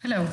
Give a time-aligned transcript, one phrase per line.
[0.00, 0.24] Hello,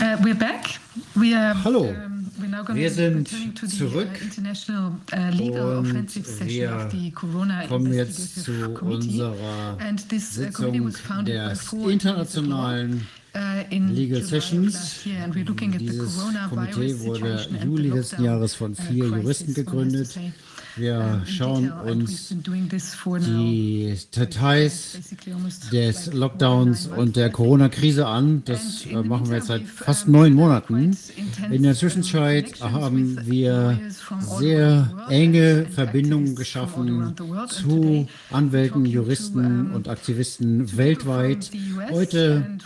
[0.00, 0.66] uh, we're back.
[1.14, 4.92] We are, Hallo, um, we're now going wir sind returning to zurück the uh, international
[5.12, 9.22] uh, legal und offensive session of the wir Corona kommen jetzt zu Committee.
[9.22, 13.06] unserer And this uh, committee Sitzung was founded by des internationalen
[13.36, 14.74] uh, in Legal Sessions.
[14.74, 16.18] last year, and we're looking at the Dieses
[16.50, 20.18] Komitee wurde Juli letzten Jahres von uh, vier Juristen gegründet.
[20.76, 24.98] Wir in schauen uns die Details
[25.70, 27.34] des Lockdowns und der.
[27.34, 28.42] Corona-Krise an.
[28.44, 30.96] Das äh, machen wir jetzt seit fast neun Monaten.
[31.50, 33.78] In der Zwischenzeit haben wir
[34.20, 37.14] sehr enge Verbindungen geschaffen
[37.48, 41.50] zu Anwälten, Juristen und Aktivisten weltweit.
[41.90, 42.58] Heute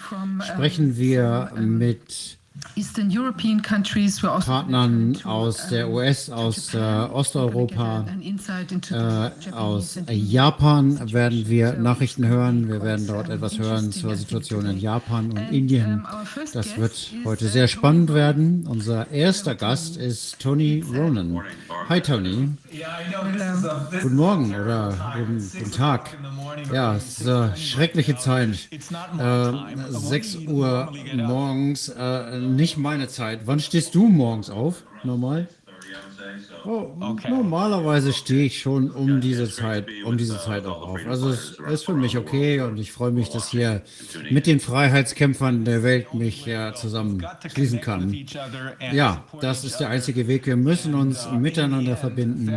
[0.42, 2.37] sprechen wir mit
[2.76, 6.78] Eastern European countries were also Partnern aus der US, aus äh.
[6.78, 8.04] Osteuropa,
[8.90, 11.72] äh, aus Japan Indian werden wir.
[11.74, 12.68] Nachrichten hören.
[12.68, 14.78] Wir werden dort etwas hören zur Situation in.
[14.78, 16.06] Japan und Indien.
[16.52, 18.66] Das wird heute uh, sehr spannend werden.
[18.68, 21.40] Unser erster Gast ist Tony Ronan.
[21.88, 22.50] Hi Tony.
[24.02, 26.16] Guten Morgen oder guten, guten Tag.
[26.72, 28.68] Ja, es ist äh, schreckliche Zeit.
[28.70, 29.76] Äh, time.
[29.76, 33.40] But when 6 do you Uhr morgens, äh, nicht meine Zeit.
[33.46, 34.84] Wann stehst du morgens auf?
[35.04, 35.48] Normal?
[36.64, 36.90] Oh,
[37.28, 41.00] Normalerweise stehe ich schon um diese Zeit, um diese Zeit auch auf.
[41.06, 43.82] Also es ist für mich okay und ich freue mich, dass hier
[44.30, 48.14] mit den Freiheitskämpfern der Welt mich ja zusammenschließen kann.
[48.92, 50.46] Ja, das ist der einzige Weg.
[50.46, 52.50] Wir müssen uns miteinander verbinden.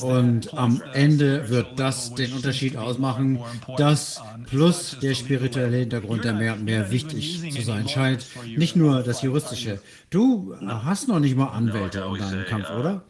[0.00, 3.38] Und am Ende wird das den Unterschied ausmachen.
[3.76, 8.26] Das plus der spirituelle Hintergrund, der mehr und mehr wichtig zu sein scheint.
[8.56, 9.80] Nicht nur das Juristische.
[10.10, 13.02] Du hast noch nicht mal Anwälte in deinem Kampf, oder?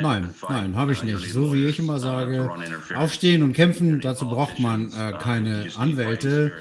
[0.00, 1.32] Nein, nein, habe ich nicht.
[1.32, 2.50] So wie ich immer sage,
[2.96, 6.52] aufstehen und kämpfen, dazu braucht man äh, keine Anwälte.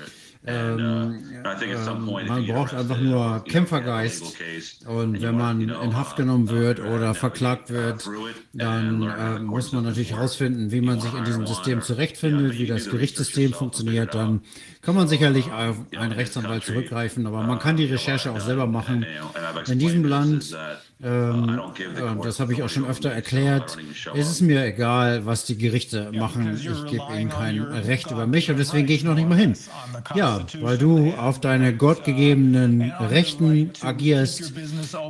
[0.45, 4.37] Ähm, ähm, man braucht einfach nur Kämpfergeist.
[4.85, 8.09] Und wenn man in Haft genommen wird oder verklagt wird,
[8.53, 12.89] dann äh, muss man natürlich herausfinden, wie man sich in diesem System zurechtfindet, wie das
[12.89, 14.15] Gerichtssystem funktioniert.
[14.15, 14.41] Dann
[14.81, 19.05] kann man sicherlich auf einen Rechtsanwalt zurückgreifen, aber man kann die Recherche auch selber machen.
[19.67, 20.55] In diesem Land,
[21.03, 23.77] ähm, äh, das habe ich auch schon öfter erklärt,
[24.15, 26.55] ist es mir egal, was die Gerichte machen.
[26.55, 29.53] Ich gebe ihnen kein Recht über mich und deswegen gehe ich noch nicht mal hin.
[30.15, 34.53] Ja, weil du auf deine gottgegebenen Rechten agierst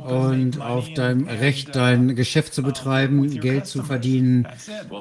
[0.04, 4.46] und auf deinem Recht, dein Geschäft zu betreiben, Geld zu verdienen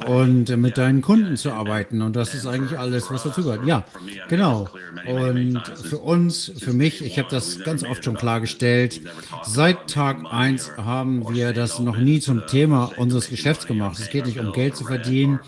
[0.07, 2.01] und mit deinen Kunden zu arbeiten.
[2.01, 3.65] Und das ist eigentlich alles, was dazugehört.
[3.65, 3.83] Ja,
[4.29, 4.69] genau.
[5.05, 9.01] Und für uns, für mich, ich habe das ganz oft schon klargestellt,
[9.43, 13.99] seit Tag 1 haben wir das noch nie zum Thema unseres Geschäfts gemacht.
[13.99, 15.39] Es geht nicht um Geld zu verdienen.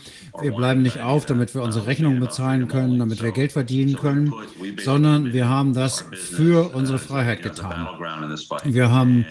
[0.41, 4.33] Wir bleiben nicht auf, damit wir unsere Rechnungen bezahlen können, damit wir Geld verdienen können,
[4.83, 7.87] sondern wir haben das für unsere Freiheit getan.
[8.63, 9.25] Wir haben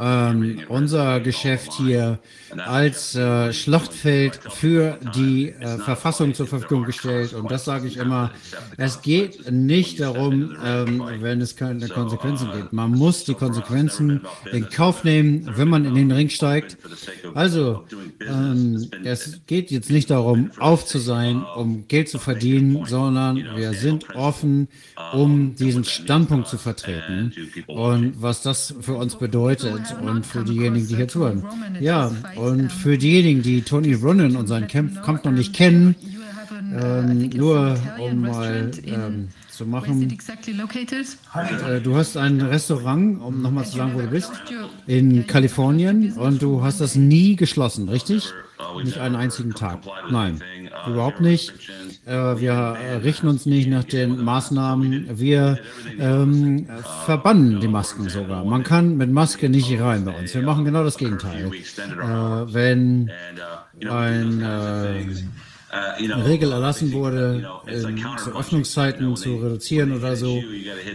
[0.00, 2.18] ähm, unser Geschäft hier
[2.66, 7.32] als äh, Schlachtfeld für die äh, Verfassung zur Verfügung gestellt.
[7.32, 8.30] Und das sage ich immer,
[8.76, 12.72] es geht nicht darum, ähm, wenn es keine Konsequenzen gibt.
[12.72, 16.76] Man muss die Konsequenzen in Kauf nehmen, wenn man in den Ring steigt.
[17.34, 17.84] Also,
[18.20, 23.72] ähm, es geht jetzt nicht darum, auf zu sein, um Geld zu verdienen, sondern wir
[23.72, 24.68] sind offen,
[25.12, 27.32] um diesen Standpunkt zu vertreten
[27.66, 31.44] und was das für uns bedeutet und für diejenigen, die hier zuhören.
[31.80, 35.94] Ja, und für diejenigen, die Tony Ronan und seinen Kampf, noch nicht kennen,
[36.76, 40.08] ähm, nur um mal ähm, zu machen.
[41.34, 44.32] Äh, Du hast ein Restaurant, um nochmal zu sagen, wo du bist,
[44.86, 48.32] in Kalifornien und du hast das nie geschlossen, richtig?
[48.82, 49.80] Nicht einen einzigen Tag.
[50.10, 50.40] Nein,
[50.86, 51.52] überhaupt nicht.
[52.06, 55.18] Äh, Wir richten uns nicht nach den Maßnahmen.
[55.18, 55.58] Wir
[55.98, 56.66] ähm,
[57.04, 58.44] verbannen die Masken sogar.
[58.44, 60.34] Man kann mit Maske nicht rein bei uns.
[60.34, 61.50] Wir machen genau das Gegenteil.
[61.52, 63.10] Äh, Wenn
[63.88, 65.04] ein äh,
[66.24, 70.38] Regel erlassen wurde, in, zu Öffnungszeiten zu reduzieren oder so,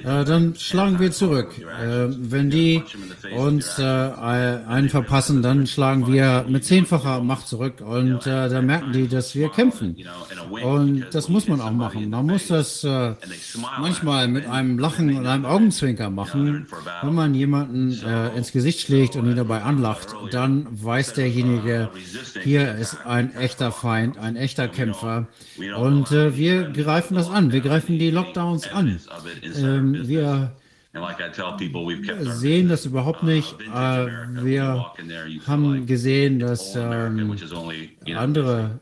[0.03, 1.57] äh, dann schlagen wir zurück.
[1.57, 2.83] Äh, wenn die
[3.35, 9.07] uns äh, einen verpassen, dann schlagen wir mit zehnfacher Macht zurück und dann merken die,
[9.07, 9.95] dass wir kämpfen.
[10.63, 12.09] Und das muss man auch machen.
[12.09, 12.85] Man muss das
[13.79, 16.67] manchmal mit einem Lachen und einem Augenzwinker machen.
[17.01, 17.99] Wenn man jemanden
[18.35, 21.89] ins Gesicht schlägt und ihn dabei anlacht, dann weiß derjenige,
[22.43, 25.27] hier ist ein echter Feind, ein echter Kämpfer.
[25.77, 27.51] Und äh, wir greifen das an.
[27.51, 28.99] Wir greifen die Lockdowns an.
[29.55, 30.55] Ähm, wir
[32.21, 33.55] sehen das überhaupt nicht.
[33.61, 34.07] Äh,
[34.43, 34.93] wir
[35.45, 37.35] haben gesehen, dass ähm,
[38.15, 38.79] andere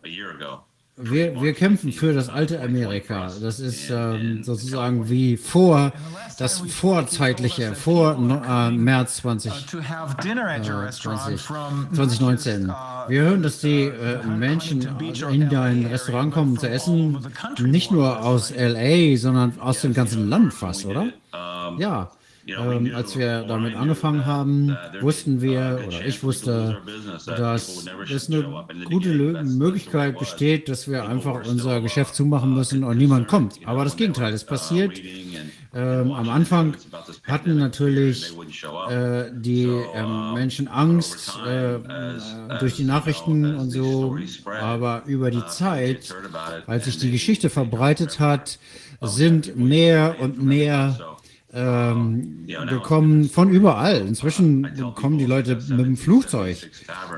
[0.98, 3.32] wir, wir kämpfen für das alte Amerika.
[3.40, 5.94] Das ist ähm, sozusagen wie vor,
[6.40, 11.88] das vorzeitliche, vor no, äh, März 20, to have dinner at your restaurant 20, from
[11.94, 12.74] 2019.
[13.10, 14.88] Wir hören, dass die äh, Menschen
[15.32, 17.20] in dein Restaurant kommen zu essen,
[17.60, 21.10] nicht nur aus LA, sondern aus dem ganzen Land fast, oder?
[21.78, 22.10] Ja.
[22.48, 26.78] Ähm, als wir damit angefangen haben, wussten wir, oder ich wusste,
[27.26, 29.10] dass es eine gute
[29.44, 33.60] Möglichkeit besteht, dass wir einfach unser Geschäft zumachen müssen und niemand kommt.
[33.66, 35.00] Aber das Gegenteil ist passiert.
[35.74, 36.76] Ähm, am Anfang
[37.24, 38.34] hatten natürlich
[38.90, 41.80] äh, die ähm, Menschen Angst äh, äh,
[42.60, 44.18] durch die Nachrichten und so,
[44.60, 46.16] aber über die Zeit,
[46.66, 48.60] als sich die Geschichte verbreitet hat,
[49.02, 51.18] sind mehr und mehr
[51.58, 54.02] ähm, gekommen von überall.
[54.08, 56.58] Inzwischen kommen die Leute mit dem Flugzeug.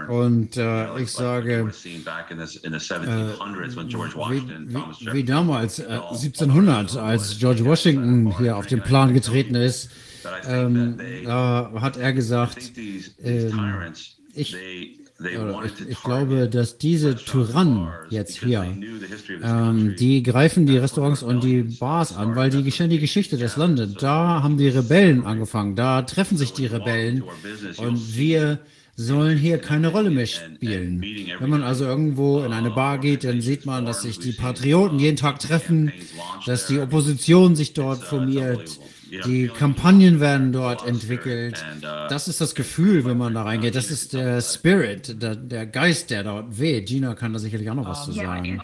[0.07, 2.06] Und äh, ich sage, wie,
[4.69, 9.89] wie, wie damals, äh, 1700, als George Washington hier auf den Plan getreten ist,
[10.47, 10.97] ähm,
[11.27, 12.71] hat er gesagt,
[13.24, 13.94] ähm,
[14.33, 14.56] ich,
[15.89, 18.66] ich, glaube, dass diese Tyrannen jetzt hier,
[19.44, 23.57] ähm, die greifen die Restaurants und die Bars an, weil die kennen die Geschichte des
[23.57, 23.95] Landes.
[23.95, 27.24] Da haben die Rebellen angefangen, da treffen sich die Rebellen
[27.77, 28.60] und wir
[28.95, 31.01] sollen hier keine Rolle mehr spielen.
[31.39, 35.00] Wenn man also irgendwo in eine Bar geht, dann sieht man, dass sich die Patrioten
[35.00, 35.92] jeden Tag treffen,
[36.45, 38.80] dass die Opposition sich dort formiert,
[39.25, 41.63] die Kampagnen werden dort entwickelt.
[42.09, 43.75] Das ist das Gefühl, wenn man da reingeht.
[43.75, 46.88] Das ist der Spirit, der, der Geist, der dort weht.
[46.88, 48.61] Gina kann da sicherlich auch noch was zu sagen.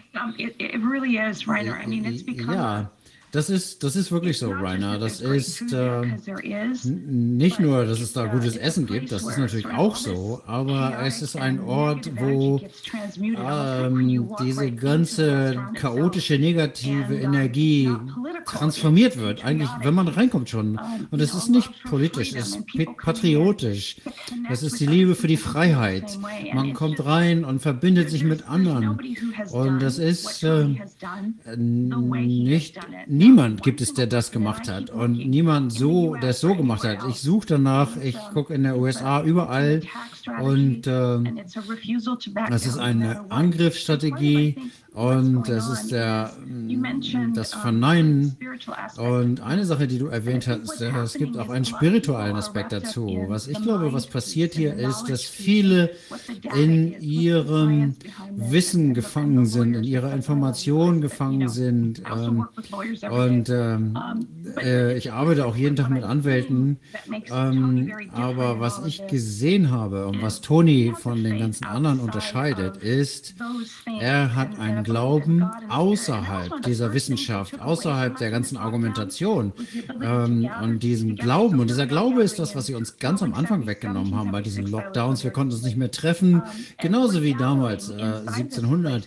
[2.54, 2.90] Ja,
[3.36, 4.98] das ist, das ist wirklich so, Rainer.
[4.98, 9.94] Das ist is, nicht nur, dass es da gutes Essen gibt, das ist natürlich auch
[9.94, 12.62] so, aber es ist ein Ort, wo
[13.22, 17.90] ähm, diese ganze chaotische, negative Energie
[18.46, 19.44] transformiert wird.
[19.44, 20.80] Eigentlich, wenn man reinkommt schon.
[21.10, 22.64] Und es ist nicht politisch, es ist
[23.02, 23.96] patriotisch.
[24.50, 26.18] Es ist die Liebe für die Freiheit.
[26.54, 28.98] Man kommt rein und verbindet sich mit anderen.
[29.50, 30.68] Und das ist äh,
[31.56, 33.25] nicht, it.
[33.26, 36.98] Niemand gibt es, der das gemacht hat und niemand so, der es so gemacht hat.
[37.10, 39.82] Ich suche danach, ich gucke in der USA überall
[40.40, 43.30] und back das ist eine.
[43.30, 44.56] Angriffsstrategie
[44.96, 48.36] Und das ist der, mentioned, das Verneinen
[48.96, 49.66] und eine.
[49.66, 53.24] Sache, die du erwähnt hast, es gibt auch einen spirituellen Aspekt dazu.
[53.26, 55.90] Was ich glaube, was passiert hier ist, dass viele
[56.54, 57.96] in ihrem
[58.36, 62.06] Wissen gefangen sind, in ihrer Information gefangen sind.
[62.06, 62.46] Also Ähm,
[63.10, 63.98] und ähm,
[64.62, 66.78] äh, ich arbeite auch jeden Tag mit Anwälten.
[67.30, 73.34] Ähm, aber was ich gesehen habe und was Tony von den ganzen anderen unterscheidet, ist,
[74.00, 79.52] er hat einen Glauben außerhalb dieser Wissenschaft, außerhalb der ganzen Argumentation.
[80.00, 83.66] Ähm, und diesen Glauben, und dieser Glaube ist das, was sie uns ganz am Anfang
[83.66, 85.24] weggenommen haben bei diesen Lockdowns.
[85.24, 86.42] Wir konnten uns nicht mehr treffen,
[86.80, 87.94] genauso wie damals, äh,
[88.26, 89.02] 1700.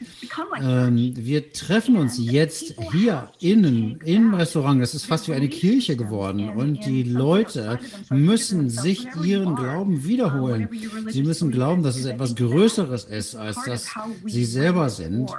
[0.62, 4.82] Ähm, wir treffen uns jetzt hier innen im Restaurant.
[4.82, 6.50] Das ist fast wie eine Kirche geworden.
[6.50, 7.80] Und die Leute
[8.10, 10.68] müssen sich ihren Glauben wiederholen.
[11.08, 13.88] Sie müssen glauben, dass es etwas Größeres ist, als dass
[14.26, 15.32] sie selber sind.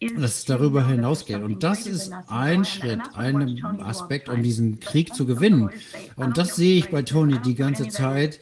[0.00, 1.42] Dass es darüber hinausgeht.
[1.42, 5.70] Und das ist ein Schritt, ein Aspekt, um diesen Krieg zu gewinnen.
[6.14, 8.38] Und das sehe ich bei Tony die ganze Zeit.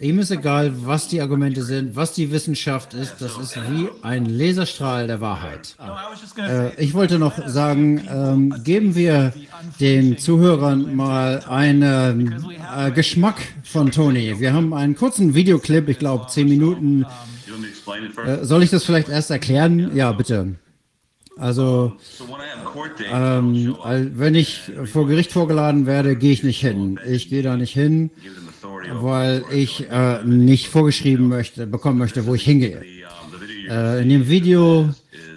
[0.00, 3.16] Ihm ist egal, was die Argumente sind, was die Wissenschaft ist.
[3.18, 5.76] Das ist wie ein Laserstrahl der Wahrheit.
[6.36, 9.32] Äh, ich wollte noch sagen, ähm, geben wir
[9.80, 12.32] den Zuhörern mal einen
[12.76, 14.38] äh, Geschmack von Tony.
[14.38, 17.04] Wir haben einen kurzen Videoclip, ich glaube zehn Minuten.
[18.24, 19.96] Äh, soll ich das vielleicht erst erklären?
[19.96, 20.54] Ja, bitte.
[21.38, 21.92] Also,
[23.12, 26.98] ähm, wenn ich vor Gericht vorgeladen werde, gehe ich nicht hin.
[27.06, 28.10] Ich gehe da nicht hin,
[28.92, 32.82] weil ich äh, nicht vorgeschrieben möchte, bekommen möchte, wo ich hingehe.
[33.68, 34.88] Äh, in dem Video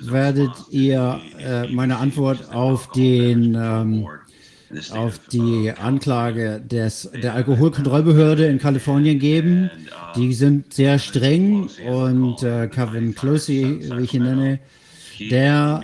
[0.02, 4.08] werdet ihr äh, meine Antwort auf den ähm,
[4.92, 9.70] auf die Anklage des, der Alkoholkontrollbehörde in Kalifornien geben.
[10.16, 14.60] Die sind sehr streng und äh, Kevin Closey, wie ich ihn nenne,
[15.30, 15.84] der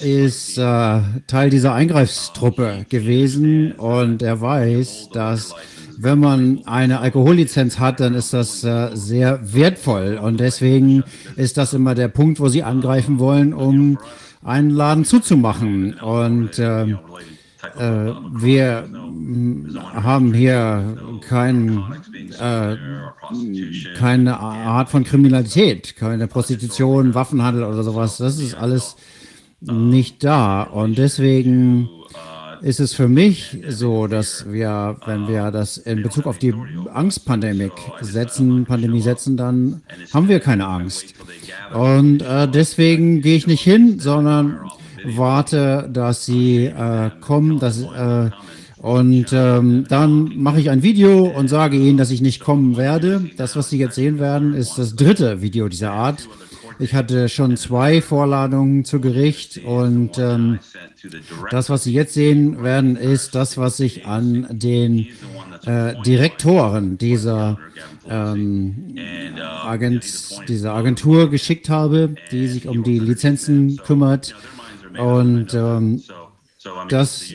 [0.00, 5.54] ist äh, Teil dieser Eingreifstruppe gewesen und er weiß, dass
[5.98, 11.04] wenn man eine Alkohollizenz hat, dann ist das äh, sehr wertvoll und deswegen
[11.36, 13.98] ist das immer der Punkt, wo sie angreifen wollen, um
[14.42, 16.86] einen Laden zuzumachen und äh,
[17.78, 20.96] äh, wir mm, haben hier
[21.26, 21.82] kein
[22.38, 22.76] äh,
[23.96, 28.18] keine Art von Kriminalität, keine Prostitution, Waffenhandel oder sowas.
[28.18, 28.96] Das ist alles
[29.66, 30.62] nicht da.
[30.62, 31.88] Und deswegen
[32.62, 36.54] ist es für mich so, dass wir, wenn wir das in Bezug auf die
[36.92, 41.14] Angstpandemie setzen, Pandemie setzen, dann haben wir keine Angst.
[41.74, 44.58] Und äh, deswegen gehe ich nicht hin, sondern
[45.04, 48.30] warte, dass sie äh, kommen, dass äh,
[48.78, 53.30] und ähm, dann mache ich ein Video und sage ihnen, dass ich nicht kommen werde.
[53.38, 56.28] Das, was sie jetzt sehen werden, ist das dritte Video dieser Art.
[56.78, 60.58] Ich hatte schon zwei Vorladungen zu Gericht und ähm,
[61.50, 65.06] das, was Sie jetzt sehen werden, ist das, was ich an den
[65.64, 67.58] äh, Direktoren dieser,
[68.08, 68.96] ähm,
[69.64, 70.04] Agent,
[70.48, 74.34] dieser Agentur geschickt habe, die sich um die Lizenzen kümmert.
[74.98, 76.02] Und ähm,
[76.88, 77.34] das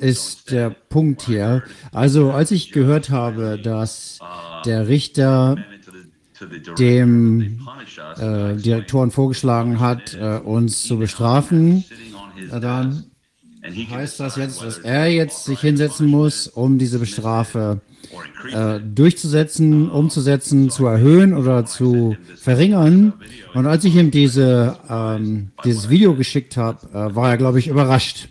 [0.00, 1.62] ist der Punkt hier.
[1.92, 4.18] Also als ich gehört habe, dass
[4.64, 5.56] der Richter
[6.78, 7.60] dem
[8.18, 11.84] äh, Direktoren vorgeschlagen hat, äh, uns zu bestrafen,
[12.52, 13.04] äh, dann
[13.90, 17.80] heißt das jetzt, dass er jetzt sich hinsetzen muss, um diese Bestrafe
[18.52, 23.12] äh, durchzusetzen, umzusetzen, zu erhöhen oder zu verringern.
[23.54, 27.68] Und als ich ihm diese, ähm, dieses Video geschickt habe, äh, war er, glaube ich,
[27.68, 28.28] überrascht.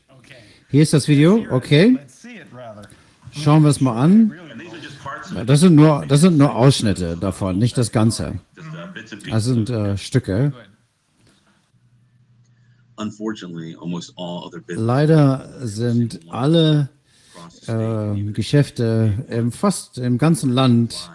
[0.69, 1.97] Hier ist das Video, okay.
[3.31, 4.33] Schauen wir es mal an.
[5.45, 8.39] Das sind nur, das sind nur Ausschnitte davon, nicht das Ganze.
[9.29, 10.53] Das sind äh, Stücke.
[14.67, 16.89] Leider sind alle
[17.67, 21.09] äh, Geschäfte im fast im ganzen Land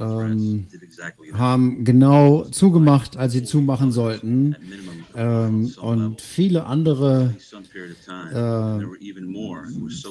[0.00, 0.66] ähm,
[1.34, 4.56] haben genau zugemacht, als sie zumachen sollten.
[5.14, 7.34] Ähm, und viele andere
[8.32, 8.78] äh,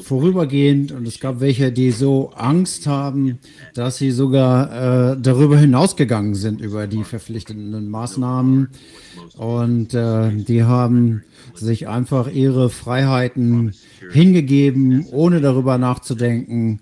[0.04, 0.92] vorübergehend.
[0.92, 3.40] Und es gab welche, die so Angst haben,
[3.74, 8.70] dass sie sogar äh, darüber hinausgegangen sind, über die verpflichtenden Maßnahmen.
[9.38, 13.74] Und äh, die haben sich einfach ihre Freiheiten
[14.12, 16.80] hingegeben, ohne darüber nachzudenken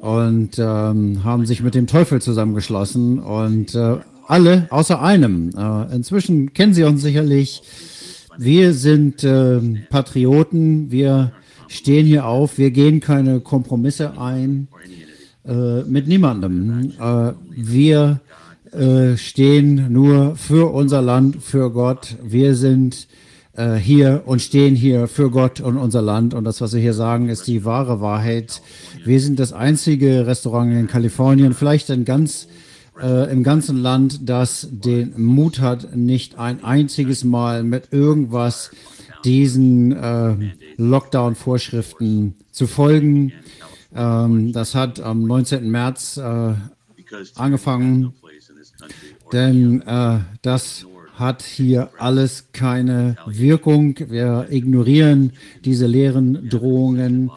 [0.00, 3.98] und ähm, haben sich mit dem Teufel zusammengeschlossen und äh,
[4.28, 5.50] alle außer einem.
[5.56, 7.62] Äh, inzwischen kennen Sie uns sicherlich.
[8.36, 11.32] Wir sind äh, Patrioten, wir
[11.66, 14.68] stehen hier auf, wir gehen keine Kompromisse ein
[15.46, 16.92] äh, mit niemandem.
[17.00, 18.20] Äh, wir
[18.72, 22.16] äh, stehen nur für unser Land, für Gott.
[22.22, 23.08] Wir sind
[23.54, 26.34] äh, hier und stehen hier für Gott und unser Land.
[26.34, 28.60] Und das, was wir hier sagen, ist die wahre Wahrheit.
[29.04, 32.46] Wir sind das einzige Restaurant in Kalifornien, vielleicht in ganz
[33.00, 38.70] äh, im ganzen Land, das den Mut hat, nicht ein einziges Mal mit irgendwas
[39.24, 40.36] diesen äh,
[40.76, 43.32] Lockdown-Vorschriften zu folgen.
[43.94, 45.70] Ähm, das hat am 19.
[45.70, 46.54] März äh,
[47.34, 48.12] angefangen,
[49.32, 53.96] denn äh, das hat hier alles keine Wirkung.
[54.08, 55.32] Wir ignorieren
[55.64, 57.30] diese leeren Drohungen.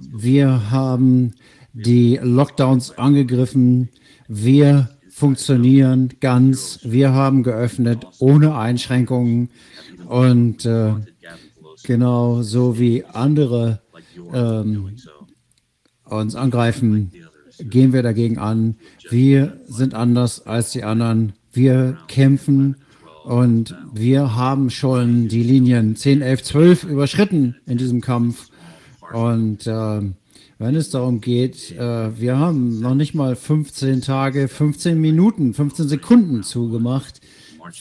[0.00, 1.34] Wir haben
[1.72, 3.90] die Lockdowns angegriffen.
[4.26, 6.78] Wir funktionieren ganz.
[6.84, 9.50] Wir haben geöffnet ohne Einschränkungen
[10.06, 10.94] und äh,
[11.82, 13.80] genau so wie andere
[14.32, 14.96] ähm,
[16.04, 17.10] uns angreifen,
[17.58, 18.76] gehen wir dagegen an.
[19.10, 21.32] Wir sind anders als die anderen.
[21.52, 22.76] Wir kämpfen
[23.24, 28.48] und wir haben schon die Linien 10, 11, 12 überschritten in diesem Kampf.
[29.12, 30.00] Und äh,
[30.58, 35.88] wenn es darum geht, äh, wir haben noch nicht mal 15 Tage, 15 Minuten, 15
[35.88, 37.20] Sekunden zugemacht.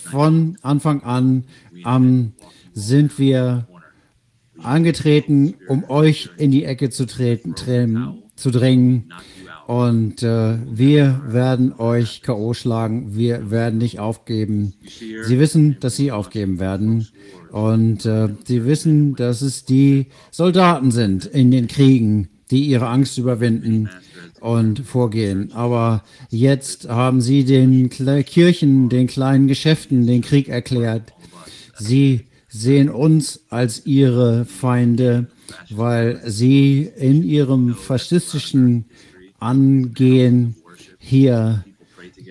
[0.03, 1.46] Von Anfang an
[1.86, 2.34] ähm,
[2.74, 3.67] sind wir
[4.60, 7.55] angetreten, um euch in die Ecke zu treten,
[8.36, 9.13] zu drängen.
[9.67, 12.53] Und äh, wir werden euch K.O.
[12.53, 13.15] schlagen.
[13.15, 14.74] Wir werden nicht aufgeben.
[15.24, 17.07] Sie wissen, dass sie aufgeben werden.
[17.51, 23.17] Und äh, sie wissen, dass es die Soldaten sind in den Kriegen, die ihre Angst
[23.17, 23.89] überwinden
[24.39, 25.51] und vorgehen.
[25.53, 31.13] Aber jetzt haben sie den Kirchen, den kleinen Geschäften den Krieg erklärt.
[31.77, 35.27] Sie sehen uns als ihre Feinde,
[35.69, 38.85] weil sie in ihrem faschistischen
[39.39, 40.55] Angehen
[40.97, 41.63] hier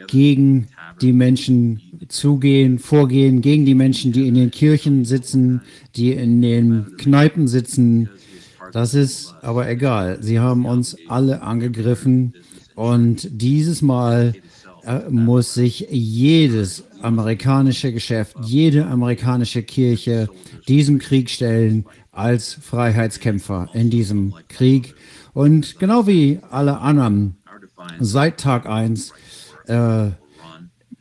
[0.09, 0.69] gegen
[1.01, 5.63] die Menschen zugehen, vorgehen, gegen die Menschen, die in den Kirchen sitzen,
[5.97, 8.09] die in den Kneipen sitzen.
[8.73, 10.19] Das ist aber egal.
[10.21, 12.35] Sie haben uns alle angegriffen
[12.75, 14.35] und dieses Mal
[14.85, 20.29] äh, muss sich jedes amerikanische Geschäft, jede amerikanische Kirche
[20.69, 24.95] diesem Krieg stellen als Freiheitskämpfer in diesem Krieg.
[25.35, 27.37] Und genau wie alle anderen
[28.01, 29.13] Seit Tag 1
[29.67, 30.09] äh,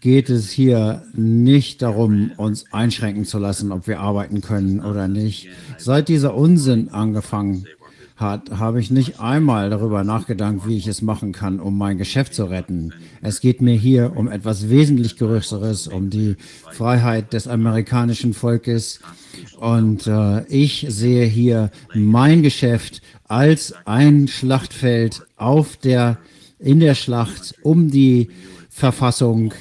[0.06, 5.48] geht es hier nicht darum, uns einschränken zu lassen, ob wir arbeiten können oder nicht.
[5.80, 7.66] Seit dieser Unsinn angefangen
[8.16, 12.36] hat, habe ich nicht einmal darüber nachgedacht, wie ich es machen kann, um mein Geschäft
[12.36, 12.94] zu retten.
[13.24, 16.36] Es geht mir hier um etwas wesentlich Größeres, um die
[16.72, 19.00] Freiheit des amerikanischen Volkes.
[19.60, 26.20] Und äh, ich sehe hier mein Geschäft als ein Schlachtfeld auf der,
[26.60, 28.30] in der Schlacht um die
[28.70, 29.52] Verfassung.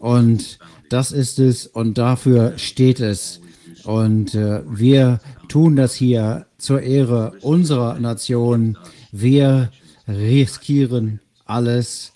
[0.00, 3.40] Und das ist es und dafür steht es.
[3.84, 8.78] Und äh, wir tun das hier zur Ehre unserer Nation.
[9.12, 9.70] Wir
[10.08, 12.12] riskieren alles.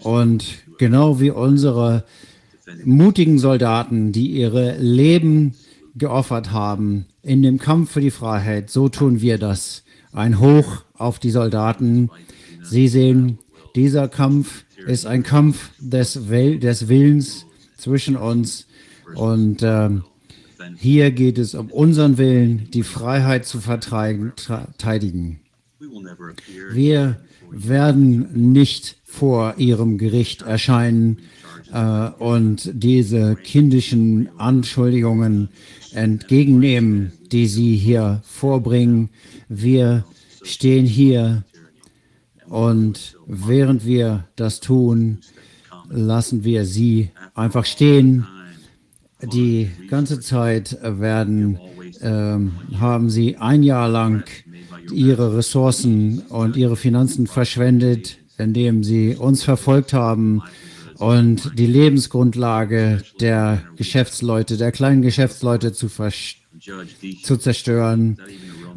[0.00, 0.44] Und
[0.78, 2.04] genau wie unsere
[2.84, 5.54] mutigen Soldaten, die ihre Leben
[5.94, 9.84] geopfert haben in dem Kampf für die Freiheit, so tun wir das.
[10.12, 12.10] Ein Hoch auf die Soldaten.
[12.62, 13.38] Sie sehen,
[13.74, 17.46] dieser Kampf ist ein Kampf des, Will des Willens
[17.76, 18.66] zwischen uns.
[19.14, 20.04] Und ähm,
[20.76, 25.40] hier geht es um unseren Willen, die Freiheit zu verteidigen.
[26.72, 27.20] Wir
[27.50, 31.18] werden nicht vor ihrem Gericht erscheinen
[31.72, 35.48] äh, und diese kindischen Anschuldigungen
[35.92, 39.10] entgegennehmen, die sie hier vorbringen.
[39.48, 40.04] Wir
[40.42, 41.44] stehen hier
[42.52, 45.20] und während wir das tun,
[45.88, 48.26] lassen wir sie einfach stehen.
[49.22, 51.58] Die ganze Zeit werden,
[52.02, 54.24] ähm, haben sie ein Jahr lang
[54.92, 60.42] ihre Ressourcen und ihre Finanzen verschwendet, indem sie uns verfolgt haben
[60.98, 68.18] und die Lebensgrundlage der Geschäftsleute, der kleinen Geschäftsleute zu, zu zerstören.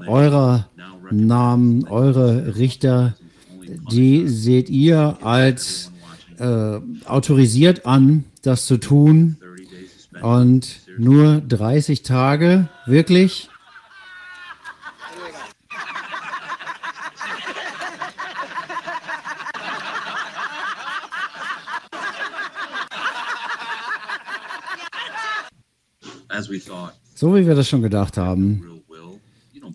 [0.08, 0.70] Eurer
[1.12, 3.16] Namen, eure Richter,
[3.92, 5.92] die seht ihr als
[6.40, 9.38] äh, autorisiert an, das zu tun.
[9.40, 10.24] 30 days suspended.
[10.24, 13.50] Und nur 30 Tage, wirklich?
[27.16, 28.62] So wie wir das schon gedacht haben.
[28.62, 29.20] real will.
[29.54, 29.75] You don't believe deep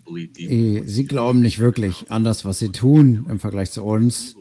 [0.85, 4.35] Sie glauben nicht wirklich an das, was sie tun im Vergleich zu uns.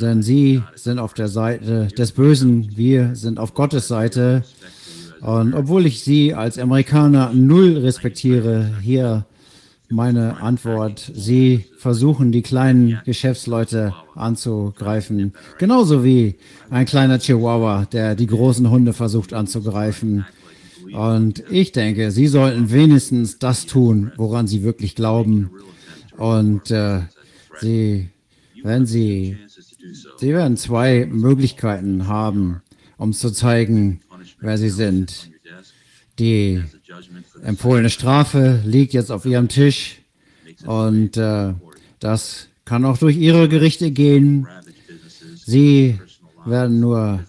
[0.00, 4.42] Denn sie sind auf der Seite des Bösen, wir sind auf Gottes Seite.
[5.20, 9.24] Und obwohl ich sie als Amerikaner null respektiere, hier
[9.88, 11.12] meine Antwort.
[11.14, 15.32] Sie versuchen, die kleinen Geschäftsleute anzugreifen.
[15.58, 16.36] Genauso wie
[16.70, 20.26] ein kleiner Chihuahua, der die großen Hunde versucht anzugreifen.
[20.94, 25.50] Und ich denke, sie sollten wenigstens das tun, woran sie wirklich glauben.
[26.16, 27.00] Und äh,
[27.60, 28.10] sie,
[28.62, 29.36] wenn sie,
[30.18, 32.62] sie werden zwei Möglichkeiten haben,
[32.96, 34.02] um zu zeigen,
[34.38, 35.30] wer sie sind.
[36.20, 36.62] Die
[37.42, 39.98] empfohlene Strafe liegt jetzt auf ihrem Tisch
[40.64, 41.54] und äh,
[41.98, 44.46] das kann auch durch ihre Gerichte gehen.
[45.44, 45.98] Sie
[46.46, 47.24] werden nur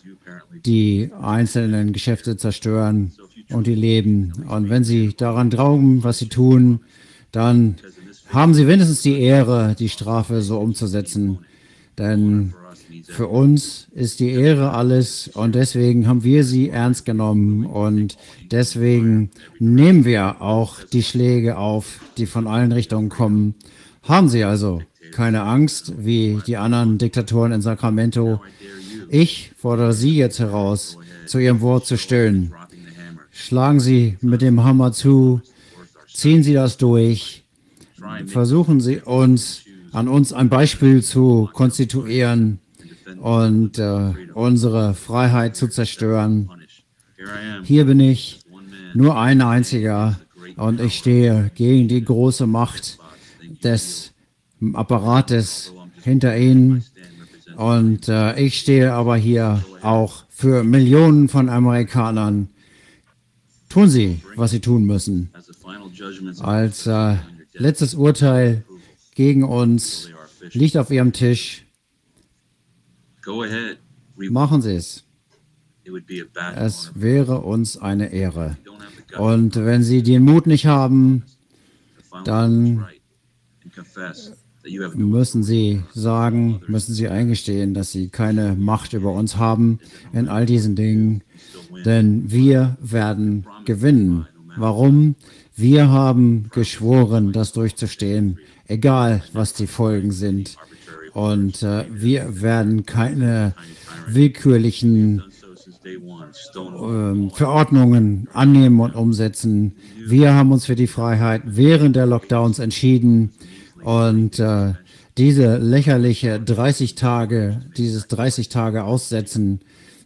[0.66, 3.12] die einzelnen Geschäfte zerstören
[3.52, 4.34] und die Leben.
[4.50, 6.82] Und wenn sie daran glauben, was sie tun,
[7.32, 7.76] dann
[8.30, 11.40] haben sie wenigstens die Ehre, die Strafe so umzusetzen.
[11.98, 12.54] Denn
[13.08, 18.18] für uns ist die Ehre alles und deswegen haben wir sie ernst genommen und
[18.52, 19.30] deswegen
[19.60, 23.56] nehmen wir auch die Schläge auf, die von allen Richtungen kommen.
[24.04, 24.82] Haben Sie also
[25.12, 28.42] keine Angst, wie die anderen Diktatoren in Sacramento.
[29.10, 32.54] Ich fordere Sie jetzt heraus, zu Ihrem Wort zu stehen.
[33.38, 35.42] Schlagen Sie mit dem Hammer zu,
[36.08, 37.44] ziehen Sie das durch,
[38.28, 42.60] versuchen Sie uns an uns ein Beispiel zu konstituieren
[43.22, 46.50] und äh, unsere Freiheit zu zerstören.
[47.64, 48.40] Hier bin ich,
[48.94, 50.18] nur ein einziger,
[50.56, 52.98] und ich stehe gegen die große Macht
[53.64, 54.14] des
[54.74, 56.86] Apparates hinter Ihnen.
[57.58, 62.50] Und äh, ich stehe aber hier auch für Millionen von Amerikanern.
[63.76, 65.32] Tun Sie, was Sie tun müssen.
[66.40, 67.18] Als äh,
[67.52, 68.64] letztes Urteil
[69.16, 70.10] gegen uns
[70.52, 71.66] liegt auf Ihrem Tisch.
[74.16, 75.04] Machen Sie es.
[76.56, 78.58] Es wäre uns eine Ehre.
[79.18, 81.26] Und wenn Sie den Mut nicht haben,
[82.24, 82.86] dann
[84.96, 89.80] müssen Sie sagen, müssen Sie eingestehen, dass Sie keine Macht über uns haben
[90.14, 91.26] in all diesen Dingen.
[91.84, 94.28] Denn wir werden gewinnen.
[94.58, 95.16] Warum?
[95.56, 100.58] Wir haben geschworen, das durchzustehen, egal was die Folgen sind.
[101.14, 103.54] Und äh, wir werden keine
[104.08, 105.24] willkürlichen
[105.86, 109.76] ähm, Verordnungen annehmen und umsetzen.
[110.06, 113.32] Wir haben uns für die Freiheit während der Lockdowns entschieden
[113.84, 114.74] und äh,
[115.18, 119.62] diese lächerliche 30 Tage, dieses 30 Tage Aussetzen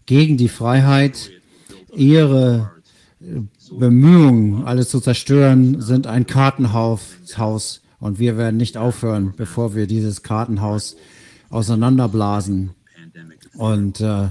[0.06, 1.32] gegen die Freiheit,
[1.96, 2.72] ihre
[3.72, 10.24] Bemühungen, alles zu zerstören, sind ein Kartenhaus und wir werden nicht aufhören, bevor wir dieses
[10.24, 10.96] Kartenhaus
[11.50, 12.72] auseinanderblasen
[13.58, 14.30] und äh,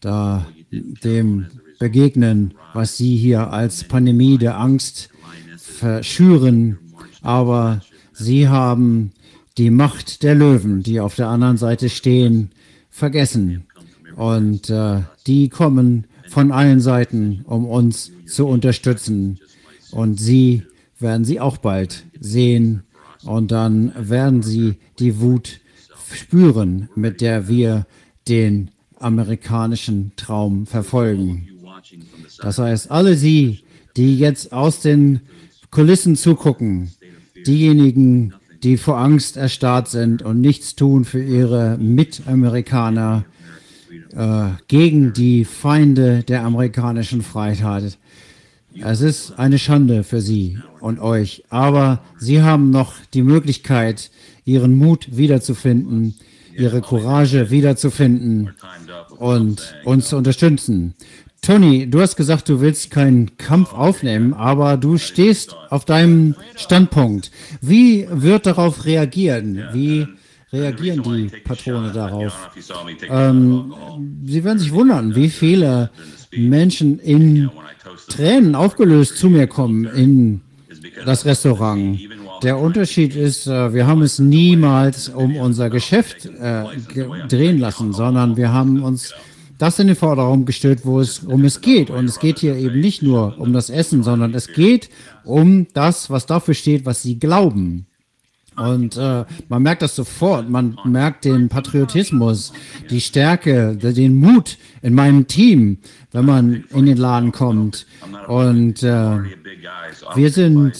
[0.00, 1.46] da dem
[1.78, 5.10] begegnen, was sie hier als Pandemie der Angst
[5.56, 6.78] verschüren.
[7.22, 7.80] Aber
[8.12, 9.12] sie haben
[9.58, 12.50] die Macht der Löwen, die auf der anderen Seite stehen,
[12.90, 13.64] vergessen.
[14.16, 19.40] Und äh, die kommen von allen Seiten, um uns zu unterstützen.
[19.90, 20.62] Und sie
[21.00, 22.84] werden sie auch bald sehen.
[23.24, 25.60] Und dann werden sie die Wut
[26.12, 27.86] spüren, mit der wir
[28.28, 31.48] den amerikanischen Traum verfolgen.
[32.40, 33.64] Das heißt, alle Sie,
[33.96, 35.20] die jetzt aus den
[35.70, 36.92] Kulissen zugucken,
[37.46, 43.24] diejenigen, die vor Angst erstarrt sind und nichts tun für ihre Mitamerikaner,
[44.14, 47.98] äh, gegen die Feinde der amerikanischen Freiheit.
[48.80, 54.10] Es ist eine Schande für Sie und euch, aber Sie haben noch die Möglichkeit,
[54.44, 56.14] Ihren Mut wiederzufinden,
[56.56, 58.50] Ihre Courage wiederzufinden
[59.18, 60.94] und uns zu unterstützen.
[61.42, 67.30] Tony, du hast gesagt, du willst keinen Kampf aufnehmen, aber du stehst auf deinem Standpunkt.
[67.62, 69.62] Wie wird darauf reagieren?
[69.72, 70.06] Wie
[70.52, 72.50] reagieren die Patrone darauf?
[73.08, 73.72] Ähm,
[74.24, 75.90] sie werden sich wundern, wie viele
[76.32, 77.50] Menschen in
[78.08, 80.40] Tränen aufgelöst zu mir kommen in
[81.04, 81.98] das Restaurant.
[82.42, 86.64] Der Unterschied ist, äh, wir haben es niemals um unser Geschäft äh,
[87.28, 89.12] drehen lassen, sondern wir haben uns
[89.58, 91.90] das in den Vordergrund gestellt, wo es um es geht.
[91.90, 94.88] Und es geht hier eben nicht nur um das Essen, sondern es geht
[95.22, 97.86] um das, was dafür steht, was sie glauben.
[98.60, 100.48] Und äh, man merkt das sofort.
[100.50, 102.52] Man merkt den Patriotismus,
[102.90, 105.78] die Stärke, de- den Mut in meinem Team,
[106.12, 107.86] wenn man in den Laden kommt.
[108.28, 108.86] Und äh,
[110.14, 110.72] wir sind,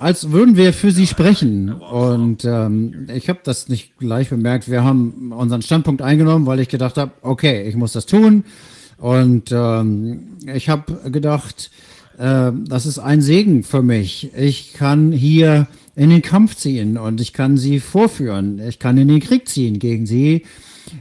[0.00, 1.72] als würden wir für sie sprechen.
[1.72, 4.68] Und ähm, ich habe das nicht gleich bemerkt.
[4.70, 8.44] Wir haben unseren Standpunkt eingenommen, weil ich gedacht habe, okay, ich muss das tun.
[8.98, 11.70] Und ähm, ich habe gedacht,
[12.18, 14.30] äh, das ist ein Segen für mich.
[14.36, 15.66] Ich kann hier
[15.96, 18.60] in den Kampf ziehen und ich kann sie vorführen.
[18.66, 20.44] Ich kann in den Krieg ziehen gegen sie.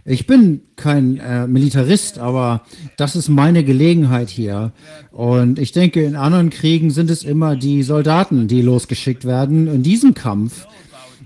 [0.06, 2.64] Ich bin kein äh, Militarist, aber
[2.98, 4.72] das ist meine Gelegenheit hier.
[5.12, 9.68] Und ich denke, in anderen Kriegen sind es immer die Soldaten, die losgeschickt werden.
[9.68, 10.68] In diesem Kampf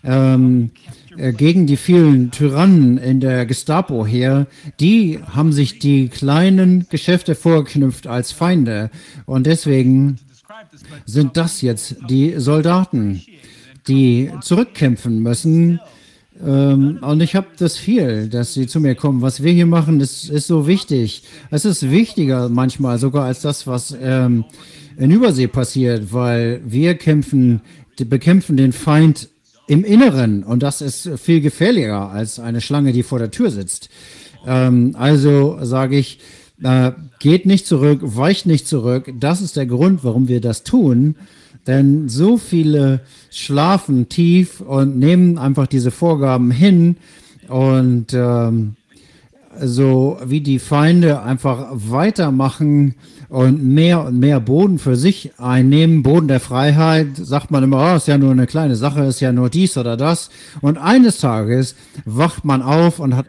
[0.03, 0.71] ähm,
[1.17, 4.47] äh, gegen die vielen Tyrannen in der Gestapo her,
[4.79, 8.89] die haben sich die kleinen Geschäfte vorgeknüpft als Feinde.
[9.25, 10.19] Und deswegen
[11.05, 13.21] sind das jetzt die Soldaten,
[13.87, 15.79] die zurückkämpfen müssen.
[16.45, 19.21] Ähm, und ich habe das viel, dass sie zu mir kommen.
[19.21, 21.23] Was wir hier machen, ist, ist so wichtig.
[21.49, 24.45] Es ist wichtiger manchmal sogar als das, was ähm,
[24.97, 27.61] in Übersee passiert, weil wir kämpfen,
[27.97, 29.29] bekämpfen den Feind
[29.67, 33.89] im Inneren und das ist viel gefährlicher als eine Schlange, die vor der Tür sitzt.
[34.45, 36.19] Ähm, also sage ich,
[36.63, 39.13] äh, geht nicht zurück, weicht nicht zurück.
[39.19, 41.15] Das ist der Grund, warum wir das tun.
[41.67, 46.97] Denn so viele schlafen tief und nehmen einfach diese Vorgaben hin
[47.49, 48.75] und ähm,
[49.59, 52.95] so wie die Feinde einfach weitermachen
[53.29, 57.95] und mehr und mehr Boden für sich einnehmen, Boden der Freiheit, sagt man immer, oh,
[57.97, 60.29] ist ja nur eine kleine Sache, ist ja nur dies oder das.
[60.61, 61.75] Und eines Tages
[62.05, 63.27] wacht man auf und hat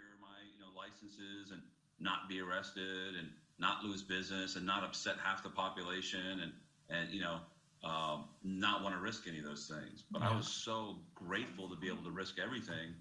[4.68, 6.52] not upset half the population and
[6.90, 7.40] and you know
[7.82, 10.04] um, not want to risk any of those things.
[10.10, 12.94] But I was so grateful to be able to risk everything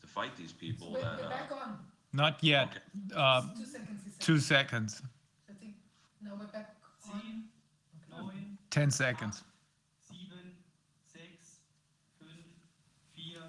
[0.00, 1.78] to fight these people that uh, on.
[2.12, 2.78] Not yet.
[3.16, 4.00] Uh, Two seconds.
[4.20, 5.02] two seconds.
[5.48, 5.74] I think
[6.22, 6.76] now we're back
[7.12, 7.44] on.
[8.12, 9.42] neun, 10 seconds.
[10.10, 10.52] sieben,
[11.10, 11.56] sechs,
[12.18, 12.44] fünf,
[13.16, 13.40] vier,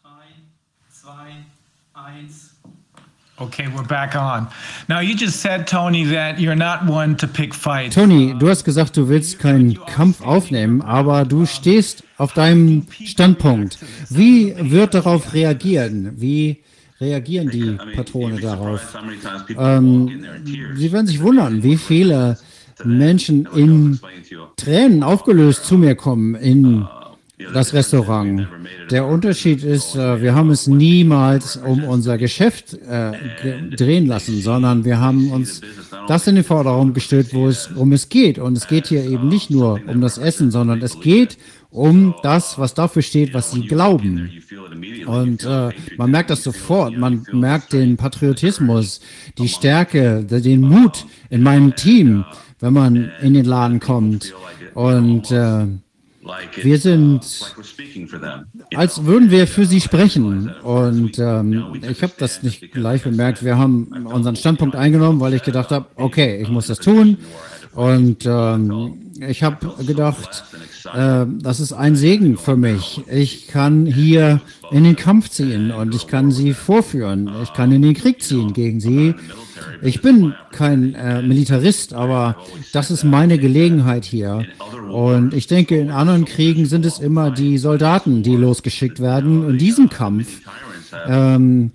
[0.00, 0.26] drei,
[0.92, 1.44] zwei,
[1.96, 2.52] eins.
[3.40, 4.48] Okay, we're back on.
[4.88, 7.94] Now, you just said, Tony, that you're not one to pick fights.
[7.94, 13.78] Tony, du hast gesagt, du willst keinen Kampf aufnehmen, aber du stehst auf deinem Standpunkt.
[14.10, 16.14] Wie wird darauf reagieren?
[16.16, 16.58] Wie
[17.00, 18.94] reagieren die Patrone you'd be surprised
[19.44, 20.44] darauf?
[20.44, 20.78] tears.
[20.78, 22.38] Sie werden sich wundern, wie viele
[22.84, 24.00] Menschen in
[24.56, 26.88] Tränen aufgelöst zu mir kommen in
[27.52, 28.48] das Restaurant.
[28.90, 33.12] Der Unterschied ist, äh, wir haben es niemals um unser Geschäft äh,
[33.76, 35.60] drehen lassen, sondern wir haben uns
[36.08, 38.38] das in den Vordergrund gestellt, wo es um es geht.
[38.38, 41.38] Und es geht hier eben nicht nur um das Essen, sondern es geht
[41.70, 44.30] um das, was dafür steht, was sie glauben.
[45.06, 46.96] Und äh, man merkt das sofort.
[46.96, 49.00] Man merkt den Patriotismus,
[49.36, 52.24] die Stärke, den Mut in meinem Team,
[52.58, 54.34] wenn man in den Laden kommt.
[54.74, 55.66] Und äh,
[56.62, 57.20] wir sind,
[58.74, 60.50] als würden wir für sie sprechen.
[60.62, 63.44] Und ähm, ich habe das nicht gleich bemerkt.
[63.44, 67.18] Wir haben unseren Standpunkt eingenommen, weil ich gedacht habe, okay, ich muss das tun.
[67.74, 70.44] Und ähm, ich habe gedacht,
[70.94, 73.02] äh, das ist ein Segen für mich.
[73.10, 77.30] Ich kann hier in den Kampf ziehen und ich kann sie vorführen.
[77.42, 79.14] Ich kann in den Krieg ziehen gegen sie.
[79.82, 82.36] Ich bin kein äh, Militarist, aber
[82.72, 84.44] das ist meine Gelegenheit hier.
[84.90, 89.48] Und ich denke, in anderen Kriegen sind es immer die Soldaten, die losgeschickt werden.
[89.48, 90.40] In diesem Kampf
[91.06, 91.70] ähm,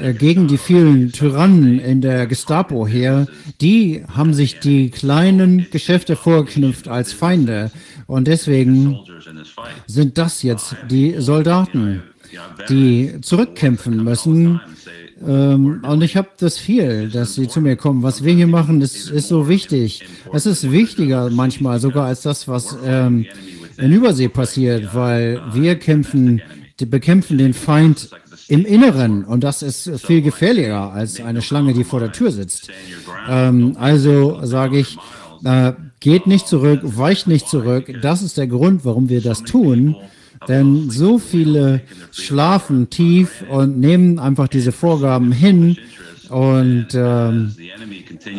[0.00, 3.26] äh, gegen die vielen Tyrannen in der Gestapo her,
[3.60, 7.70] die haben sich die kleinen Geschäfte vorgeknüpft als Feinde.
[8.06, 8.98] Und deswegen
[9.86, 12.02] sind das jetzt die Soldaten,
[12.68, 14.60] die zurückkämpfen müssen.
[15.26, 18.02] Ähm, und ich habe das viel, dass sie zu mir kommen.
[18.02, 20.04] Was wir hier machen, ist, ist so wichtig.
[20.32, 23.26] Es ist wichtiger manchmal sogar als das, was ähm,
[23.78, 26.42] in Übersee passiert, weil wir kämpfen,
[26.78, 28.10] bekämpfen den Feind
[28.48, 32.70] im Inneren und das ist viel gefährlicher als eine Schlange, die vor der Tür sitzt.
[33.28, 34.96] Ähm, also sage ich,
[35.44, 37.92] äh, geht nicht zurück, weicht nicht zurück.
[38.02, 39.96] Das ist der Grund, warum wir das tun.
[40.46, 41.82] Denn so viele
[42.12, 45.76] schlafen tief und nehmen einfach diese Vorgaben hin
[46.30, 47.54] und ähm,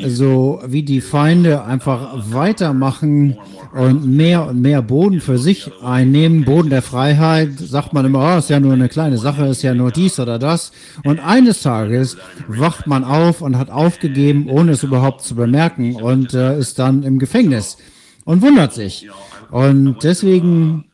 [0.07, 3.37] so wie die Feinde einfach weitermachen
[3.71, 8.37] und mehr und mehr Boden für sich einnehmen, Boden der Freiheit, sagt man immer, oh,
[8.39, 10.71] ist ja nur eine kleine Sache, ist ja nur dies oder das.
[11.03, 16.33] Und eines Tages wacht man auf und hat aufgegeben, ohne es überhaupt zu bemerken und
[16.33, 17.77] äh, ist dann im Gefängnis
[18.25, 19.09] und wundert sich.
[19.51, 20.85] Und deswegen,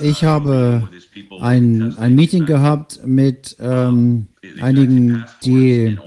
[0.00, 0.88] ich habe
[1.40, 4.26] ein, ein Meeting gehabt mit ähm,
[4.60, 5.98] einigen, die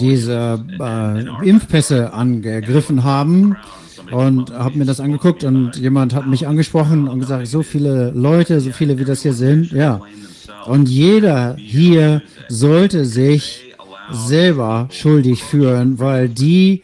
[0.00, 3.56] diese äh, Impfpässe angegriffen haben
[4.10, 8.60] und habe mir das angeguckt und jemand hat mich angesprochen und gesagt, so viele Leute,
[8.60, 10.00] so viele wie das hier sind, ja.
[10.66, 13.74] Und jeder hier sollte sich
[14.12, 16.82] selber schuldig führen, weil die,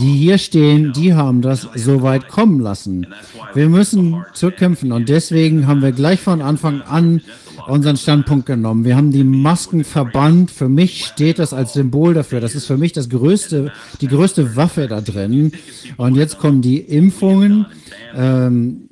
[0.00, 3.06] die hier stehen, die haben das so weit kommen lassen.
[3.54, 7.22] Wir müssen zurückkämpfen und deswegen haben wir gleich von Anfang an
[7.68, 8.84] unseren Standpunkt genommen.
[8.84, 10.50] Wir haben die Masken verbannt.
[10.50, 12.40] Für mich steht das als Symbol dafür.
[12.40, 15.52] Das ist für mich das größte, die größte Waffe da drin.
[15.96, 17.66] Und jetzt kommen die Impfungen.
[18.14, 18.88] Ähm,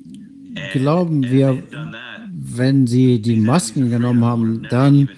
[0.73, 1.61] glauben wir,
[2.31, 5.09] wenn sie die Masken genommen haben, dann,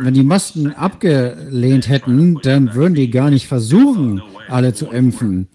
[0.00, 5.48] wenn die Masken abgelehnt hätten, dann würden die gar nicht versuchen, alle zu impfen.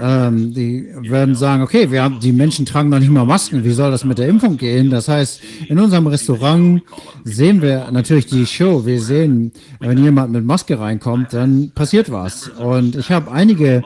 [0.00, 3.72] Ähm, die werden sagen, okay, wir haben, die Menschen tragen noch nicht mal Masken, wie
[3.72, 4.90] soll das mit der Impfung gehen?
[4.90, 6.82] Das heißt, in unserem Restaurant
[7.24, 8.86] sehen wir natürlich die Show.
[8.86, 12.48] Wir sehen, wenn jemand mit Maske reinkommt, dann passiert was.
[12.48, 13.82] Und ich habe einige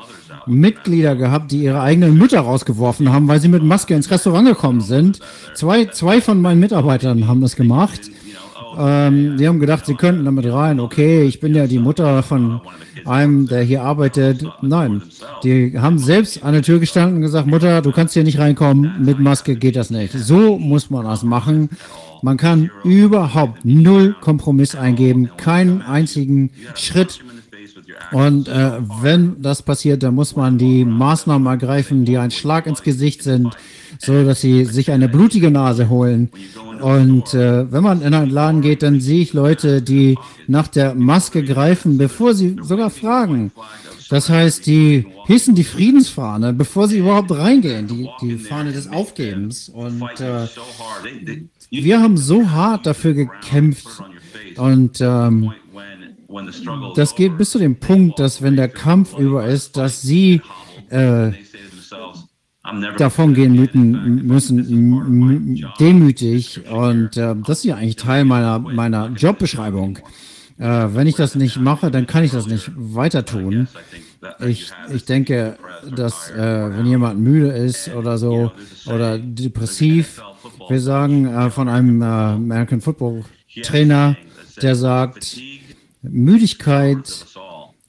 [0.46, 4.80] Mitglieder gehabt, die ihre eigenen Mütter rausgeworfen haben, weil sie mit Maske ins Restaurant gekommen
[4.80, 5.20] sind.
[5.54, 8.00] Zwei, zwei von meinen Mitarbeitern haben das gemacht.
[8.78, 10.80] Ähm, die haben gedacht, sie könnten damit rein.
[10.80, 12.60] Okay, ich bin ja die Mutter von
[13.04, 14.44] einem, der hier arbeitet.
[14.62, 15.02] Nein,
[15.42, 19.04] die haben selbst an der Tür gestanden und gesagt, Mutter, du kannst hier nicht reinkommen,
[19.04, 20.12] mit Maske geht das nicht.
[20.12, 21.70] So muss man das machen.
[22.22, 27.20] Man kann überhaupt null Kompromiss eingeben, keinen einzigen Schritt.
[28.12, 32.82] Und äh, wenn das passiert, dann muss man die Maßnahmen ergreifen, die ein Schlag ins
[32.82, 33.56] Gesicht sind,
[34.02, 36.30] so dass sie sich eine blutige Nase holen.
[36.80, 40.94] Und äh, wenn man in einen Laden geht, dann sehe ich Leute, die nach der
[40.94, 43.52] Maske greifen, bevor sie sogar fragen.
[44.08, 49.68] Das heißt, die hissen die Friedensfahne, bevor sie überhaupt reingehen, die, die Fahne des Aufgebens.
[49.68, 50.48] Und äh,
[51.70, 53.86] wir haben so hart dafür gekämpft.
[54.56, 55.52] Und ähm,
[56.96, 60.40] das geht bis zu dem Punkt, dass wenn der Kampf über ist, dass sie
[60.88, 61.32] äh,
[62.98, 66.60] davon gehen müssen, müssen demütig.
[66.70, 69.98] Und äh, das ist ja eigentlich Teil meiner, meiner Jobbeschreibung.
[70.58, 73.68] Äh, wenn ich das nicht mache, dann kann ich das nicht weiter tun.
[74.46, 75.56] Ich, ich denke,
[75.96, 76.36] dass äh,
[76.76, 78.52] wenn jemand müde ist oder so
[78.86, 80.22] oder depressiv,
[80.68, 83.24] wir sagen äh, von einem äh, American Football
[83.62, 84.16] Trainer,
[84.60, 85.38] der sagt,
[86.02, 87.26] Müdigkeit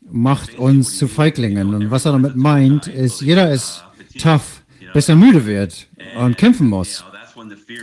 [0.09, 1.73] macht uns zu Feiglingen.
[1.73, 3.83] Und was er damit meint, ist, jeder ist
[4.19, 4.60] tough,
[4.93, 5.87] bis er müde wird
[6.19, 7.03] und kämpfen muss.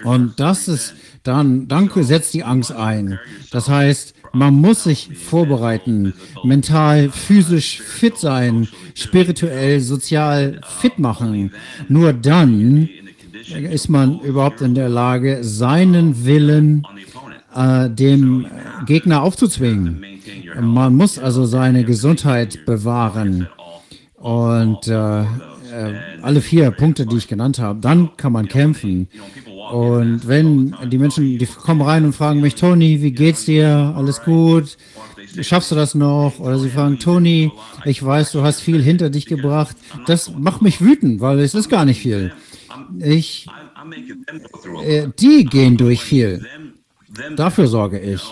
[0.04, 3.18] Und das ist dann, dann setzt die Angst ein.
[3.50, 11.52] Das heißt, man muss sich vorbereiten, mental, physisch fit sein, spirituell, sozial fit machen.
[11.88, 12.88] Nur dann
[13.70, 16.86] ist man überhaupt in der Lage, seinen Willen
[17.54, 18.46] äh, dem
[18.86, 20.04] Gegner aufzuzwingen.
[20.60, 23.48] Man muss also seine Gesundheit bewahren.
[24.16, 25.24] Und äh,
[25.72, 29.08] äh, alle vier Punkte, die ich genannt habe, dann kann man kämpfen.
[29.70, 33.94] Und wenn die Menschen, die kommen rein und fragen mich, Toni, wie geht's dir?
[33.96, 34.76] Alles gut?
[35.40, 36.38] Schaffst du das noch?
[36.38, 37.52] Oder sie fragen, Toni,
[37.84, 39.76] ich weiß, du hast viel hinter dich gebracht.
[40.06, 42.32] Das macht mich wütend, weil es ist gar nicht viel.
[42.98, 43.46] Ich,
[44.84, 46.46] äh, die gehen durch viel.
[47.36, 48.22] Dafür sorge ich.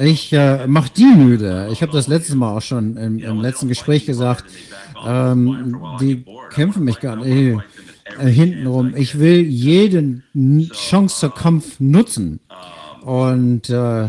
[0.00, 1.68] Ich äh, mache die müde.
[1.72, 4.44] Ich habe das letztes Mal auch schon im, im letzten Gespräch gesagt.
[5.06, 7.58] Ähm, die kämpfen mich gar nicht
[8.18, 8.94] äh, hintenrum.
[8.96, 10.24] Ich will jeden
[10.72, 12.40] Chance zur Kampf nutzen.
[13.02, 14.08] Und äh,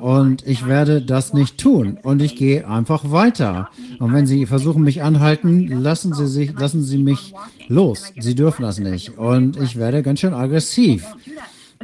[0.00, 1.98] Und ich werde das nicht tun.
[2.02, 3.68] Und ich gehe einfach weiter.
[3.98, 7.34] Und wenn Sie versuchen, mich anhalten, lassen Sie sich, lassen Sie mich
[7.68, 8.12] los.
[8.18, 9.18] Sie dürfen das nicht.
[9.18, 11.06] Und ich werde ganz schön aggressiv.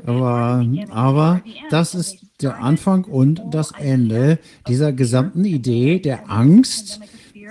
[0.06, 4.38] Aber, aber das ist der Anfang und das Ende
[4.68, 7.00] dieser gesamten Idee der Angst,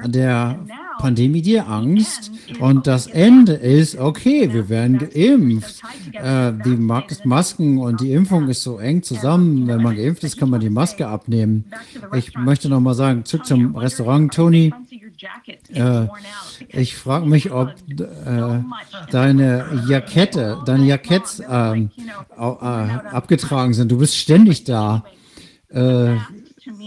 [0.05, 0.59] der
[0.97, 2.31] Pandemie, die Angst.
[2.59, 5.81] Und das Ende ist, okay, wir werden geimpft.
[6.13, 6.77] Äh, die
[7.25, 9.67] Masken und die Impfung ist so eng zusammen.
[9.67, 11.65] Wenn man geimpft ist, kann man die Maske abnehmen.
[12.15, 14.73] Ich möchte noch mal sagen, zurück zum Restaurant, Toni.
[15.73, 16.07] Äh,
[16.69, 18.59] ich frage mich, ob äh,
[19.11, 21.91] deine Jackette, deine Jacketts ähm,
[22.37, 23.91] äh, abgetragen sind.
[23.91, 25.03] Du bist ständig da.
[25.69, 26.15] Äh,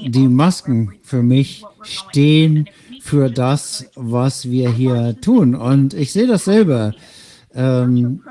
[0.06, 2.68] die Masken für mich stehen
[3.10, 5.56] für das, was wir hier tun.
[5.56, 6.94] Und ich sehe dasselbe.
[7.52, 8.22] Ähm,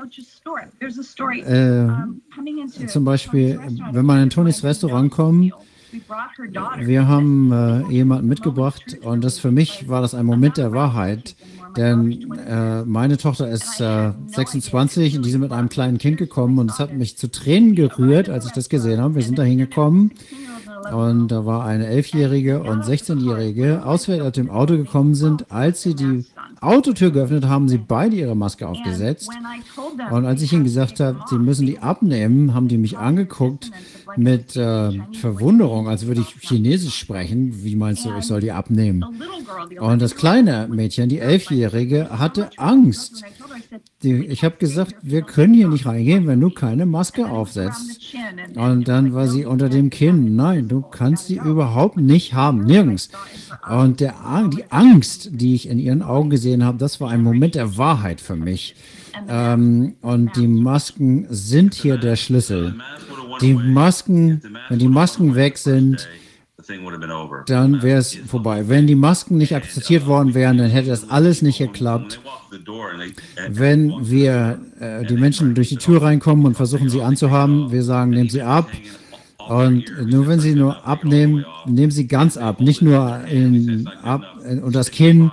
[1.44, 3.60] äh, zum Beispiel,
[3.92, 5.52] wenn man in Tonys Restaurant kommt,
[6.78, 11.34] wir haben äh, jemanden mitgebracht und das für mich war das ein Moment der Wahrheit,
[11.76, 16.58] denn äh, meine Tochter ist äh, 26 und die sind mit einem kleinen Kind gekommen
[16.58, 19.16] und es hat mich zu Tränen gerührt, als ich das gesehen habe.
[19.16, 20.12] Wir sind da hingekommen
[20.92, 25.50] und da war eine Elfjährige und 16-Jährige auswärts aus dem Auto gekommen sind.
[25.50, 26.24] Als sie die
[26.60, 29.30] Autotür geöffnet haben, sie beide ihre Maske aufgesetzt.
[30.10, 33.70] Und als ich ihnen gesagt habe, sie müssen die abnehmen, haben die mich angeguckt
[34.16, 37.64] mit äh, Verwunderung, als würde ich Chinesisch sprechen.
[37.64, 39.04] Wie meinst du, ich soll die abnehmen?
[39.78, 43.24] Und das kleine Mädchen, die Elfjährige, hatte Angst.
[44.02, 48.14] Die, ich habe gesagt, wir können hier nicht reingehen, wenn du keine Maske aufsetzt.
[48.54, 50.36] Und dann war sie unter dem Kinn.
[50.36, 53.10] Nein, du kannst sie überhaupt nicht haben, nirgends.
[53.68, 54.14] Und der,
[54.54, 58.20] die Angst, die ich in ihren Augen gesehen habe, das war ein Moment der Wahrheit
[58.20, 58.74] für mich.
[59.28, 62.76] Ähm, und die Masken sind hier der Schlüssel.
[63.40, 66.08] Die Masken, wenn die Masken weg sind,
[67.46, 68.68] dann wäre es vorbei.
[68.68, 72.20] Wenn die Masken nicht akzeptiert worden wären, dann hätte das alles nicht geklappt.
[73.48, 78.10] Wenn wir äh, die Menschen durch die Tür reinkommen und versuchen sie anzuhaben, wir sagen,
[78.10, 78.68] nehmen sie ab.
[79.48, 82.60] Und nur wenn sie nur abnehmen, nehmen sie ganz ab.
[82.60, 85.32] Nicht nur in, ab und das Kinn.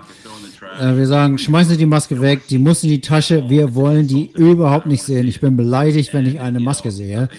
[0.80, 3.50] Äh, wir sagen, schmeißen Sie die Maske weg, die muss in die Tasche.
[3.50, 5.28] Wir wollen die überhaupt nicht sehen.
[5.28, 7.30] Ich bin beleidigt, wenn ich eine Maske sehe.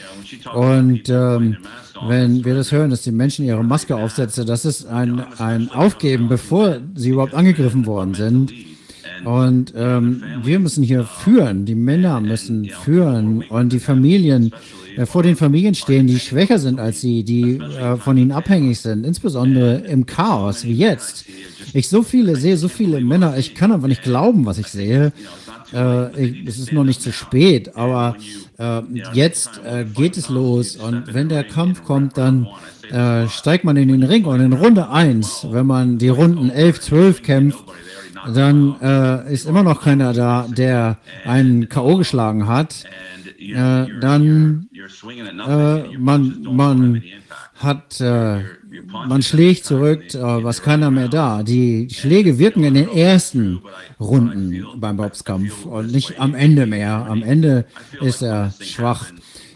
[0.55, 1.57] Und ähm,
[2.07, 6.28] wenn wir das hören, dass die Menschen ihre Maske aufsetzen, das ist ein, ein Aufgeben,
[6.28, 8.53] bevor sie überhaupt angegriffen worden sind.
[9.24, 13.44] Und ähm, wir müssen hier führen, die Männer müssen führen.
[13.48, 14.52] und die Familien
[14.98, 18.80] äh, vor den Familien stehen, die schwächer sind als sie, die äh, von ihnen abhängig
[18.80, 21.24] sind, insbesondere im Chaos wie jetzt.
[21.72, 25.12] Ich so viele sehe, so viele Männer, ich kann einfach nicht glauben, was ich sehe.
[25.72, 28.16] Äh, ich, es ist noch nicht zu spät, aber
[28.58, 28.80] äh,
[29.12, 32.48] jetzt äh, geht es los und wenn der Kampf kommt, dann
[32.90, 36.80] äh, steigt man in den Ring und in Runde 1, wenn man die Runden 11,
[36.80, 37.64] 12 kämpft,
[38.26, 41.96] dann äh, ist immer noch keiner da, der einen K.O.
[41.96, 42.84] geschlagen hat.
[43.38, 44.68] Äh, dann
[45.46, 47.02] äh, man, man
[47.56, 48.40] hat, äh,
[49.08, 51.42] man schlägt zurück, was keiner mehr da.
[51.42, 53.60] Die Schläge wirken in den ersten
[53.98, 57.06] Runden beim Boxkampf und nicht am Ende mehr.
[57.08, 57.64] Am Ende
[58.00, 59.06] ist er schwach.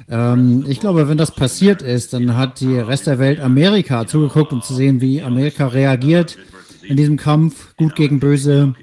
[0.09, 4.53] Ähm, ich glaube, wenn das passiert ist, dann hat die Rest der Welt Amerika zugeguckt,
[4.53, 6.39] um zu sehen, wie Amerika reagiert
[6.83, 8.75] in diesem Kampf, gut gegen böse.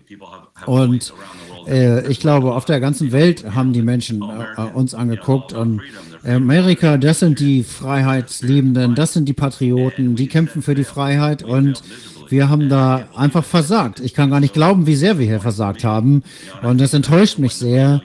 [0.66, 1.14] Und
[1.68, 5.54] äh, ich glaube, auf der ganzen Welt haben die Menschen äh, äh, uns angeguckt.
[5.54, 5.82] Und
[6.24, 11.43] Amerika, das sind die Freiheitsliebenden, das sind die Patrioten, die kämpfen für die Freiheit.
[11.43, 11.82] Und
[12.30, 14.00] wir haben da einfach versagt.
[14.00, 16.24] Ich kann gar nicht glauben, wie sehr wir hier versagt haben.
[16.62, 18.02] Und das enttäuscht mich sehr.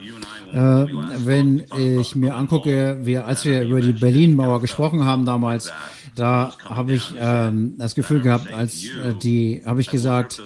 [0.53, 5.71] Äh, wenn ich mir angucke, wir, als wir über die Berlin-Mauer gesprochen haben damals,
[6.15, 10.41] da habe ich ähm, das Gefühl gehabt, als äh, die, habe ich gesagt,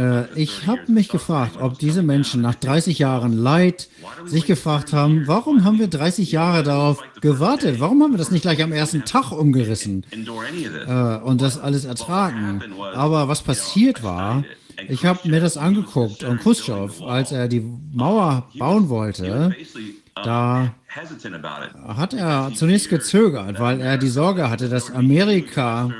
[0.00, 3.88] äh, ich habe mich gefragt, ob diese Menschen nach 30 Jahren Leid
[4.24, 7.80] sich gefragt haben, warum haben wir 30 Jahre darauf gewartet?
[7.80, 12.62] Warum haben wir das nicht gleich am ersten Tag umgerissen äh, und das alles ertragen?
[12.94, 14.44] Aber was passiert war,
[14.88, 17.62] ich habe mir das angeguckt und Khrushchev, als er die
[17.92, 19.54] Mauer bauen wollte,
[20.24, 20.74] da
[21.86, 25.90] hat er zunächst gezögert, weil er die Sorge hatte, dass Amerika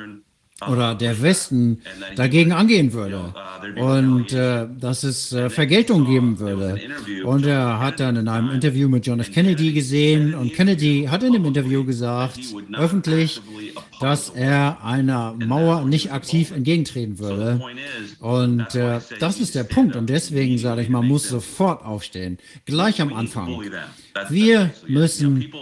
[0.67, 1.83] oder der Westen
[2.17, 3.33] dagegen angehen würde
[3.77, 6.81] und äh, dass es äh, Vergeltung geben würde.
[7.25, 9.31] Und er hat dann in einem Interview mit John F.
[9.31, 12.41] Kennedy gesehen und Kennedy hat in dem Interview gesagt,
[12.73, 13.41] öffentlich,
[14.01, 17.61] dass er einer Mauer nicht aktiv entgegentreten würde.
[18.21, 19.97] Und äh, das ist der Punkt.
[19.97, 22.39] Und deswegen sage ich, man muss sofort aufstehen.
[22.65, 23.61] Gleich am Anfang.
[24.29, 25.53] Wir müssen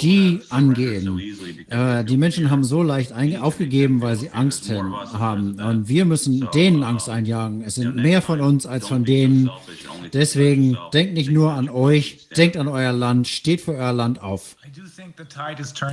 [0.00, 1.20] die angehen.
[1.68, 5.60] Äh, die Menschen haben so leicht aufgegeben, weil sie Angst haben.
[5.60, 7.62] Und wir müssen denen Angst einjagen.
[7.62, 9.50] Es sind mehr von uns als von denen.
[10.12, 14.56] Deswegen denkt nicht nur an euch, denkt an euer Land, steht für euer Land auf.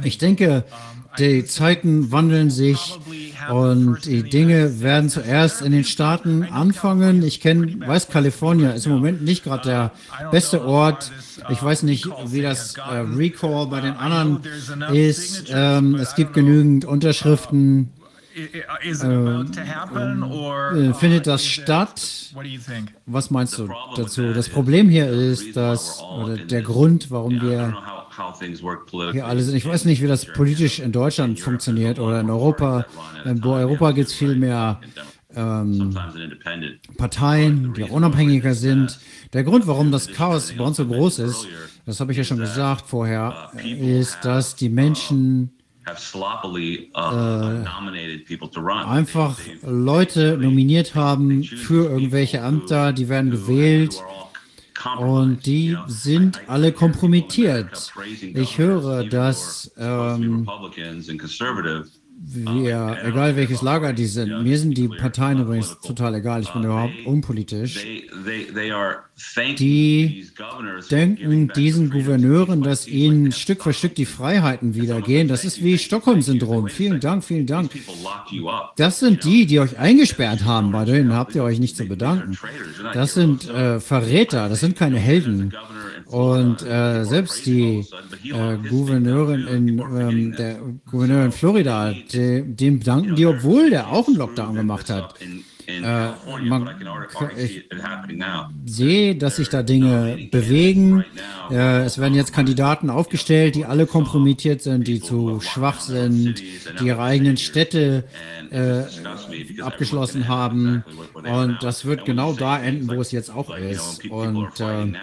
[0.03, 0.65] Ich denke,
[1.19, 2.99] die Zeiten wandeln sich
[3.51, 7.23] und die Dinge werden zuerst in den Staaten anfangen.
[7.23, 9.91] Ich kenne, weiß, Kalifornien ist im Moment nicht gerade der
[10.31, 11.11] beste Ort.
[11.49, 12.81] Ich weiß nicht, wie das äh,
[13.15, 14.39] Recall bei den anderen
[14.93, 15.45] ist.
[15.49, 17.89] Ähm, es gibt genügend Unterschriften.
[20.23, 22.33] Or Äh, findet das statt?
[23.05, 24.33] Was meinst du dazu?
[24.33, 27.75] Das Problem hier ist, dass, oder der Grund, warum wir
[29.11, 29.55] hier alle sind.
[29.55, 32.85] Ich weiß nicht, wie das politisch in Deutschland funktioniert oder in Europa.
[33.25, 34.79] In Europa gibt es viel mehr
[35.35, 35.97] ähm,
[36.97, 38.99] Parteien, die auch unabhängiger sind.
[39.33, 41.47] Der Grund, warum das Chaos bei uns so groß ist,
[41.85, 45.51] das habe ich ja schon gesagt vorher, ist, dass die Menschen
[48.87, 54.01] einfach Leute nominiert haben für irgendwelche Ämter, die werden gewählt
[54.97, 57.93] und die sind alle kompromittiert.
[58.19, 60.47] Ich höre, dass ähm,
[62.25, 66.63] wir, egal welches Lager die sind, mir sind die Parteien übrigens total egal, ich bin
[66.63, 67.85] überhaupt unpolitisch,
[69.57, 70.27] die
[70.91, 75.27] denken diesen Gouverneuren, dass ihnen Stück für Stück die Freiheiten wiedergehen.
[75.27, 76.67] Das ist wie Stockholm-Syndrom.
[76.69, 77.71] Vielen Dank, vielen Dank.
[78.77, 80.71] Das sind die, die euch eingesperrt haben.
[80.71, 82.37] Bei denen habt ihr euch nicht zu bedanken.
[82.93, 85.53] Das sind äh, Verräter, das sind keine Helden.
[86.05, 87.85] Und äh, selbst die
[88.25, 90.59] äh, Gouverneurin in ähm, der
[90.89, 95.15] Gouverneur in Florida, de, dem danken die, obwohl der auch einen Lockdown gemacht hat.
[95.67, 95.81] Äh,
[96.43, 96.69] man-
[98.13, 98.49] now.
[98.65, 101.05] sehe, dass sich da Dinge bewegen.
[101.51, 106.41] Äh, es werden jetzt Kandidaten aufgestellt, die alle kompromittiert sind, die zu schwach sind,
[106.79, 108.03] die ihre eigenen Städte
[108.49, 108.83] äh,
[109.61, 110.83] abgeschlossen haben.
[111.13, 114.05] Und das wird genau da enden, wo es jetzt auch ist.
[114.09, 114.93] Und äh,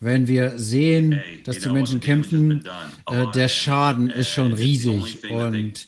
[0.00, 2.64] wenn wir sehen, dass die Menschen kämpfen,
[3.10, 5.18] äh, der Schaden ist schon riesig.
[5.30, 5.86] Und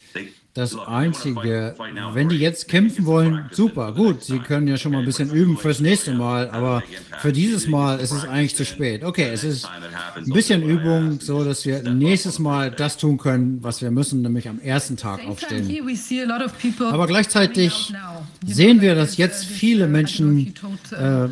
[0.55, 1.75] das Einzige,
[2.13, 5.57] wenn die jetzt kämpfen wollen, super, gut, sie können ja schon mal ein bisschen üben
[5.57, 6.83] fürs nächste Mal, aber
[7.21, 9.03] für dieses Mal ist es eigentlich zu spät.
[9.03, 9.67] Okay, es ist
[10.15, 14.47] ein bisschen Übung, so dass wir nächstes Mal das tun können, was wir müssen, nämlich
[14.47, 15.71] am ersten Tag aufstehen.
[16.81, 17.95] Aber gleichzeitig
[18.45, 20.53] sehen wir, dass jetzt viele Menschen
[20.91, 21.29] äh,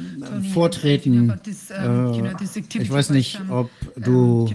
[0.55, 1.39] vortreten.
[1.69, 2.33] Äh,
[2.79, 4.51] ich weiß nicht, ob du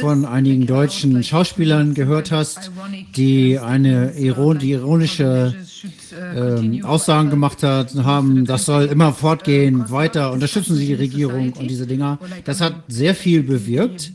[0.00, 2.70] von einigen deutschen Schauspielern gehört hast,
[3.14, 5.54] die eine iron die ironische
[6.34, 11.70] ähm, Aussagen gemacht hat, haben, das soll immer fortgehen, weiter unterstützen Sie die Regierung und
[11.70, 12.18] diese Dinger.
[12.44, 14.12] Das hat sehr viel bewirkt.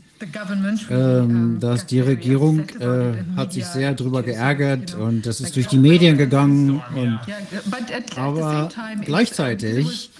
[0.90, 5.76] Ähm, dass die Regierung äh, hat sich sehr darüber geärgert und das ist durch die
[5.76, 6.80] Medien gegangen.
[6.94, 7.18] Und,
[8.16, 8.70] aber
[9.04, 10.10] gleichzeitig,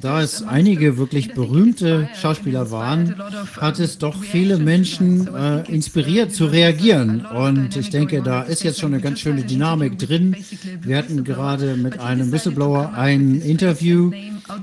[0.00, 3.14] da es einige wirklich berühmmte Schauspieler waren,
[3.60, 7.26] hat es doch viele Menschen äh, inspiriert zu reagieren.
[7.26, 10.36] Und ich denke, da ist jetzt schon eine ganz schöne Dynamik drin.
[10.80, 14.12] Wir hatten gerade mit einem Whistleblower ein Interview,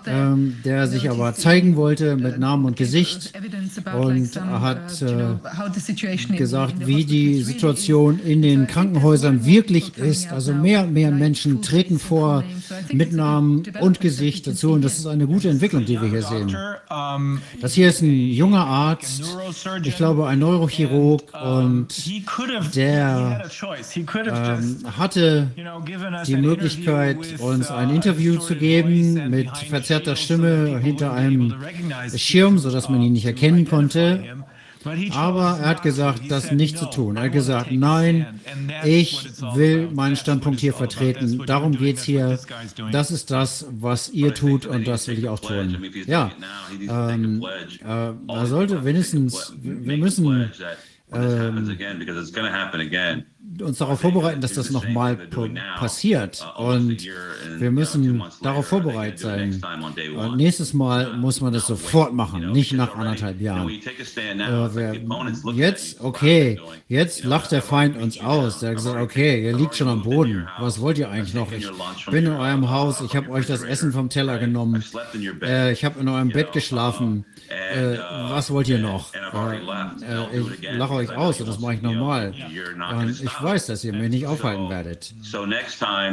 [0.05, 3.33] ähm, der sich aber zeigen wollte mit Namen und Gesicht
[3.99, 10.31] und hat äh, gesagt, wie die Situation in den Krankenhäusern wirklich ist.
[10.31, 12.43] Also mehr und mehr Menschen treten vor
[12.91, 16.55] mit Namen und Gesicht dazu und das ist eine gute Entwicklung, die wir hier sehen.
[17.61, 19.23] Das hier ist ein junger Arzt,
[19.83, 21.87] ich glaube ein Neurochirurg und
[22.75, 23.49] der,
[24.05, 25.47] ähm, hatte
[26.27, 31.53] die Möglichkeit, uns ein Interview zu geben mit verzerrter Stimme hinter einem
[32.15, 34.23] Schirm, sodass man ihn nicht erkennen konnte.
[35.13, 37.15] Aber er hat gesagt, das nicht zu "No, tun.
[37.17, 41.43] Er hat gesagt, nein, stand." And that's ich will meinen Standpunkt hier vertreten.
[41.45, 42.39] Darum That's what hier.
[42.91, 45.77] Das ist das, was ihr tut und das will ich auch tun.
[46.05, 46.31] Ja,
[46.89, 47.43] ähm,
[47.85, 50.51] äh, er sollte wenigstens, wir müssen
[51.11, 51.77] ähm,
[53.61, 55.17] uns darauf vorbereiten, dass das nochmal
[55.77, 56.45] passiert.
[56.57, 56.97] Und
[57.57, 59.61] wir müssen darauf vorbereitet sein.
[60.15, 63.69] Und nächstes Mal muss man das sofort machen, nicht nach anderthalb Jahren.
[65.53, 68.59] Jetzt, okay, jetzt lacht der Feind uns aus.
[68.59, 70.47] Der hat gesagt, okay, ihr liegt schon am Boden.
[70.59, 71.51] Was wollt ihr eigentlich noch?
[71.51, 71.69] Ich
[72.07, 74.83] bin in eurem Haus, ich habe euch das Essen vom Teller genommen.
[75.41, 77.25] Äh, ich habe in eurem Bett geschlafen.
[77.53, 77.97] Äh,
[78.29, 79.13] was wollt ihr noch?
[79.13, 82.33] Äh, ich lache euch aus und das mache ich nochmal.
[82.97, 85.13] Und ich weiß, dass ihr mich nicht aufhalten werdet.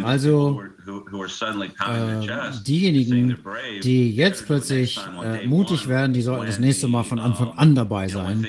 [0.05, 3.37] Also, äh, diejenigen,
[3.83, 5.01] die jetzt plötzlich
[5.47, 8.47] mutig werden, die sollten das nächste Mal von Anfang an dabei sein.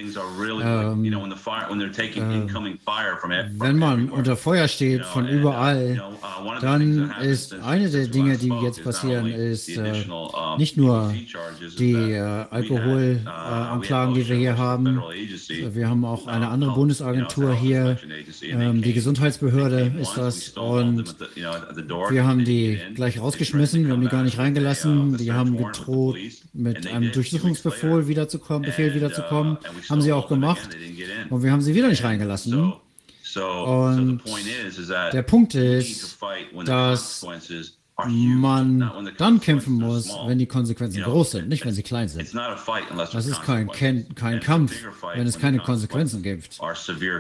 [0.64, 1.04] Ähm,
[3.58, 6.02] wenn man unter Feuer steht von überall,
[6.62, 9.70] dann ist eine der Dinge, die jetzt passieren, ist
[10.58, 11.14] nicht nur
[11.78, 12.46] die äh,
[12.82, 15.02] Alkoholanklagen, die wir hier haben.
[15.48, 17.98] Wir haben auch eine andere Bundesagentur hier,
[18.42, 20.50] ähm, die Gesundheitsbehörde ist das.
[20.50, 25.18] Und wir haben die gleich rausgeschmissen, wir haben die gar nicht reingelassen.
[25.18, 26.18] Die haben gedroht,
[26.54, 29.58] mit einem Durchsuchungsbefehl wiederzukommen, Befehl wiederzukommen.
[29.90, 30.70] Haben sie auch gemacht.
[31.30, 32.74] Und wir haben sie wieder nicht reingelassen.
[33.36, 34.22] Und
[35.14, 36.18] der Punkt ist,
[36.66, 37.26] dass
[38.08, 42.34] man dann kämpfen muss, wenn die Konsequenzen groß sind, nicht wenn sie klein sind.
[42.34, 44.74] Das ist kein, kein, kein Kampf,
[45.16, 46.60] wenn es keine Konsequenzen gibt.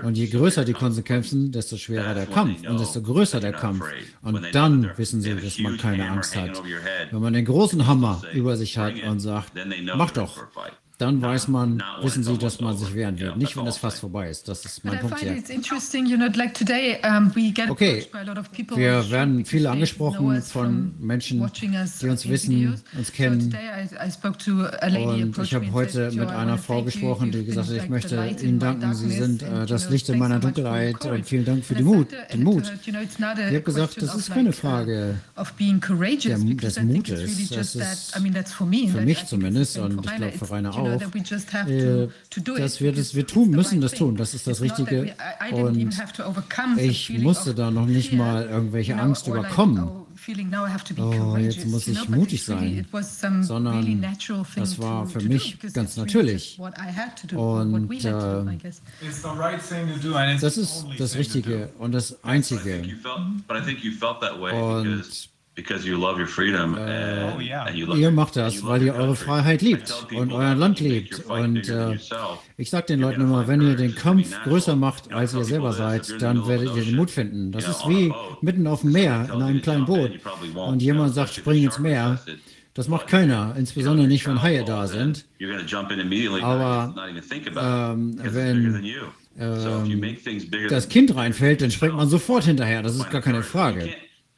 [0.04, 3.86] Und je größer die Konsequenzen, desto schwerer der Kampf und desto größer der Kampf.
[4.22, 6.62] Und dann wissen sie, dass man keine Angst hat.
[7.12, 9.54] Wenn man den großen Hammer über sich hat und sagt,
[9.96, 10.48] mach doch,
[11.02, 13.36] dann weiß man, wissen sie, dass man sich wehren will.
[13.36, 14.48] Nicht, wenn es fast vorbei ist.
[14.48, 15.42] Das ist mein Punkt hier.
[17.70, 18.06] Okay,
[18.76, 21.50] wir werden viele angesprochen von Menschen,
[22.02, 23.56] die uns wissen, uns kennen.
[24.96, 28.94] Und ich habe heute mit einer Frau gesprochen, die gesagt hat, ich möchte Ihnen danken,
[28.94, 32.10] Sie sind äh, das Licht in meiner Dunkelheit und vielen Dank für den Mut.
[32.32, 32.72] Den Mut.
[32.86, 35.16] Ich habe gesagt, das ist keine Frage
[36.26, 37.50] der, des Mutes.
[37.50, 38.66] Das ist für
[39.02, 40.91] mich zumindest und ich glaube für Rainer auch,
[41.70, 42.08] äh,
[42.60, 44.16] dass wir das, wir tun, müssen das tun.
[44.18, 45.14] Das ist das Richtige.
[45.52, 45.94] Und
[46.80, 49.78] ich musste da noch nicht mal irgendwelche Angst überkommen.
[51.00, 52.88] Oh, courageous, jetzt muss ich mutig sein.
[53.44, 53.84] Sondern
[54.62, 56.60] das war für mich ganz natürlich.
[57.74, 58.58] Und, äh,
[60.42, 61.16] Das ist das.
[61.16, 62.82] Richtige und das Einzige.
[64.54, 65.31] Und-
[65.64, 67.64] because you love your freedom and, Oh, yeah.
[67.66, 69.16] and you love Ihr macht das, weil ihr eure.
[69.16, 71.26] Freiheit I liebt tell und people euer Land liebt.
[71.26, 71.98] Und äh,
[72.58, 75.74] ich sage den Leuten immer, wenn ihr den Kampf größer macht, als tell ihr selber
[75.74, 77.52] seid, dann werdet ihr den Mut finden.
[77.52, 80.12] Das ist wie mitten auf dem Meer in einem kleinen Boot.
[80.56, 82.20] Und jemand sagt, spring ins Meer.
[82.74, 85.26] Das macht keiner, insbesondere nicht, wenn Haie da sind.
[85.40, 86.96] You're gonna jump in immediately, Aber,
[87.58, 88.86] ähm, wenn,
[89.38, 92.82] ähm, make things bigger das Kind reinfällt, dann springt man sofort hinterher.
[92.82, 93.90] Das ist gar keine Frage.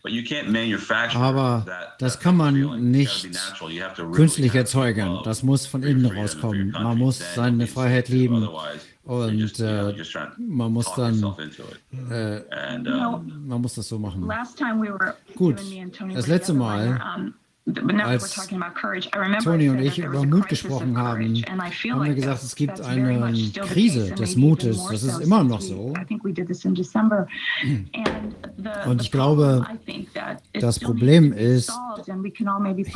[0.04, 3.72] Can't- but you can't manufacture Aber that- das that kann man nicht natural.
[3.72, 5.20] You have to really künstlich have erzeugen.
[5.24, 6.72] Das muss von innen rauskommen.
[6.72, 8.48] Man muss seine Freiheit lieben
[9.06, 9.94] und äh,
[10.38, 11.24] man muss dann,
[12.10, 12.42] äh,
[13.46, 14.28] man muss das so machen.
[15.36, 15.62] Gut.
[16.14, 17.34] Das letzte Mal,
[17.66, 19.08] but now we're als talking about courage.
[19.14, 23.32] I remember Tony und ich über Mut gesprochen haben, haben wir gesagt, es gibt eine
[23.72, 24.86] Krise des Mutes.
[24.90, 25.94] Das ist immer noch so.
[28.86, 29.66] Und ich glaube,
[30.54, 31.72] das Problem ist,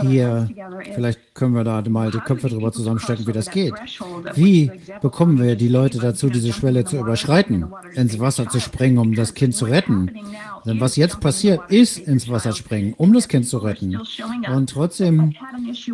[0.01, 0.49] Hier,
[0.95, 3.73] vielleicht können wir da mal die Köpfe drüber zusammenstecken, wie das geht.
[4.35, 9.15] Wie bekommen wir die Leute dazu, diese Schwelle zu überschreiten, ins Wasser zu springen, um
[9.15, 10.11] das Kind zu retten?
[10.67, 13.97] Denn was jetzt passiert, ist ins Wasser springen, um das Kind zu retten.
[14.53, 15.33] Und trotzdem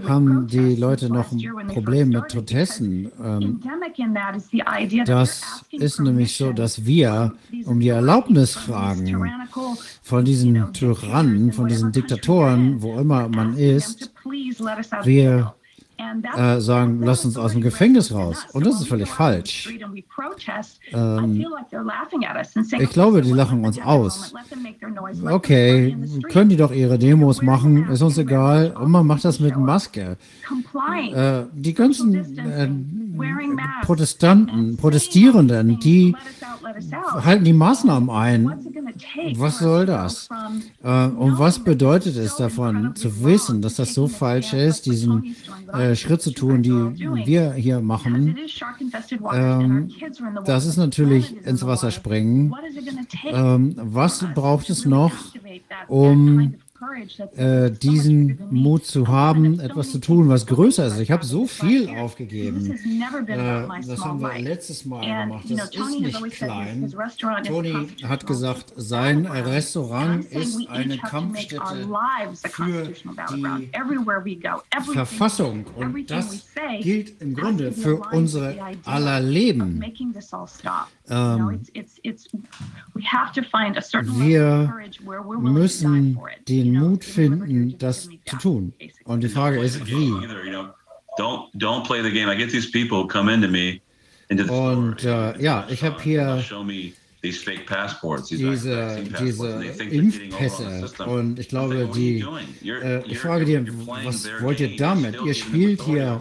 [0.07, 3.11] haben die Leute noch ein Problem mit Protesten.
[3.23, 3.61] Ähm,
[5.05, 7.33] Das ist nämlich so, dass wir
[7.65, 9.31] um die Erlaubnis fragen
[10.01, 14.11] von diesen Tyrannen, von diesen Diktatoren, wo immer man ist.
[15.03, 15.53] Wir
[16.35, 18.43] äh, sagen, lasst uns aus dem Gefängnis raus.
[18.45, 18.55] us.
[18.55, 19.69] Und das ist völlig falsch.
[20.91, 21.73] Ähm, ich
[22.73, 24.33] "Okay, glaube, die lachen uns aus.
[25.29, 28.71] Okay, party in the street." können die doch ihre Demos machen, ist uns egal.
[28.71, 29.53] Und man macht das mit.
[29.55, 30.17] Maske.
[31.13, 32.13] Äh, die ganzen
[33.13, 36.15] masks, Protestanten, Protestierenden, die
[37.21, 38.51] halten die Maßnahmen ein.
[39.35, 40.29] Was soll das?
[40.83, 45.35] Äh, und was bedeutet es davon, zu wissen, dass das so falsch ist, diesen
[45.73, 48.37] äh, Schritt zu tun, die wir hier machen?
[49.33, 49.89] Ähm,
[50.45, 52.53] das ist natürlich ins Wasser springen.
[53.25, 55.11] Ähm, was braucht es noch,
[55.87, 56.55] um,
[57.35, 58.39] äh, diesen?
[58.51, 60.99] Mut zu haben, etwas zu tun, was größer ist?
[60.99, 62.71] Ich habe so viel aufgegeben.
[63.27, 65.45] Äh, das haben wir letztes Mal gemacht.
[65.49, 66.93] Das ist nicht klein.
[67.45, 69.25] Tony hat gesagt, sein.
[69.25, 71.87] Restaurant ist eine Kampfstätte
[72.49, 75.65] für die Verfassung.
[75.75, 76.45] Und das
[76.81, 78.55] gilt im Grunde für unsere
[78.85, 79.83] aller Leben.
[81.09, 82.27] Ähm, know, it's, it's, it's,
[82.95, 85.59] we have to find a certain level Wir of courage where we're willing to die
[85.59, 86.47] müssen for it.
[86.47, 88.73] den Mut finden, das zu tun.
[89.05, 90.11] Und die Frage ist, wie?
[90.23, 90.73] either, you know.
[91.17, 92.27] Don't don't play the game.
[92.27, 93.81] I get these people who come into me
[94.29, 96.93] into the Und, äh, ja, ich hab hier they'll show me
[97.23, 100.85] these fake passports, these diese, diese Impfpässe.
[101.05, 102.23] Und ich glaube, die,
[102.67, 103.65] äh, ich frage dir,
[104.03, 105.15] was wollt ihr damit?
[105.25, 106.19] Ihr spielt hier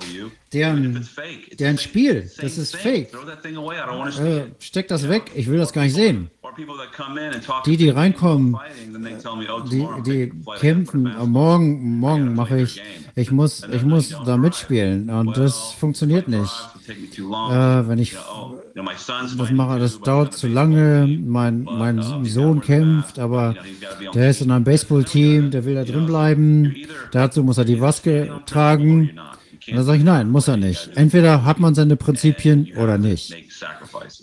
[0.52, 1.06] deren-
[1.58, 1.78] deren.
[1.78, 2.30] Spiel.
[2.40, 3.08] Das ist fake.
[4.20, 4.54] Äh, it.
[4.60, 6.30] steck das weg, ich will das gar nicht sehen.
[7.66, 12.82] Die, die reinkommen, oh, Die, die kämpfen, morgen, morgen mache ich,
[13.14, 15.08] ich muss, ich muss da mitspielen.
[15.10, 16.52] Und das funktioniert nicht.
[16.88, 18.16] Äh, wenn ich
[18.74, 21.06] das mache, das dauert zu lange.
[21.06, 23.54] Mein, mein Sohn kämpft, aber
[24.14, 26.74] der ist in einem Baseballteam, der will da drin bleiben.
[27.12, 29.10] Dazu muss er die Maske tragen.
[29.68, 30.90] Und da sage ich, nein, muss er nicht.
[30.96, 33.34] Entweder hat man seine Prinzipien oder nicht.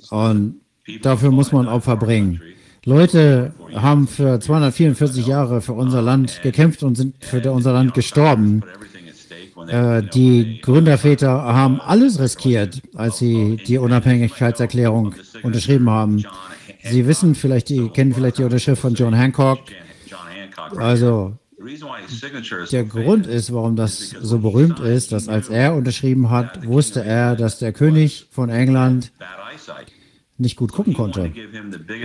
[0.09, 0.61] Und
[1.01, 2.41] dafür muss man Opfer bringen.
[2.85, 8.63] Leute haben für 244 Jahre für unser Land gekämpft und sind für unser Land gestorben.
[9.67, 16.23] Äh, die Gründerväter haben alles riskiert, als sie die Unabhängigkeitserklärung unterschrieben haben.
[16.83, 19.59] Sie wissen vielleicht, die kennen vielleicht die Unterschrift von John Hancock.
[20.77, 21.33] Also
[22.71, 27.35] der Grund ist, warum das so berühmt ist, dass als er unterschrieben hat, wusste er,
[27.35, 29.11] dass der König von England
[30.39, 31.31] nicht gut gucken konnte.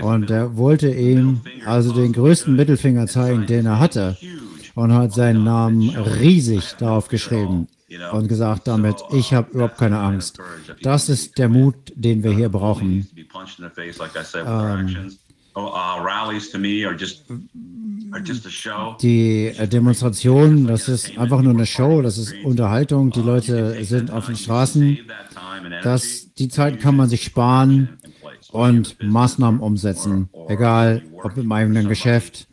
[0.03, 4.17] Und er wollte ihm also den größten Mittelfinger zeigen, den er hatte.
[4.75, 7.69] Und hat seinen Namen riesig darauf geschrieben
[8.13, 10.39] und gesagt damit, ich habe überhaupt keine Angst.
[10.83, 13.07] Das ist der Mut, den wir hier brauchen.
[19.01, 23.11] Die äh, Demonstrationen, das ist einfach nur eine Show, das ist Unterhaltung.
[23.11, 24.99] Die Leute sind auf den Straßen.
[25.83, 27.89] Das, die Zeit kann man sich sparen
[28.55, 30.29] und Maßnahmen umsetzen.
[30.49, 32.47] Egal, ob im eigenen Geschäft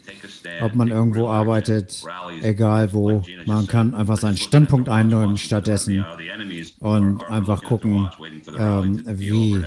[0.62, 2.04] ob man irgendwo arbeitet,
[2.42, 3.24] egal wo.
[3.46, 6.06] Man kann einfach seinen Standpunkt einnehmen stattdessen
[6.80, 8.10] und einfach gucken,
[8.58, 9.64] ähm, wie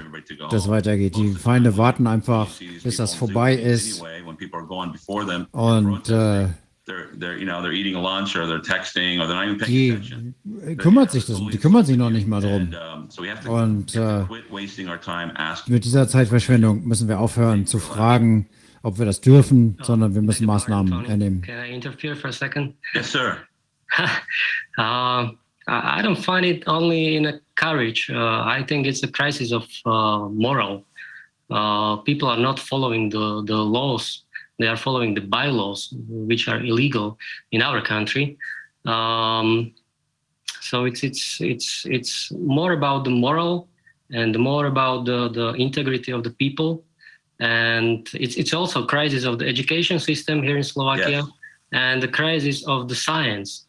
[0.50, 1.16] das weitergeht.
[1.16, 2.48] Die Feinde warten einfach,
[2.82, 4.02] bis das vorbei ist
[5.52, 6.48] und äh,
[6.86, 10.00] they're they're you know they're eating lunch or they're texting or they're not even paying
[10.00, 10.34] die attention.
[10.78, 12.52] kümmert sich das, die kümmert sich noch nicht mal drum.
[12.52, 15.32] And, um, so we have to, Und we have äh, to quit wasting our time
[15.36, 15.74] asking.
[15.74, 18.48] mit dieser Zeitverschwendung müssen wir aufhören zu fragen,
[18.82, 21.42] ob wir das dürfen, sondern wir müssen Maßnahmen Tony, ernehmen.
[21.42, 22.74] Can I interfere for a second?
[22.94, 23.38] Yes, sir.
[24.78, 25.28] uh,
[25.66, 28.10] I I don't find it only in a courage.
[28.10, 30.84] Uh, I think it's a crisis of uh, moral.
[31.50, 34.23] Uh, people are not following the, the laws.
[34.58, 37.18] They are following the bylaws, which are illegal
[37.50, 38.38] in our country.
[38.84, 39.72] Um,
[40.60, 43.68] so it's it's it's it's more about the moral
[44.10, 46.84] and more about the, the integrity of the people.
[47.40, 51.26] And it's it's also a crisis of the education system here in Slovakia Yes.
[51.72, 53.66] and the crisis of the science.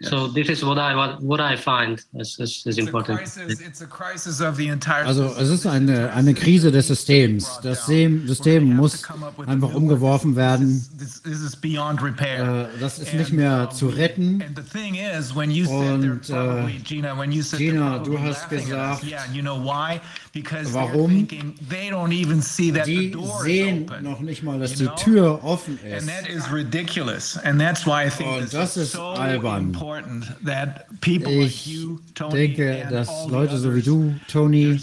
[0.00, 0.34] So Yes.
[0.34, 3.18] this is what I what, what I find as, as, as It's a, important.
[3.18, 5.42] crisis, it's a crisis of the entire Also system.
[5.44, 7.60] es ist eine, eine Krise des Systems.
[7.62, 9.02] Das System, System muss
[9.46, 10.84] einfach umgeworfen werden.
[10.98, 12.68] This, this is beyond repair.
[12.74, 14.42] Äh, das ist nicht mehr zu retten.
[14.46, 17.58] And the thing is, when you said they're Und, äh, probably, Gina, when you said
[17.58, 19.98] Gina, they're du hast gesagt, yeah, you know why?
[20.34, 21.08] Because they're warum?
[21.10, 24.04] thinking they don't even see that the Die door sehen is open.
[24.04, 24.86] noch nicht mal, dass die?
[24.98, 26.06] Tür offen And ist.
[26.06, 27.38] that is ridiculous.
[27.44, 29.72] And that's why I think Und this das is ist so albern.
[29.86, 34.14] important that people ich like you, Tony, denke, and dass all Leute so wie du,
[34.28, 34.80] Tony,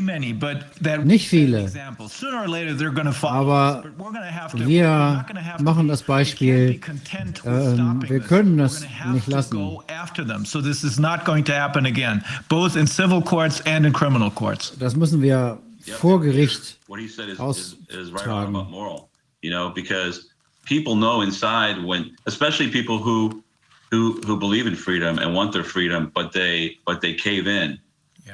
[0.00, 0.36] many,
[1.04, 1.70] nicht viele,
[3.22, 3.84] aber
[4.54, 5.26] wir
[5.60, 6.80] machen das Beispiel,
[7.44, 9.58] ähm, wir können das nicht lassen.
[10.44, 10.60] So
[14.78, 15.58] das müssen wir
[15.98, 16.78] vor Gericht
[17.38, 18.54] austragen.
[19.42, 20.30] You know, because
[20.64, 23.43] people know inside when, especially people who
[23.94, 27.78] who who believe in freedom and want their freedom, but they but they cave in.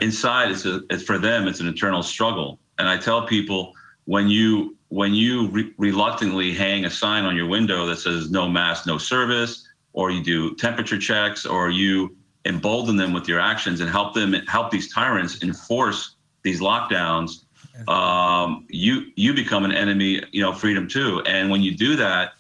[0.01, 1.47] Inside, it's a it's for them.
[1.47, 2.59] It's an internal struggle.
[2.79, 3.75] And I tell people
[4.07, 8.49] when you when you re- reluctantly hang a sign on your window that says no
[8.49, 13.81] mask, no service, or you do temperature checks, or you embolden them with your actions
[13.81, 17.45] and help them help these tyrants enforce these lockdowns
[17.87, 22.33] um, you you become an enemy you know freedom too and when you do that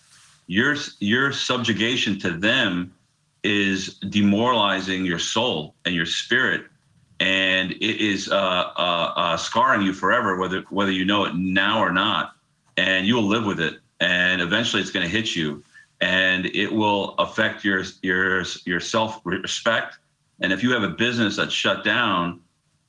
[0.47, 2.95] your your subjugation to them
[3.43, 6.67] is demoralizing your soul and your spirit
[7.21, 11.81] and it is uh, uh, uh, scarring you forever whether whether you know it now
[11.81, 12.33] or not
[12.77, 15.63] and you will live with it and eventually it's going to hit you
[16.01, 19.99] and it will affect your your your self respect
[20.41, 22.41] and if you have a business that's shut down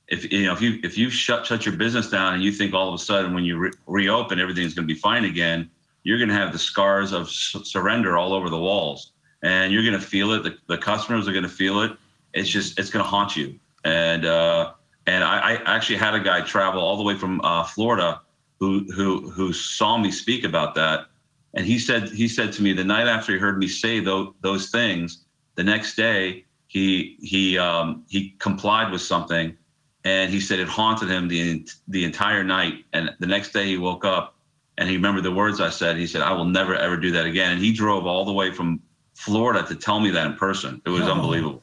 [0.08, 2.74] if you know if you if you shut shut your business down and you think
[2.74, 5.70] all of a sudden when you re- reopen everything's going to be fine again
[6.04, 9.12] you're going to have the scars of surrender all over the walls
[9.42, 11.92] and you're going to feel it the, the customers are going to feel it
[12.34, 14.72] it's just it's going to haunt you and uh
[15.06, 18.20] and I, I actually had a guy travel all the way from uh, Florida
[18.60, 21.06] who who who saw me speak about that
[21.54, 24.32] and he said he said to me the night after he heard me say those
[24.42, 25.24] those things
[25.56, 29.56] the next day he he um, he complied with something
[30.04, 32.84] and he said it haunted him the the entire night.
[32.92, 34.36] And the next day he woke up
[34.78, 35.96] and he remembered the words I said.
[35.96, 38.50] He said, "I will never ever do that again." And he drove all the way
[38.50, 38.80] from
[39.14, 40.82] Florida to tell me that in person.
[40.84, 41.62] It was unbelievable.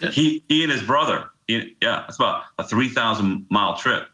[0.00, 1.30] He he and his brother.
[1.46, 4.08] He, yeah, it's about a three thousand mile trip,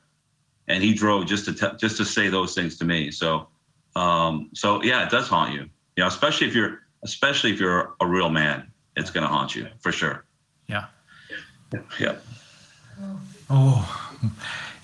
[0.69, 3.11] and he drove just to te- just to say those things to me.
[3.11, 3.49] So,
[3.97, 5.69] um, so yeah, it does haunt you.
[5.97, 9.55] You know, especially if you're especially if you're a real man, it's going to haunt
[9.55, 10.25] you for sure.
[10.69, 10.87] Yeah.
[11.99, 12.17] Yeah.
[13.51, 14.11] Oh,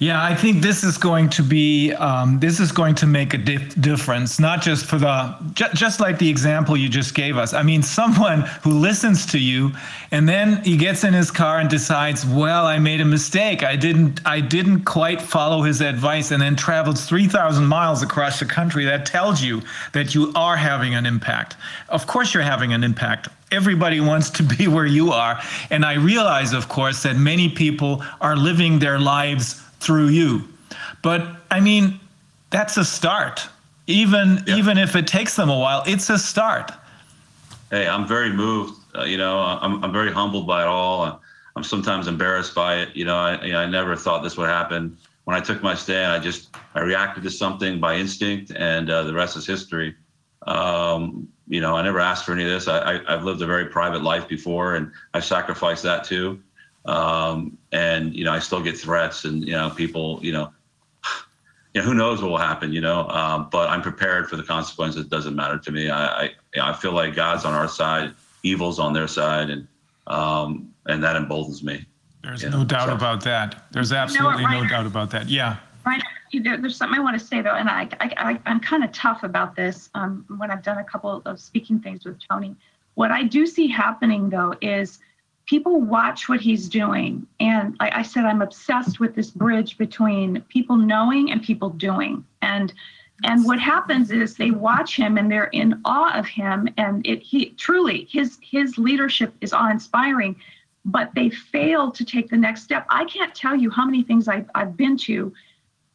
[0.01, 0.25] yeah.
[0.25, 3.79] I think this is going to be um, this is going to make a dif-
[3.81, 7.53] difference, not just for the ju- just like the example you just gave us.
[7.53, 9.73] I mean, someone who listens to you,
[10.11, 13.63] and then he gets in his car and decides, well, I made a mistake.
[13.63, 18.41] I didn't I didn't quite follow his advice, and then travels three thousand miles across
[18.41, 18.87] the country.
[18.87, 19.61] That tells you
[19.93, 21.57] that you are having an impact.
[21.91, 25.41] Of course, you're having an impact everybody wants to be where you are.
[25.71, 30.43] And I realize, of course, that many people are living their lives through you.
[31.03, 31.99] But I mean,
[32.51, 33.49] that's a start.
[33.87, 34.57] Even Yeah.
[34.57, 36.71] even if it takes them a while, it's a start.
[37.71, 38.75] Hey, I'm very moved.
[38.97, 41.21] Uh, you know, I'm, I'm very humbled by it all.
[41.57, 42.95] I'm sometimes embarrassed by it.
[42.95, 44.97] You know, I, you know, I never thought this would happen.
[45.25, 49.03] When I took my stand, I just I reacted to something by instinct, and uh,
[49.05, 49.95] the rest is history.
[50.47, 52.67] Um, you know, I never asked for any of this.
[52.69, 56.41] I, I, I've lived a very private life before, and I've sacrificed that too.
[56.87, 60.53] Um, and you know, I still get threats, and you know, people, you know,
[61.75, 63.07] yeah, who knows what will happen, you know?
[63.09, 65.05] Um, but I'm prepared for the consequences.
[65.05, 65.91] It doesn't matter to me.
[65.91, 66.31] I, I,
[66.63, 69.67] I feel like God's on our side, evil's on their side, and
[70.07, 71.85] um, and that emboldens me.
[72.23, 73.65] There's Yeah, no doubt so- about that.
[73.73, 75.29] There's absolutely no doubt about that.
[75.29, 75.57] Yeah.
[75.87, 76.03] Right.
[76.31, 78.85] You know, there's something I want to say though, and I, I, I I'm kind
[78.85, 79.91] of tough about this.
[79.95, 82.55] Um, when I've done a couple of speaking things with Tony,
[82.95, 84.99] what I do see happening though is
[85.51, 90.41] people watch what he's doing, and like I said, I'm obsessed with this bridge between
[90.43, 92.73] people knowing and people doing, and
[93.25, 97.21] and what happens is they watch him and they're in awe of him, and it
[97.21, 100.37] he truly his his leadership is awe inspiring
[100.87, 102.87] but they fail to take the next step.
[102.89, 105.31] I can't tell you how many things I've, I've been to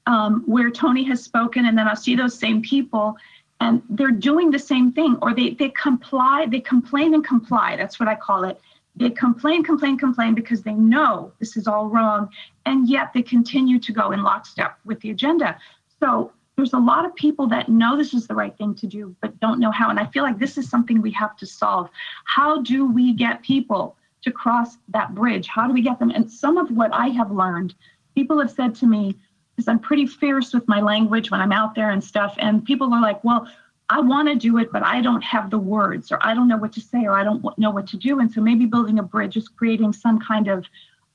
[0.06, 3.18] um, where Tony has spoken, and then I'll see those same people,
[3.60, 7.76] and they're doing the same thing, or they they comply, they complain and comply.
[7.76, 8.62] That's what I call it.
[8.96, 12.30] They complain, complain, complain because they know this is all wrong,
[12.66, 15.58] and yet they continue to go in lockstep with the agenda.
[16.00, 19.14] So there's a lot of people that know this is the right thing to do,
[19.22, 19.89] but don't know how.
[19.89, 21.89] And I feel like this is something we have to solve.
[22.24, 25.48] How do we get people to cross that bridge?
[25.48, 26.12] How do we get them?
[26.12, 27.76] And some of what I have learned,
[28.16, 29.16] people have said to me,
[29.56, 32.93] because I'm pretty fierce with my language when I'm out there and stuff, and people
[32.93, 33.48] are like, well,
[33.89, 36.57] I want to do it, but I don't have the words, or I don't know
[36.57, 38.19] what to say, or I don't know what to do.
[38.19, 40.65] And so maybe building a bridge is creating some kind of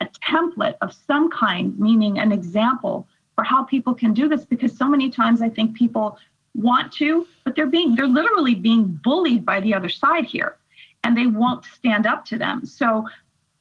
[0.01, 4.45] a template of some kind, meaning an example for how people can do this.
[4.45, 6.19] Because so many times I think people
[6.55, 10.57] want to, but they're being, they're literally being bullied by the other side here
[11.05, 12.65] and they won't stand up to them.
[12.67, 13.07] So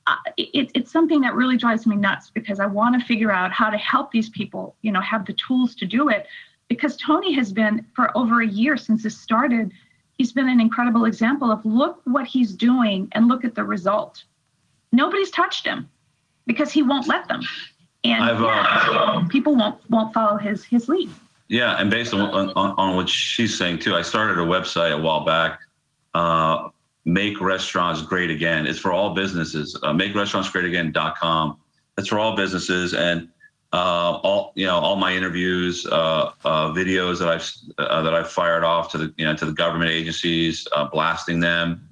[0.08, 3.52] uh, it, it's something that really drives me nuts because I want to figure out
[3.52, 6.28] how to help these people, you know, have the tools to do it.
[6.70, 9.74] Because Tony has been for over a year since this started,
[10.18, 14.24] he's been an incredible example of look what he's doing and look at the result.
[14.92, 15.90] Nobody's touched him
[16.46, 17.42] because he won't let them,
[18.04, 21.10] and I've, uh, people won't won't follow his his lead.
[21.48, 25.02] Yeah, and based on, on on what she's saying too, I started a website a
[25.02, 25.60] while back.
[26.14, 26.70] Uh,
[27.06, 28.68] make restaurants great again.
[28.68, 29.78] It's for all businesses.
[29.84, 31.58] Uh, make restaurants great again.com.
[31.96, 33.30] That's for all businesses and
[33.72, 38.30] uh, all you know all my interviews, uh, uh, videos that I've uh, that I've
[38.30, 41.88] fired off to the you know to the government agencies, uh, blasting them.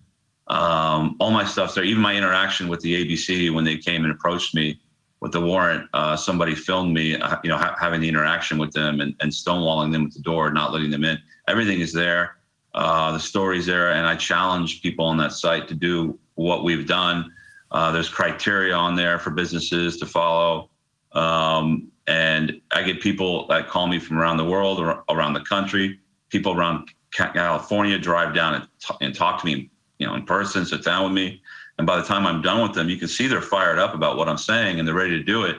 [0.47, 1.83] Um, all my stuff's there.
[1.83, 4.79] Even my interaction with the ABC when they came and approached me
[5.19, 9.01] with the warrant, uh, somebody filmed me, you know, ha- having the interaction with them
[9.01, 11.17] and, and stonewalling them at the door, not letting them in.
[11.47, 12.37] Everything is there.
[12.73, 17.31] The story's there, and I challenge people on that site to do what we've done.
[17.73, 20.69] There's criteria on there for businesses to follow,
[21.17, 25.41] um, and I get people that call me from around the world or around the
[25.41, 25.99] country.
[26.29, 30.65] People around California drive down and, t- and talk to me, you know, in person,
[30.65, 31.41] sit down with me.
[31.77, 34.17] And by the time I'm done with them, you can see they're fired up about
[34.17, 35.57] what I'm saying and they're ready to do it.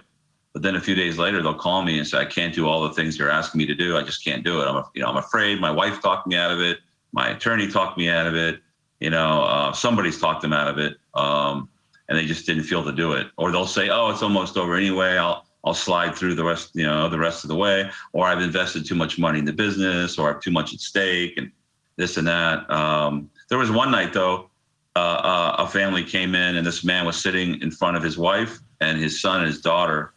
[0.52, 2.82] But then a few days later, they'll call me and say, "I can't do all
[2.82, 3.96] the things you're asking me to do.
[3.96, 4.66] I just can't do it.
[4.66, 5.61] I'm, you know, I'm afraid.
[5.61, 6.78] My wife talked me out of it.
[7.12, 8.61] My attorney talked me out of it.
[9.00, 11.68] You know, uh, somebody's talked them out of it, um,
[12.09, 13.28] and they just didn't feel to do it.
[13.36, 15.16] Or they'll say, "Oh, it's almost over anyway.
[15.16, 18.42] I'll I'll slide through the rest, you know, the rest of the way." Or I've
[18.42, 21.50] invested too much money in the business, or I have too much at stake, and
[21.96, 22.68] this and that.
[22.70, 24.50] Um, there was one night though,
[24.96, 28.18] uh, uh, a family came in, and this man was sitting in front of his
[28.18, 30.12] wife and his son and his daughter,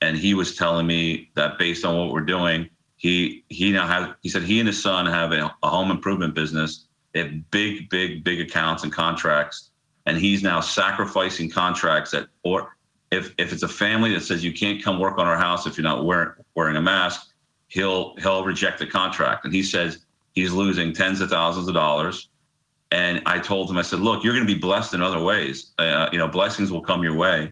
[0.00, 4.08] and he was telling me that based on what we're doing, he he now has.
[4.22, 6.86] He said he and his son have a, a home improvement business.
[7.12, 9.70] They have big, big, big accounts and contracts,
[10.06, 12.76] and he's now sacrificing contracts that, or
[13.12, 15.76] if if it's a family that says you can't come work on our house if
[15.76, 17.32] you're not wearing wearing a mask,
[17.68, 22.28] he'll he'll reject the contract, and he says he's losing tens of thousands of dollars.
[22.90, 25.72] And I told him, I said, look, you're going to be blessed in other ways.
[25.78, 27.50] Uh, you know, blessings will come your way.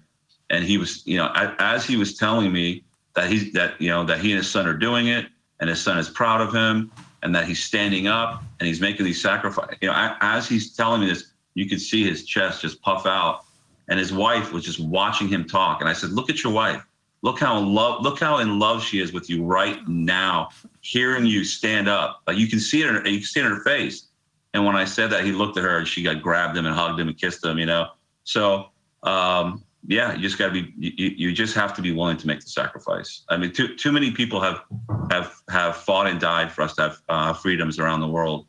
[0.50, 2.84] And he was, you know, as, he was telling me
[3.14, 5.26] that he's that you know that he and his son are doing it,
[5.60, 6.90] and his son is proud of him,
[7.22, 9.76] and that he's standing up and he's making these sacrifices.
[9.82, 13.44] You know, as he's telling me this, you could see his chest just puff out,
[13.90, 15.80] and his wife was just watching him talk.
[15.80, 16.82] And I said, look at your wife.
[17.22, 18.02] Look how in love.
[18.02, 20.48] Look how in love she is with you right now,
[20.80, 22.22] hearing you stand up.
[22.26, 22.88] Like you can see it.
[22.88, 24.06] In her, you can see it in her face.
[24.54, 26.74] And when I said that, he looked at her and she got grabbed him and
[26.74, 27.58] hugged him and kissed him.
[27.58, 27.88] You know,
[28.24, 28.70] so
[29.02, 30.72] um, yeah, you just got to be.
[30.78, 33.22] You, you just have to be willing to make the sacrifice.
[33.28, 34.62] I mean, too too many people have
[35.10, 38.46] have have fought and died for us to have uh, freedoms around the world.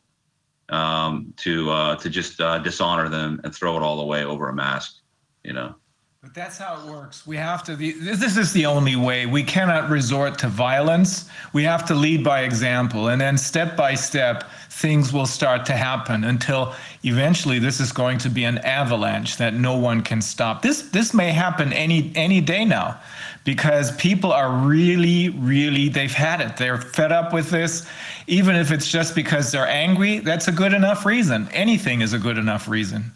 [0.69, 4.53] Um, to uh, to just uh, dishonor them and throw it all away over a
[4.53, 5.00] mask,
[5.43, 5.75] you know.
[6.21, 7.25] But that's how it works.
[7.25, 9.25] We have to, this this is the only way.
[9.25, 11.27] We cannot resort to violence.
[11.51, 13.07] We have to lead by example.
[13.07, 18.19] And then step by step, things will start to happen until eventually this is going
[18.19, 20.61] to be an avalanche that no one can stop.
[20.61, 22.99] This, this may happen any, any day now
[23.43, 26.55] because people are really, really, they've had it.
[26.55, 27.87] They're fed up with this.
[28.27, 31.49] Even if it's just because they're angry, that's a good enough reason.
[31.51, 33.11] Anything is a good enough reason.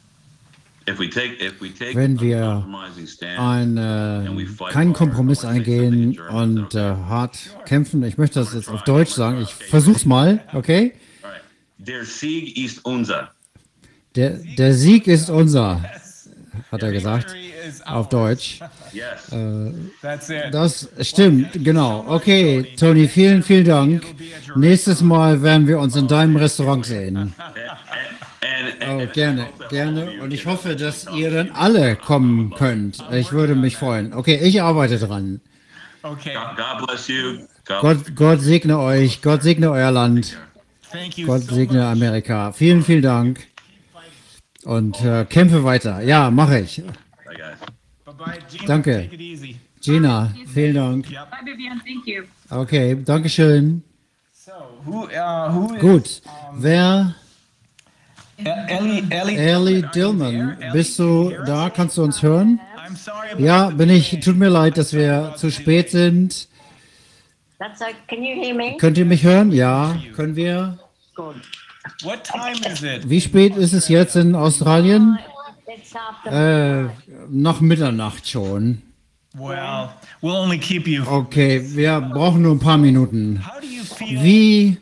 [0.87, 2.67] Wenn wir
[3.37, 8.03] ein, äh, keinen Kompromiss eingehen und äh, hart kämpfen.
[8.03, 9.41] Ich möchte das jetzt auf Deutsch sagen.
[9.41, 10.93] Ich versuch's mal, okay?
[11.77, 13.31] Der Sieg ist unser.
[14.15, 15.83] Der, der Sieg ist unser,
[16.71, 18.09] hat er gesagt, Victory is auf ours.
[18.09, 18.59] Deutsch.
[18.93, 20.53] It.
[20.53, 22.05] Das stimmt, genau.
[22.07, 24.03] Okay, Toni, vielen, vielen Dank.
[24.55, 27.33] Nächstes Mal werden wir uns in deinem Restaurant sehen.
[28.89, 30.21] Oh, gerne, gerne.
[30.21, 33.03] Und ich hoffe, dass ihr dann alle kommen könnt.
[33.11, 34.13] Ich würde mich freuen.
[34.13, 35.41] Okay, ich arbeite dran.
[36.03, 36.33] Okay.
[36.33, 37.39] God, God bless you.
[37.65, 39.21] God Gott, Gott segne euch.
[39.21, 40.37] Gott segne euer Land.
[40.91, 41.87] Thank you Gott segne.
[41.87, 42.51] Amerika.
[42.51, 43.47] Vielen, vielen Dank.
[44.63, 46.01] Und äh, kämpfe weiter.
[46.01, 46.81] Ja, mache ich.
[48.67, 49.09] Danke.
[49.81, 51.09] Gina, vielen Dank.
[51.09, 51.29] Yep.
[51.29, 51.81] Bye, Vivian.
[51.85, 52.23] Thank you.
[52.49, 53.83] Okay, Dankeschön.
[54.31, 54.51] So,
[54.85, 56.21] who, uh, who is Gut.
[56.53, 57.15] Wer,
[58.37, 61.69] Ellie, Dillman, bist du da?
[61.69, 62.59] Kannst du uns hören?
[62.77, 64.19] I'm sorry about Ja, bin ich.
[64.19, 66.47] Tut mir leid, dass wir zu spät sind.
[68.77, 69.51] Könnt ihr mich hören?
[69.51, 70.77] Ja, können wir.
[73.05, 75.17] Wie spät ist es jetzt in Australien?
[76.25, 76.83] Äh,
[77.29, 78.81] nach Mitternacht schon.
[79.37, 79.89] Well,
[80.21, 81.03] we'll only keep you.
[81.05, 83.43] Okay, wir brauchen nur ein paar Minuten.
[83.99, 84.77] Wie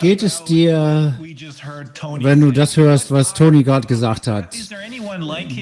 [0.00, 2.24] geht es dir, what We just heard Tony.
[2.24, 4.54] wenn du das hörst, was Toni gerade gesagt hat?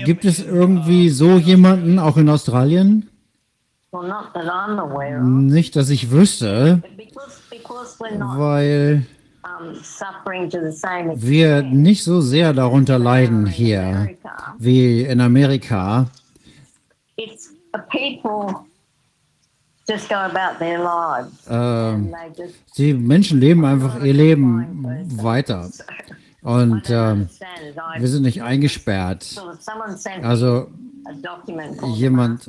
[0.05, 3.09] Gibt es irgendwie so jemanden, auch in Australien?
[3.93, 5.25] well, not that I'm aware of.
[5.25, 6.83] Nicht, dass ich wüsste,
[8.37, 9.07] weil
[11.16, 14.16] wir nicht so sehr darunter leiden hier
[14.59, 16.07] wie in Amerika.
[17.16, 17.60] it's a people just go about their lives
[21.49, 22.14] Ähm,
[22.77, 25.68] die Menschen leben einfach ihr Leben weiter.
[26.43, 27.29] Und ähm,
[27.99, 29.37] wir sind nicht eingesperrt.
[30.23, 30.68] Also
[31.97, 32.49] jemand-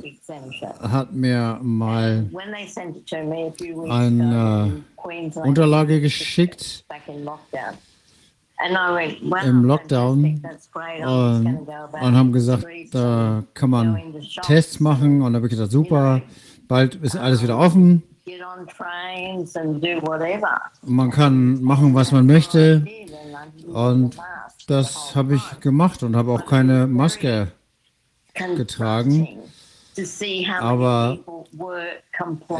[0.80, 5.40] hat mir mal When they sent it to me a few weeks Ein, ago äh,
[5.40, 6.84] Unterlage geschickt
[9.44, 14.00] Im Lockdown just und, haben gesagt, da kann man
[14.42, 15.22] Tests machen.
[15.22, 16.20] Und da habe ich gesagt, super,
[16.68, 18.02] bald ist alles wieder offen.
[20.82, 22.86] Man kann machen, was man möchte.
[23.66, 24.16] Und
[24.68, 27.48] das habe ich gemacht und habe auch keine Maske.
[28.56, 29.28] getragen.
[30.60, 31.18] Aber.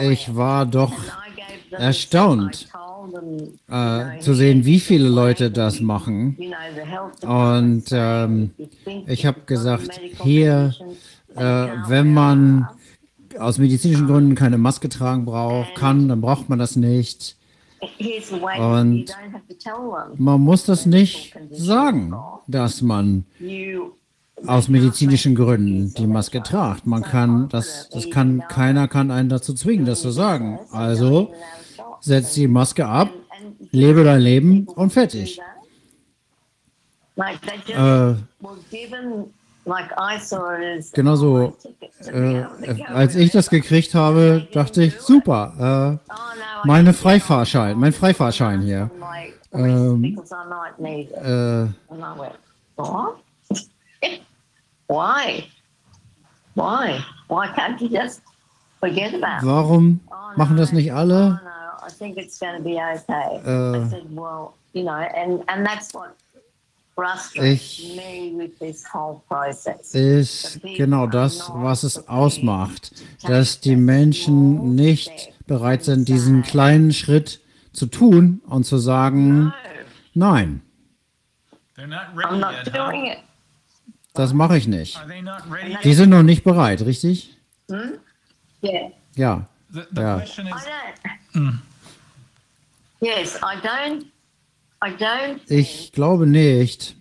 [0.00, 0.92] Ich war doch
[1.70, 2.68] erstaunt,
[3.68, 6.36] Äh, zu sehen, wie viele Leute das machen.
[7.22, 8.50] Und ähm,
[9.06, 10.74] ich habe gesagt, hier,
[11.34, 11.40] äh,
[11.88, 12.68] wenn man
[13.38, 17.36] aus medizinischen Gründen keine Maske tragen braucht, kann, dann braucht man das nicht.
[18.58, 19.06] Und.
[20.16, 22.14] Man muss das nicht sagen,
[22.46, 23.24] dass man
[24.46, 26.86] aus medizinischen Gründen die Maske tragt.
[26.86, 30.60] Man kann, das, das kann, keiner kann einen dazu zwingen, das zu sagen.
[30.70, 31.32] Also
[32.02, 33.10] setz die Maske ab,
[33.70, 35.40] lebe dein Leben und fertig.
[37.16, 38.16] Äh, were
[38.70, 39.32] given,
[39.66, 43.48] like I saw it as Genau so, my ticket to be äh, als ich das
[43.50, 46.12] gekriegt habe, dachte ich, super, äh,
[46.64, 48.90] meine Freifahrschein, mein Freifahrschein hier.
[49.52, 50.04] Ähm.
[50.04, 52.34] Äh, And I went,
[52.76, 53.16] what?
[54.88, 55.44] Why?
[56.54, 57.00] Why?
[57.28, 58.22] Why can't you just
[58.80, 59.46] forget about it?
[59.46, 60.00] warum
[60.36, 61.40] machen das nicht alle?
[61.86, 63.40] I think it's going to be okay.
[63.44, 66.14] Äh, I said, well, you know, and, and that's what
[66.94, 69.94] frustrates Ich- me with this whole process.
[69.94, 77.40] ist genau das, was es ausmacht, dass die Menschen nicht bereit sind, diesen kleinen Schritt
[77.72, 79.52] zu tun und zu sagen,
[80.14, 80.62] No, nein,
[81.76, 82.68] They're not I'm ready not yet.
[82.76, 82.90] huh?
[82.90, 83.18] doing it.
[84.14, 84.96] das mache ich nicht.
[84.98, 85.76] Are they not ready?
[85.82, 87.34] Die sind noch nicht bereit, richtig?
[88.62, 88.90] Yeah.
[89.16, 89.46] Ja.
[89.72, 90.16] The, the Yeah.
[90.18, 91.58] question is, I don't.
[93.02, 94.04] Yes, I don't.
[94.80, 95.40] I don't.
[95.48, 96.94] Ich glaube nicht,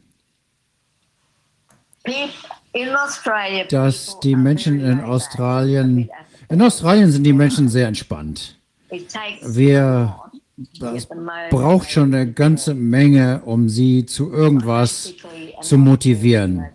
[2.04, 2.30] People
[2.74, 5.02] in Australia, dass die Menschen very in.
[5.02, 6.10] Australien,
[6.49, 8.58] in Australien sind die Menschen sehr entspannt.
[8.89, 10.16] Wir,
[10.80, 11.08] das
[11.52, 15.14] braucht schon eine ganze Menge, um sie zu irgendwas
[15.62, 16.66] zu motivieren.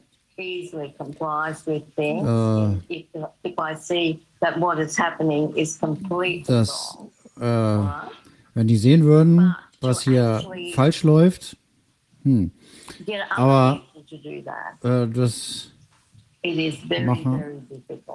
[1.97, 2.22] things.
[2.22, 2.93] Äh,
[6.49, 6.97] Das,
[7.41, 7.79] äh?
[8.57, 10.42] Wenn die sehen würden, was hier
[10.72, 11.59] falsch läuft,
[12.22, 12.50] hm,
[13.36, 13.82] Aber-
[14.82, 15.72] äh, das
[17.04, 17.66] machen.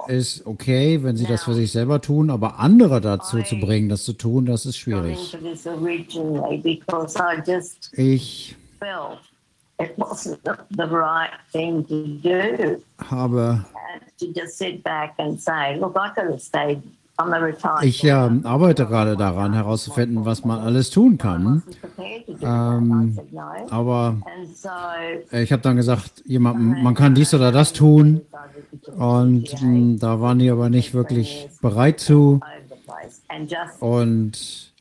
[0.08, 4.02] ist okay, wenn sie das für sich selber tun, aber andere dazu zu bringen, das
[4.04, 5.16] zu tun, das ist schwierig.
[7.92, 8.56] Ich
[13.10, 13.64] habe,
[17.82, 21.62] Ich ähm, arbeite gerade daran herauszufinden, was man alles tun kann.
[22.40, 23.18] Ähm.
[23.70, 24.16] Aber
[25.30, 28.22] ich habe dann gesagt, jemand, man kann dies oder das tun.
[28.96, 32.40] Und mh, da waren die aber nicht wirklich bereit zu.
[33.80, 34.72] Und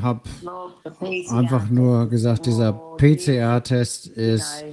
[0.00, 0.20] habe
[1.30, 4.64] einfach nur gesagt, dieser PCR-Test ist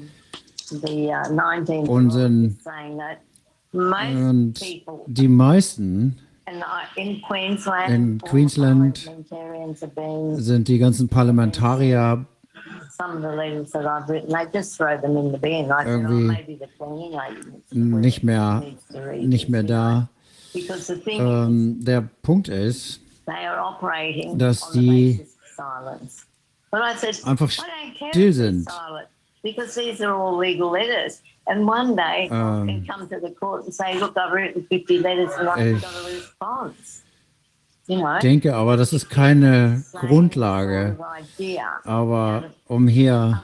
[0.71, 2.57] uh, 19 Unsinn.
[3.73, 4.53] Und
[5.07, 6.19] die meisten
[6.95, 9.09] in Queensland, all Queensland
[10.37, 12.25] sind die ganzen Parlamentarier
[13.01, 15.71] some of the letters that I've written, they just throw them in the bin.
[15.71, 18.63] I said, oh, Irgendwie to nicht mehr,
[19.17, 20.09] nicht mehr da.
[21.07, 25.25] Ähm, der Punkt ist, they are operating dass die
[27.23, 28.67] einfach still sind.
[29.43, 31.21] Because these are all legal letters.
[31.47, 34.65] And one day Ähm, I can come to the court and say, look, I've written
[34.69, 37.03] 50 letters and I've Ich got a response.
[37.87, 38.19] You know?
[38.19, 40.97] denke aber, das ist keine Grundlage.
[41.83, 43.41] Aber um hier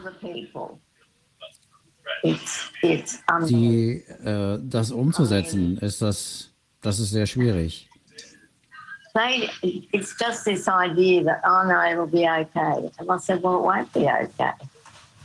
[3.50, 7.90] die, äh, das umzusetzen, ist das, das ist sehr schwierig.
[9.92, 12.92] It's just this idea that, oh no, it'll be okay.
[13.00, 14.54] And I said, well, it won't be okay.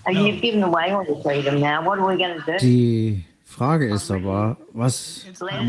[0.04, 1.82] And You've given away all the freedom now.
[1.82, 2.58] What are we going to do?
[2.58, 5.26] Die Frage ist aber, was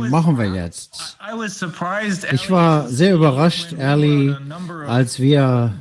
[0.10, 1.18] machen wir jetzt?
[1.22, 2.26] I was surprised.
[2.32, 4.36] Ich war sehr überrascht, ehrlich,
[4.88, 5.74] als wir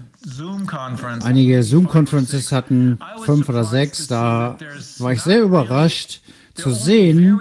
[1.22, 4.57] einige Zoom-Conferences hatten, fünf oder sechs, da
[4.98, 6.22] war ich sehr überrascht
[6.55, 7.40] zu sehen,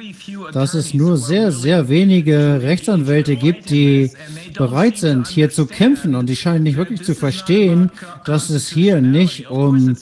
[0.53, 4.11] dass es nur sehr, sehr wenige Rechtsanwälte gibt, die
[4.57, 6.15] bereit sind, hier zu kämpfen.
[6.15, 7.91] Und die scheinen nicht wirklich zu verstehen,
[8.25, 9.97] dass es hier nicht um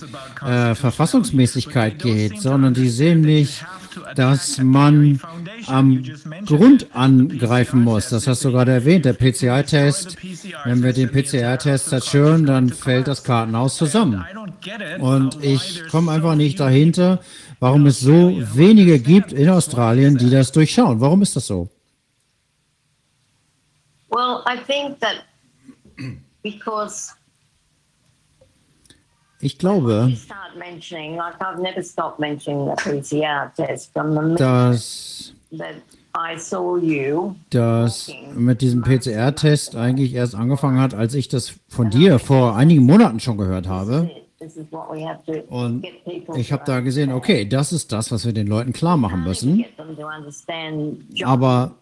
[0.46, 3.66] äh, Verfassungsmäßigkeit geht, sondern die sehen nicht,
[4.16, 5.20] dass man
[5.68, 6.04] am
[6.46, 8.10] Grund angreifen muss.
[8.10, 10.18] Das hast du gerade erwähnt, der PCR-Test.
[10.66, 14.24] Wenn wir den PCR-Test zerstören, dann fällt das Kartenhaus zusammen.
[15.00, 17.20] Und ich komme einfach nicht dahinter,
[17.60, 21.00] warum es so wenige gibt in Australien, die das durchschauen.
[21.00, 21.70] Warum ist das so?
[24.10, 25.24] Well, I think that
[26.42, 27.14] because
[29.42, 30.12] Ich glaube,
[34.36, 35.76] dass that
[36.18, 37.36] I saw you.
[37.50, 42.86] das mit diesem PCR-Test eigentlich erst angefangen hat, als ich das von dir vor einigen
[42.86, 44.10] Monaten schon gehört habe.
[45.50, 45.86] Und
[46.36, 49.66] ich habe da gesehen, okay, das ist das, was wir den Leuten klar machen müssen.
[51.26, 51.76] Aber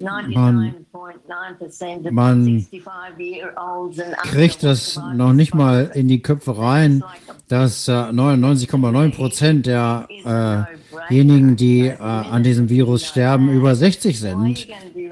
[0.00, 7.04] Man- 99.9% of man 65-year-olds and kriegt das noch nicht mal in die Köpfe rein,
[7.46, 14.66] dass äh, 99,9 Prozent derjenigen, die äh, an diesem Virus sterben, über 60 sind.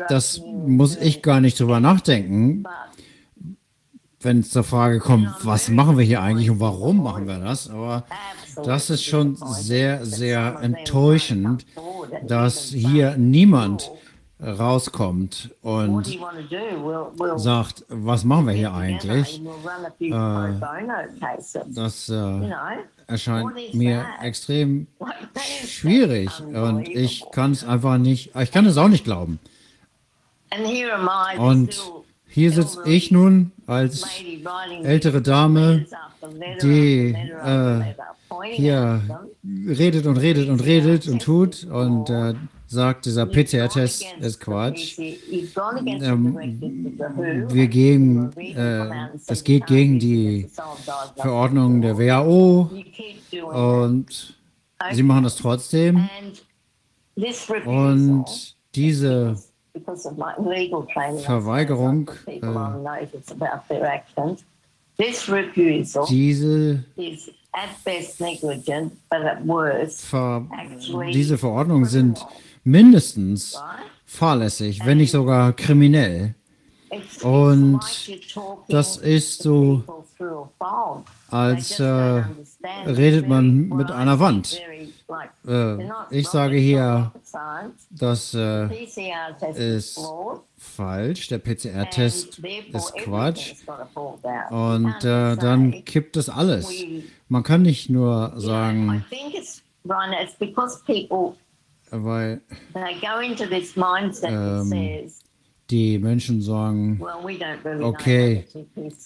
[0.09, 2.65] Das muss ich gar nicht drüber nachdenken,
[4.23, 7.71] wenn es zur Frage kommt, was machen wir hier eigentlich und warum machen wir das.
[7.71, 8.05] Aber
[8.65, 11.65] das ist schon sehr, sehr enttäuschend,
[12.27, 13.91] dass hier niemand
[14.43, 16.19] rauskommt und
[17.37, 19.43] sagt, was machen wir hier eigentlich?
[21.75, 22.51] Das äh,
[23.07, 24.87] erscheint mir extrem
[25.67, 29.39] schwierig und ich kann es einfach nicht, ich kann es auch nicht glauben.
[31.39, 31.81] Und
[32.31, 34.07] hier sitze ich nun als
[34.83, 35.87] ältere Dame,
[36.63, 37.15] die
[37.45, 37.81] äh,
[38.53, 39.03] hier
[39.67, 42.35] redet und redet und redet und tut und äh,
[42.69, 44.97] sagt, dieser PCR-Test ist Quatsch.
[45.77, 46.39] Ähm,
[47.51, 50.49] wir gehen, äh, es geht gegen die
[51.17, 52.71] Verordnung der WHO
[53.53, 54.39] und
[54.93, 56.09] sie machen das trotzdem.
[57.65, 59.37] Und diese
[61.25, 62.41] Verweigerung, äh,
[66.09, 66.85] diese,
[70.05, 70.47] Ver
[71.13, 72.27] diese Verordnungen sind
[72.65, 73.61] mindestens
[74.05, 76.35] fahrlässig, wenn nicht sogar kriminell.
[77.23, 77.81] Und
[78.69, 79.85] das ist so,
[81.31, 82.25] als äh,
[82.87, 84.61] redet man mit einer Wand.
[85.47, 87.13] Äh, ich sage hier,
[87.91, 88.69] dass äh,
[89.57, 90.01] ist
[90.57, 93.55] falsch, der PCR-Test ist Quatsch.
[94.51, 96.85] und äh, dann kippt es alles.
[97.29, 101.37] Man kann nicht nur I sagen, think it's, Ryan, it's because people,
[101.91, 102.41] weil
[102.75, 105.11] they go into this mindset that Ähm,
[105.71, 107.01] die Menschen sagen,
[107.81, 108.45] Okay,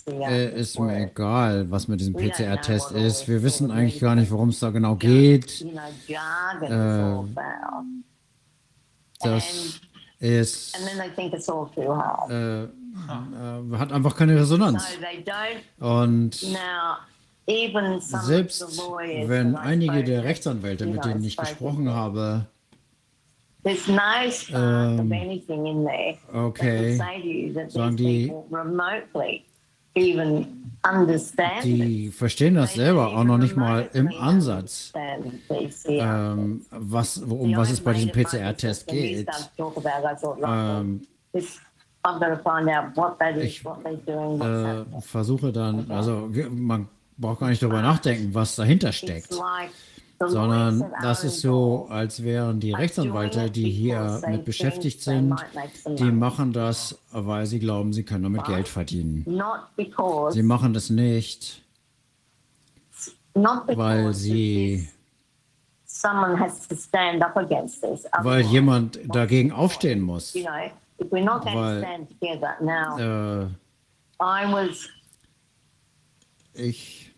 [0.06, 3.28] äh, ist mir egal, was mit diesem PCR-Test ist.
[3.28, 5.46] Wir wissen eigentlich gar nicht, worum es da genau geht.
[5.46, 7.14] is Äh.
[9.20, 9.80] Das
[10.18, 12.30] ist, And then they think it's all too hard.
[12.30, 12.68] äh,
[13.78, 14.84] hat einfach keine Resonanz.
[15.80, 16.34] Und
[17.46, 18.82] selbst
[19.26, 22.46] wenn einige der Rechtsanwälte, mit denen ich gesprochen habe,
[23.64, 26.16] There's no spark of Ähm, anything in there.
[26.32, 29.44] Okay, say to you that sagen die- remotely
[29.96, 34.92] even understand die verstehen das selber auch noch nicht mal im Ansatz,
[35.86, 39.26] ähm, was, um was es bei diesem PCR-Test geht.
[40.42, 41.58] Ähm, this,
[42.04, 46.86] I've got to find out what that is, Ich, äh, versuche dann, also man
[47.16, 49.30] braucht gar nicht darüber nachdenken, was dahinter steckt,
[50.28, 54.00] sondern das ist so, als wären die Rechtsanwälte, die hier
[54.30, 55.28] mit beschäftigt sind,
[55.98, 59.24] die machen das, weil sie glauben, sie können damit Geld verdienen.
[60.32, 61.62] Sie machen das nicht,
[63.76, 64.88] weil sie,
[68.24, 70.32] weil jemand dagegen aufstehen muss.
[71.54, 71.80] Weil-
[72.98, 73.46] Äh,
[76.54, 77.12] ich,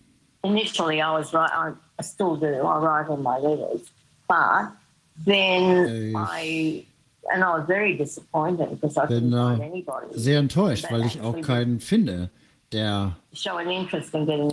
[2.02, 2.46] still do.
[2.46, 3.82] I write all my letters,
[4.28, 4.72] but
[5.24, 6.84] then Ich I
[7.32, 11.20] and I was very disappointed because I bin couldn't find anybody sehr enttäuscht, weil ich
[11.20, 12.30] auch keinen finde,
[12.72, 13.16] der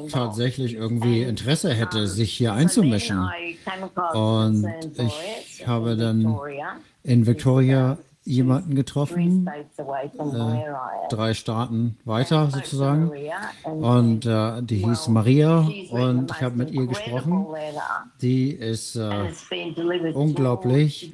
[0.10, 3.28] tatsächlich irgendwie Interesse hätte, sich hier einzumischen.
[4.14, 4.68] Und
[4.98, 6.40] ich habe dann
[7.04, 9.84] in Victoria jemanden getroffen, äh,
[11.10, 13.12] drei Staaten weiter sozusagen.
[13.64, 17.46] Und äh, die hieß Maria und ich habe mit ihr gesprochen.
[18.22, 19.32] Die ist äh,
[20.14, 21.14] unglaublich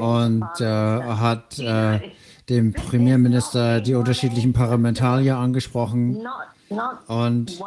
[0.00, 2.00] und äh, hat äh,
[2.48, 6.26] dem Premierminister die unterschiedlichen Parlamentarier angesprochen.
[7.06, 7.60] Und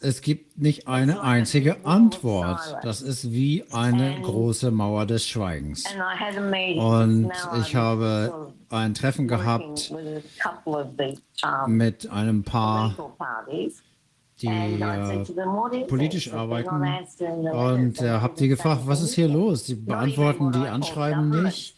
[0.00, 2.60] es gibt nicht eine einzige Antwort.
[2.82, 5.84] Das ist wie eine große Mauer des Schweigens.
[6.78, 9.92] Und ich habe ein Treffen gehabt
[11.66, 12.94] mit einem Paar.
[14.42, 16.68] Die äh, said to them, "What is politisch arbeiten.
[16.68, 19.64] Und äh, then hab they're die gefragt, was ist hier los?
[19.64, 21.74] Die beantworten die Anschreiben nicht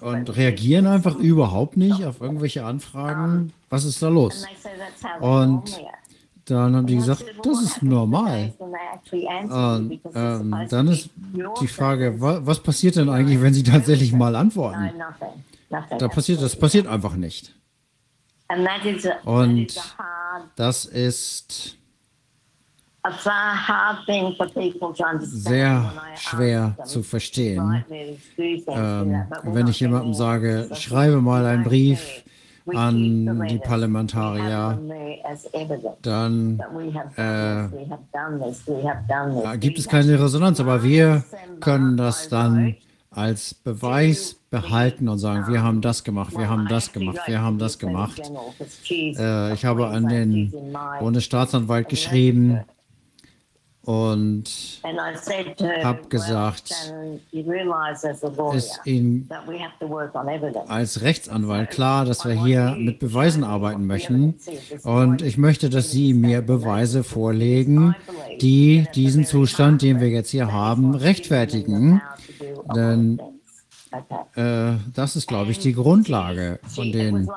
[0.00, 3.52] und reagieren einfach überhaupt nicht auf irgendwelche Anfragen.
[3.70, 4.44] Was ist da los?
[5.20, 5.80] Und
[6.46, 8.54] dann haben die gesagt, das ist normal.
[9.10, 11.10] Und ähm, dann ist
[11.60, 14.90] die Frage, wa was passiert denn eigentlich, wenn sie tatsächlich mal antworten?
[15.98, 17.54] Da passiert, das passiert einfach nicht.
[17.54, 19.18] And that is a, Und that is a
[19.98, 21.76] hard, Das ist
[25.22, 27.84] sehr when I ask schwer zu to verstehen.
[28.38, 32.24] Ähm, wenn ich jemandem sage, schreibe mal einen Brief
[32.74, 34.78] an die Parlamentarier,
[36.02, 36.60] dann
[37.16, 37.68] äh,
[39.58, 41.24] gibt es keine Resonanz, aber wir
[41.60, 42.76] können das dann
[43.10, 47.58] als Beweis behalten und sagen, wir haben das gemacht, wir haben das gemacht, wir haben
[47.58, 48.20] das gemacht.
[48.90, 50.52] Äh, ich habe an den
[51.00, 52.60] Bundesstaatsanwalt geschrieben
[53.88, 54.44] und
[55.82, 56.92] hab gesagt,
[58.52, 59.28] ist Ihnen
[60.68, 64.34] als Rechtsanwalt klar, dass wir hier mit Beweisen arbeiten möchten.
[64.84, 67.96] Und ich möchte, dass Sie mir Beweise vorlegen,
[68.42, 72.02] die diesen Zustand, den wir jetzt hier haben, rechtfertigen.
[72.76, 73.22] Denn
[74.34, 77.28] äh, das ist, glaube ich, die Grundlage von denen.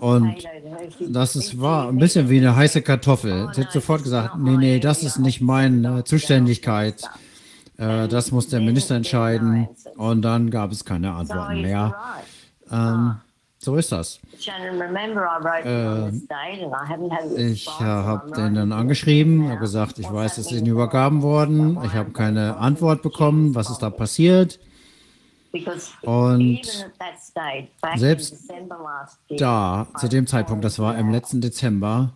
[0.00, 0.36] Und
[1.00, 3.48] das ist, war ein bisschen wie eine heiße Kartoffel.
[3.52, 7.02] Sie hat sofort gesagt, nee, nee, das ist nicht meine Zuständigkeit.
[7.78, 9.68] Äh, das muss der Minister entscheiden.
[9.96, 11.94] Und dann gab es keine Antworten mehr.
[12.70, 13.16] Ähm,
[13.58, 14.20] so ist das.
[14.38, 14.52] Ich äh,
[17.82, 21.78] habe den dann angeschrieben, habe gesagt, ich weiß, es ist Ihnen übergaben worden.
[21.84, 23.54] Ich habe keine Antwort bekommen.
[23.54, 24.60] Was ist da passiert?
[26.02, 26.86] Und
[27.96, 28.50] selbst
[29.38, 32.12] da, zu dem Zeitpunkt, das war im letzten Dezember,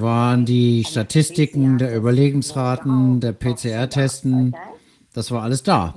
[0.00, 4.56] waren die Statistiken der Überlegensraten, der PCR-Testen,
[5.12, 5.94] das war alles da.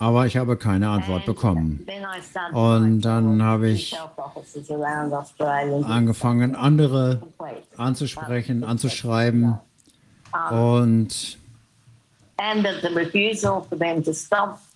[0.00, 1.86] aber ich habe keine Antwort bekommen.
[2.52, 3.94] Und dann habe ich
[5.84, 7.22] Angefangen, andere
[7.76, 9.58] anzusprechen, anzuschreiben
[10.50, 11.38] und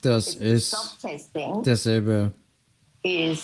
[0.02, 2.32] das stop ist testing dasselbe
[3.02, 3.42] is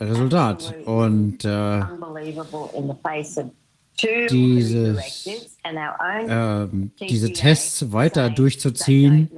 [0.00, 0.74] Resultat.
[0.86, 1.82] Und äh,
[4.30, 5.28] Dieses,
[5.64, 9.30] ähm, diese Tests weiter durchzuziehen,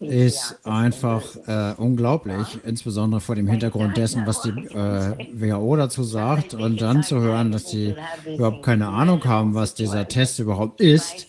[0.00, 6.54] ist einfach äh, unglaublich, insbesondere vor dem Hintergrund dessen, was die äh, WHO dazu sagt
[6.54, 7.94] und dann zu hören, dass sie
[8.26, 11.26] überhaupt keine Ahnung haben, was dieser Test überhaupt ist.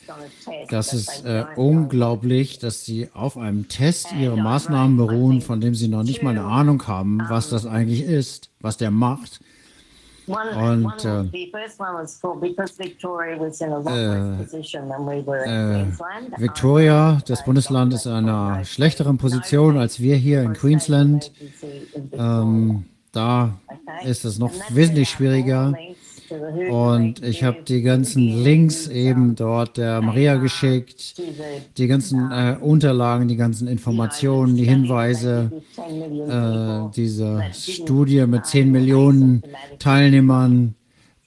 [0.69, 5.87] Das ist äh, unglaublich, dass sie auf einem Test ihre Maßnahmen beruhen, von dem sie
[5.87, 9.39] noch nicht mal eine Ahnung haben, was das eigentlich ist, was der macht.
[10.27, 11.23] Und, äh,
[15.45, 15.85] äh,
[16.37, 21.31] Victoria, das Bundesland, ist in einer schlechteren Position als wir hier in Queensland.
[22.11, 23.57] Ähm, da
[24.03, 25.73] ist es noch wesentlich schwieriger.
[26.69, 31.21] Und ich habe die ganzen Links eben dort der Maria geschickt,
[31.77, 39.43] die ganzen äh, Unterlagen, die ganzen Informationen, die Hinweise, äh, diese Studie mit 10 Millionen
[39.79, 40.75] Teilnehmern,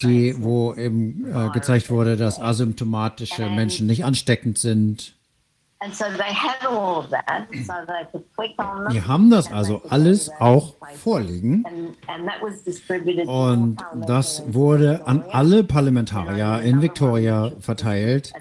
[0.03, 5.18] die, wo eben äh, gezeigt wurde, dass asymptomatische Menschen nicht ansteckend sind.
[8.93, 11.65] Die haben das also alles auch vorliegen.
[13.27, 13.77] Und
[14.07, 18.33] das wurde an alle Parlamentarier in Victoria verteilt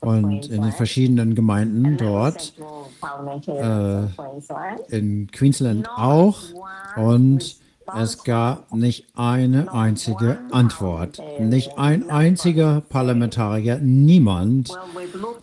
[0.00, 2.52] und in den verschiedenen Gemeinden dort,
[3.46, 6.38] äh, in Queensland auch.
[6.96, 7.56] Und
[7.96, 11.20] es gab nicht eine einzige Antwort.
[11.38, 14.70] Nicht ein einziger Parlamentarier, niemand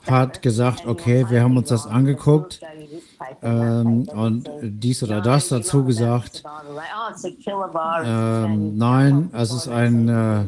[0.08, 2.62] hat gesagt, okay, wir haben uns das angeguckt
[3.42, 6.44] ähm, und dies oder das dazu gesagt.
[8.04, 10.46] Ähm, nein, es ist ein äh,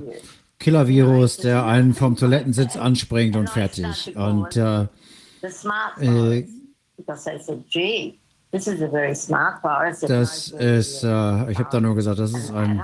[0.59, 4.15] Killer-Virus, der einen vom Toilettensitz anspringt und fertig.
[4.15, 4.87] Und äh,
[5.99, 6.47] äh,
[10.07, 12.81] das ist, äh, ich habe da nur gesagt, das ist ein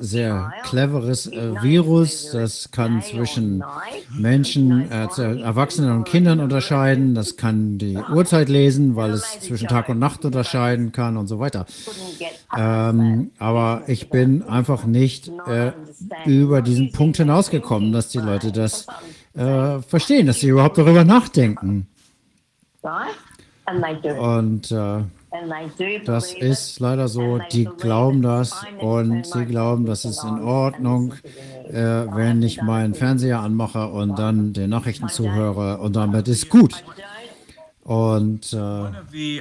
[0.00, 2.30] sehr cleveres äh, Virus.
[2.32, 3.64] Das kann zwischen
[4.10, 5.06] Menschen, äh,
[5.42, 7.14] Erwachsenen und Kindern unterscheiden.
[7.14, 11.38] Das kann die Uhrzeit lesen, weil es zwischen Tag und Nacht unterscheiden kann und so
[11.38, 11.66] weiter.
[12.56, 15.72] Ähm, aber ich bin einfach nicht äh,
[16.24, 18.86] über diesen Punkt hinausgekommen, dass die Leute das
[19.34, 21.86] äh, verstehen, dass sie überhaupt darüber nachdenken.
[24.18, 25.02] Und äh,
[26.04, 31.14] das ist leider so, die glauben das und sie glauben, das ist in Ordnung,
[31.68, 36.84] äh, wenn ich meinen Fernseher anmache und dann den Nachrichten zuhöre und damit ist gut.
[37.82, 39.40] Und äh,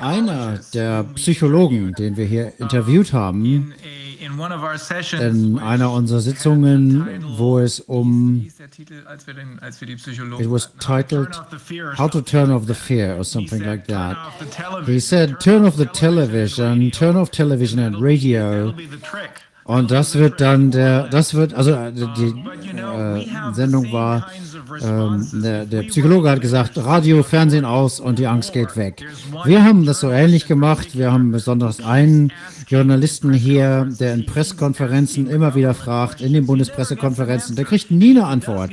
[0.00, 3.74] einer der Psychologen, den wir hier interviewt haben,
[4.20, 8.46] in einer unserer Sitzungen, wo es um
[10.38, 11.28] it was titled
[11.98, 14.16] How to Turn Off the Fear or something like that.
[14.86, 18.72] He said, turn off the television, turn off television and radio.
[19.64, 22.32] Und das wird dann der, das wird, also die
[22.78, 24.30] äh, Sendung war,
[24.80, 29.04] ähm, der, der Psychologe hat gesagt, Radio, Fernsehen aus und die Angst geht weg.
[29.44, 30.96] Wir haben das so ähnlich gemacht.
[30.96, 32.32] Wir haben besonders einen
[32.66, 38.26] Journalisten hier, der in Pressekonferenzen immer wieder fragt, in den Bundespressekonferenzen, der kriegt nie eine
[38.26, 38.72] Antwort.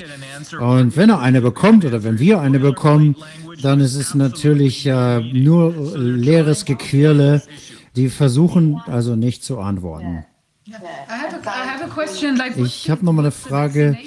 [0.60, 3.16] Und wenn er eine bekommt oder wenn wir eine bekommen,
[3.62, 7.44] dann ist es natürlich äh, nur leeres Gequirle.
[7.96, 10.26] Die versuchen also nicht zu antworten.
[12.56, 13.98] Ich habe noch mal eine Frage.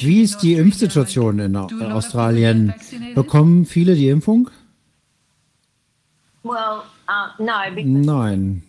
[0.00, 2.74] Wie ist die Impfsituation in Australien?
[3.14, 4.50] Bekommen viele die Impfung?
[8.04, 8.62] Nein.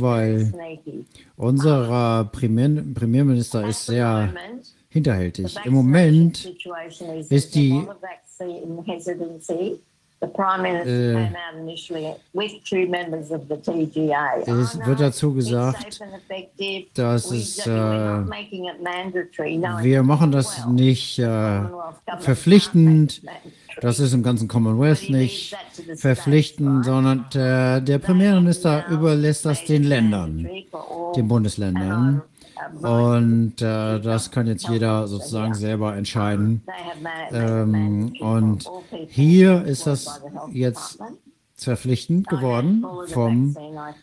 [0.00, 0.52] Weil
[1.36, 4.32] unser Primär Premierminister ist sehr
[4.88, 5.56] hinterhältig.
[5.64, 6.44] Im Moment
[7.28, 7.86] ist die äh,
[14.60, 16.00] es wird dazu gesagt,
[16.94, 17.70] dass es, äh,
[19.82, 21.60] wir machen das nicht äh,
[22.20, 23.22] verpflichtend,
[23.80, 25.56] das ist im ganzen Commonwealth nicht
[25.96, 30.48] verpflichtend, sondern der, der Premierminister überlässt das den Ländern,
[31.16, 32.22] den Bundesländern.
[32.80, 36.62] Und äh, das kann jetzt jeder sozusagen selber entscheiden.
[37.32, 38.70] Ähm, und
[39.08, 40.22] hier ist das
[40.52, 40.98] jetzt
[41.56, 43.56] verpflichtend geworden vom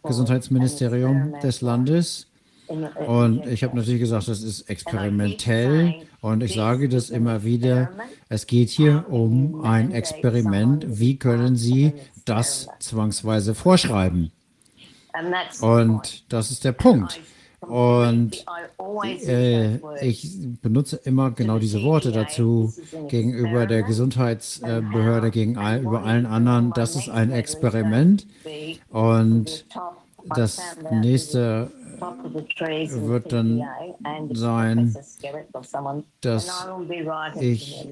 [0.03, 2.30] Gesundheitsministerium des Landes.
[3.05, 7.89] Und ich habe natürlich gesagt, das ist experimentell und ich sage das immer wieder.
[8.29, 10.85] Es geht hier um ein Experiment.
[10.87, 11.93] Wie können Sie
[12.25, 14.31] das zwangsweise vorschreiben?
[15.61, 17.19] Und das ist der Punkt.
[17.59, 18.43] Und
[19.27, 22.73] äh, ich benutze immer genau diese Worte dazu
[23.07, 26.71] gegenüber der Gesundheitsbehörde, gegenüber allen anderen.
[26.73, 28.25] Das ist ein Experiment.
[28.89, 29.65] Und
[30.35, 30.59] das
[30.91, 31.71] nächste
[32.01, 33.63] wird dann
[34.31, 34.95] sein,
[36.21, 36.67] dass
[37.39, 37.87] ich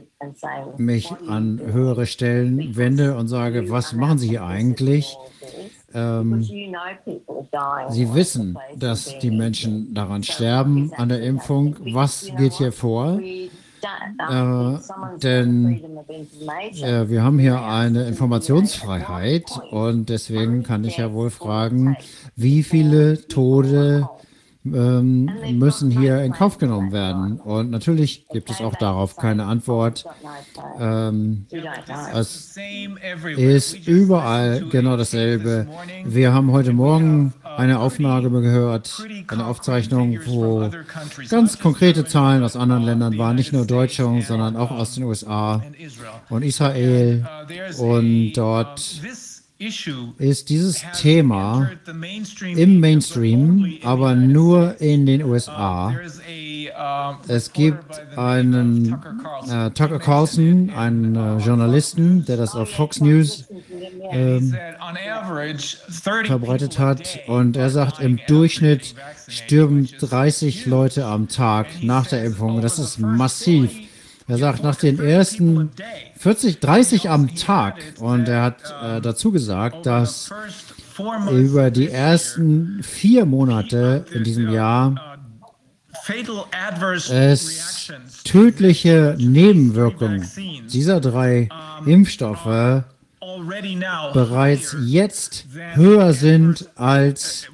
[0.78, 5.16] mich an höhere Stellen wende und sage, was machen Sie hier eigentlich?
[5.94, 11.76] Ähm, Sie wissen, dass die Menschen daran sterben an der Impfung.
[11.94, 13.20] Was geht hier vor?
[14.30, 15.82] Äh, denn
[16.82, 21.96] äh, wir haben hier eine Informationsfreiheit und deswegen kann ich ja wohl fragen,
[22.36, 24.10] wie viele Tote
[24.66, 27.40] ähm, müssen hier in Kauf genommen werden.
[27.40, 30.06] Und natürlich gibt es auch darauf keine Antwort.
[30.80, 31.46] Ähm,
[32.14, 32.58] es
[33.38, 35.68] ist überall genau dasselbe.
[36.06, 40.70] Wir haben heute Morgen eine Aufnahme gehört, eine Aufzeichnung, wo
[41.30, 45.64] ganz konkrete Zahlen aus anderen Ländern waren, nicht nur Deutsche, sondern auch aus den USA
[46.30, 47.26] und Israel.
[47.78, 49.02] Und dort
[49.60, 51.70] ist dieses Thema
[52.42, 55.94] im Mainstream, aber nur in den USA.
[57.28, 58.94] Es gibt einen
[59.50, 63.50] äh, Tucker Carlson, einen äh, Journalisten, der das auf Fox News
[64.12, 64.56] ähm,
[66.24, 67.20] verbreitet hat.
[67.28, 68.96] Und er sagt, im Durchschnitt
[69.28, 72.62] stürben 30 Leute am Tag nach der Impfung.
[72.62, 73.89] Das ist massiv.
[74.30, 75.72] Er sagt, nach den ersten
[76.18, 77.76] 40, 30 am Tag.
[78.00, 80.32] Und er hat äh, dazu gesagt, dass
[81.32, 85.18] über die ersten vier Monate in diesem Jahr
[87.10, 87.92] es
[88.24, 90.30] tödliche Nebenwirkungen
[90.72, 91.50] dieser drei
[91.86, 92.84] Impfstoffe
[94.14, 97.48] bereits jetzt höher sind als,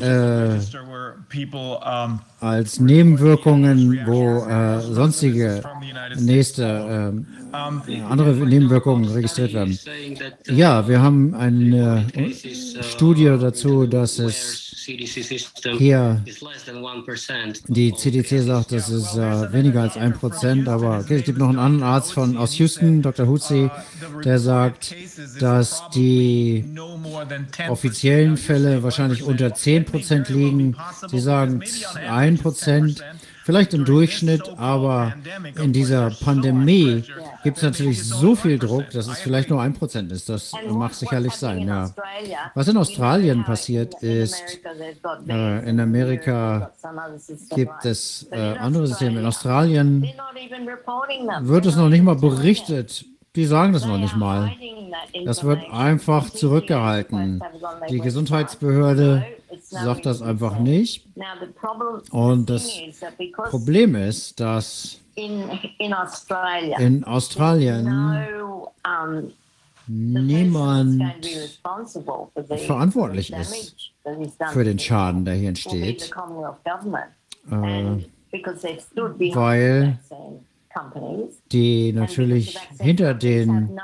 [0.00, 0.58] äh,
[2.40, 5.62] als Nebenwirkungen, wo äh, sonstige
[6.18, 7.56] nächste äh,
[8.08, 9.78] andere Nebenwirkungen registriert werden.
[10.46, 12.06] Ja, wir haben eine
[12.82, 14.67] Studie dazu, dass es
[15.78, 16.22] hier
[17.68, 21.48] die CDC sagt, das ist äh, weniger als ein Prozent, aber okay, es gibt noch
[21.48, 23.26] einen anderen Arzt von, aus Houston, Dr.
[23.26, 23.70] Hutzi,
[24.24, 24.94] der sagt,
[25.40, 26.64] dass die
[27.68, 30.76] offiziellen Fälle wahrscheinlich unter 10 Prozent liegen.
[31.08, 31.62] Sie sagen
[32.08, 33.04] 1 Prozent.
[33.48, 35.14] Vielleicht im Durchschnitt, aber
[35.56, 37.02] in dieser Pandemie
[37.42, 40.28] gibt es natürlich so viel Druck, dass es vielleicht nur ein Prozent ist.
[40.28, 41.90] Das mag sicherlich sein, ja.
[42.54, 44.60] Was in Australien passiert ist,
[45.26, 46.72] äh, in Amerika
[47.56, 49.20] gibt es äh, andere Systeme.
[49.20, 50.06] In Australien
[51.40, 53.06] wird es noch nicht mal berichtet.
[53.34, 54.52] Die sagen das noch nicht mal.
[55.24, 57.42] Das wird einfach zurückgehalten.
[57.88, 59.24] Die Gesundheitsbehörde
[59.60, 61.06] sagt das einfach nicht.
[62.10, 62.70] Und das
[63.50, 68.24] Problem ist, dass in Australien
[69.88, 71.02] niemand
[72.66, 73.92] verantwortlich ist
[74.52, 76.10] für den Schaden, der hier entsteht,
[77.50, 77.54] äh,
[79.34, 79.98] weil
[81.50, 83.78] die natürlich hinter den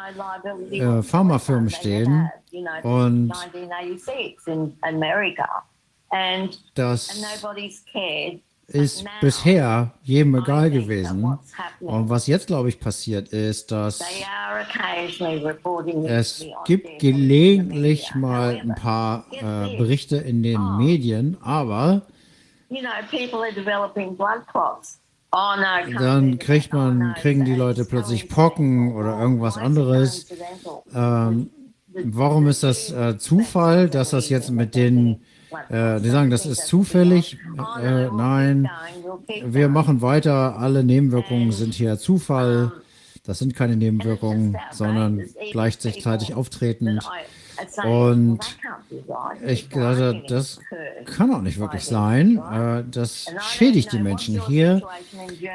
[0.70, 2.30] äh, Pharmafirmen stehen
[2.82, 3.32] und
[6.74, 7.08] das
[8.66, 11.38] ist bisher jedem egal gewesen.
[11.80, 14.00] Und was jetzt, glaube ich, passiert ist, dass
[16.06, 22.02] es gibt gelegentlich mal ein paar äh, Berichte in den Medien, aber
[25.98, 30.26] dann kriegt man, kriegen die Leute plötzlich Pocken oder irgendwas anderes.
[30.94, 31.50] Ähm,
[32.02, 35.20] warum ist das äh, Zufall, dass das jetzt mit den
[35.68, 37.38] äh, die sagen, das ist zufällig.
[37.80, 38.68] Äh, nein,
[39.44, 40.58] wir machen weiter.
[40.58, 42.72] Alle Nebenwirkungen sind hier Zufall.
[43.24, 45.22] Das sind keine Nebenwirkungen, sondern
[45.52, 47.08] gleichzeitig auftretend.
[47.84, 48.40] Und
[49.46, 50.60] ich glaube, das
[51.04, 52.38] kann auch nicht wirklich sein.
[52.38, 54.82] Äh, das schädigt die Menschen hier.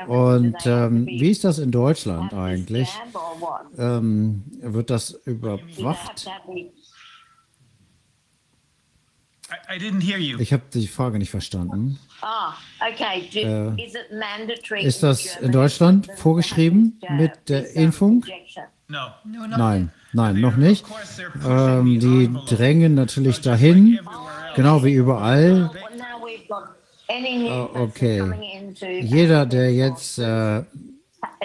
[0.07, 2.89] Und ähm, wie ist das in Deutschland eigentlich?
[3.77, 6.27] Ähm, wird das überwacht?
[10.39, 11.99] Ich habe die Frage nicht verstanden.
[13.33, 18.25] Äh, ist das in Deutschland vorgeschrieben mit der Impfung?
[18.87, 20.85] Nein, nein, noch nicht.
[21.47, 23.99] Ähm, die drängen natürlich dahin,
[24.55, 25.69] genau wie überall.
[25.71, 25.89] Person
[27.73, 28.21] okay.
[29.01, 30.63] Jeder, der jetzt äh,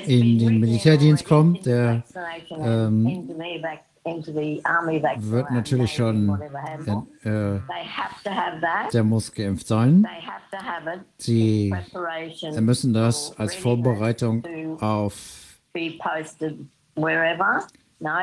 [0.07, 2.03] in den Militärdienst kommt, der,
[2.51, 3.29] ähm,
[4.05, 6.39] wird natürlich schon,
[7.23, 7.61] äh,
[8.93, 10.07] der muss geimpft sein.
[11.17, 11.75] Sie
[12.61, 14.45] müssen das als Vorbereitung
[14.81, 15.15] auf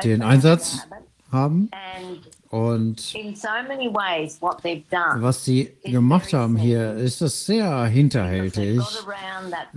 [0.04, 0.86] den Einsatz
[1.30, 1.70] haben.
[1.72, 5.22] And Und in so many ways, what they've done.
[5.22, 8.78] was sie gemacht haben hier, ist das sehr hinterhältig.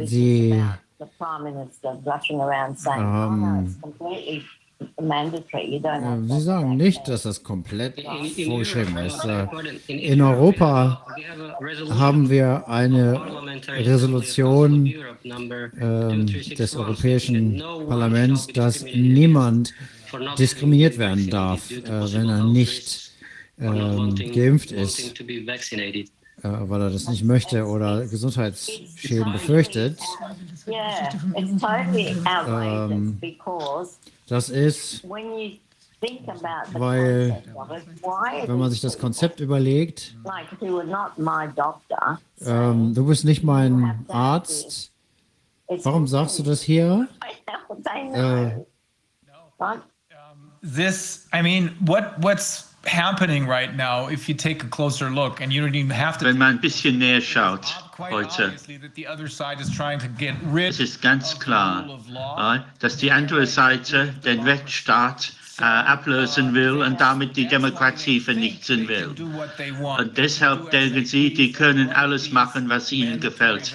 [0.03, 3.27] Sie about the prime minister rushing around saying, no,
[3.57, 3.75] Ähm,
[4.77, 9.23] Äh, Sie sagen nicht, that." dass das komplett vorgeschrieben Europe, ist.
[9.23, 13.13] Äh, In Europa we have a resolution haben wir eine
[13.69, 19.73] Resolution ähm, 2361 des Europäischen that no one Parlaments, dass niemand
[20.37, 21.83] diskriminiert werden darf, äh,
[22.13, 23.11] wenn er nicht
[23.57, 25.23] wanting- geimpft ist, äh,
[26.43, 29.99] weil er das nicht möchte oder Gesundheitsschäden befürchtet.
[32.47, 33.17] Ähm,
[34.27, 35.03] Das ist,
[36.73, 37.41] Weil,
[38.47, 40.15] wenn man sich das Konzept überlegt,
[42.41, 44.91] ähm, du bist nicht mein Arzt,
[45.67, 47.07] warum sagst du das hier?
[48.13, 48.65] Right?
[50.67, 54.07] This, I mean, what what's happening right now?
[54.07, 56.25] If you take a closer look, and you don't even have to.
[56.25, 59.99] Wenn man ein bisschen näher schaut Quite heute, obviously that the other side is trying
[59.99, 62.55] to get rid es ist ganz klar, rule of law.
[62.55, 65.33] ja, dass die andere Seite den Rechtsstaat
[65.63, 69.15] ablösen will und damit die Demokratie vernichten will.
[69.97, 73.73] Und deshalb denken sie, die können alles machen, was ihnen gefällt.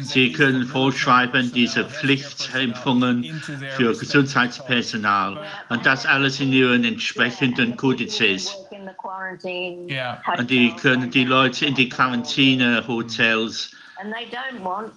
[0.00, 3.42] Sie können vorschreiben, diese Pflichtimpfungen
[3.76, 8.54] für Gesundheitspersonal und das alles in ihren entsprechenden Kodizes.
[8.54, 9.88] Work in the quarantine.
[9.88, 10.22] Yeah.
[10.38, 14.92] Und die können die Leute in die Quarantäne-Hotels And they don't want,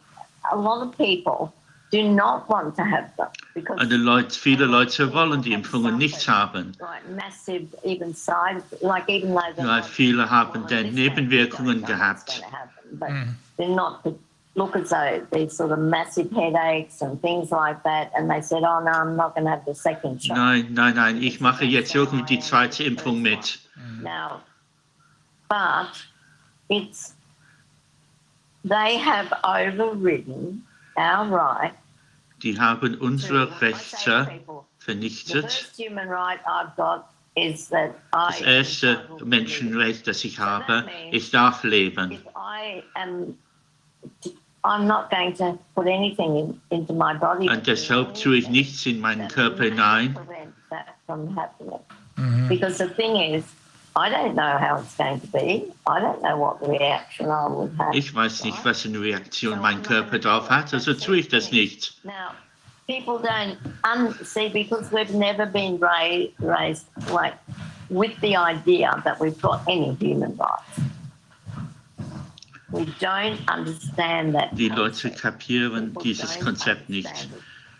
[0.52, 1.54] a lot of people
[1.92, 5.98] do not want to have them because und die Leute, viele Leute wollen die Impfungen
[5.98, 6.74] nicht haben.
[6.80, 10.94] like massive even side, like even though they're Weil not- viele haben well, dann this
[10.96, 12.42] Nebenwirkungen don't know what's gehabt.
[12.42, 13.28] gonna happen, But mm.
[13.58, 14.04] they're not,
[14.56, 18.12] look as though there's sort of massive headaches and things like that.
[18.16, 20.36] And they said, oh no, I'm not going to have the second shot.
[20.36, 23.60] Nein, nein, nein, ich mache jetzt irgendwie die zweite Impfung mit.
[23.78, 24.04] Mm.
[24.04, 24.42] Now,
[25.48, 25.90] but
[26.70, 27.14] it's,
[28.66, 30.64] they have overridden
[30.98, 31.74] our right.
[32.44, 35.42] Die haben to- unsere I say to Rechte people, The vernichtet.
[35.44, 38.28] first human right I've got is that I.
[38.32, 42.12] Das erste Menschenrecht, das ich habe, ich darf leben.
[42.12, 43.38] If I am,
[44.64, 47.50] I'm not going to put anything in, into my body.
[47.50, 50.14] Und deshalb tue ich nichts in meinen Körper hinein.
[50.14, 51.80] Prevent that from happening.
[52.18, 52.48] Mhm.
[52.50, 53.44] Because the thing is,
[54.00, 55.74] I don't know how it's going to be.
[55.88, 57.96] I don't know what reaction I would have.
[57.96, 61.96] Ich weiß nicht, was eine Reaktion mein Körper drauf hat, also tue ich das nicht.
[62.04, 62.32] Now,
[62.86, 67.34] people don't un- see because we've never been ra- raised like
[67.90, 70.80] with the idea that we've got any human rights.
[72.70, 74.56] We don't understand that.
[74.56, 77.30] Die Leute kapieren dieses Konzept nicht.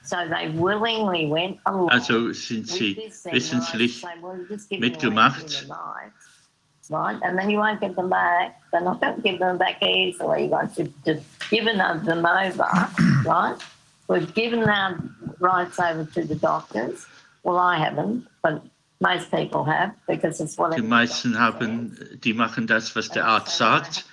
[0.08, 1.90] So they willingly went along.
[1.92, 4.16] Also sind sie wissentlich right?
[4.16, 5.70] Say, well, you're just giving away mitgemacht.
[6.90, 8.62] Right, and then you won't give them back.
[8.72, 10.46] They're not going to give them back easily.
[10.46, 10.70] You're going
[11.06, 12.90] just given them over,
[13.26, 13.58] right?
[14.08, 14.98] We've given our
[15.40, 17.06] rights over to the doctors.
[17.44, 18.64] Well, I haven't, but
[19.00, 23.58] most people have because it's what Die meisten haben, die machen das, was der Arzt
[23.58, 24.06] sagt.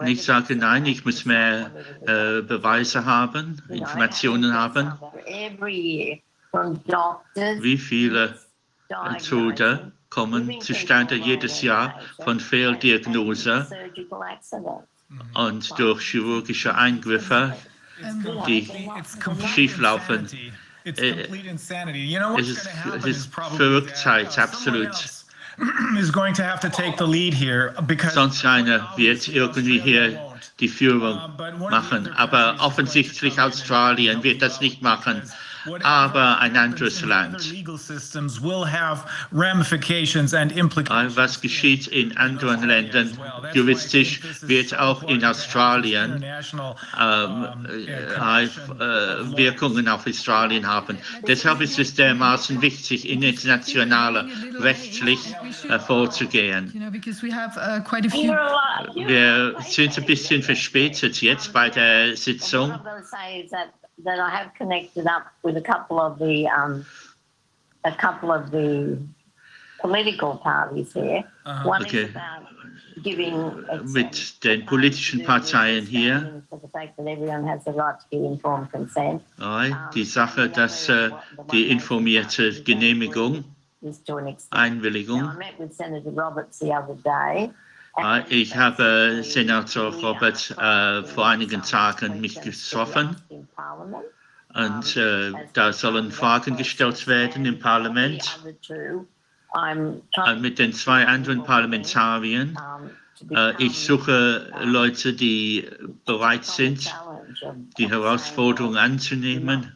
[0.00, 1.70] Und ich sage, nein, ich muss mehr
[2.02, 4.92] äh, Beweise haben, Informationen haben.
[7.60, 8.34] Wie viele
[9.28, 13.66] Tode kommen zustande jedes Jahr von Fehldiagnose
[14.10, 14.88] accidents.
[15.34, 17.56] und durch chirurgische Eingriffe,
[18.46, 20.28] die It's complete schieflaufen.
[20.84, 20.90] Insanity.
[20.90, 21.98] It's Äh, complete insanity.
[22.00, 24.48] You know what's Es ist, going to happen es is ist probably Verrücktheit, uh, someone
[24.48, 24.86] absolut.
[24.88, 25.24] else
[25.98, 30.18] is going to have to take the lead here because Sonst einer wird irgendwie hier
[30.60, 31.18] die Führung
[31.70, 32.12] machen.
[32.14, 35.22] Aber offensichtlich Australien wird das nicht machen.
[35.82, 37.50] Aber ein anderes Land.
[37.50, 41.16] Legal systems will have ramifications and implications.
[41.16, 43.10] Was geschieht in anderen Ländern
[43.52, 46.24] juristisch, wird auch in Australien
[47.00, 48.48] ähm, äh, äh,
[49.36, 50.98] Wirkungen auf Australien haben.
[51.26, 54.26] Deshalb ist es dermaßen wichtig, in internationaler
[54.58, 55.18] rechtlich
[55.68, 56.70] äh, vorzugehen.
[56.74, 58.30] You know, because we have uh, quite a few.
[58.30, 62.72] You're a lot- you're Wir sind ein bisschen verspätet jetzt bei der Sitzung.
[63.96, 66.00] What I've got to say is that, that I have connected up with a couple
[66.00, 66.84] of the um,
[67.84, 68.98] a couple of the
[69.80, 71.24] political parties here.
[71.44, 71.68] Uh-huh.
[71.68, 72.04] One Okay.
[72.04, 72.42] is about
[73.02, 78.06] giving Mit den politischen Parteien hier, For the fact that everyone has the right to
[78.10, 79.22] give informed consent.
[79.38, 81.10] ja, die Sache, dass äh,
[81.50, 83.44] die informierte Genehmigung,
[83.80, 84.52] is to an extent.
[84.52, 87.50] Einwilligung, Now, I met with Senator Roberts the other day.
[87.98, 93.16] Ja, ich habe äh, Senator Robert äh, vor einigen Tagen mich getroffen.
[94.54, 98.40] Und äh, da sollen Fragen gestellt werden im Parlament.
[99.54, 102.58] Äh, mit den zwei anderen Parlamentariern.
[103.30, 105.68] Äh, ich suche Leute, die
[106.06, 106.94] bereit sind,
[107.76, 109.72] die Herausforderung anzunehmen,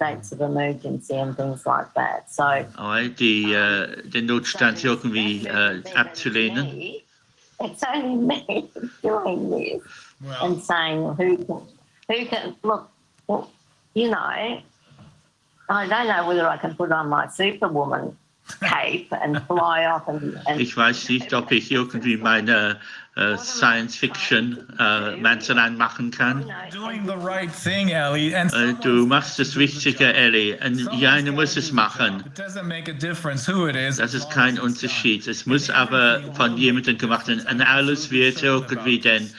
[0.00, 2.30] You can't do these states of emergency and things like that.
[2.30, 7.02] So äh, die, äh, den Notstand irgendwie äh, abzulehnen.
[7.60, 8.70] It's only me
[9.02, 9.82] doing this
[10.42, 11.62] and saying who can,
[12.08, 12.90] who can look.
[13.26, 13.50] Well,
[13.94, 14.62] you know, I
[15.68, 18.16] don't know whether I can put on my Superwoman
[18.60, 20.38] cape and fly off and.
[20.46, 22.78] and Ich weiß nicht, ob ich irgendwie meine
[23.16, 23.36] äh,
[26.10, 26.44] kann.
[26.72, 28.34] Doing the right thing, Ellie.
[28.34, 30.58] And Äh, du machst das Richtige, Ellie.
[30.64, 32.24] Und Jane muss es machen.
[32.26, 33.98] It doesn't make a difference who it is.
[33.98, 35.26] Das ist kein Unterschied.
[35.28, 37.46] Es muss aber von jemandem gemacht werden.
[37.48, 39.30] Und alles wird irgendwie den, äh, äh, äh, äh,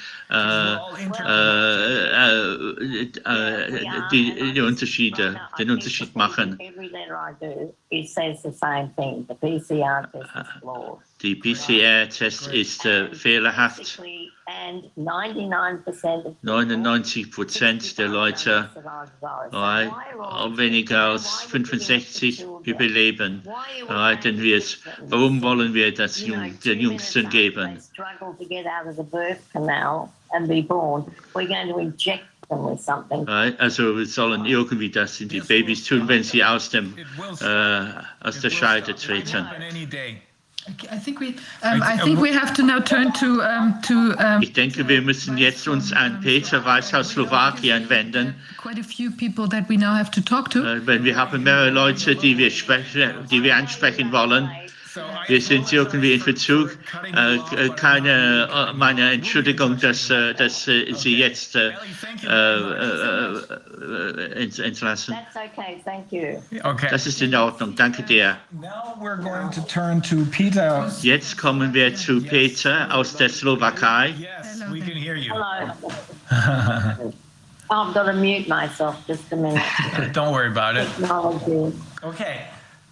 [4.11, 6.60] die, die Unterschiede, den Unterschied machen.
[6.60, 9.26] Every letter I do, it says the same thing.
[9.27, 10.99] The PCR test is flawed.
[11.22, 14.02] Die PCR-Test ist äh, fehlerhaft.
[14.47, 18.69] Basically, And 99% of 99 Prozent der Leute,
[19.51, 23.41] äh, weniger als 65 überleben.
[24.23, 27.80] Denn wir es, warum wollen wir das Jung, den Jüngsten geben?
[27.80, 31.05] struggle to get out of the birth canal and be born.
[31.34, 33.27] We're going to inject them with something.
[33.59, 36.95] Also wir sollen irgendwie das in die Babys tun, wenn sie aus, dem,
[37.41, 37.85] äh,
[38.22, 39.47] aus der Scheide treten.
[40.65, 40.95] Happen any day.
[40.95, 41.27] I think we,
[41.63, 45.01] um, I think we have to now turn to um, to um, Ich denke, wir
[45.01, 48.35] müssen jetzt uns an Peter Weiß aus Slowakien wenden.
[48.57, 50.59] quite a few people that we now have to talk to.
[50.63, 54.49] Äh, Wenn wir haben mehrere Leute, die wir, sprechen, die wir ansprechen wollen.
[55.27, 56.77] Wir sind irgendwie in Verzug.
[57.15, 61.72] Äh, äh, keine, äh, meine Entschuldigung, dass, äh, dass Sie jetzt äh,
[62.23, 65.15] äh, ent- entlassen.
[65.15, 66.41] That's okay, thank you.
[66.63, 66.88] Okay.
[66.89, 67.76] Das ist in Ordnung.
[67.76, 68.38] Danke dir.
[68.51, 70.91] Now we're going to turn to Peter.
[71.01, 74.09] Jetzt kommen wir zu Peter aus der Slowakei.
[74.19, 75.34] Yes, we can hear you.
[75.34, 75.73] Hello.
[77.67, 79.63] I've got to mute myself just a minute.
[80.13, 80.88] Don't worry about it.
[80.97, 81.73] Technology.
[82.03, 82.41] Okay.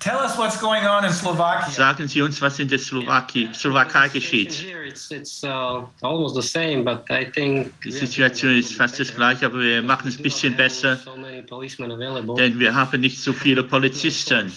[0.04, 1.70] Tell us what's going on in Slovakia.
[1.72, 4.52] Sagen Sie uns, was in der Slowakei, Slowakei geschieht.
[4.52, 9.16] Here it's it's uh, almost the same, but I think Die Situation ist fast das
[9.16, 12.36] gleiche, aber wir machen es ein bisschen besser, So many policemen available.
[12.36, 14.52] denn wir haben nicht so viele Polizisten,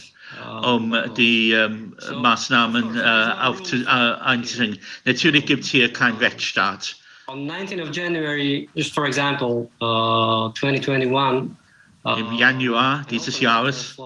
[0.65, 4.79] um die ähm, Maßnahmen äh, aufzu, äh, einzubringen.
[5.05, 6.97] Natürlich gibt es hier keinen Rechtsstaat.
[7.29, 11.51] On 19th of January, just for example, uh, 2021.
[12.15, 13.97] Im Januar dieses Jahres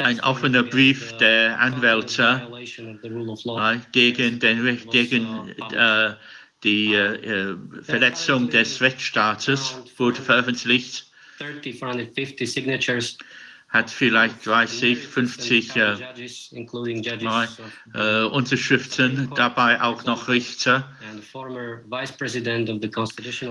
[0.00, 6.14] ein offener Brief der Anwälte äh, gegen, den, gegen äh,
[6.62, 11.10] die äh, äh, Verletzung des Rechtsstaates wurde veröffentlicht.
[13.74, 13.74] 30, 450 signatures.
[13.74, 15.96] Hat vielleicht 30, 50 äh,
[17.94, 20.88] äh, Unterschriften, dabei auch noch Richter,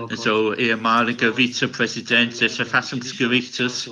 [0.08, 3.90] also ehemaliger Vizepräsident des Verfassungsgerichtes.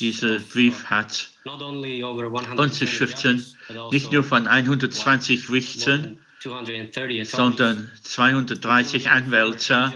[0.00, 5.56] Dieser Brief hat not only over 100 Unterschriften but also nicht nur von 120 more
[5.56, 6.27] Richtern, than 230 attorneys,
[7.24, 9.92] sondern 230 Anwälte,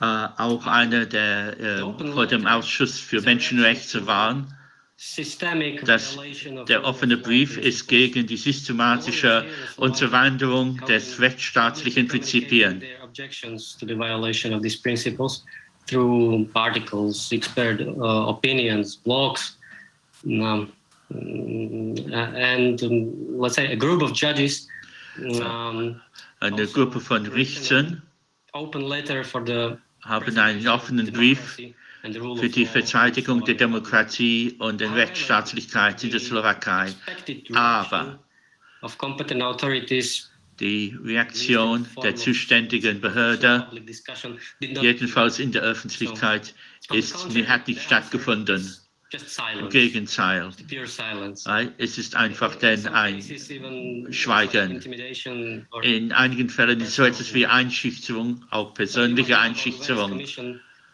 [0.00, 0.04] äh,
[0.36, 1.78] auch einer, der äh,
[2.12, 4.54] vor dem Ausschuss für Menschenrechte waren.
[5.84, 6.16] Das,
[6.68, 9.44] der offene Brief ist gegen die systematische
[9.76, 12.82] Unterwanderung des rechtsstaatlichen Prinzipien.
[15.86, 19.56] through articles, expert uh, opinions, blogs,
[20.24, 20.72] um,
[21.10, 24.68] and um, let's say a group of judges
[25.40, 26.00] um,
[26.40, 28.02] Eine Gruppe von Richtern
[28.52, 33.54] open letter for the haben einen offenen Brief für die Verteidigung der.
[33.54, 36.92] Demokratie und der Rechtsstaatlichkeit in der Slowakei.
[37.54, 38.18] Aber reaction
[38.82, 43.66] of competent authorities die Reaktion der zuständigen Behörde,
[44.60, 46.54] jedenfalls in der Öffentlichkeit,
[46.92, 48.72] ist, hat nicht stattgefunden.
[49.14, 49.34] Just
[50.08, 51.44] silence.
[51.78, 53.22] Es ist einfach denn ein
[54.10, 54.82] Schweigen.
[55.82, 60.20] In einigen Fällen ist so etwas wie Einschüchterung, auch persönliche Einschüchterung.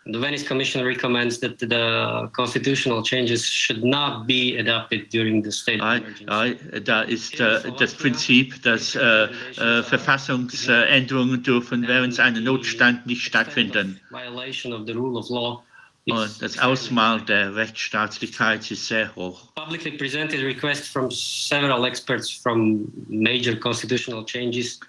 [0.07, 5.79] The Venice Commission recommends that the constitutional changes should not be adopted during the state
[5.81, 6.81] of emergency.
[6.85, 14.01] Da ist äh, das Prinzip, dass äh, äh, Verfassungsänderungen dürfen während einem Notstand nicht stattfinden.
[14.11, 15.63] Violation of the rule of law.
[16.06, 19.55] Und das Ausmaß der Rechtsstaatlichkeit ist sehr hoch.
[19.55, 24.81] Publicly presented requests from several experts from major constitutional changes.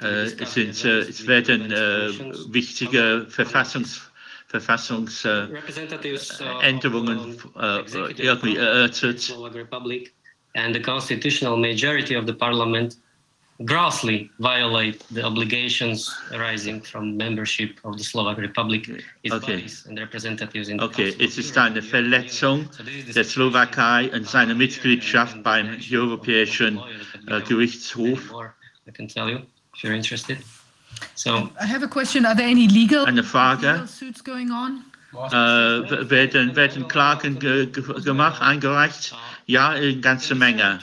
[0.00, 2.10] Äh, es, sind, äh, es werden äh,
[2.52, 4.00] wichtige Verfassungs,
[4.46, 9.34] Verfassungs äh, Representatives uh, äh, executive irgendwie erörtert.
[10.54, 12.96] And the constitutional majority of the parliament
[13.64, 18.88] grossly violate the obligations arising from membership of the Slovak Republic,
[19.24, 19.56] its Okay.
[19.56, 21.70] bodies and representatives in the Okay, Council of es ist Europe.
[21.72, 26.78] eine Verletzung So this the der Slowakei und seiner Mitgliedschaft beim Europäischen
[27.26, 28.32] äh, Gerichtshof.
[28.86, 29.38] I can tell you
[29.74, 30.38] if you're interested.
[31.16, 32.24] So I have a question.
[32.26, 33.66] Are there any legal, Eine Frage.
[33.72, 34.84] legal suits going on?
[35.12, 39.12] Äh, werden, werden Klagen ge ge gemacht, eingereicht?
[39.12, 39.16] Uh,
[39.48, 40.78] Ja, eine ganze Menge.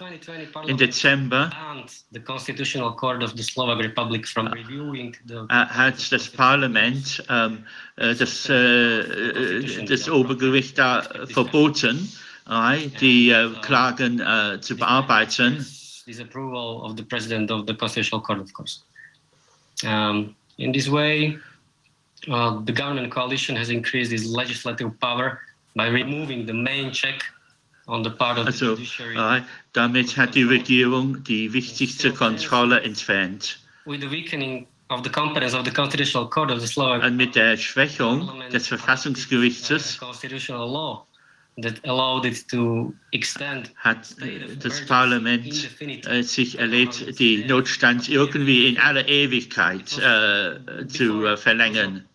[0.66, 6.28] Im Dezember banned the Constitutional Court of the Slovak Republic from reviewing the hat das
[6.28, 7.64] Parlament ähm,
[7.98, 12.12] äh, das, äh, das Obergericht da verboten,
[12.50, 15.64] äh, die äh, Klagen eh, zu bearbeiten.
[16.08, 18.84] disapproval of the president of the Constitutional Court, of course.
[19.84, 21.38] Um, in this way,
[22.32, 25.42] uh, the government coalition has increased its legislative power
[25.76, 27.22] by removing the main check
[27.88, 29.42] Also, äh,
[29.74, 33.60] damit hat die Regierung die wichtigste Kontrolle entfernt.
[33.86, 34.02] Und
[37.16, 41.06] mit der Schwächung des Verfassungsgerichtes constitutional law
[41.58, 44.16] that allowed it to extend hat
[44.62, 52.06] das Parlament äh, sich erlebt, die Notstand irgendwie in aller Ewigkeit äh, zu verlängern.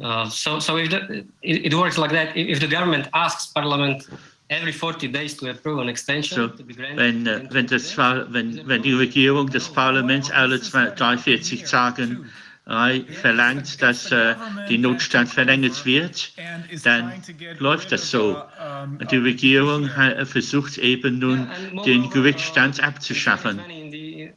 [0.00, 2.36] Uh, so, so if the, it, it works like that.
[2.36, 4.08] If the government asks Parliament
[4.50, 7.96] every 40 days to approve an extension So, to be granted, wenn, äh, wenn, das,
[7.96, 12.30] wenn, wenn die Regierung des Parlaments alle zwei- 43 Tagen
[12.64, 14.36] verlangt, dass äh,
[14.68, 16.32] die Notstand verlängert wird,
[16.84, 17.12] dann
[17.58, 18.40] läuft das so.
[19.00, 19.90] Und die Regierung
[20.24, 21.48] versucht eben nun,
[21.84, 23.58] den Gerichtsstand abzuschaffen.
[23.68, 24.30] In the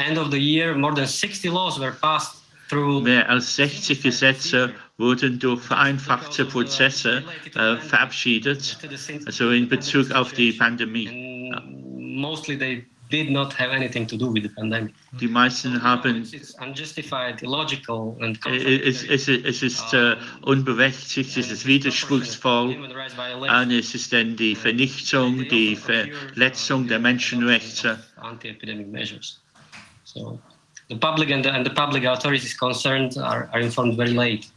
[0.00, 5.38] end of the year, more than 60 laws were passed Mehr als 60 Gesetze wurden
[5.38, 7.24] durch vereinfachte Prozesse
[7.54, 8.78] äh, verabschiedet,
[9.26, 11.08] also in Bezug auf die Pandemie.
[11.52, 14.94] and mostly they did not have anything to do with the pandemic.
[15.20, 16.42] Die meisten haben, es,
[19.04, 25.74] es, es ist äh, unberechtigt, es ist widerspruchsvoll, und es ist dann die Vernichtung, die
[25.74, 27.98] Verletzung der Menschenrechte.
[30.90, 30.94] Anti-epidemic measures.
[30.94, 34.50] So the public and the, and the public authorities concerned are, are informed very late,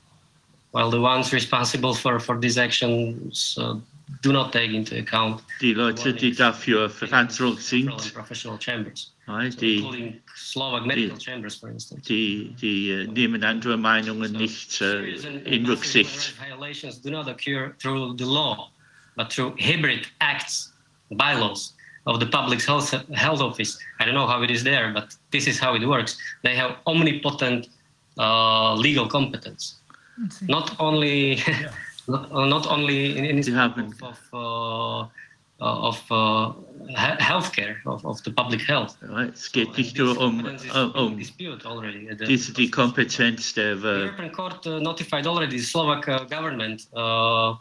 [0.72, 3.76] while the ones responsible for, for these actions uh,
[4.22, 9.60] do not take into account Die Leute, die dafür verantwortlich sind, professional chambers, äh, so
[9.60, 12.08] die, including Slovak medical chambers, for instance.
[12.08, 16.36] die, die äh, nehmen andere Meinungen nicht äh, Serious and in Rücksicht.
[16.40, 18.70] Violations do not occur through the law,
[19.16, 20.74] but through hybrid acts,
[21.12, 21.74] bylaws
[22.08, 23.78] of the public health, health office.
[24.00, 26.18] I don't know how it is there, but this is how it works.
[26.44, 27.68] They have omnipotent
[28.18, 29.76] uh, legal competence,
[30.42, 31.42] not only
[32.08, 35.08] not, uh, not only in, in Sie of, of, uh,
[35.60, 36.54] of uh,
[37.20, 38.98] healthcare of, of the public health.
[39.02, 39.34] Right.
[39.34, 42.10] Es geht nicht nur um, Competence is um dispute already.
[42.10, 46.24] at the- diese, die Kompetenz der the European Court uh, notified already the Slovak uh,
[46.26, 47.56] government uh,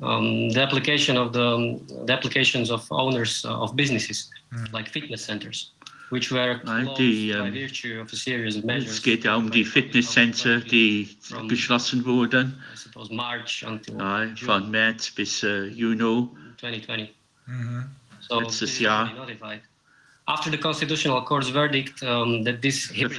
[0.00, 4.30] um, the application of the, um, the applications of owners uh, of businesses
[4.72, 5.72] like fitness centers,
[6.10, 9.50] which were closed the, by um, virtue of a series of Es geht ja um
[9.50, 11.08] die Fitnesscenter, die
[11.48, 16.28] geschlossen wurden, I suppose March until ja, June von März bis äh, Juni.
[16.58, 17.10] 2020.
[18.20, 19.12] So Letztes this is Jahr.
[19.14, 19.62] notified.
[20.30, 23.10] After the Constitutional Court's verdict um, that this could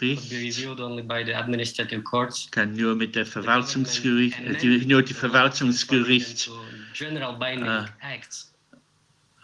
[0.00, 5.02] be reviewed only by the administrative courts, kann nur mit der Verwaltungsgericht, äh, die, nur
[5.02, 6.50] die Verwaltungsgericht,
[6.92, 7.86] General binding Ah.
[8.02, 8.52] acts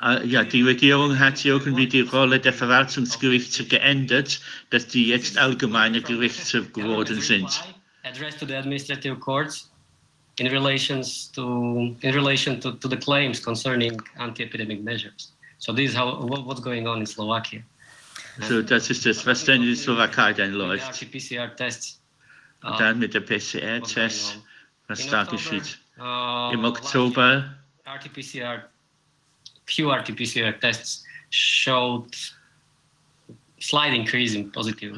[0.02, 4.40] äh, ja, die Regierung hat irgendwie die Rolle der Verwaltungsgerichte geändert,
[4.70, 7.62] dass die jetzt allgemeine Gerichte geworden sind.
[8.02, 9.70] Addressed to the administrative courts
[10.38, 15.32] in relations to in relation to, to the claims concerning anti-epidemic measures.
[15.60, 17.62] So this is how what, what's going on in Slovakia.
[18.48, 21.02] So, das ist das, was dann in der Slowakei dann the läuft.
[21.02, 22.00] RT-PCR tests.
[22.64, 24.38] uh, Und dann mit der PCR-Test,
[24.88, 25.78] was In da geschieht.
[25.98, 27.54] uh, Im Oktober
[27.86, 28.62] RT-PCR,
[29.66, 32.16] few RT-PCR tests showed
[33.60, 34.94] slight increase in positive.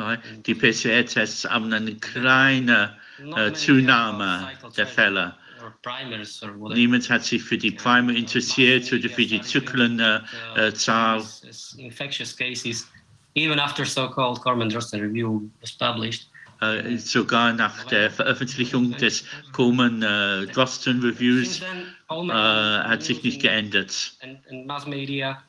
[0.46, 2.96] die PCR-Tests haben eine kleine
[3.36, 5.34] äh, Zunahme der Fälle.
[5.62, 6.78] Or primers or whatever.
[6.78, 10.24] Niemand hat sich für die Primer interessiert oder für die Zyklenzahl.
[10.56, 12.86] Äh, uh, äh as infectious cases,
[13.34, 16.28] even after so-called Corman-Drosten review was published.
[16.60, 23.42] Äh, sogar nach der Veröffentlichung des Coleman äh, Drosten Reviews äh, media hat sich nicht
[23.42, 24.12] geändert.
[24.22, 25.42] and, and mass media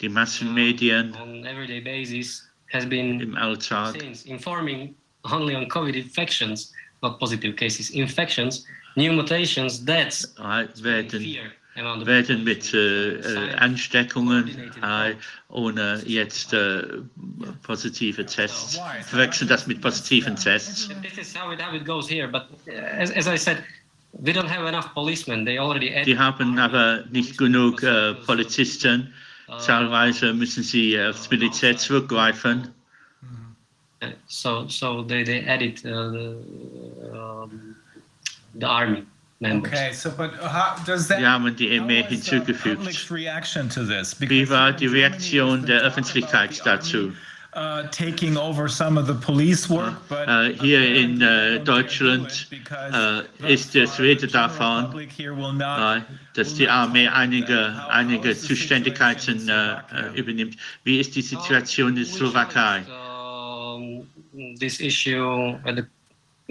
[0.00, 4.94] Die Massenmedien uh, on everyday basis has been im Alltag since informing
[5.24, 6.72] only on COVID infections,
[7.02, 8.64] not positive cases, infections,
[8.96, 10.34] new mutations, deaths,
[10.82, 11.24] werden,
[12.06, 14.48] werden mit äh, Ansteckungen
[14.82, 15.14] äh,
[15.48, 16.82] ohne jetzt äh,
[17.62, 18.80] positive Tests.
[19.06, 20.88] Verwechseln das mit positiven Tests.
[20.88, 20.94] Uh,
[26.04, 29.12] Die haben aber nicht genug äh, Polizisten.
[29.58, 32.68] Zahlweise müssen sie aufs Militär zurückgreifen.
[34.02, 36.34] Uh, so so they they added uh,
[37.12, 37.76] um,
[38.54, 39.06] the army
[39.40, 39.72] members.
[39.72, 41.18] Okay, so but how does that?
[41.20, 42.78] Die haben die Armee hinzugefügt.
[42.78, 44.14] public's reaction to this?
[44.20, 47.12] Wie war die Reaktion der Öffentlichkeit dazu?
[47.52, 52.46] Uh, taking over some of the police work, but Äh, hier in do Deutschland
[52.92, 56.02] äh, ist es the Rede davon, public here will not
[56.34, 59.50] dass die Armee einige, einige Zuständigkeiten
[60.14, 60.56] übernimmt.
[60.84, 62.82] Wie ist die Situation in der Slowakei?
[62.86, 64.06] Um,
[64.60, 65.82] this issue at the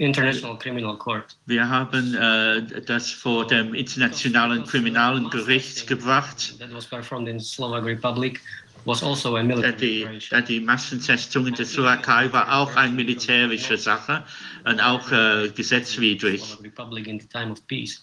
[0.00, 1.36] International Criminal Court.
[1.44, 6.58] Wir haben äh, eh, das vor dem Internationalen Kriminalen Gericht gebracht.
[6.58, 8.40] That was performed in Slovak Republic.
[8.86, 14.24] Was also a military die, die Massentestung in der Slowakei war auch eine militärische Sache
[14.64, 16.40] und auch äh, eh, gesetzwidrig.
[16.40, 18.02] Slovak Republic in the time of peace.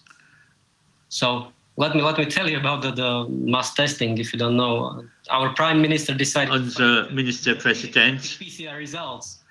[1.08, 4.16] So let me let me tell you about the, the mass testing.
[4.18, 9.42] If you don't know, our prime minister decided Unser Ministerpräsident PCR results,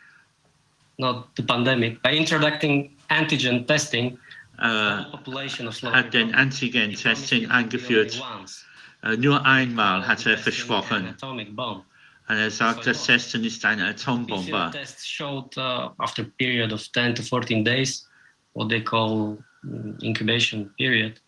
[0.97, 4.17] not the pandemic, by introducing antigen testing.
[4.59, 8.19] äh, population of Slovak hat den Antigen-Testing eingeführt.
[8.19, 8.65] Once.
[9.03, 11.07] Äh, nur einmal hat er Testing versprochen.
[11.07, 11.83] atomic bomb.
[12.29, 14.69] Und er sagt, das Testen ist eine Atombombe.
[14.73, 18.05] tests showed uh, after a period of 10 to 14 days,
[18.53, 21.21] what they call mm, incubation period,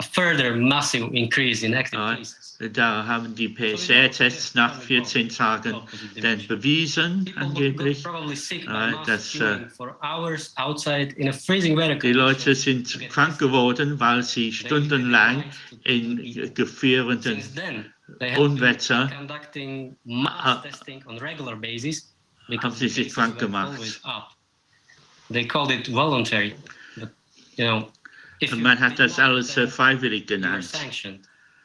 [0.00, 2.47] a further massive increase in active cases.
[2.60, 5.80] Da haben die PCR-Tests nach 14 Tagen
[6.20, 8.04] dann bewiesen, angeblich.
[8.04, 8.08] äh,
[11.32, 15.44] freezing weather Die Leute sind krank geworden, weil sie stundenlang
[15.84, 17.40] in gefrierenden
[18.36, 22.12] Unwetter conducting ha- mass testing on regular basis
[22.48, 24.00] because sie sich krank gemacht.
[25.30, 26.54] They called it voluntary,
[26.96, 27.10] but
[27.56, 27.92] you know,
[28.56, 30.68] man hat das alles äh, freiwillig genannt.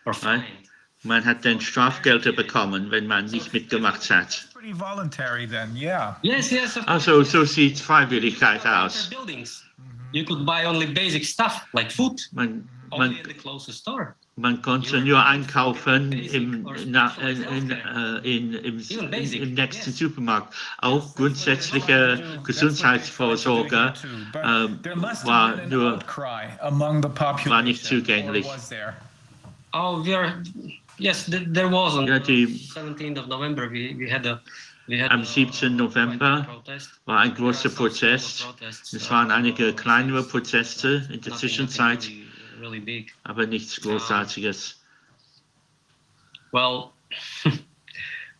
[0.06, 0.44] Right.
[1.04, 4.48] Man hat dann Strafgelder bekommen, wenn man nicht mitgemacht hat.
[4.54, 6.16] pretty voluntary then, yeah.
[6.22, 6.78] Yes, yes.
[6.78, 8.76] Of Also so sieht Freiwilligkeit course.
[8.86, 9.10] aus.
[9.10, 9.64] Buildings.
[10.14, 14.16] You could buy only basic stuff like food, Man, only man, at the closest store.
[14.38, 20.54] man konnte nur einkaufen im, na, in, in, äh, in, im, im nächsten Supermarkt.
[20.80, 23.94] Auch grundsätzliche Gesundheitsvorsorge
[24.44, 27.64] ähm, There must war have been an nur outcry among the population.
[27.66, 28.46] nicht zugänglich.
[28.46, 28.94] Or was there?
[29.74, 30.42] Oh, we are.
[31.00, 33.70] Yes, th- there was on Ja, die- 17th of November.
[33.70, 34.42] We, we had a.
[34.88, 35.76] We had Am a- 17.
[35.78, 36.90] November protest.
[37.06, 38.46] war ein großer Protest.
[38.92, 42.26] Es waren einige kleinere Proteste in der Nothing- Zwischenzeit, nothing
[42.60, 43.14] Really, really big.
[43.24, 44.76] aber nichts Großartiges.
[46.52, 46.92] Well,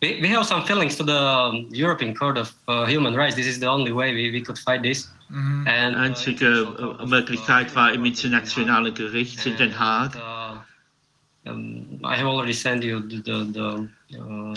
[0.02, 3.36] we, we have some feelings to the um, European Court of uh, Human Rights.
[3.36, 5.10] This is the only way we, we could fight this.
[5.30, 5.66] Mhm.
[5.66, 9.56] And Die uh, einzige International Court äh, of, Möglichkeit uh, war im internationalen Gericht in
[9.56, 10.14] Den Haag.
[10.14, 10.43] And, uh,
[11.46, 14.54] um, I have already sent you the, the, the uh,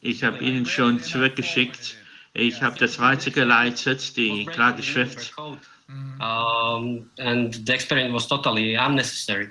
[0.00, 1.96] Ich habe Ihnen schon zurückgeschickt.
[2.34, 5.32] Ich habe das weitergeleitet, die Klageschrift.
[6.20, 9.50] Um, and the experiment was totally unnecessary.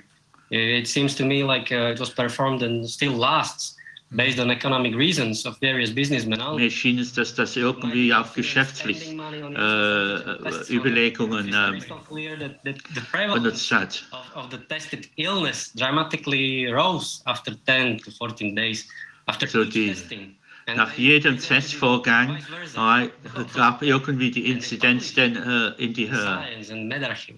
[0.50, 3.76] It seems to me like uh, it was performed and still lasts
[4.14, 6.38] based on economic reasons of various businessmen.
[6.56, 11.80] Mir schien es, dass das irgendwie auf geschäftlich äh, Überlegungen äh,
[13.34, 14.04] benutzt hat.
[14.12, 18.86] of, of the tested illness dramatically rose after 10 to 14 days
[19.26, 20.36] after So each die- testing.
[20.68, 23.08] And Nach they- jedem Testvorgang äh,
[23.54, 26.20] gab irgendwie die Inzidenz dann äh, in die Höhe.
[26.20, 27.36] science and medarchiv.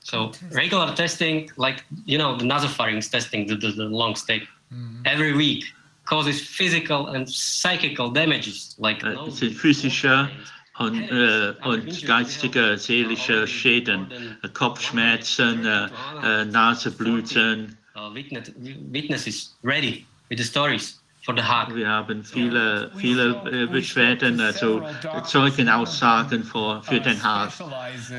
[0.00, 5.02] So regular testing, like you know, the nasopharynx testing, the, the, the long stick, mm-hmm.
[5.04, 5.64] every week
[6.06, 10.30] causes physical and psychical damages, like Äh, nose Es sind physische
[10.78, 14.10] und, äh, und geistige, seelische Schäden,
[14.42, 15.88] äh, Kopfschmerzen, äh,
[16.22, 17.76] äh, Nasenbluten.
[17.96, 18.52] uh, witness,
[18.90, 21.74] witnesses ready with the stories for the Hague.
[21.74, 24.80] Wir haben viele, viele äh, Beschwerden, also
[25.24, 27.50] Zeugenaussagen für, für Den Haag.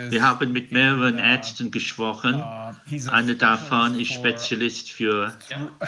[0.09, 2.35] Wir haben mit mehreren Ärzten gesprochen.
[2.35, 5.85] Uh, Einer davon ist Spezialist für uh,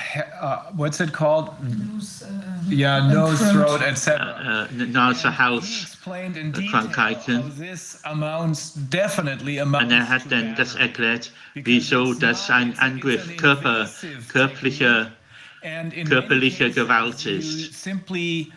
[0.73, 1.49] what's it called?
[1.61, 3.81] Nose, uh, Yeah, and nose, throat.
[3.81, 4.69] etc.
[4.71, 5.83] Nase-Hals.
[5.83, 7.41] explained in detail Krankheiten.
[7.43, 12.79] how this amounts definitely amounts Und er hat to dann das erklärt, wieso das ein
[12.79, 13.89] Angriff Körper,
[14.29, 15.11] körperlicher
[15.61, 17.73] And in körperliche cases, Gewalt you ist.
[17.73, 18.51] Simply,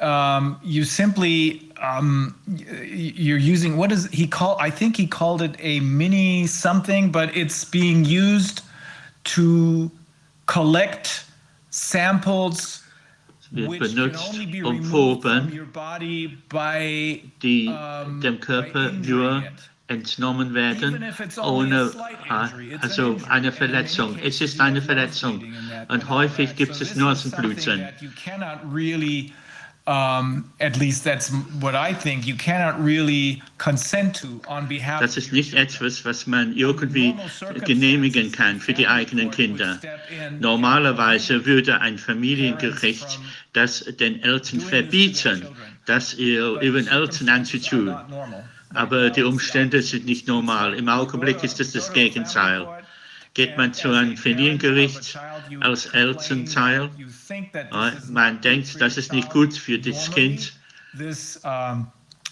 [0.00, 4.56] um, you simply, um, you're using what is he call?
[4.58, 8.62] I think he called it a mini something, but it's being used
[9.24, 9.90] to
[10.46, 11.24] collect
[11.70, 12.82] samples
[13.50, 18.20] wird which can benutzt, only be um removed from Proben, your body by die um,
[18.20, 19.70] dem Körper nur it.
[19.88, 21.04] Entnommen werden,
[21.40, 21.90] ohne,
[22.28, 22.48] ah,
[22.80, 24.18] also eine Verletzung.
[24.22, 25.44] Es ist eine Verletzung.
[25.88, 27.80] Und häufig gibt es this nur is something Bluten.
[27.80, 29.32] that You cannot really,
[29.86, 35.32] at least that's what I think, you cannot really consent to on behalf Das ist
[35.32, 37.14] nicht etwas, was man irgendwie
[37.64, 39.78] genehmigen kann für die eigenen Kinder.
[40.40, 43.20] Normalerweise würde ein Familiengericht
[43.52, 45.46] das den Eltern verbieten,
[45.86, 47.94] das ihr ihren Eltern anzutun.
[48.74, 50.74] Aber die Umstände sind nicht normal.
[50.74, 52.66] Im Augenblick ist es das Gegenteil.
[53.34, 55.18] Geht man zu einem Familiengericht
[55.60, 56.90] als Elternteil,
[57.28, 60.52] äh, man denkt, das ist nicht gut für das Kind.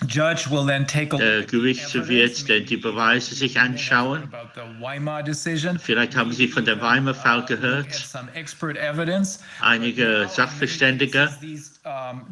[0.01, 4.25] This judge will then take a Der the Gericht wird die Beweise sich anschauen.
[4.25, 5.79] about the Weimar decision.
[5.79, 7.95] Vielleicht haben Sie von der Weimar-Fall Look at gehört.
[7.95, 9.41] some expert evidence.
[9.61, 11.29] Einige Sachverständige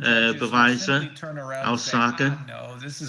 [0.02, 1.09] äh, Beweise,
[1.64, 2.36] Aussagen.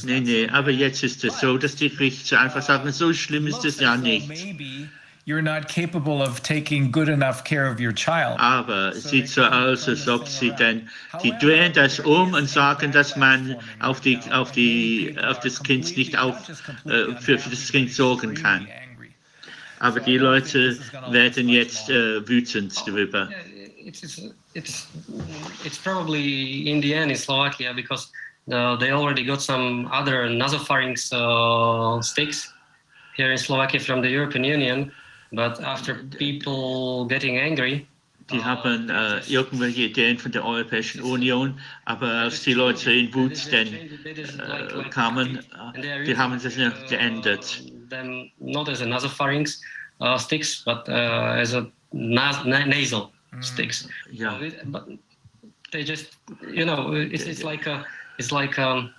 [0.04, 3.66] Nee, nee, aber jetzt ist es so, dass die Richter einfach sagen, so schlimm ist
[3.66, 4.30] es ja nicht.
[5.26, 8.40] You're not capable of taking good enough care of your child.
[8.42, 10.90] Aber sieht so aus, als ob sie denn,
[11.24, 15.96] die drehen das um und sagen, dass man auf, die, auf, die, auf das Kind
[15.96, 18.68] nicht auf, äh, für, für das Kind sorgen kann.
[19.80, 20.78] Aber die Leute
[21.10, 23.30] werden jetzt äh, wütend darüber.
[23.86, 24.22] It's, it's,
[24.54, 24.88] it's,
[25.64, 28.12] it's probably in the end in Slovakia because
[28.52, 32.54] uh, they already got some other nasopharynx uh, sticks
[33.16, 34.92] here in Slovakia from the European Union.
[35.34, 37.88] But after people getting angry,
[38.32, 43.52] Die haben äh, irgendwelche Ideen von der Europäischen Union, aber als die Leute in Wut
[43.52, 45.40] dann äh, kamen,
[45.74, 47.62] äh, die haben das nicht geändert.
[47.90, 49.62] them not as a nasopharynx
[50.02, 53.12] uh, sticks, but uh, as a nas- na- nasal
[53.42, 53.88] sticks.
[54.12, 54.40] Ja.
[54.66, 54.88] But
[55.72, 57.86] they just, you know, it's, it's like a,
[58.18, 58.94] it's like um,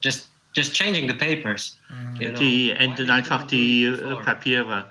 [0.00, 1.78] just just changing the papers.
[2.20, 2.38] You know?
[2.38, 4.84] Die ändern einfach die äh, Papiere.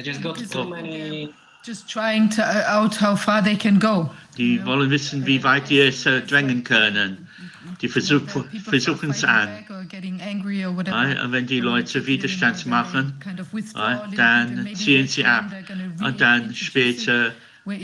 [0.00, 1.34] They just got too many.
[1.62, 4.08] Just trying to uh, out how far they can go.
[4.38, 7.28] Die wollen wissen, wie weit die es äh, drängen können.
[7.82, 8.22] Die versuch,
[8.64, 9.48] versuchen es an.
[9.68, 13.12] und wenn die Leute Widerstand machen,
[14.16, 15.52] dann ziehen sie ab.
[16.02, 17.32] Und dann später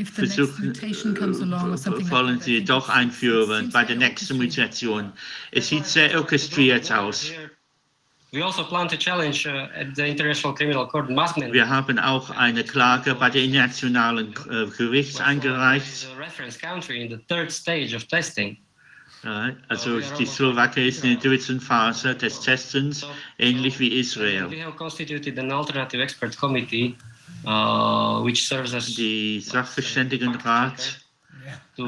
[0.05, 4.39] versuchen, äh, wollen sie doch einführen bei der nächsten.
[4.39, 5.13] Mutation.
[5.51, 7.31] Es sieht sehr orchestriert aus.
[11.53, 16.09] Wir haben auch eine Klage bei der Internationalen äh, Gericht eingereicht.
[19.69, 23.07] also die Slowakei ist in der dritten Phase des Testens,
[23.39, 24.47] ähnlich wie Israel.
[24.47, 24.51] Uh,
[28.97, 31.01] Die Sachverständigenrat,
[31.79, 31.83] äh,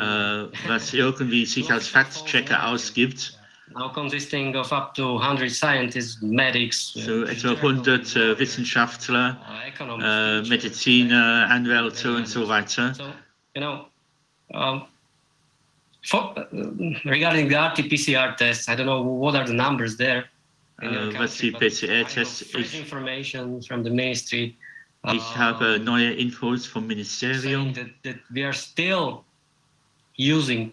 [0.67, 3.38] was irgendwie sich als Fact-Checker ausgibt,
[3.79, 9.69] now consisting of up to 100 scientists, medics, uh, so etwa 100 äh, Wissenschaftler, uh,
[9.69, 10.49] economists.
[10.49, 10.49] teachers.
[10.49, 12.95] Mediziner, Anwälte und so weiter.
[12.95, 13.05] So,
[13.55, 13.87] you know,
[14.55, 14.87] um,
[16.05, 16.45] for, uh,
[17.05, 20.25] regarding the RT-PCR tests, I don't know what are the numbers there.
[20.81, 22.75] Äh, was die PCR-Tests ist.
[22.75, 24.57] information from the ministry.
[25.13, 27.73] Ich uh, habe neue Infos vom Ministerium.
[27.75, 29.25] that, that we are still
[30.17, 30.73] using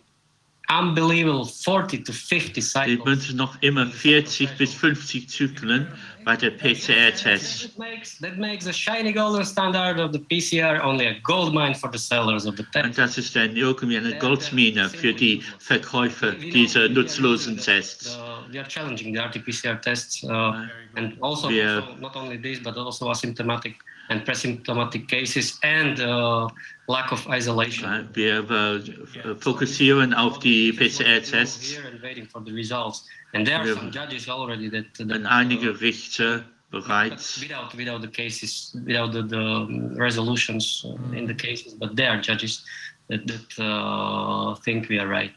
[0.69, 3.03] unbelievable 40 to 50 Die cycles.
[3.03, 5.87] benutzen noch immer 40 bis 50 Zyklen
[6.23, 7.61] bei der PCR-Test.
[7.63, 11.75] That makes, that makes the shiny golden standard of the PCR only a gold mine
[11.75, 12.97] for the sellers of the Und test.
[12.97, 18.17] das ist dann irgendwie eine Goldmine für die Verkäufer dieser nutzlosen Tests.
[18.51, 20.53] We are challenging the RT-PCR tests uh,
[20.95, 23.75] and also, also not only this but also asymptomatic
[24.09, 26.47] and pre-symptomatic cases and uh,
[26.87, 27.85] lack of isolation.
[27.85, 33.05] Äh, Wir äh, fokussieren auf die PCR-Tests Here and waiting for the results.
[33.33, 38.07] And there are some judges already that, that und einige Richter bereits without without the
[38.07, 42.63] cases, without the, the resolutions uh, in the cases, but there are judges
[43.09, 45.33] that, that uh, think we are right.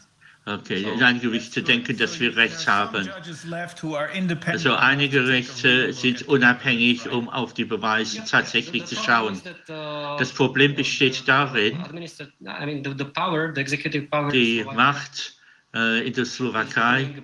[0.49, 3.09] Okay, einige Richter denken, dass wir recht haben.
[4.47, 9.41] Also einige Richter sind unabhängig, um auf die Beweise tatsächlich zu schauen.
[9.67, 11.77] Das Problem besteht darin,
[14.33, 15.39] die Macht
[15.75, 17.15] äh, in der Slowakei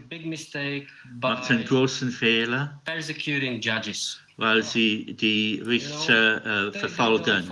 [1.21, 2.81] macht einen großen Fehler,
[4.37, 7.49] weil sie die Richter äh, verfolgen.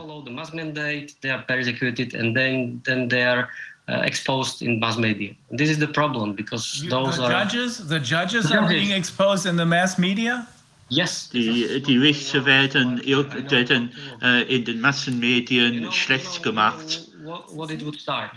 [3.93, 3.93] Follow the mass mandate.
[3.93, 5.35] They are persecuted, and then then they are uh, exposed in mass media.
[5.51, 8.69] This is the problem because You- those the are judges, the judges The are judges.
[8.71, 10.47] being exposed in the mass media.
[10.89, 11.29] yes.
[11.31, 13.91] Die, die Richter werden, ir- werden
[14.21, 17.09] äh, in den Massenmedien schlecht gemacht.
[17.25, 18.31] What, what it would start.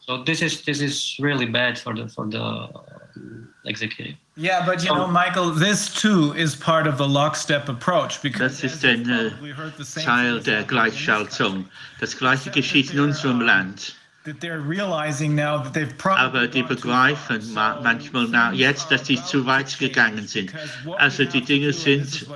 [0.00, 4.14] So this is this is really bad for the for the um, executive.
[4.36, 8.60] Yeah, but you So- know, Michael, this too is part of the lockstep approach because
[8.60, 9.04] Das ist as ein
[9.42, 11.64] you äh, heard the same Teil der happening in this Gleichschaltung.
[12.00, 13.94] Das gleiche geschieht in unserem Land.
[14.28, 19.06] That they're realizing now that they've probably Aber die begreifen ma manchmal na, jetzt, dass
[19.06, 20.52] sie zu weit gegangen sind.
[20.98, 22.26] Also die Dinge sind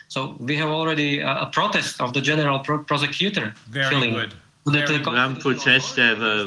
[0.07, 4.13] So we have already uh, a protest of the general pro- prosecutor Very killing.
[4.13, 4.35] good.
[4.65, 5.13] So that Very the good.
[5.13, 6.45] Wir haben einen Prozess der, äh,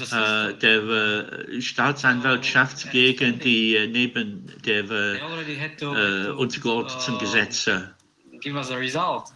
[0.00, 7.94] äh, der äh, Staatsanwaltschaft gegen die neben der äh, untergeordneten uh, Gesetze.
[8.40, 9.32] give us a result.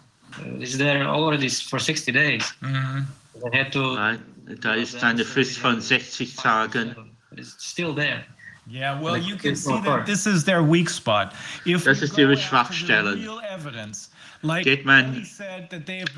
[0.60, 2.54] It's there already for 60 days.
[2.60, 3.06] Mhm.
[3.42, 3.96] They had to.
[4.60, 6.94] Da ist eine Frist von 60 Tagen.
[7.30, 8.24] But it's still there.
[8.70, 10.06] Yeah, well, Like you can it's see not that hard.
[10.06, 11.34] this is their weak spot.
[11.66, 13.18] If Das ist ihre after the Schwachstellen.
[13.20, 14.10] real evidence,
[14.42, 15.26] like Geht man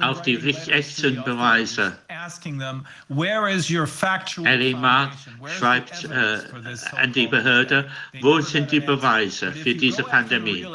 [0.01, 0.37] auf die
[0.69, 1.87] echten Beweise.
[1.87, 5.41] authorities Asking them, where is your factual Ellie Mark foundation?
[5.41, 6.05] Where's the schreibt
[6.95, 7.89] äh, an die Behörde,
[8.21, 8.81] wo sind die.
[8.81, 10.65] Beweise für diese Pandemie?
[10.65, 10.71] Wenn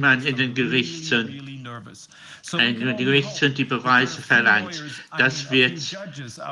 [0.00, 1.64] man in den really, Gerichten
[2.42, 2.50] really nervous.
[2.50, 4.82] So in we can den only Gerichten hope die Beweise verlangt,
[5.18, 5.96] das wird,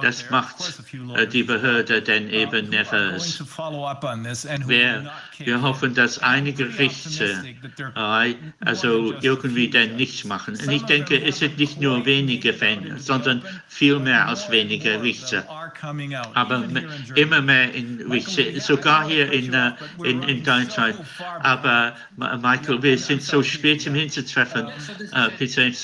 [0.02, 0.82] das macht
[1.16, 3.43] äh, die Behörde dann uh, eben nervös.
[4.66, 10.55] Wir, wir hoffen, dass einige äh, also irgendwie dann nichts machen.
[10.55, 15.44] Und ich denke, es sind nicht nur wenige Fälle, sondern viel mehr als wenige Richter.
[16.35, 16.65] aber
[17.15, 19.73] immer mehr in Richter, sogar hier in, äh,
[20.05, 20.97] in, in Deutschland.
[21.40, 24.69] Aber Michael, wir sind so spät im Hintertreffen,
[25.12, 25.31] äh,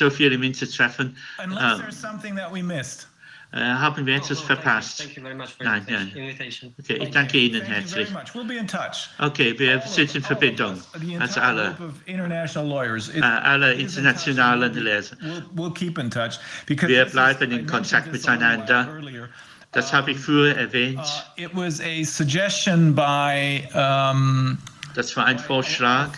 [0.05, 1.17] bitte, so viel im Hintertreffen.
[1.43, 3.09] Unless Äh, there's something that we missed.
[3.53, 4.99] äh, haben wir etwas verpasst?
[4.99, 6.09] Thank you very much for Nein, your nein.
[6.17, 6.75] invitation.
[6.81, 8.11] Okay, ich danke Ihnen Thank you very herzlich.
[8.11, 8.35] much.
[8.35, 9.09] We'll be in touch.
[9.19, 10.81] Okay, wir sind in Verbindung.
[11.01, 13.09] The Also entire alle, group of international lawyers.
[13.11, 14.27] It- äh, alle it is in touch.
[14.27, 15.17] internationalen Leser.
[15.21, 18.27] We'll, we'll keep in touch because Wir this is- bleiben in I Kontakt mentioned this
[18.29, 18.93] a little while miteinander.
[18.93, 19.29] earlier.
[19.73, 20.99] Das habe ich früher erwähnt.
[21.01, 24.57] Uh, it was a suggestion by um,
[24.95, 26.09] Das war ein Vorschlag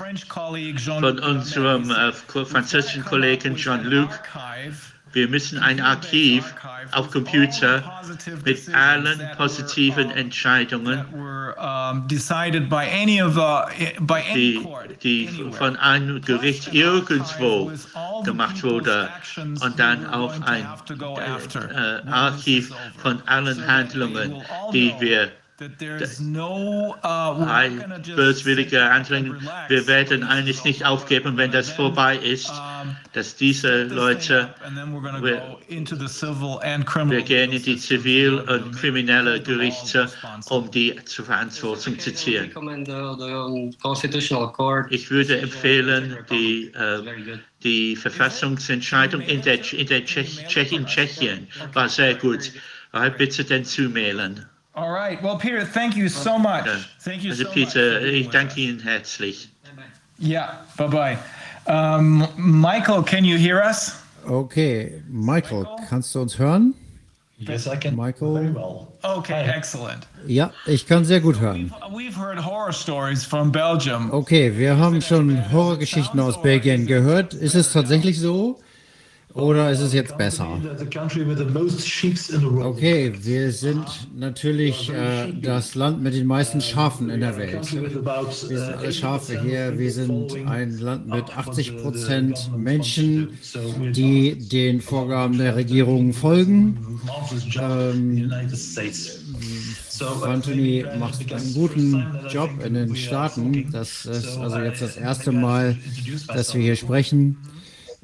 [1.01, 4.11] von unserem äh, französischen Kollegen Jean-Luc.
[5.12, 6.55] Wir müssen ein Archiv
[6.93, 8.03] auf Computer
[8.44, 11.07] mit allen positiven Entscheidungen,
[14.35, 14.61] die,
[15.03, 17.73] die von einem Gericht irgendwo
[18.24, 19.09] gemacht wurde,
[19.62, 24.43] und dann auch ein äh, Archiv von allen Handlungen,
[24.74, 29.31] die wir that there's no uh, we're not Ein böswilliger Anfang.
[29.33, 29.70] relax.
[29.70, 32.53] Wir werden eines nicht aufgeben, wenn das vorbei ist,
[33.15, 37.16] dass diese Leute, up, and then we're gonna wir- go into the civil and criminal
[37.19, 40.09] wir gehen in die zivil- und kriminelle Gerichte,
[40.51, 42.45] um die zur Verantwortung zu I ziehen.
[42.45, 44.93] recommend the, the Constitutional Court.
[44.93, 51.49] Ich würde empfehlen, die, äh, die Verfassungsentscheidung in der, in der Tschech, Tschech, in Tschechien
[51.73, 52.53] war sehr gut.
[52.93, 54.45] Äh, Bitte den zumailen.
[54.77, 55.23] All right.
[55.23, 56.66] Well, Peter, thank you so much.
[56.66, 56.74] Ja.
[57.01, 57.55] Thank you Also so much.
[57.55, 58.59] Peter, for being ich with danke us.
[58.59, 59.48] Ihnen herzlich.
[60.19, 60.57] Yeah.
[60.77, 61.19] Bye bye.
[61.66, 63.93] Um, Michael, can you hear us?
[64.28, 66.74] Okay, Michael, kannst du uns hören?
[67.39, 67.94] Yes, I can.
[67.97, 68.35] Michael?
[68.35, 68.89] Very well.
[69.03, 70.07] Okay, excellent.
[70.27, 71.73] Ja, ich kann sehr gut hören.
[71.93, 74.11] We've heard horror stories from Belgium.
[74.12, 77.35] Okay, wir haben schon Horrorgeschichten aus Belgien gehört.
[77.35, 78.59] Ist es tatsächlich so?
[79.36, 80.58] Oder ist es jetzt besser?
[82.62, 83.84] Okay, wir sind
[84.16, 87.70] natürlich äh, das Land mit den meisten Schafen in der Welt.
[87.72, 88.06] Wir sind
[88.78, 89.78] alle Schafe 80% hier.
[89.78, 93.28] Wir sind ein Land mit up what 80 the- the Prozent Menschen,
[93.92, 96.78] die den Vorgaben der Regierung folgen.
[97.58, 97.92] uh,
[100.24, 103.70] Anthony macht einen guten Job in den Staaten.
[103.70, 105.76] Das ist so also jetzt das erste Mal,
[106.28, 107.36] dass wir hier sprechen.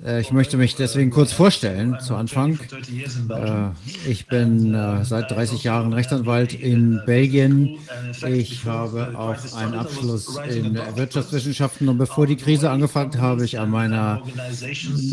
[0.05, 2.55] Äh, Ich möchte mich deswegen kurz vorstellen zu Anfang.
[2.57, 3.75] For 30 years in Belgium.
[4.07, 7.79] Äh, Ich bin äh, seit 30 Jahren Rechtsanwalt in Belgien.
[8.27, 13.71] Ich habe auch einen Abschluss in Wirtschaftswissenschaften und bevor die Krise angefangen habe ich an
[13.71, 14.23] meiner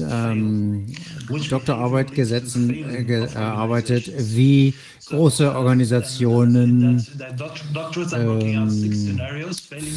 [0.10, 0.86] ähm,
[1.50, 4.74] Doktorarbeit gesetzen, gearbeitet, wie
[5.10, 7.06] große Organisationen
[8.14, 9.20] ähm,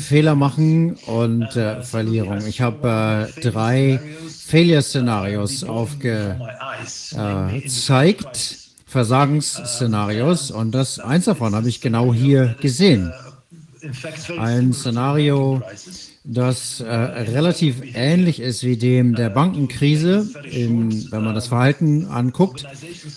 [0.01, 2.47] Fehler machen und äh, Verlierung.
[2.47, 4.01] Ich habe äh, drei
[4.47, 6.28] Failure-Szenarios aufgezeigt,
[8.86, 13.12] Versagensszenarios, und das eins davon habe ich genau hier gesehen.
[14.39, 15.62] Ein Szenario,
[16.24, 22.64] das äh, relativ ähnlich ist wie dem der Bankenkrise, in, wenn man das Verhalten anguckt.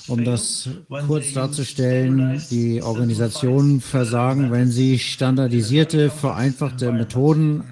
[0.08, 0.70] Um das
[1.06, 7.64] kurz darzustellen, die Organisationen versagen, wenn sie standardisierte, vereinfachte Methoden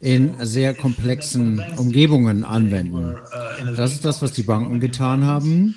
[0.00, 3.14] in sehr komplexen Umgebungen anwenden.
[3.76, 5.76] Das ist das, was die Banken getan haben.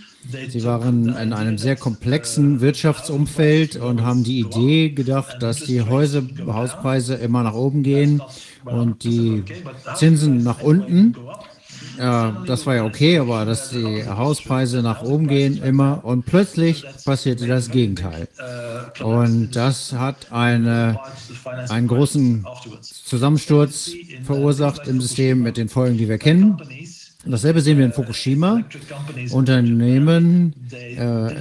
[0.49, 6.23] Sie waren in einem sehr komplexen Wirtschaftsumfeld und haben die Idee gedacht, dass die Häuser,
[6.45, 8.21] Hauspreise immer nach oben gehen
[8.67, 9.43] und die
[9.95, 11.15] Zinsen nach unten.
[11.97, 16.85] Ja, das war ja okay, aber dass die Hauspreise nach oben gehen immer und plötzlich
[17.05, 18.27] passierte das Gegenteil.
[19.01, 20.99] Und das hat eine,
[21.69, 22.45] einen großen
[22.81, 23.91] Zusammensturz
[24.23, 26.57] verursacht im System mit den Folgen, die wir kennen.
[27.25, 28.61] Dasselbe sehen wir in Fukushima.
[29.31, 31.31] Unternehmen, äh,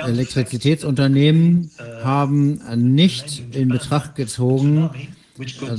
[0.00, 1.70] Elektrizitätsunternehmen
[2.04, 4.90] haben nicht in Betracht gezogen,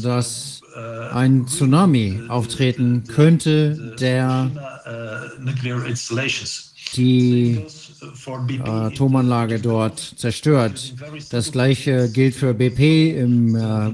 [0.02, 0.62] dass
[1.12, 4.52] ein Tsunami auftreten könnte, der
[6.96, 7.66] die
[8.64, 10.94] Atomanlage dort zerstört.
[11.32, 13.92] Das gleiche gilt für BP im, äh,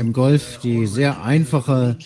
[0.00, 1.96] im Golf, die sehr einfache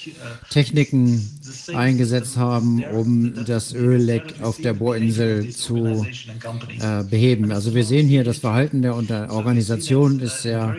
[0.51, 1.41] Techniken
[1.75, 6.07] eingesetzt haben, um das Ölleck auf der Bohrinsel zu
[6.81, 7.53] äh, beheben.
[7.53, 10.77] Also wir sehen hier, das Verhalten der Organisation ist sehr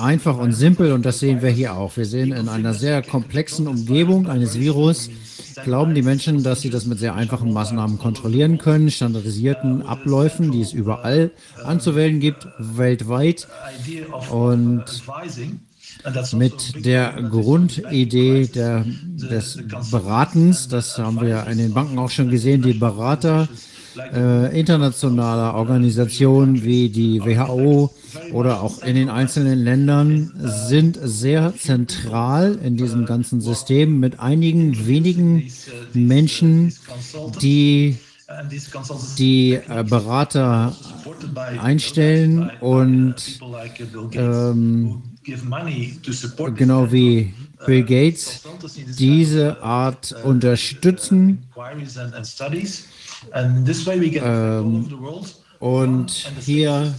[0.00, 1.96] einfach und simpel und das sehen wir hier auch.
[1.96, 5.10] Wir sehen in einer sehr komplexen Umgebung eines Virus,
[5.64, 10.60] glauben die Menschen, dass sie das mit sehr einfachen Maßnahmen kontrollieren können, standardisierten Abläufen, die
[10.60, 11.30] es überall
[11.64, 13.48] anzuwählen gibt, weltweit.
[14.30, 14.84] Und
[16.32, 19.58] mit der Grundidee der, des
[19.90, 23.48] Beratens, das haben wir in den Banken auch schon gesehen, die Berater
[24.14, 27.92] äh, internationaler Organisationen wie die WHO
[28.32, 34.86] oder auch in den einzelnen Ländern sind sehr zentral in diesem ganzen System mit einigen
[34.86, 35.50] wenigen
[35.92, 36.72] Menschen,
[37.42, 37.98] die
[39.18, 40.76] die äh, Berater
[41.60, 43.40] einstellen und
[44.12, 45.02] ähm,
[46.54, 47.34] genau wie
[47.66, 48.42] Bill Gates
[48.98, 51.46] diese Art unterstützen.
[54.22, 54.88] Ähm,
[55.58, 56.94] und hier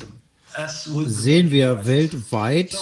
[1.05, 2.77] sehen wir weltweit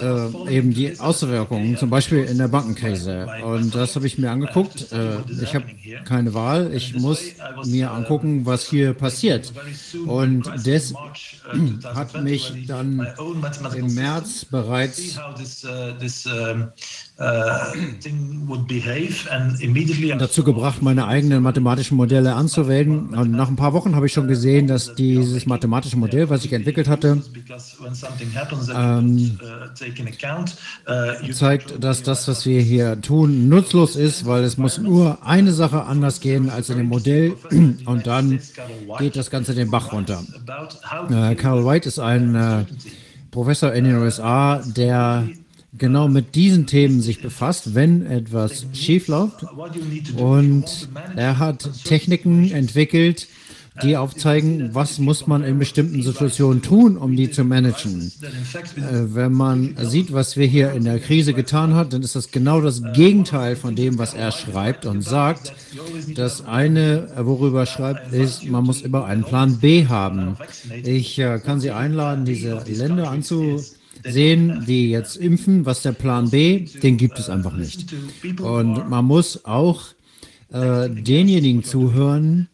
[0.00, 3.26] äh, eben die Auswirkungen, zum Beispiel in der Bankenkrise.
[3.44, 4.92] Und das habe ich mir angeguckt.
[4.92, 5.66] Äh, ich habe
[6.04, 6.72] keine Wahl.
[6.74, 7.22] Ich muss
[7.64, 9.52] mir angucken, was hier passiert.
[10.06, 10.94] Und das
[11.84, 13.06] hat mich dann
[13.74, 15.18] im März bereits
[20.18, 23.08] dazu gebracht, meine eigenen mathematischen Modelle anzuwählen.
[23.14, 26.52] Und nach ein paar Wochen habe ich schon gesehen, dass dieses mathematische Modell, was ich
[26.52, 27.22] entwickelt hatte,
[28.74, 29.38] ähm,
[31.32, 35.84] zeigt, dass das, was wir hier tun, nutzlos ist, weil es muss nur eine Sache
[35.84, 37.34] anders gehen als in dem Modell
[37.86, 38.40] und dann
[38.98, 40.22] geht das Ganze den Bach runter.
[41.08, 42.64] Äh, Carl White ist ein äh,
[43.30, 45.26] Professor in den USA, der
[45.78, 49.44] genau mit diesen Themen sich befasst, wenn etwas schief läuft.
[50.16, 53.28] Und er hat Techniken entwickelt,
[53.82, 58.12] die aufzeigen, was muss man in bestimmten Situationen tun, um die zu managen.
[58.76, 62.30] Äh, wenn man sieht, was wir hier in der Krise getan haben, dann ist das
[62.30, 65.52] genau das Gegenteil von dem, was er schreibt und sagt.
[66.14, 70.36] Das eine, worüber er schreibt, ist, man muss immer einen Plan B haben.
[70.82, 73.10] Ich äh, kann Sie einladen, diese Länder
[74.06, 75.66] anzusehen, die jetzt impfen.
[75.66, 76.66] Was der Plan B?
[76.82, 77.94] Den gibt es einfach nicht.
[78.40, 79.84] Und man muss auch
[80.52, 82.48] äh, denjenigen zuhören,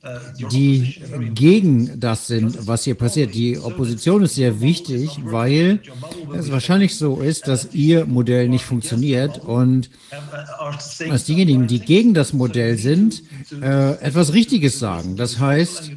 [0.51, 0.97] die
[1.35, 3.35] gegen das sind, was hier passiert.
[3.35, 5.81] Die Opposition ist sehr wichtig, weil
[6.35, 9.91] es wahrscheinlich so ist, dass ihr Modell nicht funktioniert und
[11.09, 13.23] dass diejenigen, die gegen das Modell sind,
[13.61, 15.17] äh, etwas Richtiges sagen.
[15.17, 15.91] Das heißt,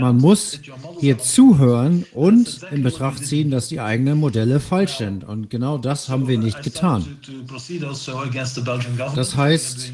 [0.00, 0.60] man muss
[1.00, 5.24] hier zuhören und in Betracht ziehen, dass die eigenen Modelle falsch sind.
[5.24, 7.06] Und genau das haben wir nicht getan.
[9.14, 9.92] Das heißt,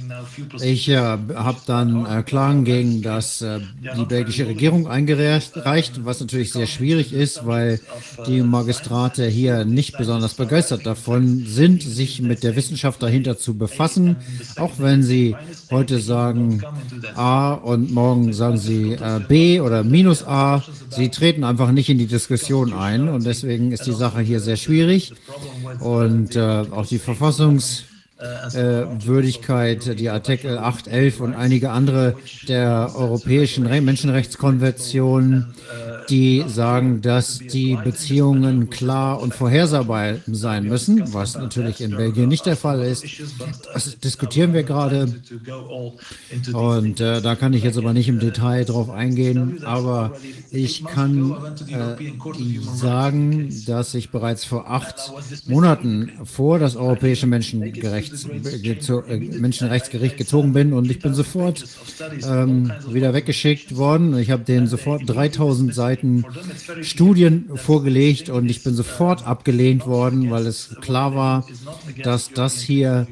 [0.60, 3.60] ich äh, habe dann äh, Klagen gegen das, äh,
[3.96, 7.80] die belgische Regierung eingereicht, was natürlich sehr schwierig ist, weil
[8.26, 14.16] die Magistrate hier nicht besonders begeistert davon sind, sich mit der Wissenschaft dahinter zu befassen,
[14.56, 15.36] auch wenn sie
[15.70, 16.62] heute sagen
[17.14, 20.62] A und morgen sagen sie äh, B oder minus A.
[20.88, 24.56] Sie treten einfach nicht in die Diskussion ein und deswegen ist die Sache hier sehr
[24.56, 25.12] schwierig
[25.80, 27.84] und äh, auch die Verfassungs
[28.20, 32.16] äh, Würdigkeit, die Artikel 8, 11 und einige andere
[32.48, 35.54] der Europäischen Re Menschenrechtskonvention,
[36.10, 42.46] die sagen, dass die Beziehungen klar und vorhersehbar sein müssen, was natürlich in Belgien nicht
[42.46, 43.04] der Fall ist.
[43.72, 45.14] Das diskutieren wir gerade.
[46.52, 50.16] und äh, da kann ich jetzt aber nicht im Detail drauf eingehen, aber
[50.50, 51.36] ich kann
[51.68, 51.96] äh,
[52.74, 55.12] sagen, dass ich bereits vor acht
[55.46, 58.09] Monaten vor das Europäische Menschenrecht
[59.40, 61.64] Menschenrechtsgericht gezogen bin und ich bin sofort
[62.24, 64.16] ähm, wieder weggeschickt worden.
[64.18, 66.24] Ich habe denen sofort 3000 Seiten
[66.82, 71.46] Studien vorgelegt und ich bin sofort abgelehnt worden, weil es klar war,
[72.02, 73.06] dass das hier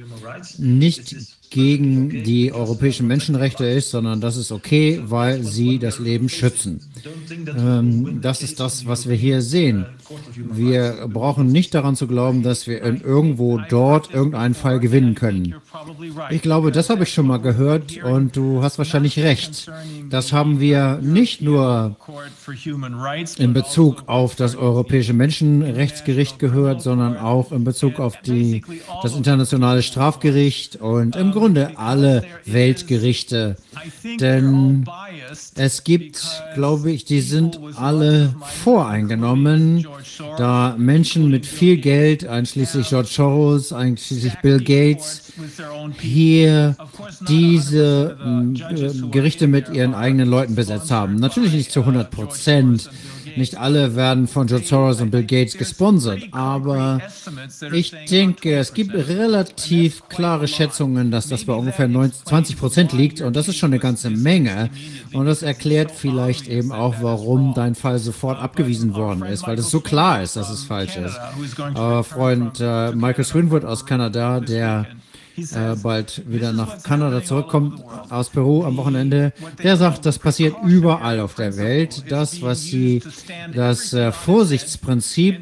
[0.58, 6.80] nicht gegen die europäischen Menschenrechte ist, sondern das ist okay, weil sie das Leben schützen.
[7.56, 9.86] Ähm, das ist das, was wir hier sehen.
[10.36, 15.54] Wir brauchen nicht daran zu glauben, dass wir in irgendwo dort irgendeinen Fall gewinnen können.
[16.30, 19.70] Ich glaube, das habe ich schon mal gehört und du hast wahrscheinlich recht.
[20.10, 21.96] Das haben wir nicht nur
[23.38, 28.62] in Bezug auf das Europäische Menschenrechtsgericht gehört, sondern auch in Bezug auf die,
[29.02, 33.56] das internationale Strafgericht und im Grunde alle Weltgerichte.
[34.20, 34.84] Denn
[35.54, 39.86] es gibt, glaube ich, die sind alle voreingenommen,
[40.36, 45.32] da Menschen mit viel Geld, einschließlich George Soros, einschließlich Bill Gates,
[46.00, 46.76] hier
[47.28, 51.16] diese äh, Gerichte mit ihren eigenen Leuten besetzt haben.
[51.16, 52.90] Natürlich nicht zu 100 Prozent.
[53.36, 57.00] Nicht alle werden von George Soros und Bill Gates gesponsert, aber
[57.72, 63.20] ich denke, es gibt relativ klare Schätzungen, dass das bei ungefähr 90, 20 Prozent liegt
[63.20, 64.70] und das ist schon eine ganze Menge.
[65.12, 69.70] Und das erklärt vielleicht eben auch, warum dein Fall sofort abgewiesen worden ist, weil es
[69.70, 71.18] so klar ist, dass es falsch ist.
[71.74, 74.86] Aber Freund äh, Michael Swinwood aus Kanada, der
[75.38, 79.32] äh, bald wieder nach Kanada zurückkommt, aus Peru am Wochenende,
[79.62, 82.04] der sagt, das passiert überall auf der Welt.
[82.08, 83.02] Das, was sie,
[83.54, 85.40] das äh, Vorsichtsprinzip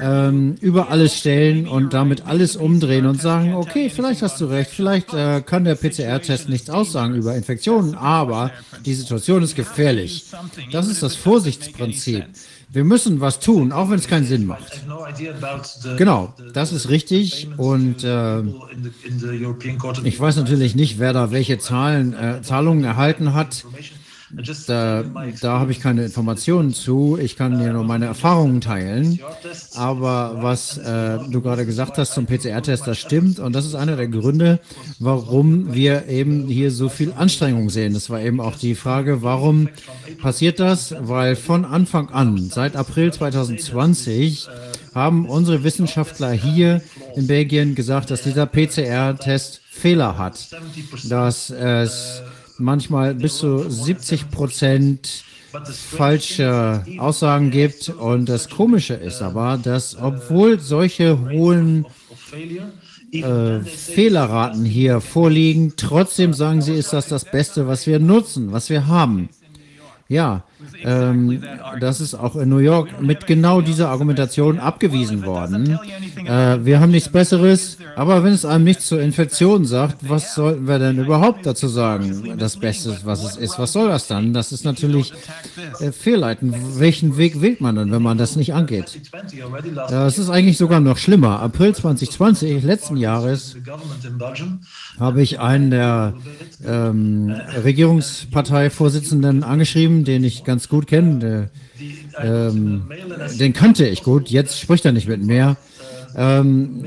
[0.00, 4.70] ähm, über alles stellen und damit alles umdrehen und sagen, okay, vielleicht hast du recht,
[4.70, 8.50] vielleicht äh, kann der PCR-Test nichts aussagen über Infektionen, aber
[8.84, 10.26] die Situation ist gefährlich.
[10.72, 12.24] Das ist das Vorsichtsprinzip.
[12.68, 14.82] Wir müssen was tun, auch wenn es keinen Sinn macht.
[15.96, 17.48] Genau, das ist richtig.
[17.56, 18.42] Und äh,
[20.02, 23.64] ich weiß natürlich nicht, wer da welche Zahlen, äh, Zahlungen erhalten hat.
[24.66, 25.04] Da,
[25.40, 27.16] da habe ich keine Informationen zu.
[27.20, 29.20] Ich kann dir nur meine Erfahrungen teilen.
[29.74, 33.38] Aber was äh, du gerade gesagt hast zum PCR-Test, das stimmt.
[33.38, 34.58] Und das ist einer der Gründe,
[34.98, 37.94] warum wir eben hier so viel Anstrengung sehen.
[37.94, 39.68] Das war eben auch die Frage, warum
[40.20, 40.94] passiert das?
[40.98, 44.48] Weil von Anfang an, seit April 2020,
[44.92, 46.82] haben unsere Wissenschaftler hier
[47.14, 50.48] in Belgien gesagt, dass dieser PCR-Test Fehler hat.
[51.04, 52.22] Dass es
[52.58, 55.24] manchmal bis zu 70 Prozent
[55.64, 57.88] falsche Aussagen gibt.
[57.88, 61.86] Und das Komische ist aber, dass obwohl solche hohen
[63.12, 68.70] äh, Fehlerraten hier vorliegen, trotzdem sagen sie, ist das das Beste, was wir nutzen, was
[68.70, 69.28] wir haben.
[70.08, 70.44] Ja,
[70.82, 71.42] ähm,
[71.80, 75.78] das ist auch in New York mit genau dieser Argumentation abgewiesen worden.
[76.24, 80.66] Äh, wir haben nichts Besseres, aber wenn es einem nichts zur Infektion sagt, was sollten
[80.66, 82.36] wir denn überhaupt dazu sagen?
[82.38, 84.32] Das Beste, was es ist, was soll das dann?
[84.32, 85.12] Das ist natürlich
[85.80, 86.54] äh, fehlleiten.
[86.78, 89.00] Welchen Weg wählt man dann, wenn man das nicht angeht?
[89.90, 91.40] Es ist eigentlich sogar noch schlimmer.
[91.40, 93.56] April 2020, letzten Jahres,
[94.98, 96.14] habe ich einen der
[96.64, 97.34] ähm,
[97.64, 101.50] Regierungsparteivorsitzenden angeschrieben, den ich ganz gut kenne.
[102.18, 102.82] Ähm,
[103.38, 105.56] den kannte ich gut, jetzt spricht er nicht mit mir.
[106.18, 106.84] Ähm,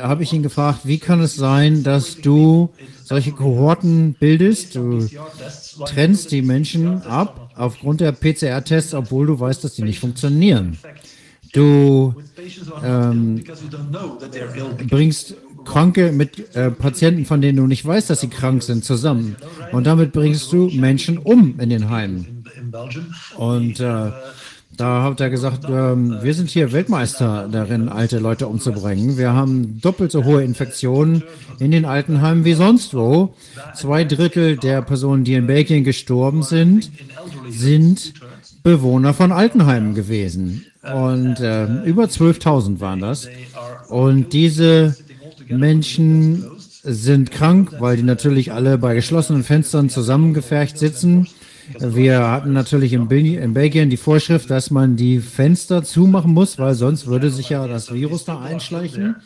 [0.00, 2.70] habe ich ihn gefragt, wie kann es sein, dass du
[3.04, 4.74] solche Kohorten bildest?
[4.74, 5.06] Du
[5.86, 10.78] trennst die Menschen ab aufgrund der PCR-Tests, obwohl du weißt, dass die nicht funktionieren.
[11.52, 12.14] Du
[12.82, 13.44] ähm,
[14.88, 19.36] bringst Kranke mit äh, Patienten, von denen du nicht weißt, dass sie krank sind, zusammen.
[19.70, 22.31] Und damit bringst du Menschen um in den Heimen.
[23.36, 24.10] Und äh,
[24.76, 29.18] da hat er gesagt, ähm, wir sind hier Weltmeister darin, alte Leute umzubringen.
[29.18, 31.22] Wir haben doppelt so hohe Infektionen
[31.58, 33.34] in den Altenheimen wie sonst wo.
[33.74, 36.90] Zwei Drittel der Personen, die in Belgien gestorben sind,
[37.50, 38.14] sind
[38.62, 40.64] Bewohner von Altenheimen gewesen.
[40.82, 43.28] Und äh, über 12.000 waren das.
[43.88, 44.96] Und diese
[45.48, 46.44] Menschen
[46.82, 51.28] sind krank, weil die natürlich alle bei geschlossenen Fenstern zusammengefercht sitzen.
[51.78, 56.74] Wir hatten natürlich in, in, Belgien die Vorschrift, dass man die Fenster zumachen muss, weil
[56.74, 59.16] sonst würde sich ja das Virus da einschleichen.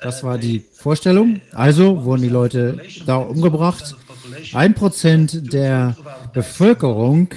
[0.00, 1.40] Das war die Vorstellung.
[1.52, 3.94] Also wurden die Leute da umgebracht.
[4.52, 5.96] Ein Prozent der
[6.32, 7.28] Bevölkerung,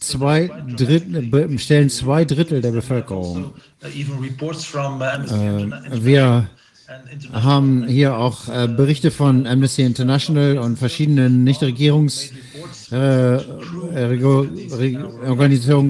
[0.00, 3.52] zwei Drittel, stellen zwei Drittel der Bevölkerung.
[3.82, 4.06] Äh,
[6.04, 6.48] wir
[7.32, 12.53] haben hier auch äh, Berichte von Amnesty International und verschiedenen Nichtregierungsorganisationen
[12.90, 13.38] äh,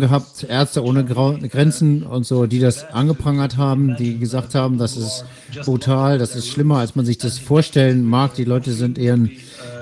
[0.01, 5.25] gehabt, Ärzte ohne Grenzen und so, die das angeprangert haben, die gesagt haben, das ist
[5.65, 8.35] brutal, das ist schlimmer, als man sich das vorstellen mag.
[8.35, 9.31] Die Leute sind eher in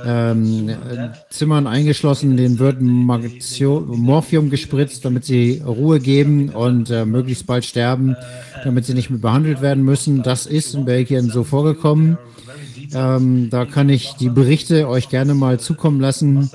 [0.04, 0.70] ähm,
[1.30, 8.16] Zimmern eingeschlossen, denen wird Morphium gespritzt, damit sie Ruhe geben und äh, möglichst bald sterben,
[8.64, 10.22] damit sie nicht mehr behandelt werden müssen.
[10.22, 12.18] Das ist in Belgien so vorgekommen.
[12.94, 16.50] Ähm, da kann ich die Berichte euch gerne mal zukommen lassen.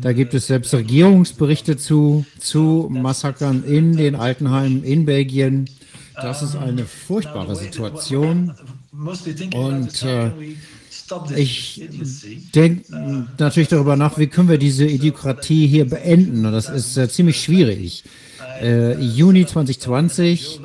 [0.00, 5.68] Da gibt es selbst Regierungsberichte zu, zu Massakern in den Altenheimen in Belgien.
[6.14, 8.52] Das ist eine furchtbare Situation.
[9.54, 10.30] Und äh,
[11.36, 11.88] ich
[12.54, 16.46] denke natürlich darüber nach, wie können wir diese Idiokratie hier beenden.
[16.46, 18.04] Und das ist äh, ziemlich schwierig.
[18.60, 20.60] Äh, Juni 2020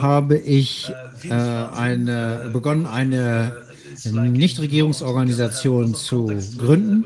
[0.00, 0.92] habe ich
[1.24, 3.52] äh, eine, begonnen, eine
[4.04, 7.04] Nichtregierungsorganisation zu gründen.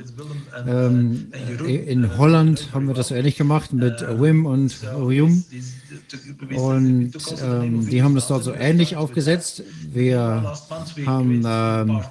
[0.66, 1.32] Ähm,
[1.66, 5.44] in Holland haben wir das ähnlich gemacht mit Wim und Rium.
[6.56, 7.12] Und
[7.42, 9.62] ähm, die haben das dort so ähnlich aufgesetzt.
[9.90, 10.54] Wir
[11.06, 12.02] haben ähm,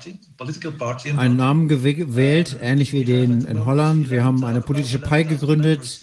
[1.17, 4.09] einen Namen gewählt, ähnlich wie den in Holland.
[4.09, 5.99] Wir haben eine politische Partei gegründet.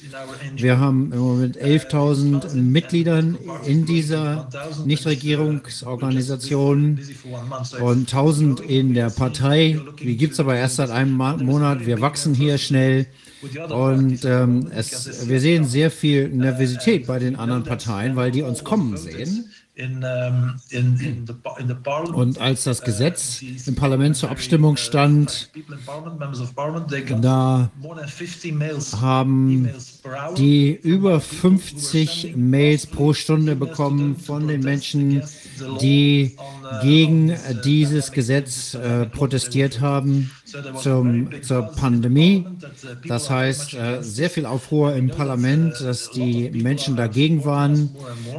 [0.56, 4.48] Wir haben im Moment 11.000 Mitgliedern in dieser
[4.84, 7.00] Nichtregierungsorganisation
[7.80, 9.80] und 1.000 in der Partei.
[10.00, 11.86] Die gibt es aber erst seit einem Monat.
[11.86, 13.06] Wir wachsen hier schnell.
[13.70, 18.64] Und ähm, es, wir sehen sehr viel Nervosität bei den anderen Parteien, weil die uns
[18.64, 19.50] kommen sehen.
[22.14, 25.50] Und als das Gesetz im Parlament zur Abstimmung stand,
[27.20, 27.70] da
[29.00, 29.68] haben
[30.36, 35.24] die über 50 Mails pro Stunde bekommen von den Menschen,
[35.80, 36.36] die
[36.82, 40.30] gegen dieses Gesetz äh, protestiert haben
[40.80, 42.46] zum, zur Pandemie.
[43.06, 47.90] Das heißt, äh, sehr viel Aufruhr im Parlament, dass die Menschen dagegen waren.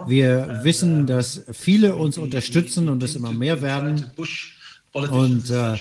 [0.08, 4.06] Wir wissen, dass viele uns unterstützen und es immer mehr werden.
[4.96, 5.76] Und äh,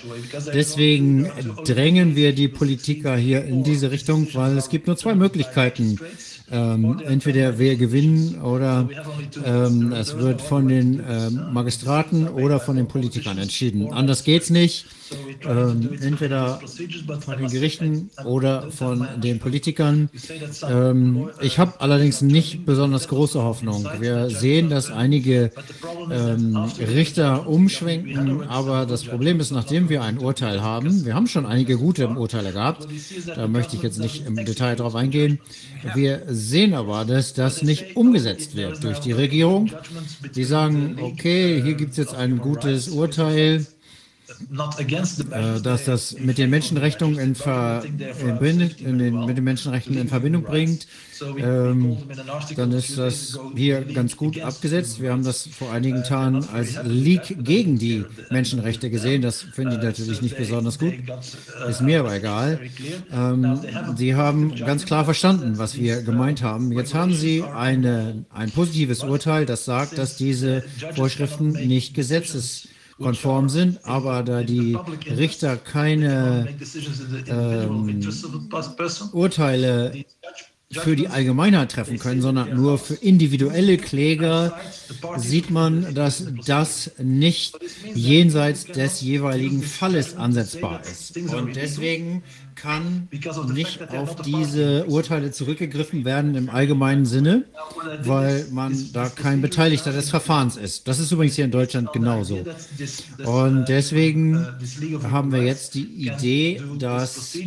[0.53, 1.31] deswegen
[1.63, 5.97] drängen wir die Politiker hier in diese Richtung, weil es gibt nur zwei Möglichkeiten.
[6.51, 8.87] Ähm, entweder wir gewinnen oder
[9.43, 13.91] ähm, es wird von den ähm, Magistraten oder von den Politikern entschieden.
[13.91, 14.85] Anders geht's nicht.
[15.47, 16.59] Ähm, entweder
[17.19, 20.09] von den Gerichten oder von den Politikern.
[20.67, 23.87] Ähm, ich habe allerdings nicht besonders große Hoffnung.
[23.99, 25.51] Wir sehen, dass einige
[26.11, 31.45] ähm, Richter umschwenken, aber das Problem ist, nachdem wir ein Urteil haben, wir haben schon
[31.45, 32.87] einige gute Urteile gehabt,
[33.35, 35.39] da möchte ich jetzt nicht im Detail drauf eingehen,
[35.93, 39.69] wir sehen aber, dass das nicht umgesetzt wird durch die Regierung.
[40.35, 43.65] Die sagen, okay, hier gibt es jetzt ein gutes Urteil,
[45.63, 50.07] dass they- das mit den Menschenrechten in, Ver, in, in den, mit den Menschenrechten in
[50.07, 50.87] Verbindung bringt.
[51.37, 51.97] Ähm,
[52.57, 55.01] dann ist das hier ganz gut abgesetzt.
[55.01, 59.21] Wir haben das vor einigen Uh, Tagen als Leak gegen die Menschenrechte gesehen.
[59.21, 60.93] Das finde ich Uh, natürlich nicht besonders gut.
[60.93, 62.59] uh, Ist mir aber egal.
[63.13, 63.59] Ähm,
[63.95, 66.73] Sie haben ganz klar verstanden, was wir uh, gemeint haben.
[66.73, 70.63] Jetzt haben Sie eine, ein positives Urteil, das sagt, dass diese
[70.95, 71.93] Vorschriften nicht
[72.97, 74.77] gesetzeskonform sind, aber da die
[75.07, 76.47] Richter keine
[78.77, 79.09] person.
[79.11, 80.05] Urteile
[80.71, 84.57] für die Allgemeinheit treffen können, sondern nur für individuelle Kläger,
[85.15, 87.57] sieht man, dass das nicht
[87.93, 91.17] jenseits des jeweiligen Falles ansetzbar ist.
[91.17, 92.23] Und deswegen
[92.65, 93.07] kann
[93.53, 97.43] nicht auf diese Urteile zurückgegriffen werden im allgemeinen Sinne,
[98.03, 100.87] weil man da kein Beteiligter des Verfahrens ist.
[100.87, 102.43] Das ist übrigens hier in Deutschland genauso.
[103.23, 104.47] Und deswegen
[105.11, 107.37] haben wir jetzt die Idee, dass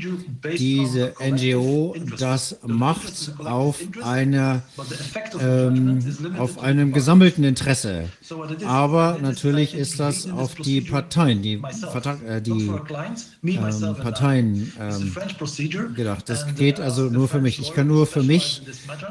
[0.57, 4.63] diese NGO das macht auf, einer,
[5.41, 5.99] ähm,
[6.39, 8.05] auf einem gesammelten Interesse.
[8.65, 12.71] Aber natürlich ist das auf die Parteien, die, Vertrag, äh, die
[13.43, 15.08] ähm, Parteien ähm,
[15.95, 16.29] gedacht.
[16.29, 17.61] Das geht also nur für mich.
[17.61, 18.63] Ich kann nur für mich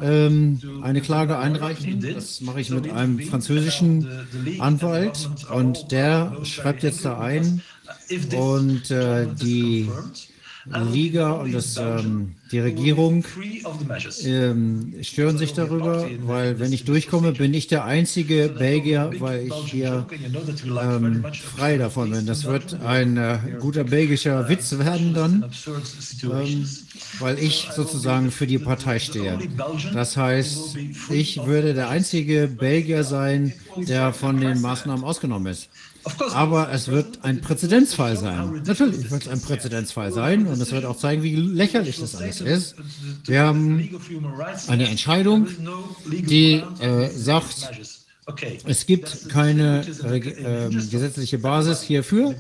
[0.02, 2.02] ähm, eine Klage einreichen.
[2.14, 4.08] Das mache ich mit einem französischen
[4.60, 7.62] Anwalt und der schreibt jetzt da ein
[8.36, 9.90] und äh, die
[10.92, 13.24] Liga und das, ähm, die Regierung
[14.24, 19.72] ähm, stören sich darüber, weil wenn ich durchkomme, bin ich der einzige Belgier, weil ich
[19.72, 20.06] hier
[20.82, 21.26] ähm,
[21.56, 22.26] frei davon bin.
[22.26, 25.46] Das wird ein äh, guter belgischer Witz werden dann,
[26.24, 26.68] ähm,
[27.20, 29.40] weil ich sozusagen für die Partei stehe.
[29.94, 30.78] Das heißt,
[31.10, 35.70] ich würde der einzige Belgier sein, der von den Maßnahmen ausgenommen ist.
[36.34, 38.62] Aber es wird ein Präzedenzfall sein.
[38.66, 42.42] Natürlich wird es ein Präzedenzfall sein und es wird auch zeigen, wie lächerlich das alles
[42.42, 42.76] ist.
[43.26, 43.90] Wir haben
[44.68, 45.48] eine Entscheidung,
[46.10, 47.72] die äh, sagt,
[48.66, 52.36] es gibt keine äh, äh, gesetzliche Basis hierfür.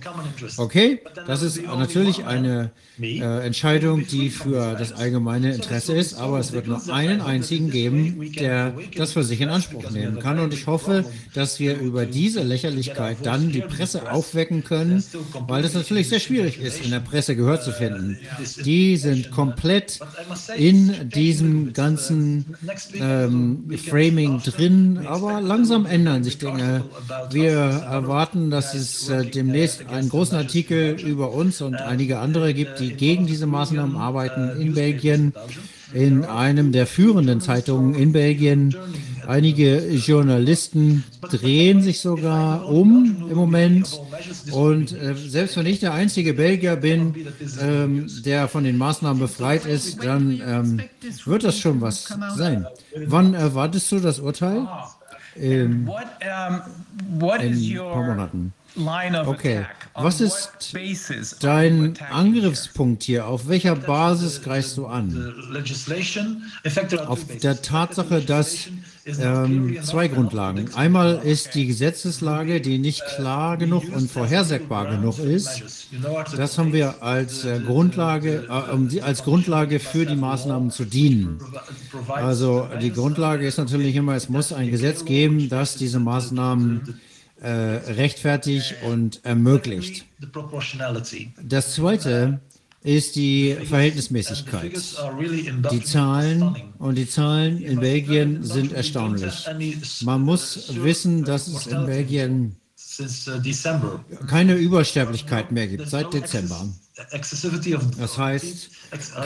[0.58, 6.52] Okay, das ist natürlich eine äh, Entscheidung, die für das allgemeine Interesse ist, aber es
[6.52, 10.40] wird nur einen einzigen geben, der das für sich in Anspruch nehmen kann.
[10.40, 15.02] Und ich hoffe, dass wir über diese Lächerlichkeit dann die Presse aufwecken können,
[15.48, 18.18] weil das natürlich sehr schwierig ist, in der Presse Gehör zu finden.
[18.66, 20.00] Die sind komplett
[20.58, 22.58] in diesem ganzen
[22.96, 26.84] ähm, Framing drin, aber langsam ändern sich Dinge.
[27.32, 32.80] Wir erwarten, dass es äh, demnächst einen großen Artikel über uns und einige andere gibt,
[32.80, 35.34] die gegen diese Maßnahmen arbeiten in Belgien,
[35.94, 38.76] in einem der führenden Zeitungen in Belgien.
[39.28, 44.00] Einige Journalisten drehen sich sogar um im Moment.
[44.52, 47.14] Und äh, selbst wenn ich der einzige Belgier bin,
[47.62, 50.82] ähm, der von den Maßnahmen befreit ist, dann ähm,
[51.26, 52.66] wird das schon was sein.
[53.06, 54.68] Wann erwartest du das Urteil?
[55.40, 55.90] Ähm,
[57.42, 58.54] in ein paar Monaten.
[59.28, 59.66] Okay.
[59.96, 60.74] Was ist
[61.44, 61.94] Dein?
[62.12, 65.34] Angriffspunkt hier, auf welcher Basis greifst du an?
[67.08, 68.68] Auf der Tatsache, dass
[69.20, 70.70] ähm, zwei Grundlagen.
[70.76, 75.88] Einmal ist die Gesetzeslage, die nicht klar genug und vorhersagbar genug ist.
[76.36, 80.86] Das haben wir als äh, Grundlage, äh, um die, als Grundlage für die Maßnahmen zu
[80.86, 81.40] dienen.
[82.08, 87.00] Also die Grundlage ist natürlich immer, es muss ein Gesetz geben, das diese Maßnahmen
[87.42, 90.06] äh, rechtfertigt und ermöglicht.
[91.42, 92.40] Das zweite
[92.88, 94.72] ist die Verhältnismäßigkeit.
[95.72, 99.46] Die Zahlen und die Zahlen in Belgien sind erstaunlich.
[100.02, 102.56] Man muss wissen, dass es in Belgien
[104.28, 106.68] keine Übersterblichkeit mehr gibt seit Dezember.
[108.00, 108.70] Das heißt,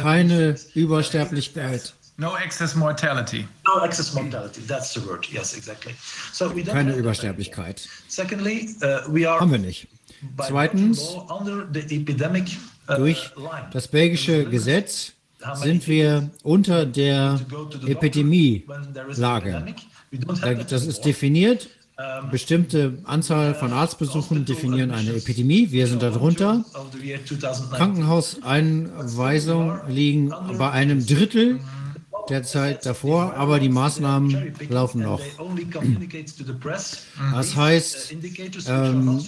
[0.02, 3.48] keine Übersterblichkeit, No excess mortality.
[3.66, 5.26] No excess mortality, that's the word.
[5.32, 5.96] Yes, exactly.
[6.34, 7.88] So we don't keine Übersterblichkeit.
[8.10, 9.88] Secondly, uh, we are Haben wir nicht.
[10.38, 11.16] Zweitens,
[12.88, 13.32] durch
[13.72, 15.14] das belgische Gesetz
[15.56, 17.40] sind wir unter der
[17.88, 19.66] Epidemielage.
[20.42, 21.70] Da- Das ist definiert.
[22.32, 25.72] Bestimmte Anzahl von Arztbesuchen definieren eine Epidemie.
[25.72, 26.66] Wir sind darunter.
[26.74, 27.78] of the year 2019.
[27.78, 31.60] Krankenhauseinweisungen liegen bei einem Drittel
[32.30, 35.22] der Zeit davor, aber die Maßnahmen laufen noch.
[37.34, 38.16] Das heißt,
[38.68, 39.20] ähm,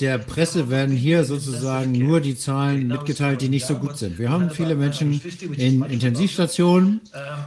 [0.00, 4.18] der Presse werden hier sozusagen nur die Zahlen mitgeteilt, die nicht so gut sind.
[4.18, 5.20] Wir haben viele Menschen
[5.56, 7.00] in Intensivstationen,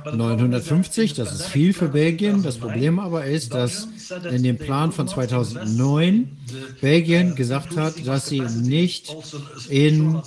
[0.06, 2.44] 950, das ist viel für Belgien.
[2.44, 3.88] Das Problem aber ist, dass
[4.32, 6.38] in dem Plan von 2009
[6.82, 9.16] Belgien gesagt hat, dass sie nicht
[9.70, 10.22] in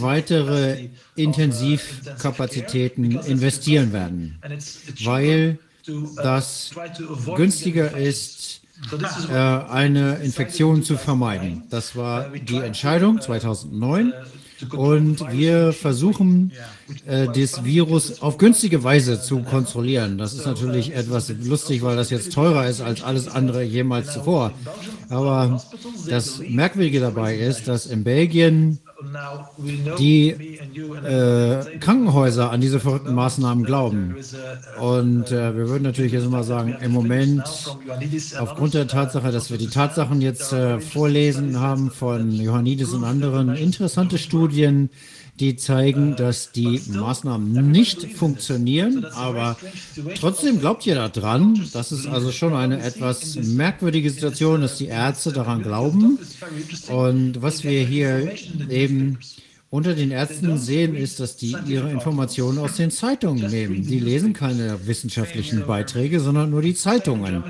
[0.00, 4.38] weitere Intensivkapazitäten investieren werden,
[5.04, 5.58] weil
[6.16, 6.70] das
[7.36, 8.62] günstiger ist,
[9.30, 11.62] äh, eine Infektion zu vermeiden.
[11.70, 14.12] Das war die Entscheidung 2009.
[14.72, 16.52] Und wir versuchen,
[17.06, 20.18] äh, das Virus auf günstige Weise zu kontrollieren.
[20.18, 24.52] Das ist natürlich etwas lustig, weil das jetzt teurer ist als alles andere jemals zuvor.
[25.08, 25.62] Aber
[26.08, 28.78] das Merkwürdige dabei ist, dass in Belgien
[29.98, 34.16] die äh, Krankenhäuser an diese verrückten Maßnahmen glauben.
[34.80, 37.42] Und äh, wir würden natürlich jetzt mal sagen, im Moment,
[38.38, 43.54] aufgrund der Tatsache, dass wir die Tatsachen jetzt äh, vorlesen haben von Johannidis und anderen,
[43.54, 44.90] interessante Studien,
[45.40, 49.56] die zeigen, dass die Maßnahmen nicht funktionieren, aber
[50.18, 51.68] trotzdem glaubt jeder dran.
[51.72, 56.18] Das ist also schon eine etwas merkwürdige Situation, dass die Ärzte daran glauben.
[56.88, 58.32] Und was wir hier
[58.70, 59.18] eben
[59.68, 63.82] unter den Ärzten sehen, ist, dass die ihre Informationen aus den Zeitungen nehmen.
[63.82, 67.42] Die lesen keine wissenschaftlichen Beiträge, sondern nur die Zeitungen.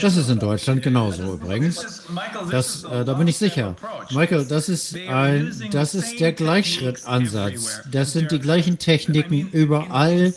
[0.00, 2.04] Das ist in Deutschland genauso übrigens.
[2.50, 3.74] Das, äh, da bin ich sicher.
[4.10, 7.80] Michael, das ist, ein, das ist der Gleichschrittansatz.
[7.90, 10.34] Das sind die gleichen Techniken überall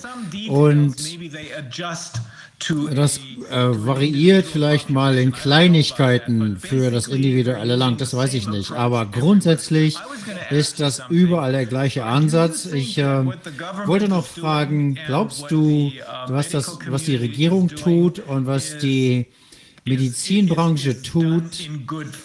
[0.47, 0.95] und
[2.93, 3.19] das
[3.49, 8.71] äh, variiert vielleicht mal in Kleinigkeiten für das individuelle Land, das weiß ich nicht.
[8.71, 9.97] Aber grundsätzlich
[10.49, 12.65] ist das überall der gleiche Ansatz.
[12.65, 13.25] Ich äh,
[13.85, 15.91] wollte noch fragen, glaubst du,
[16.27, 19.27] was, das, was die Regierung tut und was die
[19.85, 21.69] Medizinbranche tut,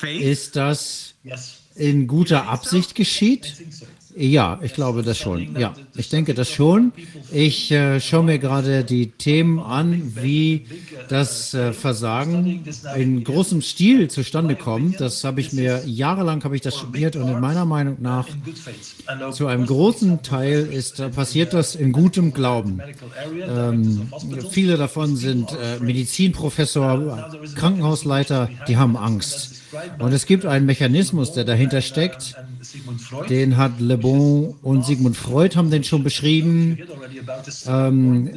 [0.03, 1.15] ist das
[1.77, 3.55] in guter Absicht geschieht?
[4.17, 5.57] Ja, ich glaube das schon.
[5.59, 6.93] Ja, ich denke das schon.
[7.33, 10.67] Ich äh, schaue mir gerade die Themen an, wie
[11.09, 12.63] das äh, Versagen
[12.97, 15.01] in großem Stil zustande kommt.
[15.01, 18.29] Das habe ich mir jahrelang habe ich das studiert und in meiner Meinung nach
[19.33, 22.81] zu einem großen Teil ist äh, passiert das in gutem Glauben.
[23.49, 24.13] Ähm,
[24.51, 29.65] viele davon sind äh, Medizinprofessor, Krankenhausleiter, die haben Angst.
[29.99, 32.37] Und es gibt einen Mechanismus, der dahinter steckt.
[33.29, 36.79] Den hat Le Bon und Sigmund Freud haben den schon beschrieben.
[37.67, 38.31] Ähm,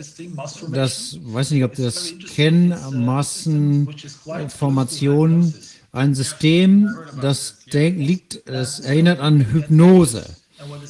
[0.72, 2.74] das weiß nicht, ob Sie das kennen.
[3.06, 5.54] Massenformation.
[5.92, 6.90] Ein System,
[7.22, 10.24] das liegt, es erinnert an Hypnose.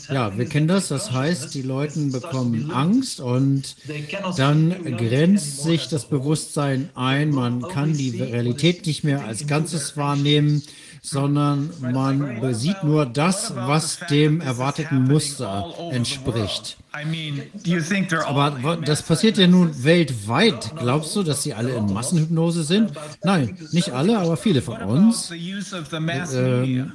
[0.10, 0.90] Ja, wir kennen das.
[0.90, 3.78] Das heißt, die Leute bekommen Angst und
[4.38, 7.32] dann grenzt sich das Bewusstsein ein.
[7.32, 10.62] Man kann die Realität nicht mehr als Ganzes wahrnehmen,
[11.10, 16.78] sondern man sieht nur das, was dem erwarteten Muster entspricht.
[18.26, 20.74] Aber das passiert ja nun weltweit.
[20.78, 22.92] Glaubst du, dass sie alle in Massenhypnose sind?
[23.24, 25.32] Nein, nicht alle, aber viele von uns.
[26.34, 26.92] Ähm,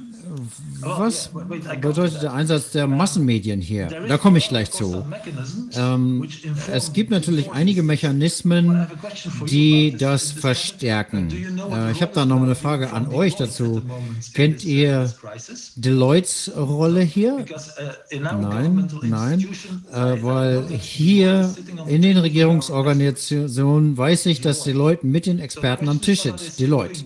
[0.81, 1.29] was
[1.81, 3.87] bedeutet der Einsatz der Massenmedien hier?
[4.07, 5.05] Da komme ich gleich zu.
[5.75, 6.27] Ähm,
[6.71, 8.87] es gibt natürlich einige Mechanismen,
[9.47, 11.29] die das verstärken.
[11.71, 13.81] Äh, ich habe da noch eine Frage an euch dazu.
[14.33, 15.11] Kennt ihr
[15.75, 17.45] Deloittes Rolle hier?
[18.11, 19.47] Nein, nein,
[19.91, 21.53] äh, weil hier
[21.87, 26.59] in den Regierungsorganisationen weiß ich, dass Deloitte mit den Experten am Tisch sind.
[26.59, 27.03] Deloitte.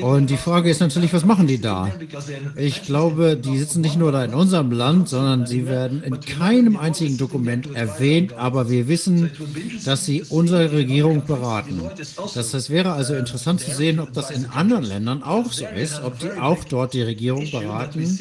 [0.00, 1.90] Und die Frage ist natürlich, was machen die da?
[2.56, 6.76] Ich glaube, die sitzen nicht nur da in unserem Land, sondern sie werden in keinem
[6.76, 9.30] einzigen Dokument erwähnt, aber wir wissen,
[9.84, 11.80] dass sie unsere Regierung beraten.
[12.34, 16.02] Das heißt, wäre also interessant zu sehen, ob das in anderen Ländern auch so ist,
[16.02, 18.18] ob die auch dort die Regierung beraten.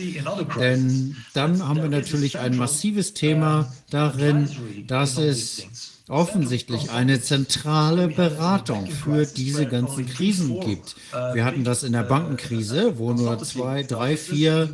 [0.60, 4.50] Denn dann haben wir natürlich ein massives Thema darin,
[4.88, 5.68] dass es
[6.14, 10.96] offensichtlich eine zentrale Beratung für diese ganzen Krisen gibt.
[11.34, 14.70] Wir hatten das in der Bankenkrise, wo nur zwei, drei, vier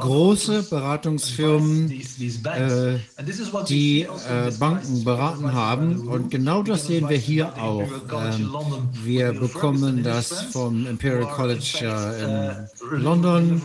[0.00, 2.98] große Beratungsfirmen äh,
[3.68, 6.08] die äh, Banken beraten haben.
[6.08, 7.88] Und genau das sehen wir hier auch.
[8.12, 8.50] Ähm,
[9.02, 13.62] wir bekommen das vom Imperial College äh, in London,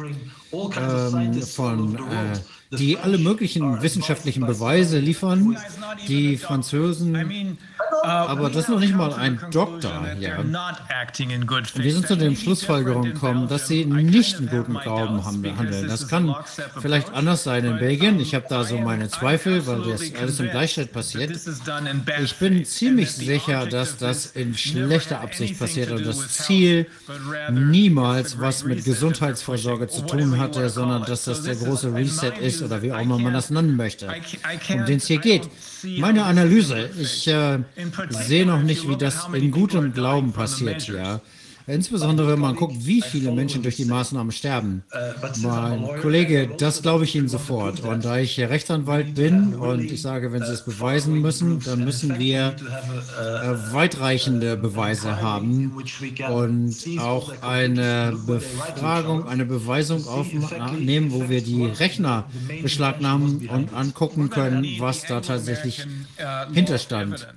[0.54, 2.40] ähm, von äh,
[2.72, 5.58] die alle möglichen wissenschaftlichen Beweise liefern.
[6.08, 7.58] Die Franzosen
[8.04, 10.44] Aber das ist noch nicht mal ein Doktor hier.
[11.76, 15.88] Wir sind zu den Schlussfolgerungen gekommen, dass sie nicht in gutem Glauben handeln.
[15.88, 16.36] Das kann
[16.80, 18.20] vielleicht anders sein in Belgien.
[18.20, 21.38] Ich habe da so meine Zweifel, weil das alles im Gleichschritt passiert.
[22.24, 26.88] Ich bin ziemlich sicher, dass das in schlechter Absicht passiert und das Ziel
[27.52, 32.82] niemals was mit Gesundheitsvorsorge zu tun hatte, sondern dass das der große Reset ist oder
[32.82, 34.08] wie auch immer man das nennen möchte,
[34.70, 35.50] um den es hier geht.
[35.84, 37.60] Meine Analyse, ich äh,
[38.10, 41.22] sehe noch nicht, wie das in gutem Glauben passiert hier.
[41.68, 44.84] Insbesondere, wenn man guckt, wie viele Menschen durch die Maßnahmen sterben.
[45.42, 47.82] Mein Kollege, das glaube ich Ihnen sofort.
[47.82, 52.20] Und da ich Rechtsanwalt bin und ich sage, wenn Sie es beweisen müssen, dann müssen
[52.20, 52.56] wir
[53.20, 55.74] äh, weitreichende Beweise haben
[56.32, 62.26] und auch eine Befragung, eine Beweisung aufnehmen, wo wir die Rechner
[62.62, 65.86] beschlagnahmen und angucken können, was da tatsächlich
[66.54, 67.28] hinterstand.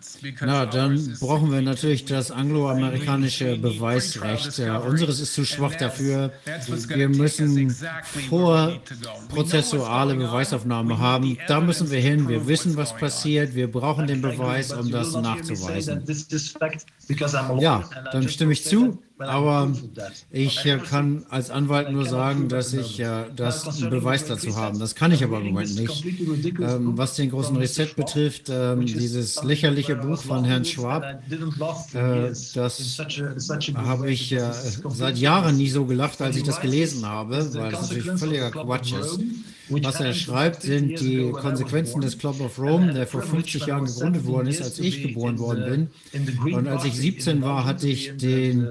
[0.40, 4.58] Na, dann brauchen wir natürlich das angloamerikanische Beweis Recht.
[4.58, 6.32] Ja, unseres ist zu schwach dafür.
[6.88, 7.74] Wir müssen
[8.28, 11.38] vorprozessuale Beweisaufnahme haben.
[11.48, 12.28] Da müssen wir hin.
[12.28, 13.54] Wir wissen, was passiert.
[13.54, 16.04] Wir brauchen den Beweis, um das nachzuweisen.
[17.60, 18.98] Ja, dann stimme ich zu.
[19.18, 19.70] Aber
[20.30, 24.78] ich äh, kann als Anwalt nur sagen, dass ich äh, das einen Beweis dazu habe.
[24.78, 26.04] Das kann ich aber im Moment nicht.
[26.58, 31.04] Ähm, was den großen Reset betrifft, ähm, dieses lächerliche Buch von Herrn Schwab,
[31.92, 33.02] äh, das
[33.74, 34.50] habe ich äh,
[34.88, 38.92] seit Jahren nie so gelacht, als ich das gelesen habe, weil das natürlich völliger Quatsch
[38.94, 39.20] ist.
[39.70, 44.26] Was er schreibt, sind die Konsequenzen des Club of Rome, der vor 50 Jahren gegründet
[44.26, 46.54] worden ist, als ich geboren worden bin.
[46.54, 48.66] Und als ich 17 war, hatte ich den,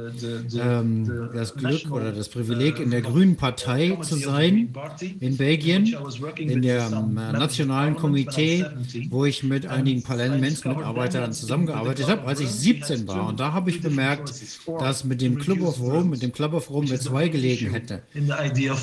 [0.59, 4.73] ähm, das Glück oder das Privileg, in der Grünen Partei zu sein
[5.19, 5.95] in Belgien,
[6.37, 8.65] in dem Nationalen Komitee,
[9.09, 13.27] wo ich mit einigen Parlamentsmitarbeitern zusammengearbeitet habe, als ich 17 war.
[13.27, 14.33] Und da habe ich bemerkt,
[14.79, 18.01] dass mit dem Club of Rome, mit dem Club of Rome wir zwei gelegen hätte.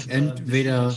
[0.08, 0.94] Entweder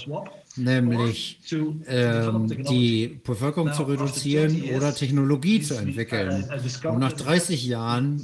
[0.59, 1.39] nämlich
[1.87, 6.45] ähm, die Bevölkerung zu reduzieren oder Technologie zu entwickeln.
[6.83, 8.21] Und nach 30 Jahren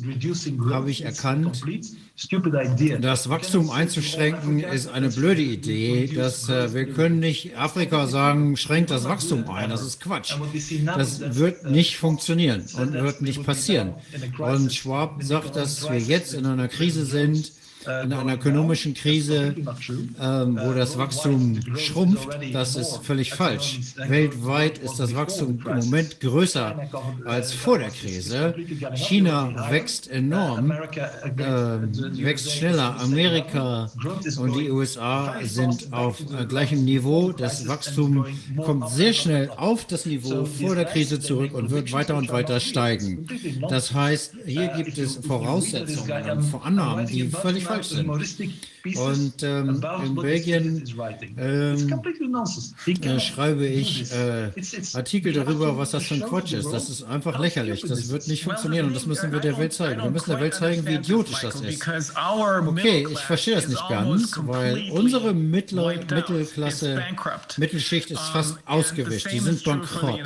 [0.70, 1.64] habe ich erkannt,
[3.02, 6.08] das Wachstum einzuschränken ist eine blöde Idee.
[6.08, 9.70] Dass, äh, wir können nicht Afrika sagen, schränkt das Wachstum ein.
[9.70, 10.34] Das ist Quatsch.
[10.86, 13.96] Das wird nicht funktionieren und wird nicht passieren.
[14.38, 17.52] Und Schwab sagt, dass wir jetzt in einer Krise sind,
[18.04, 19.56] in einer ökonomischen Krise,
[20.22, 23.80] ähm, wo das Wachstum schrumpft, das ist völlig falsch.
[23.96, 26.76] Weltweit ist das Wachstum im Moment größer
[27.26, 28.56] als vor der Krise.
[28.96, 32.96] China wächst enorm, äh, wächst schneller.
[33.00, 33.90] Amerika
[34.38, 37.32] und die USA sind auf äh, gleichem Niveau.
[37.32, 38.26] Das Wachstum
[38.64, 42.60] kommt sehr schnell auf das Niveau vor der Krise zurück und wird weiter und weiter
[42.60, 43.28] steigen.
[43.70, 48.10] Das heißt, hier gibt es Voraussetzungen und Annahmen, die völlig falsch sind.
[48.96, 50.84] Und ähm, in Belgien
[51.38, 52.04] ähm,
[52.86, 54.52] äh, schreibe ich äh,
[54.94, 56.72] Artikel darüber, was das für ein Quatsch ist.
[56.72, 57.82] Das ist einfach lächerlich.
[57.82, 60.04] Das wird nicht funktionieren und das müssen wir der Welt zeigen.
[60.04, 61.84] Wir müssen der Welt zeigen, wie idiotisch das ist.
[62.68, 67.04] Okay, ich verstehe das nicht ganz, weil unsere Mittler, Mittelklasse,
[67.58, 69.32] Mittelschicht ist fast ausgewischt.
[69.32, 70.22] Die sind bankrott.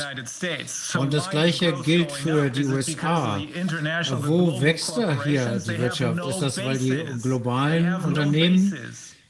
[0.98, 3.40] Und das Gleiche gilt für die USA.
[4.22, 6.20] Wo wächst da hier die Wirtschaft?
[6.28, 7.06] Ist das, weil die
[7.40, 8.74] globalen Unternehmen,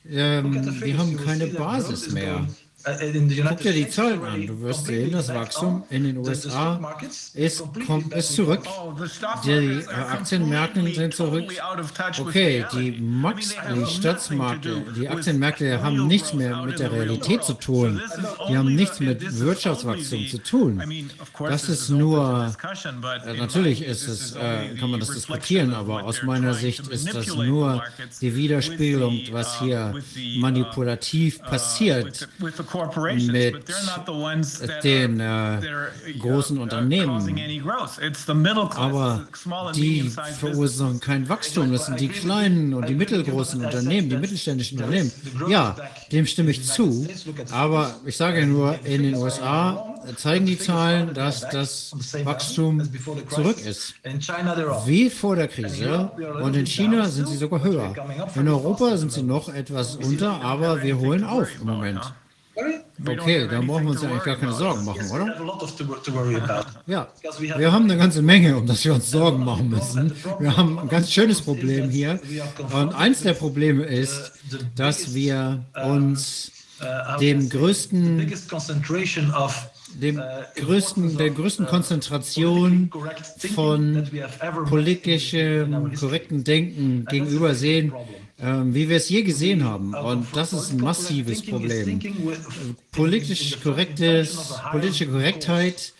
[0.09, 2.47] ähm, die haben keine Basis mehr.
[2.83, 4.47] Guck dir die Zahlen an.
[4.47, 6.79] Du wirst sehen, das Wachstum in den USA
[7.33, 8.63] ist, kommt, ist zurück.
[9.45, 11.51] Die Aktienmärkte sind zurück.
[12.19, 18.01] Okay, die Max, die Staatsmärkte, die Aktienmärkte haben nichts mehr mit der Realität zu tun.
[18.49, 20.81] Die haben nichts mit Wirtschaftswachstum zu tun.
[21.37, 22.53] Das ist nur,
[23.25, 27.27] äh, natürlich ist es, äh, kann man das diskutieren, aber aus meiner Sicht ist das
[27.35, 27.83] nur
[28.21, 29.95] die Widerspiegelung, was hier
[30.37, 32.29] manipulativ passiert
[33.31, 35.59] mit den äh,
[36.19, 37.59] großen Unternehmen.
[38.75, 39.27] Aber
[39.75, 41.71] die verursachen kein Wachstum.
[41.71, 45.11] Das sind die kleinen und die mittelgroßen Unternehmen, die mittelständischen Unternehmen.
[45.47, 45.75] Ja,
[46.11, 47.07] dem stimme ich zu.
[47.51, 52.81] Aber ich sage nur, in den USA zeigen die Zahlen, dass das Wachstum
[53.29, 53.93] zurück ist.
[54.85, 56.11] Wie vor der Krise.
[56.41, 57.93] Und in China sind sie sogar höher.
[58.35, 62.01] In Europa sind sie noch etwas unter, aber wir holen auf im Moment.
[63.07, 65.35] Okay, dann brauchen wir uns ja eigentlich gar keine Sorgen machen, oder?
[66.85, 67.07] Ja,
[67.57, 70.13] wir haben eine ganze Menge, um das wir uns Sorgen machen müssen.
[70.39, 72.19] Wir haben ein ganz schönes Problem hier.
[72.71, 74.33] Und eins der Probleme ist,
[74.75, 76.51] dass wir uns
[77.19, 78.31] dem größten
[79.95, 80.21] dem
[80.55, 82.91] größten, der größten Konzentration
[83.55, 84.07] von
[84.69, 87.91] politischem korrekten Denken gegenüber sehen,
[88.41, 89.93] ähm, wie wir es je gesehen haben.
[89.93, 91.99] Und das ist ein massives Problem.
[92.91, 95.93] Politisch korrektes, politische Korrektheit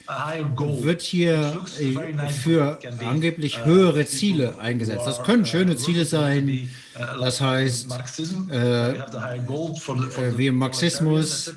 [0.81, 5.05] wird hier äh, für angeblich höhere Ziele eingesetzt.
[5.05, 6.69] Das können schöne Ziele sein.
[7.19, 7.87] Das heißt,
[8.51, 8.97] äh, äh,
[10.35, 11.53] wie im Marxismus,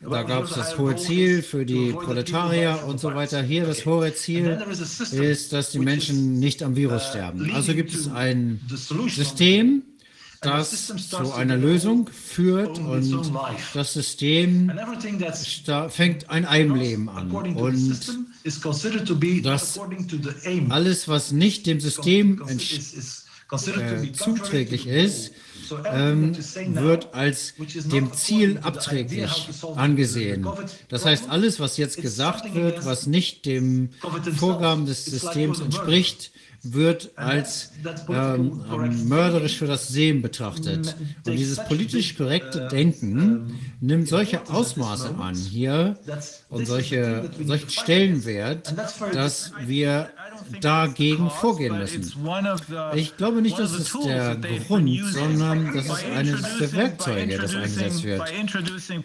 [0.00, 3.42] da gab es das hohe Ziel für die Proletarier und so weiter.
[3.42, 4.58] Hier das hohe Ziel
[5.12, 7.50] ist, dass die Menschen nicht am Virus sterben.
[7.54, 8.60] Also gibt es ein
[9.08, 9.82] System,
[10.40, 13.32] das zu einer Lösung führt und
[13.74, 14.72] das System
[15.88, 17.30] fängt ein Eigenleben an.
[17.30, 18.00] Und
[19.44, 19.80] das
[20.68, 25.32] alles, was nicht dem System äh, zuträglich ist,
[25.84, 26.36] ähm,
[26.74, 30.46] wird als dem Ziel abträglich angesehen.
[30.88, 33.90] Das heißt, alles, was jetzt gesagt wird, was nicht dem
[34.36, 36.30] Vorgaben des Systems entspricht,
[36.72, 37.72] wird als
[38.08, 38.62] ähm,
[39.08, 40.96] mörderisch für das Sehen betrachtet.
[41.26, 45.98] Und dieses politisch korrekte Denken nimmt solche Ausmaße an hier
[46.48, 48.72] und solche, solchen Stellenwert,
[49.12, 50.10] dass wir
[50.60, 52.12] dagegen vorgehen müssen.
[52.94, 58.04] Ich glaube nicht, dass es der Grund, sondern das ist eines der Werkzeuge, das eingesetzt
[58.04, 58.22] wird.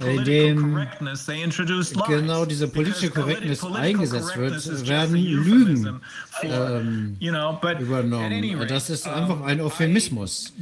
[0.05, 0.87] Indem
[2.07, 5.99] genau diese politische Korrektness eingesetzt wird, werden Lügen
[6.43, 8.67] ähm, übernommen.
[8.67, 10.53] Das ist einfach ein Euphemismus.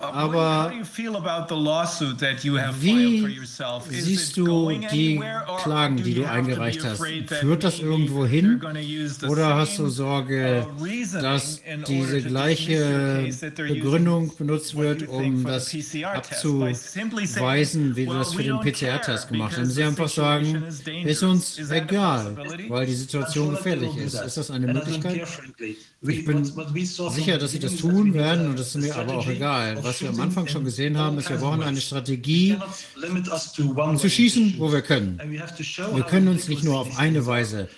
[0.00, 0.72] Aber
[2.80, 3.40] wie
[3.90, 5.22] siehst du die
[5.62, 7.02] Klagen, die du eingereicht hast?
[7.40, 8.60] Führt das irgendwo hin?
[9.28, 10.66] Oder hast du Sorge,
[11.12, 15.74] dass diese gleiche Begründung benutzt wird, um das
[16.04, 19.66] abzuweisen, wie du das für den PCR-Test gemacht hast?
[19.66, 20.64] Und sie einfach sagen,
[21.04, 22.36] ist uns egal,
[22.68, 24.14] weil die Situation gefährlich ist.
[24.14, 25.26] Ist das eine Möglichkeit?
[26.04, 29.78] Ich bin sicher, dass sie das tun werden und das ist mir aber auch egal.
[29.82, 32.56] Was wir am Anfang schon gesehen haben, ist, wir brauchen eine Strategie,
[33.96, 35.20] zu schießen, wo wir können.
[35.94, 37.68] Wir können uns nicht nur auf eine Weise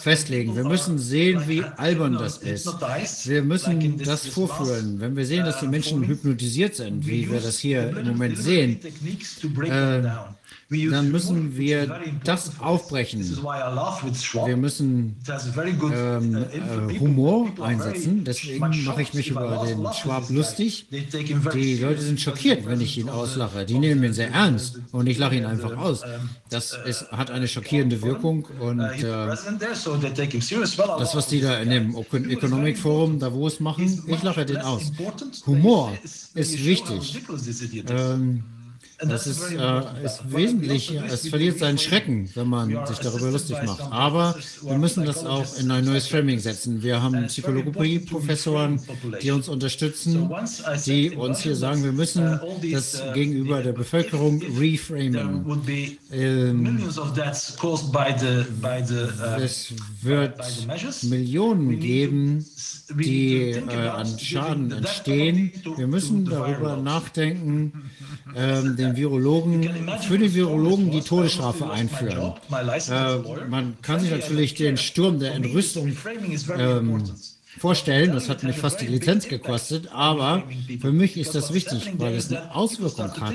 [0.00, 0.56] festlegen.
[0.56, 2.66] Wir müssen sehen, wie albern das ist.
[3.28, 5.00] Wir müssen das vorführen.
[5.00, 8.80] Wenn wir sehen, dass die Menschen hypnotisiert sind, wie wir das hier im Moment sehen,
[8.82, 10.02] äh,
[10.70, 13.20] dann müssen wir das aufbrechen.
[13.22, 15.16] Wir müssen
[15.92, 18.24] ähm, äh, Humor einsetzen.
[18.24, 20.86] Deswegen mache ich mich über den Schwab lustig.
[20.90, 23.64] Die Leute sind schockiert, wenn ich ihn auslache.
[23.66, 26.02] Die nehmen ihn sehr ernst und ich lache ihn einfach aus.
[26.50, 29.46] Das ist, hat eine schockierende Wirkung und äh, das,
[31.14, 34.92] was die da in dem Econ- Economic Forum Davos machen, ich lache den aus.
[35.46, 35.92] Humor
[36.34, 37.20] ist wichtig.
[37.88, 38.44] Ähm,
[38.98, 43.80] das ist, äh, ist wesentlich, es verliert seinen Schrecken, wenn man sich darüber lustig macht.
[43.90, 46.82] Aber wir müssen das auch in ein neues Framing setzen.
[46.82, 48.80] Wir haben Psychologie-Professoren,
[49.20, 50.30] die uns unterstützen,
[50.86, 52.40] die uns hier sagen, wir müssen
[52.72, 55.62] das gegenüber der Bevölkerung reframen.
[56.12, 56.88] Ähm,
[59.38, 60.40] es wird
[61.02, 62.46] Millionen geben,
[62.90, 65.52] die äh, an Schaden entstehen.
[65.76, 67.90] Wir müssen darüber nachdenken,
[68.34, 69.68] ähm, den Virologen,
[70.00, 72.34] für die Virologen die Todesstrafe einführen.
[72.50, 75.96] Äh, man kann sich natürlich den Sturm der Entrüstung
[76.56, 77.04] ähm,
[77.58, 78.12] vorstellen.
[78.12, 80.42] Das hat mich fast die Lizenz gekostet, aber
[80.80, 83.34] für mich ist das wichtig, weil es eine Auswirkung hat,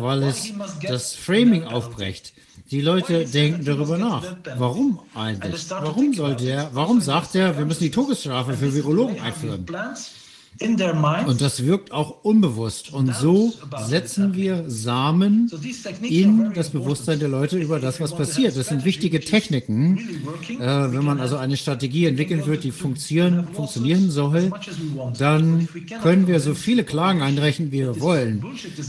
[0.00, 0.52] weil es
[0.82, 2.32] das Framing aufbrecht.
[2.70, 4.24] Die Leute denken darüber nach.
[4.56, 5.68] Warum eigentlich?
[5.68, 9.66] Warum soll der, warum sagt er, wir müssen die Todesstrafe für Virologen einführen?
[10.60, 12.92] Und das wirkt auch unbewusst.
[12.92, 13.52] Und so
[13.86, 15.50] setzen wir Samen
[16.02, 18.56] in das Bewusstsein der Leute über das, was passiert.
[18.56, 19.98] Das sind wichtige Techniken.
[20.48, 24.52] Äh, wenn man also eine Strategie entwickeln wird, die funktionieren, funktionieren soll,
[25.18, 25.68] dann
[26.02, 28.44] können wir so viele Klagen einreichen, wie wir wollen.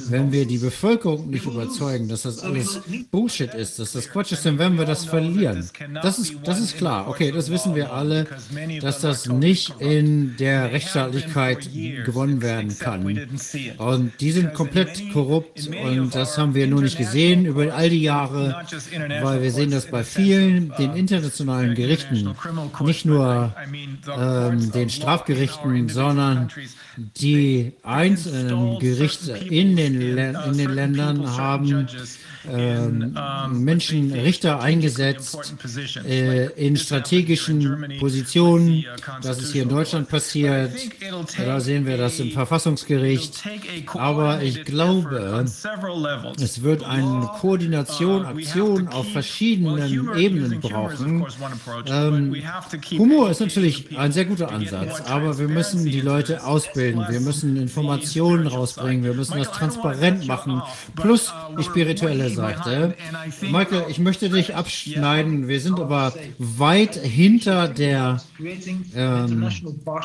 [0.09, 4.45] Wenn wir die Bevölkerung nicht überzeugen, dass das alles Bullshit ist, dass das Quatsch ist,
[4.45, 5.67] dann werden wir das verlieren.
[6.01, 7.07] Das ist, das ist klar.
[7.07, 8.27] Okay, das wissen wir alle,
[8.81, 11.52] dass das nicht in der Rechtsstaatlichkeit
[12.05, 13.05] gewonnen werden kann.
[13.77, 18.01] Und die sind komplett korrupt und das haben wir nur nicht gesehen über all die
[18.01, 18.63] Jahre,
[19.21, 22.35] weil wir sehen das bei vielen, den internationalen Gerichten,
[22.81, 23.53] nicht nur
[24.17, 26.49] ähm, den Strafgerichten, sondern
[26.97, 31.87] die einzelnen Gerichte in den, in den Ländern haben
[32.45, 35.53] Menschen, what they Richter eingesetzt
[36.07, 38.83] äh, in strategischen Positionen.
[39.21, 40.71] Das ist hier in Deutschland passiert.
[41.37, 43.43] Da sehen wir das im Verfassungsgericht.
[43.93, 45.45] Aber ich glaube,
[46.41, 51.25] es wird eine Koordination, Aktion auf verschiedenen Ebenen brauchen.
[51.85, 52.35] Ähm,
[52.97, 57.55] Humor ist natürlich ein sehr guter Ansatz, aber wir müssen die Leute ausbilden, wir müssen
[57.55, 60.61] Informationen rausbringen, wir müssen das transparent machen,
[60.95, 62.32] plus die spirituelle
[63.39, 68.21] think- Michael, ich möchte dich abschneiden, wir sind aber weit hinter der
[68.95, 69.49] ähm,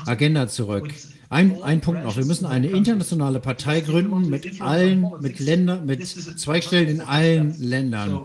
[0.06, 0.92] Agenda zurück.
[1.30, 2.16] Ein, ein Punkt noch.
[2.16, 8.22] Wir müssen eine internationale Partei gründen mit allen, mit Ländern, mit Zweigstellen in allen Ländern.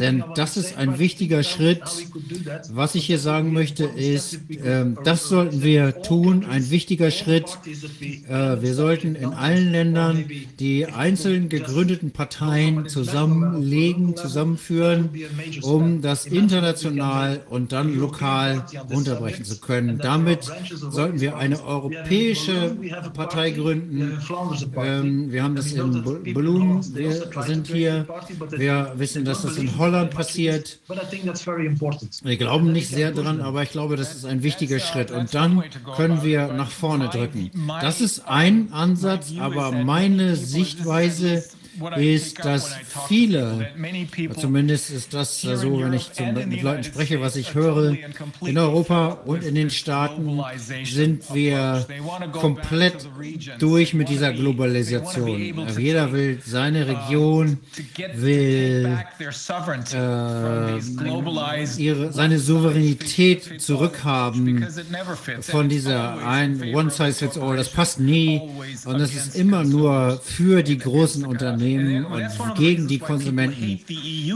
[0.00, 1.82] Denn das ist ein wichtiger Schritt.
[2.72, 6.44] Was ich hier sagen möchte, ist, ähm, das sollten wir tun.
[6.44, 7.56] Ein wichtiger Schritt.
[8.28, 10.24] Äh, wir sollten in allen Ländern
[10.58, 15.10] die einzeln gegründeten Parteien zusammenlegen, zusammenführen,
[15.62, 19.98] um das international und dann lokal runterbrechen zu können.
[19.98, 20.50] Damit
[20.90, 22.39] sollten wir eine europäische
[23.14, 24.18] Partei gründen.
[24.76, 26.02] Ähm, wir haben das in
[26.34, 28.06] Bloom, wir sind hier.
[28.50, 30.80] Wir wissen, dass das in Holland passiert.
[32.22, 35.10] Wir glauben nicht sehr dran, aber ich glaube, das ist ein wichtiger Schritt.
[35.10, 35.62] Und dann
[35.96, 37.50] können wir nach vorne drücken.
[37.80, 41.44] Das ist ein Ansatz, aber meine Sichtweise
[41.96, 42.74] ist, dass
[43.08, 43.68] viele,
[44.36, 47.96] zumindest ist das so, wenn ich zum, mit Leuten spreche, was ich höre,
[48.44, 50.40] in Europa und in den Staaten
[50.84, 51.86] sind wir
[52.32, 53.08] komplett
[53.58, 55.68] durch mit dieser Globalisation.
[55.78, 57.58] Jeder will seine Region,
[58.14, 58.98] will
[59.92, 60.78] äh,
[61.78, 64.66] ihre, seine Souveränität zurückhaben
[65.40, 67.56] von dieser ein One Size Fits All.
[67.56, 68.40] Das passt nie
[68.84, 73.80] und das ist immer nur für die großen Unternehmen und gegen die Konsumenten.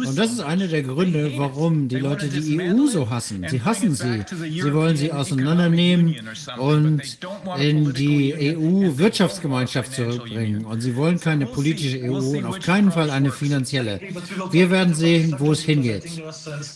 [0.06, 3.44] Und das ist einer der Gründe, warum die Leute die EU so hassen.
[3.48, 4.24] Sie hassen sie.
[4.50, 6.16] Sie wollen sie auseinandernehmen
[6.58, 7.02] und
[7.58, 10.64] in die EU-Wirtschaftsgemeinschaft zurückbringen.
[10.64, 14.00] Und sie wollen keine politische EU und auf keinen Fall eine finanzielle.
[14.50, 16.04] Wir werden sehen, wo es hingeht.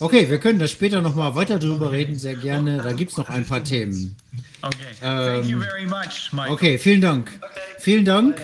[0.01, 2.79] Okay, wir können da später nochmal weiter drüber reden, sehr gerne.
[2.79, 4.17] Da gibt es noch ein paar Themen.
[4.63, 4.77] Okay.
[5.01, 6.53] Thank you very much, Michael.
[6.53, 7.31] Okay, vielen Dank.
[7.79, 8.37] Vielen Dank.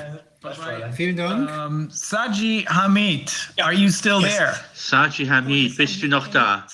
[0.94, 1.50] Vielen Dank.
[1.50, 3.31] Um, Saji Hamid,
[3.62, 4.55] are you still there?
[4.74, 6.64] Saji Hamid, bist du noch da?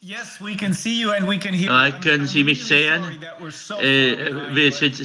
[0.00, 1.70] Yes, we can see you and we can hear.
[1.70, 3.02] Äh, können Sie mich sehen?
[3.02, 4.98] Sorry that we're so Äh, wir sind,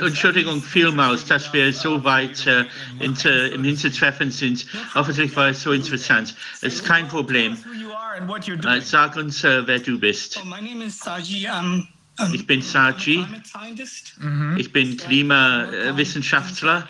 [0.00, 2.64] Entschuldigung vielmals, dass wir so weit äh,
[3.00, 4.66] inter, im Hintertreffen sind.
[4.94, 6.34] Hoffentlich war es so interessant.
[6.60, 7.56] Es ist kein Problem.
[7.64, 8.80] who you are and what you're Äh, doing.
[8.82, 10.38] sag uns, äh, wer du bist.
[10.40, 11.46] Oh, my name is Saji.
[11.48, 11.88] I'm, um,
[12.32, 13.26] Ich bin Saji.
[13.44, 14.18] Scientist.
[14.56, 16.88] Ich bin Klimawissenschaftler.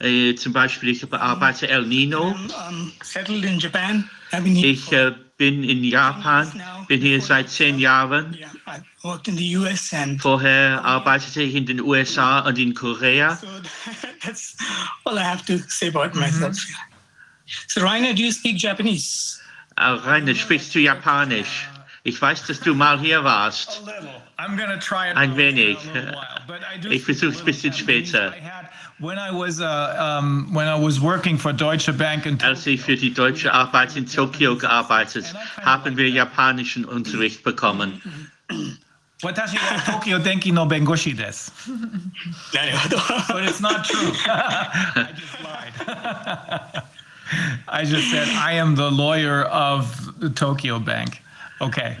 [0.00, 2.36] Äh, zum Beispiel, ich bearbeite El Nino.
[4.54, 8.36] Ich äh, bin in Japan, bin hier seit zehn Jahren.
[10.20, 13.36] Vorher arbeitete ich in den USA und in Korea.
[13.36, 13.46] so
[14.20, 14.56] that's
[15.04, 16.56] all I have to say about myself.
[17.66, 19.40] So, Rainer, do you speak Japanese?
[19.76, 21.68] Äh, Rainer, sprichst du Japanisch?
[22.05, 23.81] Ich weiß, dass du mal hier warst.
[23.81, 24.09] A little.
[24.37, 25.77] I'm gonna try it Ein in a wenig.
[25.93, 28.09] little while, but I do Ich speak a versuch's ein little bisschen Japanese.
[28.09, 28.33] später.
[28.35, 28.69] I had-
[28.99, 32.79] When I was uh, um, when I was working for Deutsche Bank in Als ich
[32.81, 35.25] für die deutsche Arbeit in Tokio gearbeitet,
[35.65, 38.01] haben wir japanischen Unterricht bekommen.
[39.21, 41.51] Watashi wa Tokyo Denki no Bengoshi desu.
[42.53, 42.97] なるほど。
[43.33, 44.11] But it's not true.
[44.27, 46.83] I just lied.
[47.67, 51.21] I just said I am the lawyer of the Tokyo Bank.
[51.60, 51.96] Okay.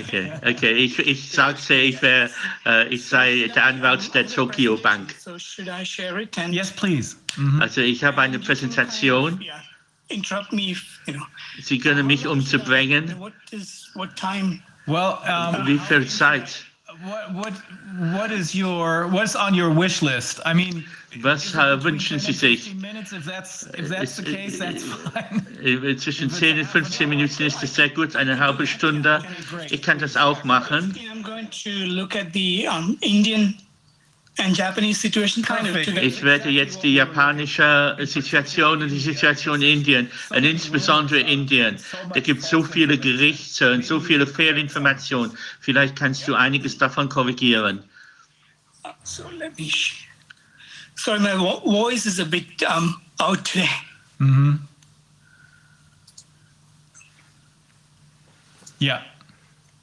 [0.00, 0.72] Okay, okay.
[0.72, 2.30] Ich, ich sagte, ich, wär,
[2.64, 5.14] äh, ich sei der Anwalt der Tokyo Bank.
[5.18, 7.16] So should I share it and Yes, please.
[7.60, 9.40] Also ich habe eine Präsentation.
[11.60, 13.18] Sie können mich umzubringen.
[13.18, 14.60] What is what time?
[14.86, 16.64] Well, um, Wie viel Zeit?
[17.02, 17.52] What what
[18.12, 20.40] what is your what's on your wish list?
[20.44, 20.84] I mean,
[21.22, 22.64] Was äh, wünschen Sie sich?
[22.64, 23.12] 15 minutes.
[23.12, 25.96] If that's if that's the case, that's fine.
[25.96, 29.22] Zwischen 10 und 15 Minuten ist es sehr gut, eine halbe Stunde.
[29.70, 30.94] Ich kann das auch machen.
[31.12, 33.54] I'm going to look at the um, Indian
[34.38, 35.86] and Japanese situation kind of Perfect.
[35.86, 36.06] together.
[36.06, 41.78] Ich werde jetzt die japanische Situation und die Situation in Indien, und insbesondere Indien,
[42.12, 45.36] da gibt es so viele Gerichte und so viele Fehlinformationen.
[45.60, 47.82] Vielleicht kannst du einiges davon korrigieren.
[49.04, 49.66] So let me.
[49.70, 50.06] Sh-
[50.96, 53.68] Sorry, my vo- voice is a bit um, out today.
[58.78, 59.02] Yeah.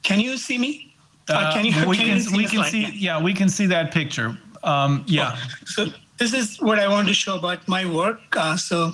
[0.02, 0.91] Can you see me?
[1.28, 1.72] Uh, Uh, can you?
[1.88, 2.70] we can can, you see we the can slide?
[2.70, 4.36] see yeah we can see that picture.
[4.64, 5.36] Um, yeah.
[5.64, 5.86] So
[6.18, 8.20] this is what I want to show about my work.
[8.36, 8.92] Uh, so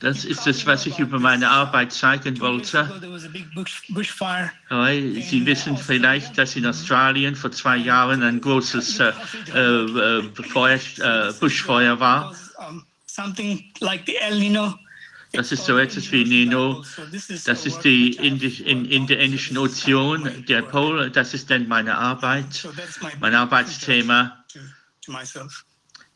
[0.00, 3.00] Das ist es, was ich über meine Arbeit zeigen Two years ago, wollte.
[3.00, 4.50] there was a big bush, bushfire.
[4.70, 9.12] Weil Sie wissen vielleicht, dass in Australien vor zwei Jahren ein großes äh,
[9.52, 12.30] äh, Feuer, äh, Buschfeuer war.
[12.30, 14.74] Was, um, something like the El Nino.
[15.32, 16.84] Das ist so etwas wie Nino.
[17.44, 21.10] Das ist die in, in der Indischen Ozean, der Pol.
[21.10, 22.68] Das ist dann meine Arbeit,
[23.20, 24.44] mein Arbeitsthema.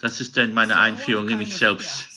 [0.01, 2.09] Das ist dann meine Einführung in mich selbst.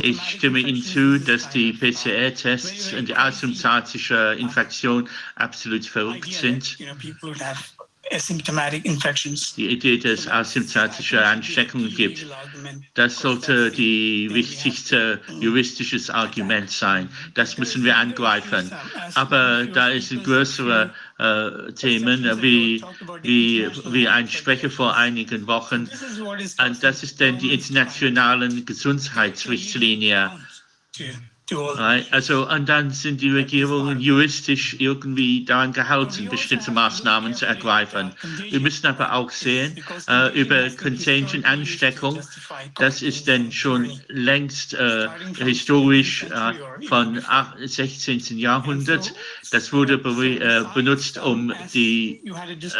[0.00, 6.78] Ich stimme Ihnen zu, dass die PCR-Tests und die asymptomatische Infektion absolut verrückt sind.
[8.12, 9.54] Asymptomatic infections.
[9.54, 12.26] Die Idee, dass es asymptomatische Ansteckungen gibt,
[12.94, 17.08] das sollte die wichtigste juristisches Argument sein.
[17.34, 18.70] Das müssen wir angreifen.
[19.14, 22.82] Aber da ist größere äh, Themen, wie,
[23.22, 25.88] wie, wie ein Sprecher vor einigen Wochen.
[26.58, 30.30] Und das ist dann die internationalen Gesundheitsrichtlinie.
[32.10, 38.10] Also, und dann sind die Regierungen juristisch irgendwie daran gehalten, bestimmte Maßnahmen zu ergreifen.
[38.50, 39.76] Wir müssen aber auch sehen,
[40.08, 42.20] äh, über Contagion-Ansteckung,
[42.76, 46.52] das ist dann schon längst äh, historisch äh,
[46.86, 48.38] von ach- 16.
[48.38, 49.14] Jahrhundert.
[49.50, 52.20] Das wurde be äh, benutzt, um die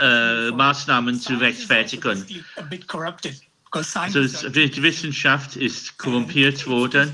[0.00, 2.24] äh, Maßnahmen zu rechtfertigen.
[3.70, 7.12] Also, die Wissenschaft ist korrumpiert worden.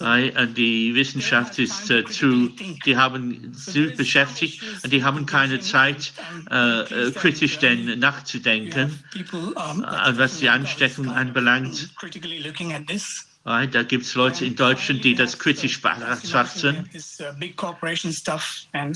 [0.00, 2.48] und Die Wissenschaft ist äh, zu,
[2.86, 6.12] die haben zu beschäftigt und die haben keine Zeit,
[6.50, 9.22] äh, äh, kritisch denn nachzudenken, äh,
[10.16, 11.90] was die Ansteckung anbelangt.
[13.44, 16.88] Da gibt es Leute in Deutschland, die das kritisch betrachten.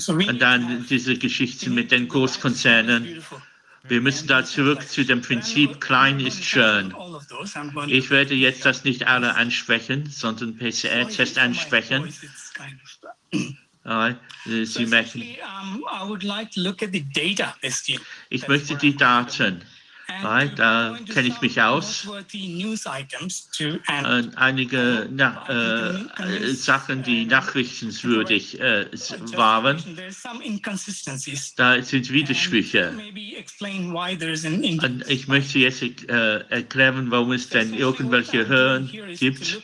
[0.07, 3.21] Und dann diese Geschichten mit den Großkonzernen.
[3.89, 6.93] Wir müssen da zurück zu dem Prinzip, klein ist schön.
[7.87, 12.13] Ich werde jetzt das nicht alle ansprechen, sondern PCR-Test ansprechen.
[14.45, 15.23] Sie merken,
[18.29, 19.61] ich möchte die Daten.
[20.23, 22.07] Right, da kenne ich mich aus.
[24.05, 29.77] äh, einige na, äh, Sachen, die nachrichtenswürdig äh, s- waren.
[31.55, 32.93] Da sind Widersprüche.
[34.83, 38.87] Und ich möchte jetzt äh, erklären, warum es denn irgendwelche Höhen
[39.19, 39.61] gibt.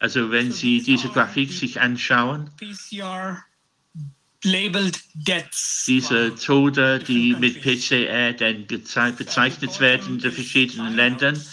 [0.00, 2.50] Also wenn Sie diese Grafik sich anschauen.
[4.44, 11.44] Diese Tode, die mit PCR dann bezeichnet werden in den verschiedenen Ländern,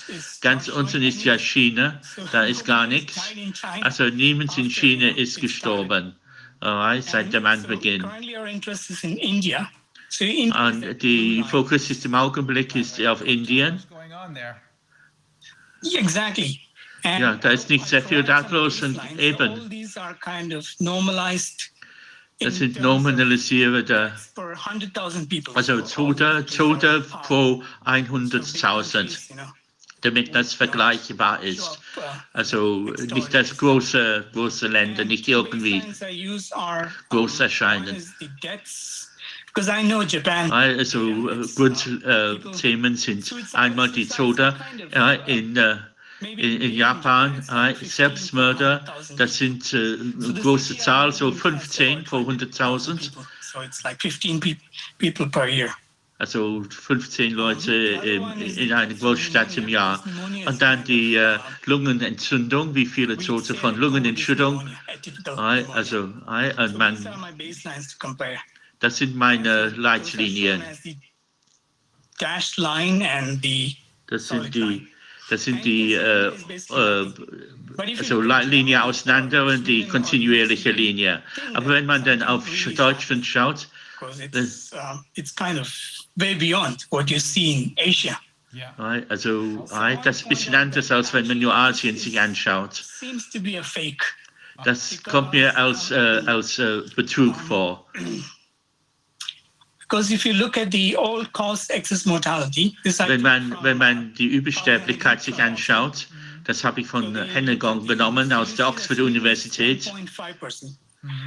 [0.42, 2.00] ganz unten ist ja China,
[2.32, 3.34] da ist gar nichts.
[3.82, 6.16] Also niemand in China ist gestorben,
[6.60, 8.04] alright, seit dem Anbeginn.
[8.04, 8.22] Und
[11.02, 13.82] die Fokus ist im Augenblick ist auf Indien.
[15.84, 16.62] Exactly.
[17.04, 19.70] Ja, da ist nicht sehr viel da los und eben,
[22.40, 22.78] das sind
[24.56, 25.56] 100,000 people.
[25.56, 29.44] also Tote, Tote pro 100.000, You know,
[30.02, 31.80] damit das vergleichbar ist.
[31.98, 32.02] uh,
[32.34, 35.82] Also nicht das große, große Länder, nicht irgendwie
[37.10, 38.04] groß erscheinen.
[40.52, 44.56] Also äh, Grundthemen sind einmal die Tote
[44.92, 45.78] ja, in, äh,
[46.26, 47.44] in, Japan,
[47.82, 48.86] Selbstmörder,
[49.18, 53.12] das sind äh, eine große Zahl, so 15 pro 100.000.
[53.42, 54.58] So it's like 15 pe-
[54.98, 55.70] people per year.
[56.18, 60.02] Also 15 Leute in, in einer Großstadt im Jahr.
[60.46, 64.70] Und dann die äh, Lungenentzündung, wie viele Tote von Lungenentzündung.
[65.36, 66.14] Also,
[66.78, 66.98] man,
[68.80, 70.64] das sind meine Leitlinien.
[74.08, 74.88] Das sind die,
[75.30, 77.14] das sind die äh, äh,
[77.98, 81.22] also Li- Linie auseinander und die kontinuierliche Linie.
[81.54, 83.68] Aber wenn man dann auf Sch- Deutschland schaut,
[84.00, 85.68] because it's um, it's kind of
[86.16, 88.20] way beyond what you see in Asia.
[88.78, 89.68] äh, also
[90.04, 92.84] das ist ein bisschen anders, als wenn man nur Asien sich anschaut.
[94.64, 95.96] Das kommt mir als, äh,
[96.26, 97.86] als äh, Betrug vor.
[99.88, 104.14] Because if you look at the all-cause excess mortality, this I Wenn man, wenn man
[104.16, 106.08] die Übersterblichkeit sich anschaut,
[106.46, 109.84] das habe ich von Hennegong genommen aus der Oxford-Universität.
[109.84, 110.76] 0.5%.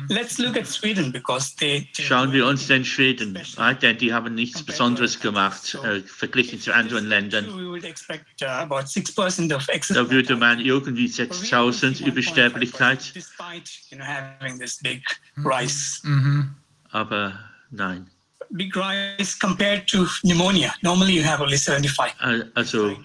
[0.09, 4.13] Let's look at Sweden because they, they Schauen wir uns den Schweden an, denn die
[4.13, 7.47] haben nichts Besonderes gemacht, äh, verglichen zu anderen Ländern.
[7.47, 13.71] we would expect uh, about 6% of excess Da würde man irgendwie 6000 Übersterblichkeit, Despite
[13.91, 15.05] you know, having this big
[15.37, 16.01] rise.
[16.03, 16.49] Mm-hmm.
[16.91, 17.39] aber
[17.71, 18.11] nein.
[18.51, 20.75] Big rise compared to pneumonia.
[20.83, 22.97] Normally, you have only 75 Äh, Also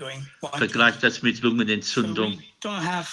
[0.57, 2.37] vergleicht das mit So Lungenentzündung.
[2.37, 3.07] we don't have,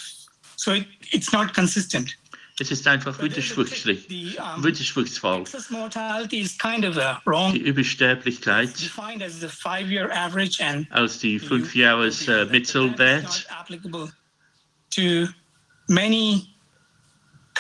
[0.57, 2.17] so it, it's not consistent.
[2.63, 4.07] Es ist einfach widersprüchlich,
[4.59, 5.41] widersprüchsvoll.
[5.41, 10.87] excess mortality is kind of a wrong, Die Übersterblichkeit defined as the five-year average and
[10.93, 14.13] als die fünf Jahres äh, Mittelwert not applicable
[14.95, 15.27] to
[15.89, 16.55] many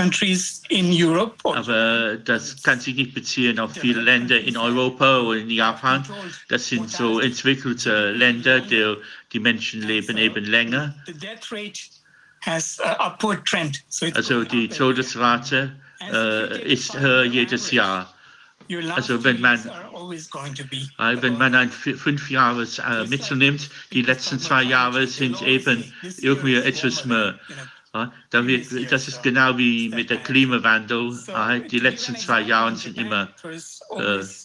[0.00, 5.38] countries in Europe Aber das kann sich nicht beziehen auf viele Länder in Europa oder
[5.40, 6.04] in Japan.
[6.48, 8.94] Das sind so entwickelte Länder, die,
[9.32, 10.94] die Menschen leben eben länger.
[14.16, 18.14] Also die Todesrate äh, ist höher jedes Jahr.
[18.96, 19.58] also wenn man-
[21.22, 26.54] wenn man ein fünf Jahres äh, Mittel nimmt, die letzten zwei Jahre sind eben irgendwie
[26.54, 27.38] etwas mehr.
[27.92, 31.18] Ja, da wird, das ist genau wie mit der Klimawandel.
[31.26, 33.34] Ja, die letzten zwei Jahre sind immer
[33.96, 34.39] There's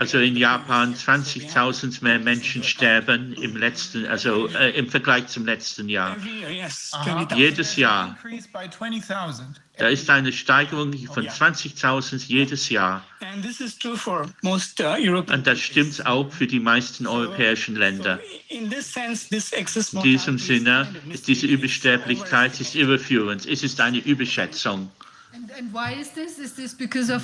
[0.00, 5.88] Also in Japan 20.000 mehr Menschen sterben im letzten, also äh, im Vergleich zum letzten
[5.88, 6.16] Jahr.
[6.16, 6.50] every year.
[6.50, 6.90] Yes.
[6.90, 7.38] 20,000.
[7.38, 8.18] Jedes Jahr.
[8.22, 9.60] Increased by 20,000.
[9.78, 13.04] Da ist eine Steigerung von 20.000 jedes Jahr.
[13.20, 15.32] Uh.
[15.32, 18.18] Und das stimmt auch für die meisten europäischen Länder.
[18.48, 21.46] In this sense, this excess In diesem Sinne ist diese.
[21.46, 23.46] Übersterblichkeit ist irreführend.
[23.46, 24.90] Es ist eine Überschätzung.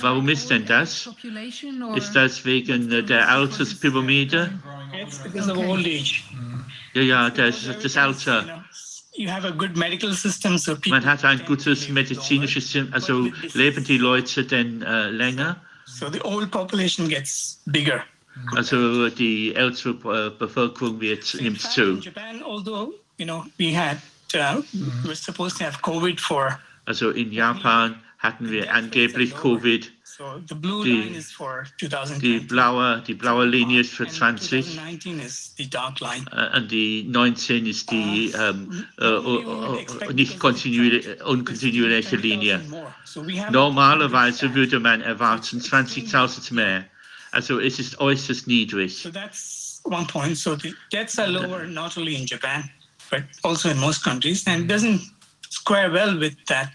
[0.01, 1.03] Warum ist denn das?
[1.03, 1.97] population or?
[1.97, 4.51] Ist das wegen äh, der Alterspyramide?
[4.93, 6.23] It's because of old age.
[6.93, 8.43] Ja, ja, das, das You Alter.
[8.43, 8.63] know,
[9.17, 10.91] you have a good medical system, so people.
[10.91, 15.61] Man hat ein gutes medizinisches, System, also leben die Leute denn äh, länger?
[15.85, 18.03] So the old population gets bigger.
[18.55, 19.93] Also die ältere
[20.27, 21.99] äh, Bevölkerung wird, nimmt In zu.
[22.01, 23.97] Japan, although you know we had
[24.33, 27.95] uh, we were supposed to have COVID for Also in Japan
[28.25, 29.91] hatten wir angeblich Covid.
[30.45, 32.47] Die- Die 2020.
[32.47, 36.25] blaue, die blaue Linie ist für and 20 2019 is the dark line.
[36.31, 42.61] äh, und die 19 ist die ähm, äh, äh, nicht kontinuierliche, unkontinuierliche Linie.
[43.51, 46.85] Normalerweise würde man erwarten 20.000 mehr.
[47.31, 49.05] Also es ist äußerst niedrig.
[49.83, 50.37] One point.
[50.37, 52.69] So the deaths are lower not only in Japan,
[53.11, 55.01] but also in most countries, and it doesn't
[55.49, 56.71] square well with that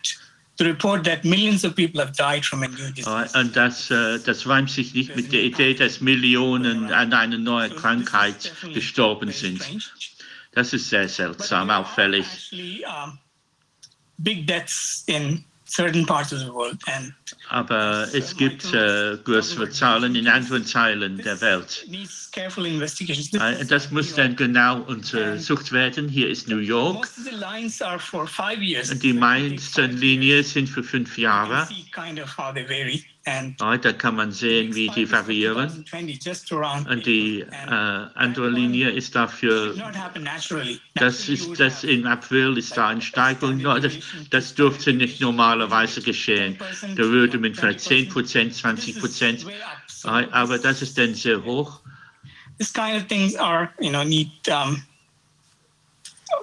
[0.61, 3.35] the report that millions of people have died from a new disease.
[3.35, 7.75] Und das, äh, das reimt sich nicht mit der Idee, dass Millionen an einer neuen
[7.75, 9.63] Krankheit gestorben sind.
[10.53, 12.27] Das ist sehr seltsam, auffällig.
[14.19, 17.13] Big deaths in certain parts of the world, and
[17.49, 21.83] Aber es gibt äh, größere Zahlen in anderen Teilen der Welt.
[21.85, 23.31] it needs careful investigations.
[23.31, 26.09] This Äh, Das muss dann genau untersucht werden.
[26.09, 27.09] Hier ist New York.
[29.03, 31.69] Die meisten Linien sind für fünf Jahre.
[33.59, 35.69] Da kann man sehen, wie die variieren.
[35.69, 39.75] 2020, just around Und die äh, andere Linie ist dafür,
[40.95, 43.59] das ist das im April ist da eine Steigerung.
[43.59, 43.95] No, das,
[44.31, 46.59] das dürfte nicht normalerweise geschehen.
[46.83, 49.47] Da würde man vielleicht 10 Prozent, 20 Prozent,
[50.05, 51.81] aber das ist dann sehr hoch.
[52.59, 54.83] This kind of things are, you know, need um,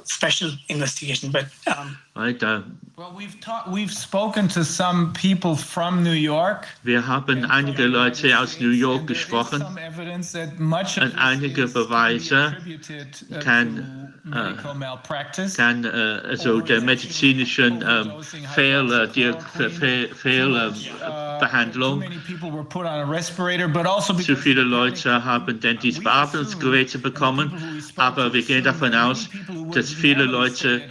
[0.06, 1.32] special investigation.
[1.32, 2.64] But um, Weil Da,
[3.00, 6.66] Well, we've talked, we've spoken to some people from New York.
[6.82, 9.60] wir haben einige Leute aus New York And there is gesprochen.
[9.62, 13.76] some evidence that much of Und this einige is- can be Beweise attributed, uh, kann,
[14.24, 15.56] to medical malpractice.
[15.58, 15.90] kann äh,
[16.28, 18.12] also der medizinischen ähm,
[18.56, 22.02] Fehl, äh, die Fe- Fehl, äh, Uh, Behandlung.
[22.02, 25.60] Too many people were put on a respirator, but also Zu because viele Leute haben
[25.60, 27.52] denn diese Beatmungsgeräte bekommen,
[27.96, 29.30] aber wir gehen davon aus,
[29.72, 30.82] dass viele Leute,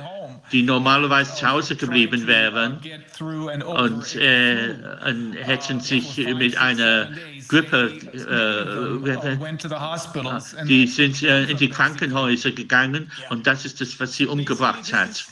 [0.52, 2.78] die normalerweise zu Hause geblieben wären
[3.64, 4.74] und, äh,
[5.08, 7.10] und hätten sich mit einer
[7.48, 9.36] Grippe, äh,
[10.66, 15.26] die sind äh, in die Krankenhäuser gegangen und das ist das, was sie umgebracht hat.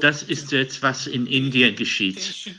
[0.00, 2.54] Das ist jetzt, was in Indien geschieht.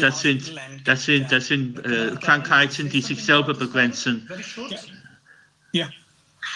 [0.00, 0.52] Das sind,
[0.84, 4.28] das sind, das sind äh, Krankheiten, die sich selber begrenzen.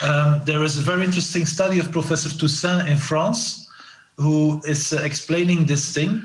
[0.02, 0.08] Yeah.
[0.36, 3.68] Um, there is a very interesting study of Professor Toussaint in France,
[4.16, 6.22] who is uh, explaining this thing.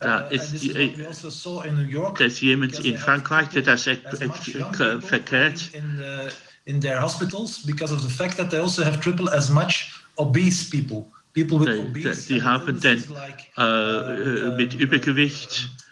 [0.00, 2.18] Da Uh, and ist this die, is what we also saw in New York.
[2.18, 5.70] Da ist jemand in Frankreich, der das er- As much er- younger verkehrt.
[5.74, 6.30] in, uh,
[6.64, 10.64] in their hospitals because of the fact that they also have triple as much obese
[10.70, 11.04] people.
[11.34, 15.89] People with Die, obese die haben dann like, äh, äh, mit Übergewicht, uh,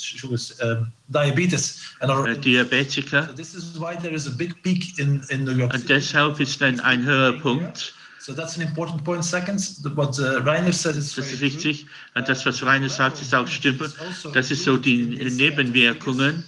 [0.00, 3.26] sugars, um, diabetes and are, äh, Diabetiker.
[3.28, 5.94] so this is why there is a big peak in, in New York Und City.
[5.94, 9.24] deshalb ist dann ein höherer Punkt So that's an important point.
[9.24, 9.58] Second,
[9.96, 11.40] what uh, Rainer said is Das ist true.
[11.40, 11.86] wichtig.
[12.14, 13.90] Und das, was Rainer sagt, ist auch stimme.
[14.34, 16.44] Das ist so die Nebenwirkungen,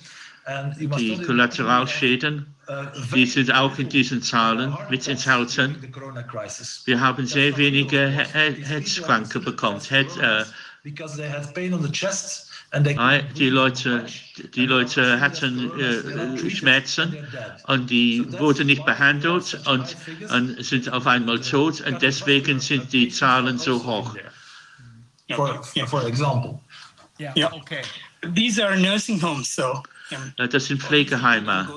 [0.78, 2.72] die Kollateralschäden, uh,
[3.14, 5.76] die sind auch in diesen Zahlen mit enthalten.
[6.84, 9.80] Wir haben sehr wenige He- He- Herzkranke bekommen.
[9.80, 10.44] Head, äh,
[13.36, 14.06] die Leute,
[14.54, 17.16] die Leute hatten äh, Schmerzen
[17.66, 19.96] und die wurden nicht behandelt und,
[20.30, 24.16] und sind auf einmal tot und deswegen sind die Zahlen so hoch.
[25.36, 26.60] for, for example.
[27.20, 27.32] Yeah.
[27.36, 27.52] Yeah.
[27.52, 27.82] Okay.
[28.34, 29.82] These are nursing homes, so
[30.36, 31.68] Äh, Das sind Pflegeheime.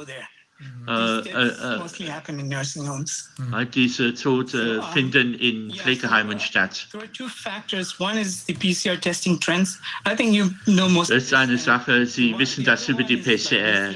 [0.85, 0.91] Go.
[0.91, 3.29] Äh, These deaths äh, uh, uh, mostly happen in nursing homes.
[3.53, 6.87] äh, diese Tote finden in Pflegeheimen statt.
[6.91, 7.99] There are two factors.
[7.99, 9.79] One is the PCR testing trends.
[10.05, 11.09] I think you know most.
[11.11, 13.93] Das ist eine Sache, Sie wissen das über die PCR.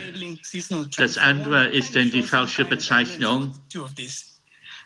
[0.97, 3.53] Das andere ist dann die falsche Bezeichnung.
[3.71, 4.25] Two of these.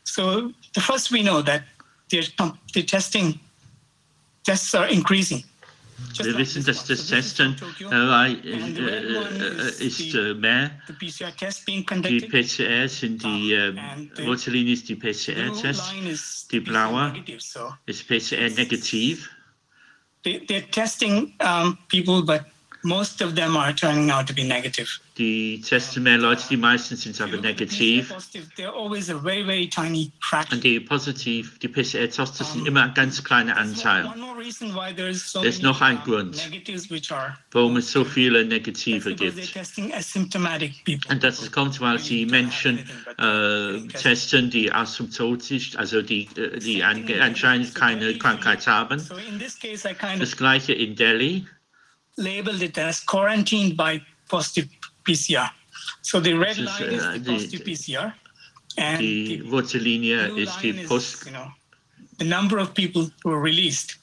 [0.04, 1.64] So the first we know that
[2.10, 2.28] the,
[2.74, 3.40] the testing
[4.44, 5.44] tests are increasing.
[6.10, 6.96] Just Wir like wissen, this dass one.
[6.96, 7.90] das So this is Testen from Tokyo.
[7.90, 7.94] äh,
[8.54, 10.82] And the red äh, one äh, is ist the- äh, mehr.
[10.88, 12.30] The PCR test being Die conducted.
[12.30, 13.74] PCR sind die, äh,
[14.26, 17.40] rote Linie ist die Blue PCR-Test, line is die PCR blaue negative.
[17.42, 19.30] So ist PCR-negativ.
[20.24, 22.46] they, they're testing um, people, but
[22.84, 25.00] most of them are turning out to be negative.
[25.18, 28.10] Die testen mehr Leute, die meisten sind aber negativ.
[28.10, 30.58] positive, they're always a very, very tiny fraction.
[30.58, 34.12] Und die positiv, die PCR-Tests sind immer ein ganz kleiner Anteil.
[35.14, 36.50] So Das ist noch ein um, Grund.
[37.52, 41.10] Warum es so viele Negative gibt.
[41.10, 42.80] Und das kommt, weil die Menschen
[43.20, 49.02] äh, testen, die asymptotisch, also die, äh, die anscheinend keine Krankheit haben.
[50.20, 51.46] Das gleiche in Delhi.
[52.18, 54.70] Labeled it as quarantined by positive
[55.06, 55.50] PCR.
[56.02, 58.14] So the red is, line is uh, the the- positive PCR,
[58.78, 61.52] and the rote Linie blue ist line is, Post, you know,
[62.18, 63.98] the number of people who were released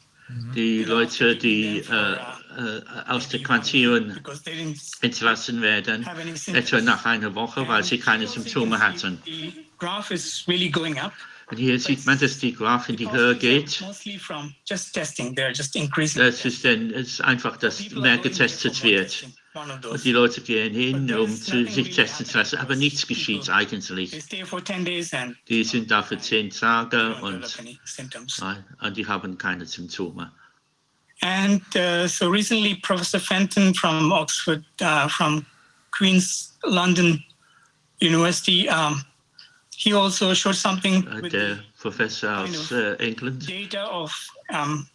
[0.55, 2.17] die Leute, die äh,
[3.09, 6.07] aus der Quarantäne because they didn't entlassen werden,
[6.53, 9.21] etwa nach einer Woche, weil sie keine Symptome hatten.
[9.25, 11.13] The graph is really going up.
[11.51, 13.83] Und hier sieht man, dass die Graph in die Höhe geht.
[13.83, 14.87] Das
[16.45, 19.27] ist, denn, es ist einfach, dass mehr getestet wird.
[19.53, 24.11] Und die Leute gehen hin, um zu, sich testen zu lassen, aber nichts geschieht eigentlich.
[24.11, 27.45] They stay for 10 days and Die sind da für zehn Tage und,
[28.81, 30.31] und die haben keine Symptome.
[31.23, 35.45] And uh, so recently, Professor Fenton from Oxford, uh, from
[35.91, 37.23] Queen's London
[38.01, 39.05] University, um,
[39.83, 44.12] he also showed something with Der the Professor of äh, England data of
[44.52, 44.86] um,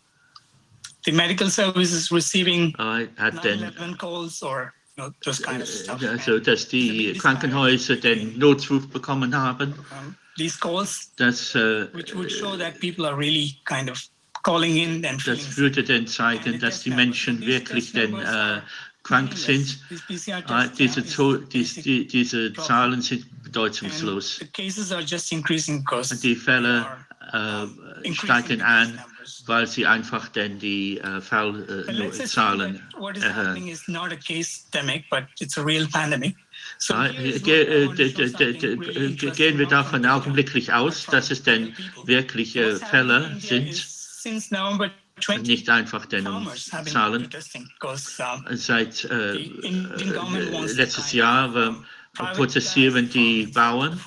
[1.05, 2.73] the medical services receiving
[3.17, 6.03] hat dann 9/11 calls or you know, those kind of stuff.
[6.03, 12.31] also, dass die Krankenhäuser den Notruf bekommen haben, Um, these calls, dass äh, which would
[12.31, 13.99] show that people are really kind of
[14.43, 15.57] calling in and feeling das sick.
[15.57, 18.61] würde dann zeigen, dass die Menschen wirklich dann äh,
[19.05, 19.79] krank sind.
[21.53, 22.67] Diese, diese problem.
[22.67, 24.39] Zahlen sind bedeutungslos.
[26.21, 26.85] die Fälle
[27.31, 28.99] äh, steigen an,
[29.45, 32.81] weil sie einfach dann die äh, Fallzahlen
[33.21, 33.55] erhöhen.
[37.67, 41.73] äh, interesting gehen wir davon augenblicklich aus, dass es denn
[42.05, 43.85] wirkliche Fälle sind,
[45.17, 46.05] is Since November und 20, nicht einfach
[46.91, 47.23] Zahlen.
[47.23, 48.21] protesting because
[48.57, 51.73] Seit äh, äh, to letztes Jahr äh,
[52.35, 53.99] protestieren die Bauern.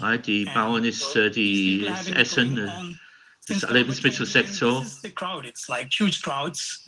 [0.00, 4.76] Ja, die Bauern ist äh, die been Essen, äh, das since November 20, Lebensmittelsektor.
[4.78, 5.46] and This is the crowd.
[5.46, 6.84] It's like huge crowds,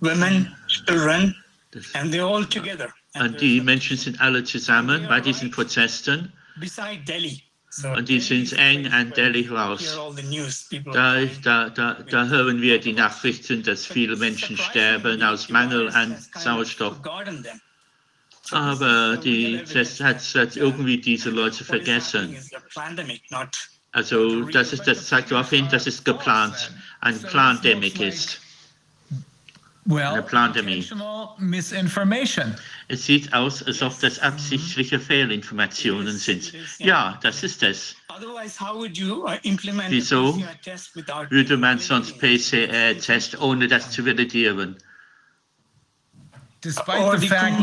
[0.00, 1.34] women, children,
[1.70, 2.92] Das, and they're all together.
[3.14, 7.42] And und die there's- Menschen sind alle zusammen bei diesen Protesten beside Delhi.
[7.96, 9.96] Und die sind eng an Delhi raus.
[10.92, 16.22] Da, da, da, da hören wir die Nachrichten, dass viele Menschen sterben aus Mangel an
[16.34, 17.00] Sauerstoff.
[18.50, 22.36] Aber die, das hat, hat irgendwie diese Leute vergessen.
[23.92, 28.41] Also das, ist, das zeigt darauf hin, dass es geplant, ein Plandemic ist.
[29.84, 30.76] Well, Eine Plandemie.
[30.76, 32.54] intentional misinformation.
[32.86, 36.52] Es sieht aus, als ob das absichtliche Fehlinformationen sind.
[36.78, 37.96] Ja, das ist es.
[38.08, 40.40] Otherwise, how would you uh, implement Wieso
[41.30, 44.76] Würde man sonst PCR-Test ohne das zu validieren?
[46.60, 47.60] Despite the fact,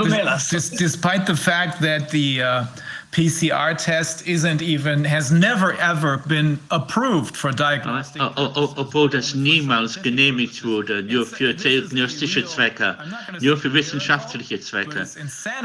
[0.77, 2.65] despite the fact that the uh,
[3.11, 8.21] PCR test isn't even has never ever been approved for diagnostic.
[8.21, 12.95] O- o- o- Obwohl das niemals genehmigt wurde, nur für diagnostische Zwecke,
[13.41, 15.07] nur für wissenschaftliche Zwecke.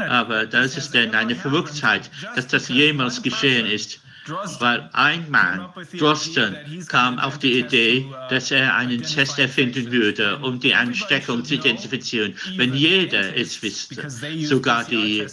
[0.09, 3.99] Aber das ist denn eine Verrücktheit, dass das jemals geschehen ist.
[4.59, 6.55] Weil ein Mann, Drosten,
[6.87, 12.35] kam auf die Idee, dass er einen Test erfinden würde, um die Ansteckung zu identifizieren.
[12.55, 14.09] Wenn jeder es wüsste,
[14.45, 15.25] sogar die,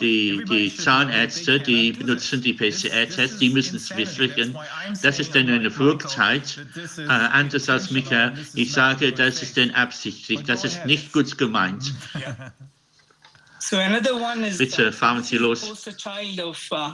[0.00, 4.56] die, die Zahnärzte, die benutzen die PCR-Tests, die müssen es wissen.
[5.02, 6.58] Das ist dann eine Flugzeit,
[6.98, 8.32] äh, anders als Michael.
[8.54, 11.92] Ich sage, das ist dann absichtlich, das ist nicht gut gemeint.
[13.66, 15.66] So another one is Bitte fahren Sie los.
[15.66, 16.92] poster child of uh,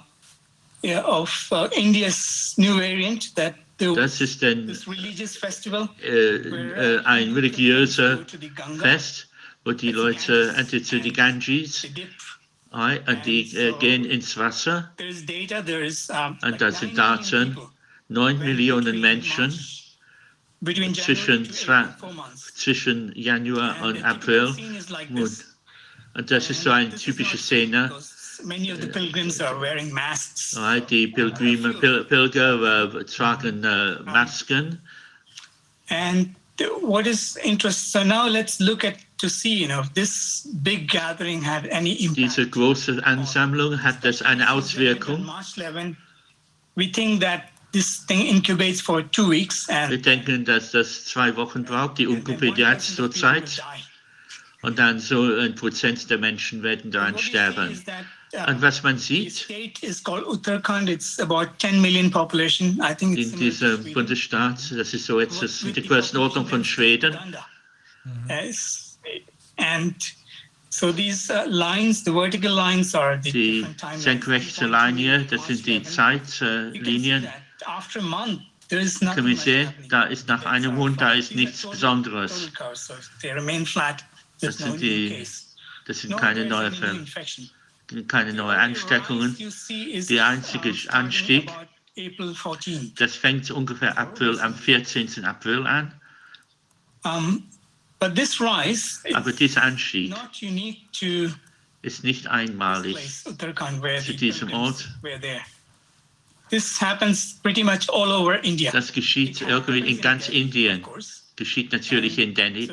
[0.84, 5.88] yeah, of uh, India's new variant that there Das was ist dann this religious festival
[6.02, 9.28] äh, äh, ein religiöser go to the Ganga, Fest,
[9.64, 12.08] wo die Leute entweder zu die Ganges they dip.
[12.72, 14.92] äh, und die äh, gehen ins Wasser.
[14.96, 15.62] There is data.
[15.62, 17.54] There is um, Und like das sind 9 million Daten.
[17.54, 17.70] people
[18.08, 19.76] Neun went Millionen between Menschen March-
[20.62, 22.54] between zwischen January to zwei- April, four months.
[22.54, 24.46] zwischen Januar And und the April.
[24.48, 25.44] typical scene is like Und, this.
[26.14, 27.92] und das ist so eine This is typische not Szene.
[28.44, 30.56] Many of the pilgrims are wearing masks.
[30.56, 34.78] äh, Die Pilgrime, Pil Pilger äh, uh, tragen äh, Masken.
[35.88, 38.02] And uh, what is interesting?
[38.02, 41.92] So now let's look at to see, you know, if this big gathering had any
[42.04, 42.16] impact.
[42.16, 45.24] Diese große Ansammlung hat das eine On Auswirkung.
[45.24, 45.94] March 11,
[46.76, 51.34] we think that this thing incubates for two weeks, Wir and denken, dass das zwei
[51.36, 53.58] Wochen braucht, die and then Unkompediat 1% of zur people will Zeit.
[53.58, 53.82] die.
[54.62, 57.82] Und dann so äh, ein Prozent der Menschen werden daran What we see sterben.
[58.46, 60.88] Und was man the sieht state is called Uttarakhand.
[60.88, 62.80] It's about 10 million population.
[62.80, 63.92] I think it's in diesem.
[63.92, 67.18] Bundesstaat, das ist so jetzt die the Größenordnung von Schweden.
[69.56, 69.94] And
[70.70, 75.82] so these uh, lines, the vertical lines are the Die senkrechte Linie, das sind die
[75.82, 77.24] Zeitlinien.
[77.24, 81.00] that after a month, there is Können nothing wir sehen, da ist nach einem Monat,
[81.00, 82.50] da ist nichts Besonderes.
[84.40, 85.26] Das sind new die-.
[85.86, 87.50] Das sind keine neuen Fälle, infection.
[88.08, 89.36] Keine neuen Ansteckungen.
[90.08, 92.94] Der einzige Anstieg- about April 14.
[92.96, 95.24] Das fängt ungefähr April, am 14.
[95.24, 95.92] April an.
[97.02, 98.10] Aber
[99.32, 100.14] dieser Anstieg
[101.82, 102.96] ist nicht einmalig.
[103.24, 104.88] zu diesem Ort.
[105.02, 105.40] were there.
[106.50, 108.72] This happens pretty much all over India.
[108.72, 110.84] Das geschieht irgendwie in ganz Indien.
[111.40, 112.68] Geschieht natürlich in Delhi.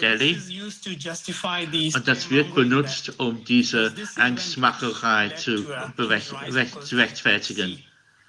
[1.95, 5.65] Und das wird benutzt, um diese Angstmacherei zu,
[6.83, 7.79] zu rechtfertigen.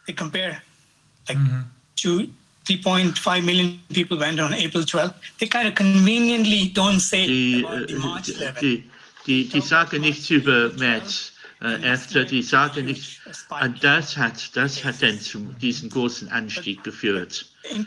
[0.07, 0.63] They compare
[1.29, 1.39] like
[1.97, 2.29] two,
[2.69, 5.15] 3.5 million people went on April 12th.
[5.41, 8.61] They kind of conveniently don't say Die, about the March äh, 11th.
[8.61, 8.85] die,
[9.27, 12.29] die, die sagen nichts über März äh, 11.
[12.31, 13.21] Die sagen nicht,
[13.61, 17.48] und das hat, das hat dann zu diesem großen Anstieg geführt.
[17.65, 17.85] In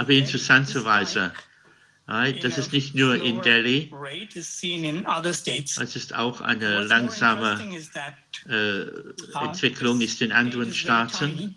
[0.00, 1.32] Aber interessanterweise,
[2.06, 5.78] das ist nicht nur in Delhi, Rate is seen in other states.
[5.78, 7.58] es ist auch eine langsame
[8.48, 8.86] äh,
[9.44, 11.56] Entwicklung ist in state anderen is very Staaten.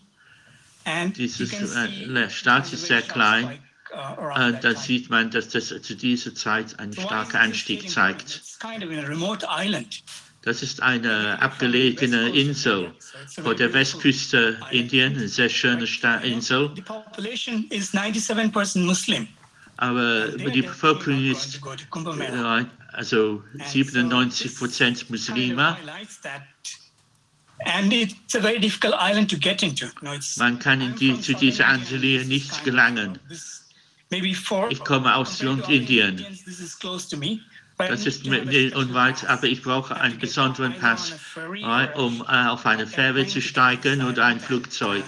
[1.16, 3.60] Dieses äh, Staat ist sehr klein.
[3.94, 4.84] uh, around Äh, that da time.
[4.84, 8.42] sieht man, dass das zu dieser Zeit einen starken Anstieg zeigt.
[10.44, 12.94] Das ist eine abgelegene Insel
[13.42, 15.88] vor der Westküste Indien, eine sehr schöne
[16.24, 16.72] Insel.
[16.76, 19.28] The population is 97% Muslim.
[19.78, 21.62] Aber die Bevölkerung ist
[22.92, 25.78] also 97 Prozent Kind of Muslime.
[25.78, 26.42] highlights that.
[27.66, 29.86] And it's a very difficult island to get into.
[29.86, 33.18] You know, it's, Man kann in die, zu dieser Antilie nicht gelangen.
[34.70, 35.90] Ich komme aus compared
[37.88, 39.26] Das ist special unweit, pass.
[39.26, 41.14] aber ich brauche einen besonderen Pass,
[41.96, 45.04] um äh, auf eine Fähre zu steigen oder ein Flugzeug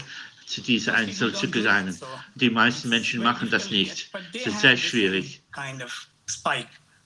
[0.45, 1.97] zu dieser Insel zu gelangen.
[2.35, 4.09] Die meisten Menschen machen das nicht.
[4.33, 5.41] Es ist sehr schwierig.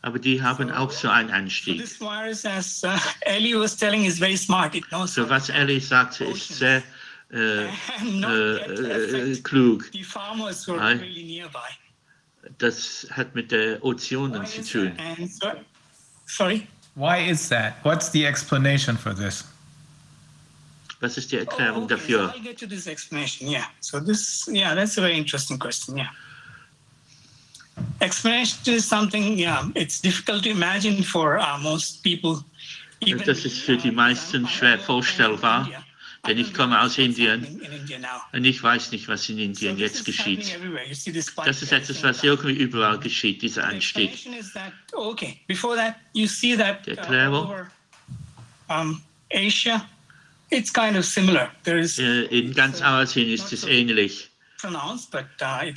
[0.02, 1.82] Aber die haben auch so einen So Anstieg.
[1.82, 1.98] as
[5.18, 6.82] uh, was So Ellie sagte, ist sehr
[7.32, 9.92] äh, äh, äh, klug.
[12.58, 14.94] Das hat mit der Ozeanen zu tun.
[14.98, 15.30] And
[16.26, 16.68] sorry.
[16.96, 17.76] Why is that?
[17.84, 19.44] What's the explanation for this?
[21.02, 22.28] Was ist die Oh, Erklärung okay, dafür?
[22.28, 23.48] So I'll get to this explanation.
[23.48, 23.66] Yeah.
[23.80, 25.98] So this, yeah, that's a very interesting question.
[25.98, 26.10] Yeah.
[28.02, 32.44] Explanation is something, yeah, it's difficult to imagine for uh, most people.
[33.02, 35.80] even Das ist für die uh, meisten schwer vorstellbar, India.
[35.80, 35.84] I
[36.28, 37.62] denn ich komme aus Indien
[38.34, 40.58] und ich weiß nicht, was in Indien jetzt geschieht.
[41.46, 44.12] Das ist etwas, was irgendwie überall geschieht, dieser Anstieg.
[44.12, 45.40] explanation is that okay.
[45.48, 47.46] Before that, you see that Die uh, Erklärung?
[47.46, 47.72] over
[49.32, 49.86] Asia,
[50.50, 51.50] it's kind of similar.
[51.64, 54.30] There is Äh, In ganz Asien ist es ähnlich.
[54.64, 54.70] uh,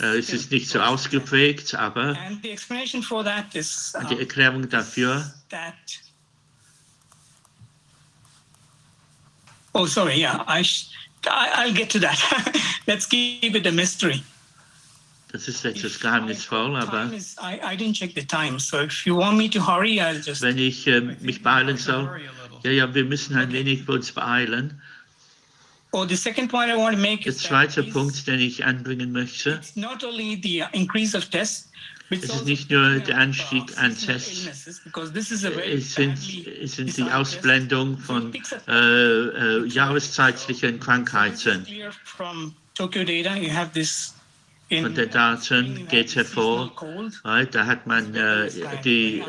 [0.00, 5.32] Es ist nicht so ausgeprägt, aber uh, die Erklärung dafür,
[9.75, 10.17] Oh, sorry.
[10.17, 10.65] Yeah, I,
[11.26, 12.18] I'll get to that.
[12.86, 14.23] Let's keep it a mystery.
[15.33, 19.07] Das ist etwas geheimnisvoll, aber Time is, I, I didn't check the time, so if
[19.07, 20.42] you want me to hurry, I'll just.
[20.42, 22.20] wenn ich äh, mich beeilen soll,
[22.65, 24.78] ja, ja, wir müssen ein wenig uns beeilen.
[25.92, 29.52] Oh, the second point I want to make Der zweite Punkt, den ich anbringen möchte,
[29.52, 33.18] it's not only the increase of tests, but it's es ist also nicht nur der
[33.18, 37.02] Anstieg an Tests, es sind, badly es sind die.
[37.02, 38.32] Ausblendung von
[38.68, 41.66] äh, äh, jahreszeitlichen Krankheiten.
[44.81, 46.73] Von den Daten geht hervor,
[47.24, 48.49] right, da hat man äh,
[48.82, 49.23] die,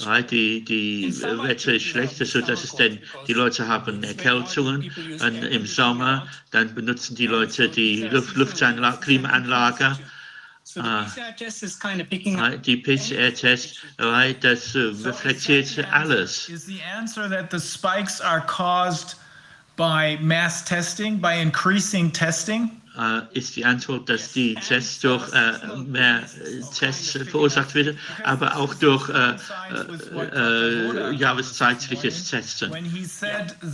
[0.00, 4.90] right, die, die Wetter ist schlecht, so dass es denn, die Leute haben Erkältungen.
[5.20, 9.96] Und im Sommer, dann benutzen die Leute die Luft, Luftanlage, Klimaanlage,
[10.76, 11.06] Ah.
[12.64, 16.48] Die PCR-Test, right, das äh, reflektiert alles.
[16.48, 19.16] Is the answer that the spikes are caused
[19.76, 22.82] by mass testing, by increasing testing?
[22.98, 25.52] Äh, ist die Antwort, dass die Tests durch äh,
[25.86, 29.36] mehr äh, Tests verursacht werden, aber auch durch äh,
[30.12, 32.70] äh, äh, jahreszeitliches Testen,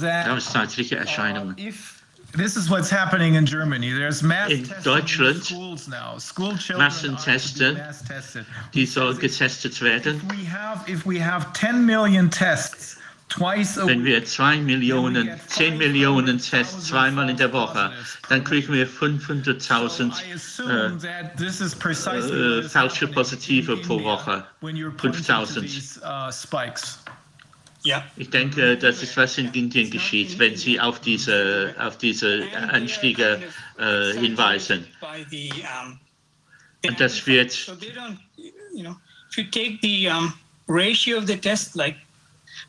[0.00, 1.56] jahreszeitliche uh, Erscheinungen.
[1.58, 1.97] if
[2.32, 6.18] this is what's happening in Germany, there's mass In testing Deutschland schools now.
[6.18, 7.70] School children Massentesten.
[7.70, 8.46] are to mass tested.
[8.72, 10.16] Die soll getestet werden.
[10.16, 12.96] If we have if we have 10 million tests
[13.28, 17.92] twice a Wenn week, wir zwei Millionen, zehn Millionen Tests zweimal in der Woche,
[18.28, 23.14] dann kriegen wir 500.000 I assume that this is precisely äh, what is falsche happening
[23.14, 24.44] Positive pro India Woche.
[24.60, 25.62] when you're pointing to 5000.
[25.62, 26.98] these uh, spikes.
[27.84, 28.04] Yeah.
[28.16, 33.40] Ich denke, das ist, was in Indien geschieht, wenn Sie auf diese, auf diese Anstiege
[33.78, 34.84] äh, hinweisen.
[36.84, 38.18] Und das wird, so they don't,
[38.74, 38.96] you know,
[39.30, 40.32] if you take the um,
[40.68, 41.96] ratio of the test, like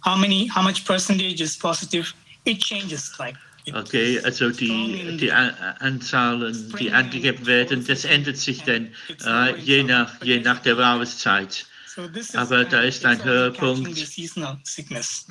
[0.01, 2.13] how many, how much percentage is positive,
[2.45, 3.11] it changes.
[3.19, 8.89] Like it, okay, also die, die Anzahlen, die angegeben werden, das ändert sich dann
[9.25, 11.65] äh, je, nach, je nach der Jahreszeit.
[11.99, 13.95] So this is aber da ist ein it's also Höhepunkt.
[13.95, 15.25] the seasonal sickness.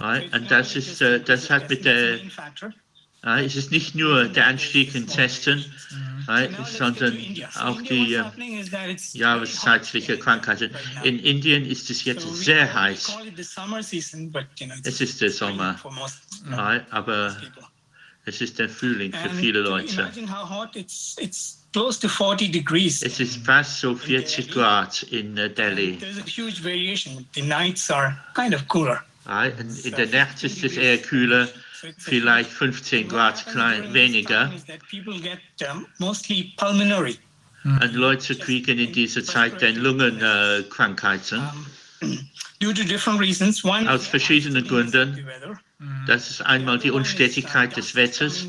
[0.00, 0.32] Right?
[0.34, 2.18] Und das ist, äh, das hat mit der,
[3.22, 5.64] es ist nicht nur der Anstieg in Testen,
[6.26, 7.16] right, sondern
[7.58, 10.70] auch die äh, jahreszeitliche Krankheiten.
[11.04, 13.16] In Indien ist es jetzt sehr heiß.
[14.84, 15.78] Es ist der Sommer,
[16.90, 17.36] aber
[18.24, 20.10] es ist der Frühling für viele Leute.
[21.74, 23.02] Imagine how hot it's it's close to 40 degrees.
[23.02, 25.96] Es ist fast so 40 Grad in äh, Delhi.
[25.96, 27.26] There's a huge variation.
[27.34, 29.04] The nights are kind of cooler.
[29.84, 31.48] In der Nacht ist es eher kühler,
[31.98, 34.52] vielleicht 15 Grad klein, weniger.
[34.54, 35.38] Is that people get
[35.70, 37.18] um, mostly pulmonary.
[37.64, 41.40] Und Leute kriegen in dieser Zeit dann Lungenkrankheiten.
[41.40, 41.42] Krankheiten.
[42.58, 43.64] due to different reasons.
[43.64, 45.26] One Aus verschiedenen Gründen.
[46.06, 48.46] Das ist einmal die Unstetigkeit des Wetters.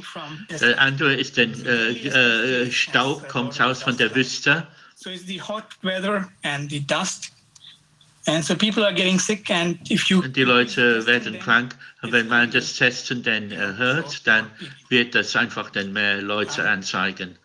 [0.59, 4.67] Der andere ist der äh, äh, Staub, kommt aus von der Wüste.
[4.95, 7.31] So it's the hot weather and the dust.
[8.27, 11.75] And so people are getting sick and if you die Leute werden krank.
[12.01, 14.47] Und wenn man das Testen dann äh, hört, dann
[14.89, 17.37] wird das einfach dann mehr Leute anzeigen.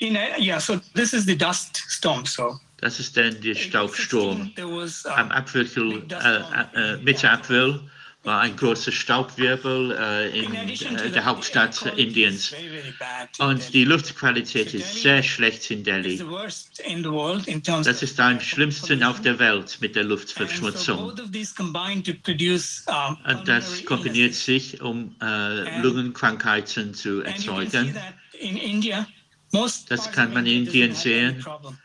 [0.00, 2.24] in yeah, so this is the dust storm.
[2.26, 4.52] So Das ist dann der Staubsturm.
[4.54, 5.66] there was Am April,
[6.10, 7.80] äh, äh, Mitte April
[8.24, 12.52] war ein großer Staubwirbel äh, in äh, der Hauptstadt Indiens.
[13.38, 16.18] Und die Luftqualität ist sehr schlecht in Delhi.
[16.18, 19.96] the worst in the world in terms Das ist am schlimmsten auf der Welt mit
[19.96, 20.98] der Luftverschmutzung.
[20.98, 21.14] um,
[23.24, 27.96] Und das kombiniert sich, um äh, Lungenkrankheiten zu erzeugen.
[29.50, 31.42] Das kann man in Indien sehen,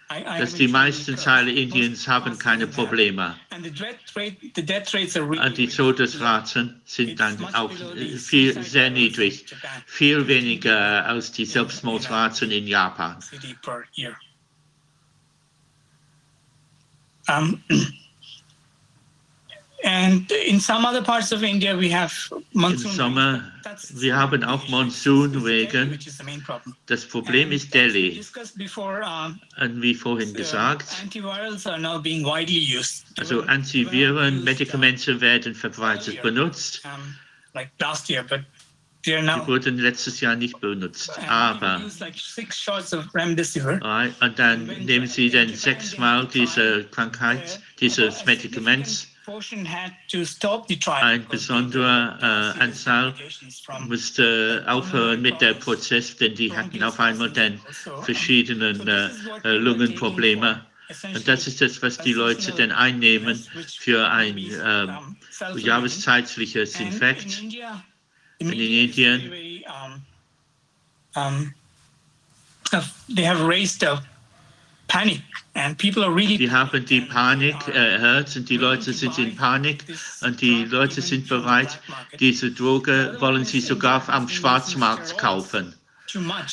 [0.09, 1.51] Dass die meisten Teile.
[1.51, 2.67] Indiens haben keine.
[2.67, 3.35] Probleme.
[3.51, 9.45] Und die Todesraten sind dann auch äh, viel, sehr niedrig.
[9.85, 13.17] Viel weniger als die Selbstmordraten in Japan.
[17.27, 17.64] Um,
[19.83, 22.91] and in some other parts of India, we have Im monsoon.
[22.91, 25.91] Sommer, That's wir haben auch Monsunregen.
[25.91, 26.75] which is the main problem.
[26.87, 28.21] Das Problem ist Delhi.
[29.59, 33.05] Und wie vorhin gesagt, antivirals are now being widely used.
[33.15, 36.81] They also Antiviren, uh, Medikamente werden verbreitet benutzt.
[39.05, 41.11] Die wurden letztes Jahr nicht benutzt.
[41.27, 41.81] Aber,
[44.21, 49.12] und dann nehmen sie dann sechsmal diese Krankheit, dieses Medikament.
[49.26, 50.92] The.
[50.92, 53.14] Ein besonderer äh, Anzahl
[53.88, 57.60] musste aufhören mit der Prozess, denn die hatten auf einmal dann
[58.03, 59.11] verschiedene
[59.43, 60.66] äh, äh, Lungenprobleme.
[61.16, 63.42] Und das ist das, was die Leute dann einnehmen
[63.80, 65.16] für ein ähm,
[65.58, 67.42] jahreszeitliches Infekt.
[68.40, 69.64] The in Indien.
[69.68, 70.02] um,
[71.16, 71.53] um,
[72.74, 74.03] uh, they have raised a
[74.93, 75.22] panic,
[75.55, 76.38] and people are really.
[76.38, 79.83] Die haben die Panik erhört und die Leute sind in Panik
[80.22, 81.80] und die Leute sind bereit,
[82.19, 85.73] diese Droge wollen sie sogar am Schwarzmarkt kaufen.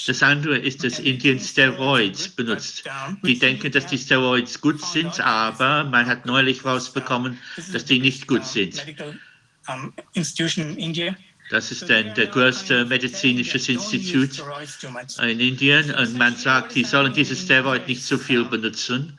[0.06, 2.82] Das andere ist, dass Indien Steroids benutzt.
[3.22, 7.36] Die denken, dass die Steroids gut sind, aber man hat neulich rausbekommen,
[7.72, 8.76] dass die nicht gut sind.
[8.76, 9.18] Medical
[10.14, 11.16] institution in India.
[11.50, 14.42] Das ist dann der größte medizinische Institut
[15.20, 19.18] in Indien und man sagt, die sollen dieses Steroid nicht so viel benutzen.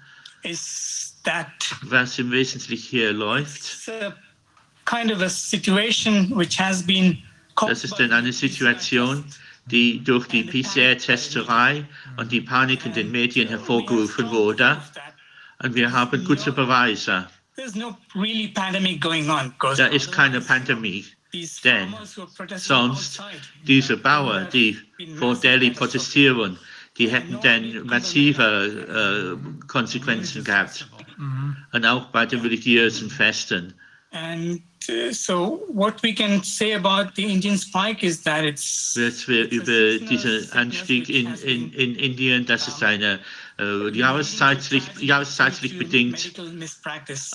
[1.82, 3.92] Was im Wesentlichen hier läuft,
[7.56, 9.26] das ist dann eine Situation,
[9.66, 11.86] die durch die PCR-Testerei
[12.18, 14.82] und die Panik in den Medien hervorgerufen wurde.
[15.62, 17.28] Und wir haben gute Beweise.
[17.56, 19.52] There's no really pandemic going on.
[19.52, 21.06] because Da ist keine Pandemie.
[21.64, 21.94] Denn
[22.58, 23.22] Sonst
[23.66, 24.78] diese Bauern, die
[25.18, 26.58] vor Delhi protestieren,
[26.98, 30.88] die hätten dann massive äh, Konsequenzen gehabt.
[31.72, 33.74] Und auch bei den religiösen Festen.
[34.14, 39.28] And uh, so, what we can say about the Indian spike is that it's Jetzt
[39.30, 43.20] wir über diesen Anstieg in, in, in Indien, das ist eine
[43.62, 46.34] äh, jahreszeitlich, jahreszeitlich bedingt.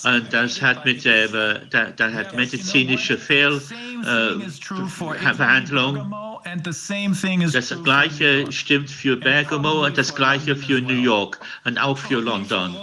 [0.03, 4.59] Und das hat mit der, äh, da, da hat medizinische Fehl, Same äh, thing is
[4.59, 5.93] true for Behandlung.
[5.93, 10.81] Bergamo, and the same thing is Das gleiche stimmt für Bergamo und das gleiche für
[10.81, 12.75] New York und auch für London.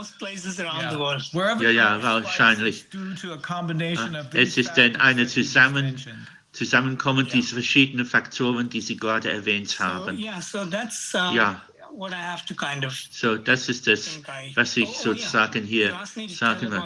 [1.60, 2.86] Ja, ja, wahrscheinlich.
[2.94, 5.96] of Es ist dann eine Zusammen.
[6.52, 10.16] Zusammenkommen dieser verschiedenen Faktoren, die Sie gerade erwähnt haben.
[10.16, 11.60] yeah, so that's uh, Ja.
[11.96, 14.20] What I have to kind of So, das ist das,
[14.54, 15.94] was ich Oh, sozusagen hier
[16.28, 16.82] sagen will.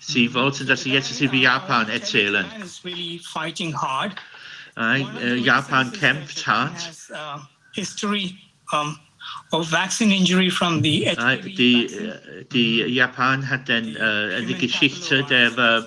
[0.00, 2.46] Sie wollten, dass ich jetzt über Japan erzählen.
[4.76, 5.92] Japan.
[5.92, 6.92] Äh, äh, kämpft hart.
[7.10, 7.40] Uh,
[7.72, 8.36] history
[9.52, 11.88] of vaccine injury from the Äh, Die,
[12.52, 15.86] die Japan hat dann eine Geschichte der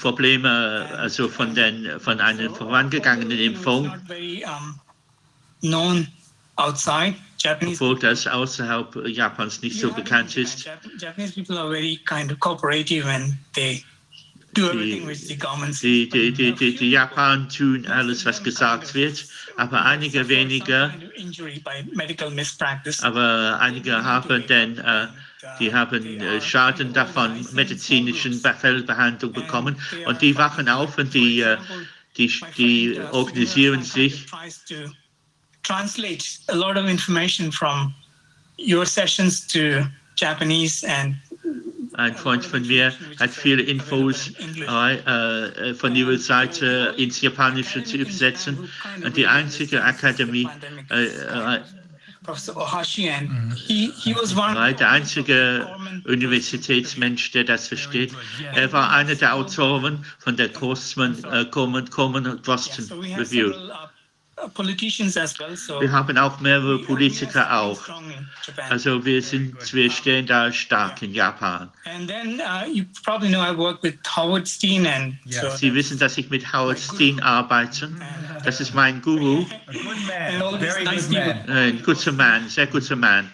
[0.00, 3.90] Probleme, also von, den, von einer vorangegangenen Impfung,
[6.56, 7.74] Outside Japanese.
[7.82, 10.66] obwohl das außerhalb Japans nicht so bekannt ist.
[10.66, 13.84] Jap- Japanese people are very kind of cooperative and they
[14.54, 18.94] do everything which the government Die, die, die, die, die Japan tun alles, was gesagt
[18.94, 19.26] wird,
[19.56, 23.02] aber einige wenige, Kind of injury by medical mispractice.
[23.02, 25.08] aber einige haben dann, äh,
[25.58, 29.76] die haben äh, Schaden davon, medizinischen Be- Fehlbehandlung bekommen
[30.06, 31.56] und die wachen auf und die, äh,
[32.16, 34.24] die, die organisieren sich
[35.64, 37.94] translate a lot of information from
[38.56, 39.84] your sessions to
[40.14, 41.16] Japanese and
[41.96, 47.98] Ein Freund von mir hat viele Infos äh, äh, von ihrer Seite ins Japanische zu
[47.98, 48.68] übersetzen.
[49.04, 50.48] Und die einzige Akademie,
[50.90, 51.60] äh, äh,
[52.24, 55.68] Professor Ohashi and he, he was one war der einzige
[56.06, 58.12] Universitätsmensch, der das versteht.
[58.54, 62.86] Er war einer der Autoren von der Coleman, äh, Coleman, Coleman Boston
[63.16, 63.52] Review.
[64.36, 67.80] Several uh, politicians as well so Wir haben auch mehrere we are Politiker very auch.
[67.82, 68.70] strong in Japan.
[68.72, 71.70] Also wir sind, wir stehen da stark in Japan.
[71.86, 75.98] and then uh, you probably know I work with Howard Steen and so Sie wissen,
[75.98, 77.90] dass ich mit Howard Steen arbeite.
[78.44, 79.46] Das ist mein Guru.
[79.68, 81.54] A good And all man, these very nice good people.
[81.54, 81.56] man.
[81.56, 83.30] Ein guter Mann, sehr guter Mann.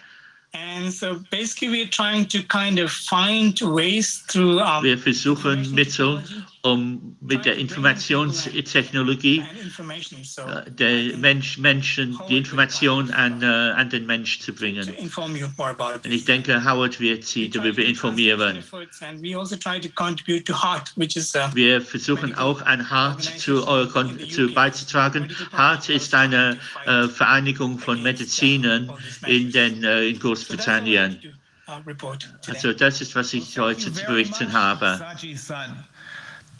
[0.53, 6.21] and so basically we're trying to kind of find ways through um, Wir versuchen Mittel,
[6.63, 14.41] um mit der Informationstechnologie äh, der Mensch, Menschen die Information an, äh, an den Mensch
[14.41, 14.89] zu bringen.
[14.89, 18.59] Und ich denke, Howard wird Sie darüber informieren.
[18.59, 18.85] Also uh,
[21.55, 23.63] Wir versuchen auch an HART zu,
[24.31, 25.35] zu beizutragen.
[25.53, 28.93] HART ist eine äh, Vereinigung von Medizinern
[29.27, 31.19] in, den, äh, in Großbritannien.
[31.23, 31.31] uh.
[32.49, 35.01] Also das ist, was ich heute zu berichten habe.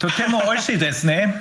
[0.00, 1.34] とても美味しいですね。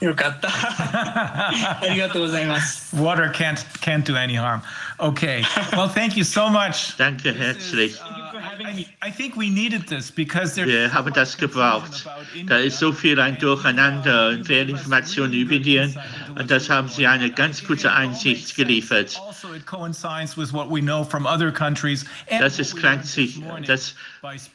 [0.00, 0.48] よかった。
[0.50, 2.94] ありがとうございます。
[2.96, 4.62] Water can't can't do any harm.
[4.98, 5.42] Okay.
[5.72, 6.96] Well, thank you so much.
[6.96, 8.00] Danke herzlich.
[8.33, 12.05] I, I think we needed this because there's Wir haben das gebraucht.
[12.47, 15.97] Da ist so viel ein Durcheinander und Fehlinformationen über Indien
[16.35, 19.19] und das haben Sie eine ganz gute Einsicht geliefert.
[19.43, 22.05] also it coincides with what we know from other countries.
[22.29, 23.95] And Das ist sich, das,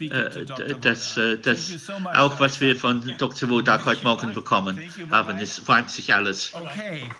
[0.00, 1.72] äh, das, äh, das
[2.14, 3.48] auch was wir von Dr.
[3.48, 5.38] Wodak heute Morgen bekommen haben.
[5.38, 6.52] Es freut sich alles.
[6.54, 7.10] Okay.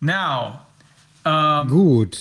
[0.00, 0.66] Now,
[1.24, 2.18] um, Gut,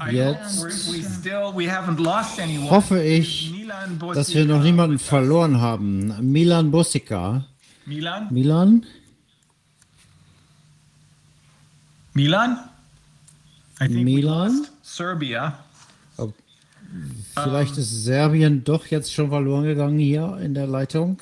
[0.00, 2.70] I hope jetzt we're, we still we haven't lost anyone.
[2.70, 3.52] hoffe ich,
[4.14, 6.14] dass wir noch niemanden verloren haben.
[6.32, 7.44] Milan Bosika
[7.86, 8.28] Milan?
[8.30, 8.86] Milan?
[12.14, 12.58] Milan?
[13.80, 14.66] I think we Milan?
[14.82, 15.58] Serbia.
[17.34, 21.20] Vielleicht ist Serbien doch jetzt schon verloren gegangen hier in der Leitung.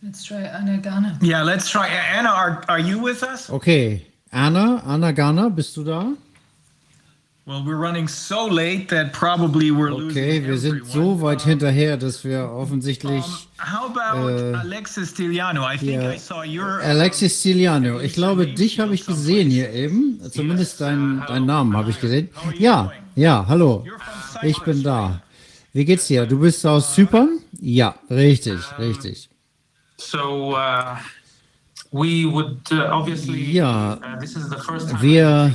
[0.00, 1.18] Let's try Anna Ghana.
[1.20, 1.88] Yeah, let's try.
[1.88, 3.50] Anna, are, are you with us?
[3.50, 6.06] Okay, Anna, Anna Ghana, bist du da?
[7.46, 11.96] Well, we're running so late that probably we're losing Okay, wir sind so weit hinterher,
[11.96, 13.24] dass wir offensichtlich
[13.58, 15.64] How about Äh, Alexis Stiliano?
[15.64, 16.80] I think hier- I saw your.
[16.82, 20.20] Alexis Stiliano, ich glaube, dich habe ich gesehen hier eben.
[20.30, 22.28] Zumindest deinen deinen Namen habe ich gesehen.
[22.56, 23.84] Ja, ja, hallo.
[24.42, 25.20] Ich bin da.
[25.72, 26.26] Wie geht's dir?
[26.26, 27.40] Du bist aus Zypern?
[27.60, 29.28] Ja, richtig, richtig.
[29.96, 31.79] So uh, we would uh, obviously.
[33.52, 34.20] Ja, uh,
[34.60, 35.52] first time wir-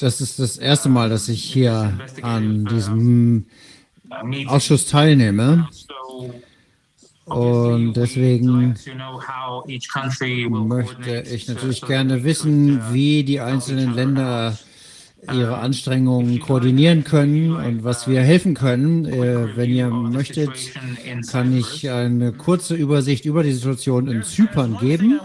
[0.00, 3.46] Das ist das erste Mal, dass ich hier an diesem
[4.10, 4.46] uh.
[4.46, 5.68] Ausschuss teilnehme.
[5.72, 6.32] So
[7.24, 8.76] Und deswegen
[10.68, 14.56] möchte ich uh, natürlich gerne wissen, uh, wie die einzelnen Länder
[15.32, 19.04] ihre Anstrengungen koordinieren können und was wir helfen können.
[19.04, 20.50] Äh, wenn ihr möchtet,
[21.30, 25.20] kann ich eine kurze Übersicht über die Situation in Zypern geben.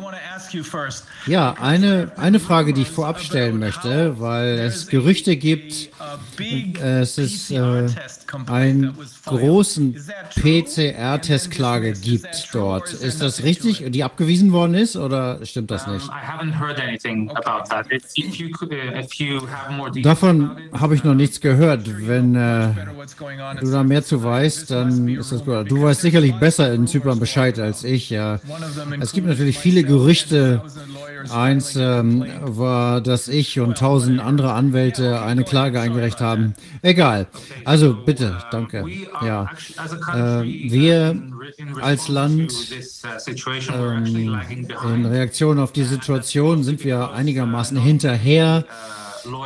[1.28, 5.90] Ja, eine, eine Frage, die ich vorab stellen möchte, weil es Gerüchte gibt,
[6.38, 7.88] big es ist äh,
[8.48, 8.96] einen
[9.26, 9.96] großen?
[10.36, 12.94] PCR-Testklage gibt dort.
[12.94, 16.08] Ist das richtig, die abgewiesen worden ist oder stimmt das nicht?
[16.08, 16.12] Uh,
[20.02, 22.08] Davon habe ich noch nichts gehört.
[22.08, 22.70] Wenn äh,
[23.60, 25.70] du da mehr zu weißt, dann ist das gut.
[25.70, 28.10] Du weißt sicherlich besser in Zypern Bescheid als ich.
[28.10, 28.40] Ja.
[29.00, 30.62] Es gibt natürlich viele Gerüchte.
[30.64, 36.54] 1,000 lawyers Eins ähm, war, dass ich und tausend andere Anwälte eine Klage eingereicht haben.
[36.82, 37.28] Egal.
[37.66, 38.84] Also bitte, danke.
[38.86, 39.26] we are
[40.14, 40.42] Ja.
[40.42, 41.22] Äh, wir
[41.82, 43.14] als Land, uh,
[43.74, 45.06] Ähm, in.
[45.06, 48.66] Reaktion auf die Situation sind wir einigermaßen hinterher.
[48.66, 49.04] Uh,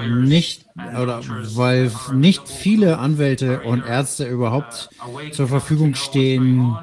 [0.08, 0.66] Nicht
[1.00, 1.22] oder
[1.56, 4.90] weil nicht viele Anwälte und Ärzte überhaupt
[5.32, 6.76] zur Verfügung stehen,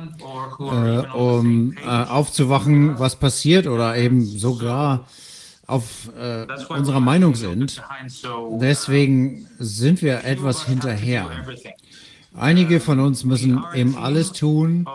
[0.61, 5.07] äh, um äh, aufzuwachen, was passiert oder eben sogar
[5.67, 7.83] auf äh, unserer Meinung sind.
[8.61, 11.27] Deswegen sind wir etwas hinterher.
[12.37, 14.87] Einige von uns müssen eben alles tun.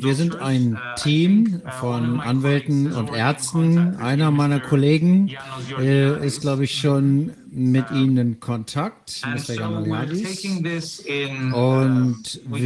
[0.00, 3.96] Wir sind ein Team von Anwälten und Ärzten.
[3.96, 5.30] Einer meiner Kollegen
[5.78, 9.66] äh, ist, glaube ich, schon mit Ihnen in Kontakt, Mr.
[11.54, 12.60] Und uh, we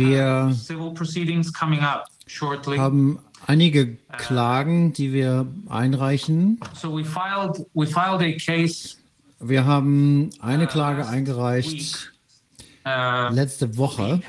[2.74, 6.58] wir haben einige Klagen, die wir einreichen.
[6.74, 8.96] So we filed we filed a case
[9.38, 12.11] Wir haben eine Klage eingereicht uh,
[12.84, 14.20] letzte Woche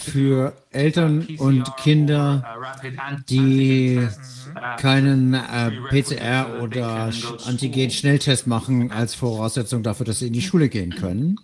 [0.00, 7.10] für Eltern und Kinder, uh, die uh, keinen äh, PCR oder
[7.46, 11.36] Antigen-Schnelltest machen als Voraussetzung dafür, dass sie in die Schule gehen können.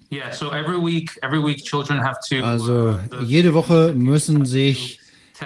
[2.42, 5.00] Also uh, jede Woche müssen sich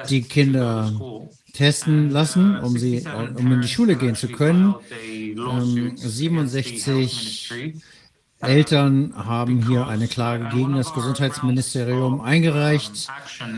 [0.08, 0.92] die Kinder
[1.52, 4.74] testen lassen, um, sie, 67 um in die Schule gehen zu können.
[5.00, 7.74] Ähm, against the 67 health ministry.
[8.40, 13.08] Eltern haben hier eine Klage gegen das Gesundheitsministerium eingereicht.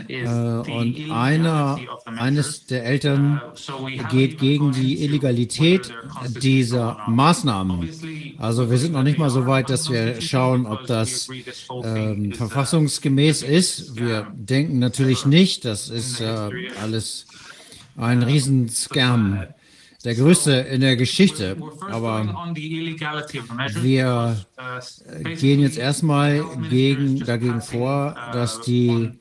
[0.07, 3.41] Äh, und einer, eines der Eltern
[4.11, 5.93] geht gegen die Illegalität
[6.41, 6.97] dieser.
[7.07, 7.89] Maßnahmen.
[8.37, 11.29] Also wir sind noch nicht mal so weit, dass wir schauen, ob das
[11.83, 13.95] ähm, verfassungsgemäß ist.
[13.97, 16.49] Wir denken natürlich nicht, das ist äh,
[16.81, 17.25] alles
[17.95, 19.43] ein Riesenscam,
[20.07, 21.57] der größte in der Geschichte.
[21.91, 22.25] Aber
[23.81, 24.37] wir
[25.37, 29.11] gehen jetzt erstmal gegen, dagegen vor, dass die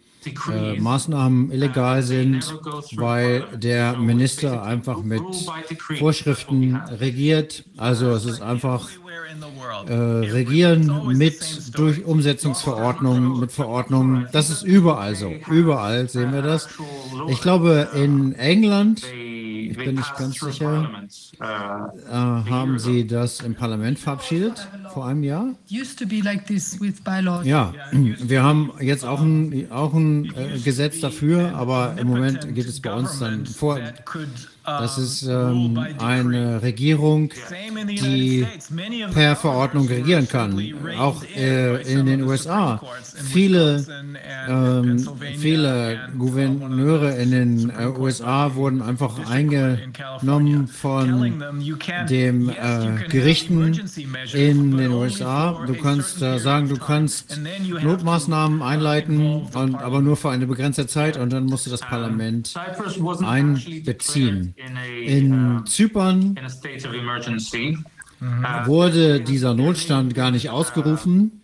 [0.53, 2.55] äh, Maßnahmen illegal sind,
[2.95, 5.23] weil der Minister einfach mit
[5.99, 7.65] Vorschriften regiert.
[7.77, 8.89] Also es ist einfach
[9.89, 14.29] äh, Regieren mit durch Umsetzungsverordnungen, mit Verordnungen.
[14.33, 15.33] Das ist überall so.
[15.51, 16.69] Überall sehen wir das.
[17.29, 19.03] Ich glaube, in England,
[19.77, 20.91] ich bin nicht ganz sicher,
[21.41, 21.45] äh,
[22.51, 25.55] haben sie das im Parlament verabschiedet vor einem Jahr.
[27.45, 32.67] Ja, wir haben jetzt auch ein, auch ein äh, Gesetz dafür, aber im Moment geht
[32.67, 33.79] es bei uns dann vor.
[34.67, 37.31] Das ist ähm, eine Regierung,
[37.89, 38.45] die
[39.15, 40.61] per Verordnung regieren kann.
[40.99, 42.81] Auch äh, in den USA.
[43.15, 43.87] Viele,
[44.49, 51.43] ähm, viele Gouverneure in den äh, USA wurden einfach eingenommen von
[52.09, 53.81] dem äh, Gerichten
[54.33, 55.65] in den USA.
[55.65, 57.39] Du kannst äh, sagen, du kannst
[57.83, 62.55] Notmaßnahmen einleiten, und, aber nur für eine begrenzte Zeit und dann musst du das Parlament
[63.25, 64.56] einbeziehen.
[64.57, 66.37] In Zypern
[68.65, 71.43] wurde dieser Notstand gar nicht ausgerufen.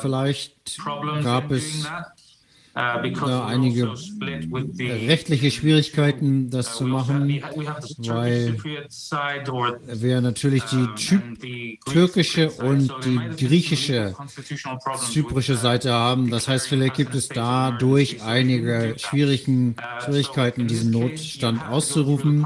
[0.00, 0.78] Vielleicht
[1.22, 1.88] gab es
[2.74, 3.92] da einige
[5.06, 7.40] rechtliche Schwierigkeiten, das zu machen,
[7.98, 8.56] weil
[9.86, 14.16] wir natürlich die türkische und die griechische
[15.12, 16.30] zyprische Seite haben.
[16.30, 22.44] Das heißt, vielleicht gibt es dadurch einige schwierigen Schwierigkeiten, diesen Notstand auszurufen.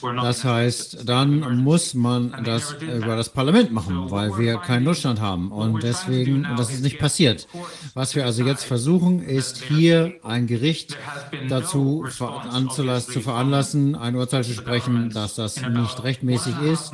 [0.00, 5.52] Das heißt, dann muss man das über das Parlament machen, weil wir keinen Notstand haben.
[5.52, 7.46] Und deswegen, und das ist nicht passiert.
[7.94, 10.96] Was wir also jetzt versuchen, ist, ist hier ein Gericht
[11.48, 16.92] dazu zu veranlassen, ein Urteil zu sprechen, dass das nicht rechtmäßig ist.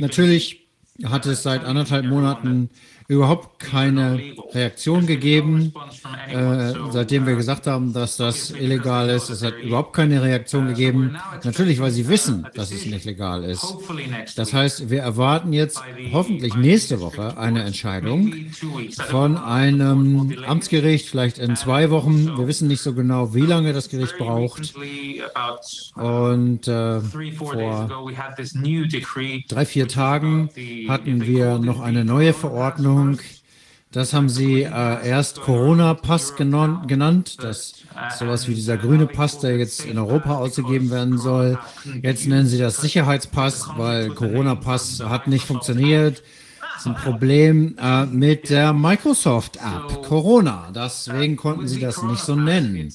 [0.00, 0.66] Natürlich
[1.04, 2.70] hat es seit anderthalb Monaten
[3.08, 4.20] überhaupt keine
[4.52, 5.72] Reaktion gegeben,
[6.28, 9.30] äh, seitdem wir gesagt haben, dass das illegal ist.
[9.30, 11.16] Es hat überhaupt keine Reaktion gegeben.
[11.44, 13.76] Natürlich, weil sie wissen, dass es nicht legal ist.
[14.36, 15.80] Das heißt, wir erwarten jetzt
[16.12, 18.32] hoffentlich nächste Woche eine Entscheidung
[19.08, 22.36] von einem Amtsgericht, vielleicht in zwei Wochen.
[22.36, 24.74] Wir wissen nicht so genau, wie lange das Gericht braucht.
[25.94, 27.88] Und äh, vor
[29.48, 30.50] drei, vier Tagen
[30.88, 32.95] hatten wir noch eine neue Verordnung
[33.92, 37.42] das haben sie äh, erst Corona-Pass genannt.
[37.42, 37.74] Das
[38.10, 41.58] ist sowas wie dieser grüne Pass, der jetzt in Europa ausgegeben werden soll.
[42.02, 46.22] Jetzt nennen sie das Sicherheitspass, weil Corona-Pass hat nicht funktioniert.
[46.60, 50.70] Das ist ein Problem äh, mit der Microsoft-App Corona.
[50.74, 52.92] Deswegen konnten sie das nicht so nennen.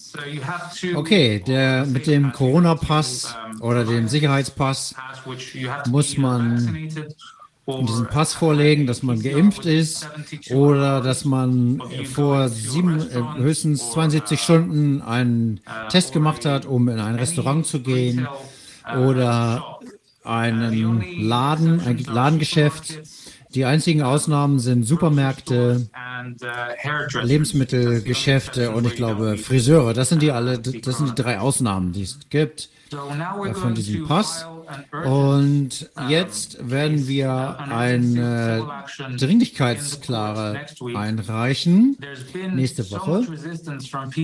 [0.94, 4.94] Okay, der, mit dem Corona-Pass oder dem Sicherheitspass
[5.90, 6.92] muss man
[7.68, 10.10] diesen Pass vorlegen, dass man geimpft ist
[10.50, 11.82] oder dass man
[12.12, 17.82] vor sieben, äh, höchstens 72 Stunden einen Test gemacht hat, um in ein Restaurant zu
[17.82, 18.28] gehen
[18.98, 19.80] oder
[20.24, 23.02] einen Laden, ein Ladengeschäft.
[23.54, 25.90] Die einzigen Ausnahmen sind Supermärkte,
[27.22, 29.94] Lebensmittelgeschäfte und ich glaube Friseure.
[29.94, 32.70] Das sind die alle, das sind die drei Ausnahmen, die es gibt
[33.54, 34.46] von diesem Pass.
[35.06, 38.84] Und jetzt werden wir eine
[39.18, 41.98] Dringlichkeitsklare einreichen
[42.54, 43.26] nächste Woche.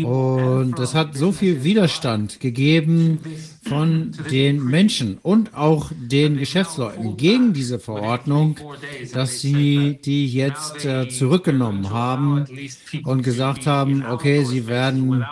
[0.06, 3.20] Und es hat so viel Widerstand gegeben
[3.68, 8.58] von den Menschen und auch den Geschäftsleuten gegen diese Verordnung,
[9.14, 12.46] dass sie die jetzt äh, zurückgenommen haben
[13.04, 15.26] und gesagt haben, okay, sie werden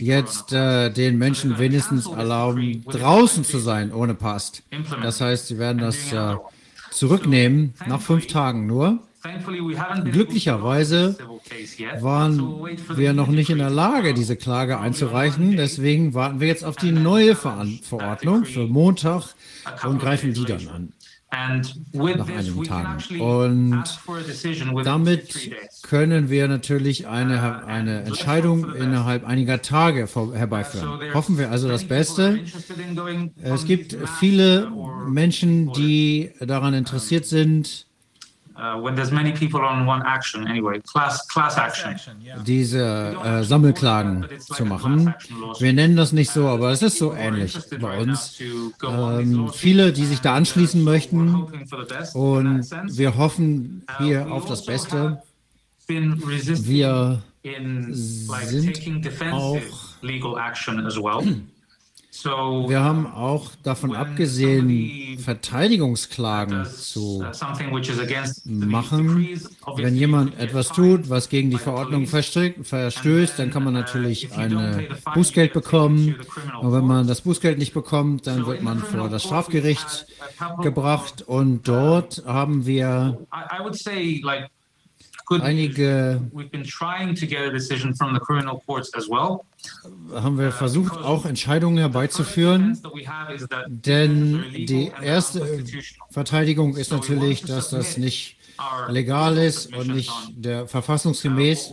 [0.00, 4.62] jetzt äh, den Menschen wenigstens erlauben, draußen zu sein ohne Pass.
[5.02, 6.36] Das heißt, sie werden das äh,
[6.90, 9.00] zurücknehmen, nach fünf Tagen nur.
[10.10, 11.16] Glücklicherweise
[12.00, 12.38] waren
[12.94, 15.56] wir noch nicht in der Lage, diese Klage einzureichen.
[15.56, 19.34] Deswegen warten wir jetzt auf die neue Verordnung für Montag
[19.84, 20.92] und greifen die dann an
[21.32, 23.20] nach einigen Tagen.
[23.20, 23.84] Und
[24.84, 25.50] damit
[25.82, 31.14] können wir natürlich eine, eine Entscheidung innerhalb einiger Tage herbeiführen.
[31.14, 32.40] Hoffen wir also das Beste.
[33.42, 34.70] Es gibt viele
[35.08, 37.85] Menschen, die daran interessiert sind, Uh,
[38.80, 41.94] when there's many people on one action, anyway, class, class action.
[42.44, 45.14] Diese äh, Sammelklagen zu machen.
[45.58, 48.40] Wir nennen das nicht so, aber es ist so ähnlich bei uns.
[48.40, 51.46] Ähm, viele, die sich da anschließen möchten
[52.14, 55.22] und wir hoffen hier auf das Beste.
[55.88, 59.58] Wir sind auch
[62.24, 67.24] wir haben auch davon abgesehen, Verteidigungsklagen zu
[68.44, 69.28] machen.
[69.76, 75.52] Wenn jemand etwas tut, was gegen die Verordnung verstößt, dann kann man natürlich ein Bußgeld
[75.52, 76.16] bekommen.
[76.60, 80.06] Und wenn man das Bußgeld nicht bekommt, dann wird man vor das Strafgericht
[80.62, 81.22] gebracht.
[81.22, 83.18] Und dort haben wir
[85.30, 86.20] einige
[90.14, 92.78] haben wir versucht, auch Entscheidungen herbeizuführen,
[93.66, 95.64] denn die erste
[96.10, 98.36] Verteidigung ist natürlich, dass das nicht
[98.88, 101.72] legal ist und nicht der verfassungsgemäß.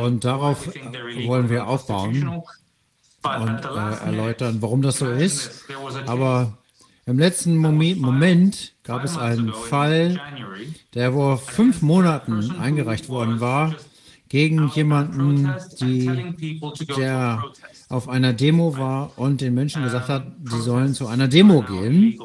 [0.00, 0.66] und darauf
[1.26, 2.42] wollen wir aufbauen
[3.24, 5.64] und äh, erläutern, warum das so ist.
[6.06, 6.56] Aber
[7.08, 10.20] im letzten Moment gab es einen Fall,
[10.92, 13.74] der vor fünf Monaten eingereicht worden war,
[14.28, 16.10] gegen jemanden, die,
[16.98, 17.44] der
[17.88, 22.18] auf einer Demo war und den Menschen gesagt hat, sie sollen zu einer Demo gehen.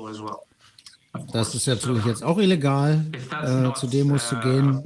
[1.32, 3.06] Das ist natürlich jetzt auch illegal,
[3.44, 4.82] äh, zu Demos zu gehen.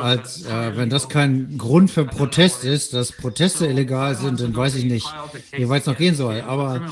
[0.00, 4.76] Als, äh, wenn das kein Grund für Protest ist, dass Proteste illegal sind, dann weiß
[4.76, 5.12] ich nicht,
[5.52, 6.40] wie weit es noch gehen soll.
[6.42, 6.82] Aber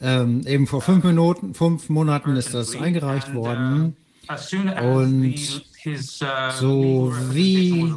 [0.00, 3.96] ähm, eben vor fünf Minuten, fünf Monaten ist das eingereicht worden.
[4.82, 5.62] Und
[6.58, 7.92] so wie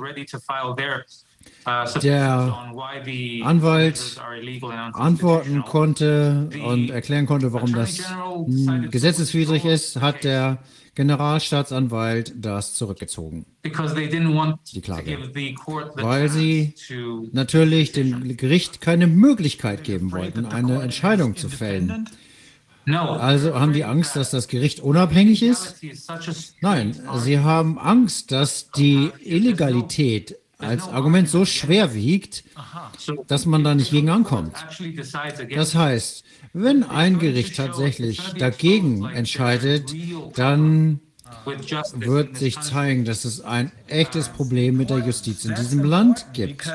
[2.02, 2.58] der
[3.44, 4.22] Anwalt
[4.94, 10.60] antworten konnte und erklären konnte, warum das hm, gesetzeswidrig ist, hat der
[10.96, 13.46] Generalstaatsanwalt das zurückgezogen.
[13.64, 13.72] Die
[14.82, 15.18] Klage.
[15.96, 16.74] Weil sie
[17.32, 22.10] natürlich dem Gericht keine Möglichkeit geben wollten, eine Entscheidung zu fällen.
[22.86, 25.76] Also haben die Angst, dass das Gericht unabhängig ist?
[26.62, 32.44] Nein, sie haben Angst, dass die Illegalität als Argument so schwer wiegt,
[33.28, 34.54] dass man da nicht gegen ankommt.
[35.56, 36.24] Das heißt,
[36.54, 39.94] wenn ein Gericht tatsächlich dagegen entscheidet,
[40.36, 41.00] dann
[41.94, 46.68] wird sich zeigen, dass es ein echtes Problem mit der Justiz in diesem Land gibt.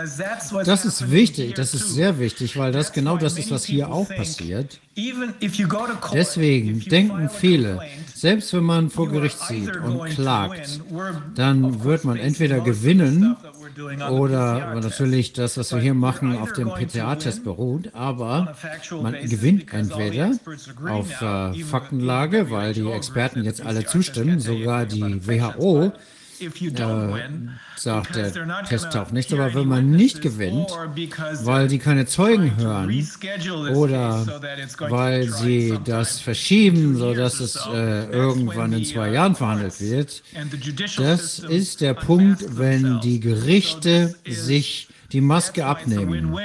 [0.64, 4.08] Das ist wichtig, das ist sehr wichtig, weil das genau das ist, was hier auch
[4.08, 4.80] passiert.
[6.12, 7.80] Deswegen denken viele,
[8.14, 10.80] selbst wenn man vor Gericht zieht und klagt,
[11.34, 13.36] dann wird man entweder gewinnen
[14.10, 18.54] oder natürlich das, was wir hier machen, auf dem PTA-Test beruht, aber
[18.90, 20.32] man gewinnt entweder
[20.88, 25.92] auf äh, Faktenlage, weil die Experten jetzt alle zustimmen, sogar die WHO
[26.40, 27.28] äh,
[27.76, 28.32] sagt, der
[28.64, 30.68] Test taucht nichts, aber wenn man nicht gewinnt,
[31.42, 33.06] weil sie keine Zeugen hören
[33.74, 34.26] oder
[34.88, 40.22] weil sie das verschieben, sodass es äh, irgendwann in zwei Jahren verhandelt wird,
[40.96, 46.36] das ist der Punkt, wenn die Gerichte sich die Maske abnehmen.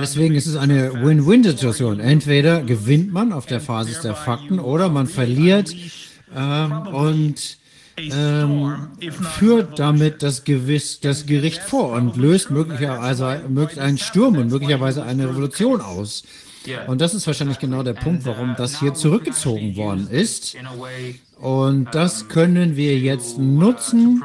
[0.00, 2.00] Deswegen ist es eine Win-Win-Situation.
[2.00, 5.74] Entweder gewinnt man auf der Basis der Fakten oder man verliert
[6.34, 7.58] ähm, und
[7.96, 15.02] ähm, führt damit das, Gewiss, das Gericht vor und löst möglicherweise einen Sturm und möglicherweise
[15.02, 16.22] eine Revolution aus.
[16.86, 20.56] Und das ist wahrscheinlich genau der Punkt, warum das hier zurückgezogen worden ist.
[21.40, 24.22] Und das können wir jetzt nutzen,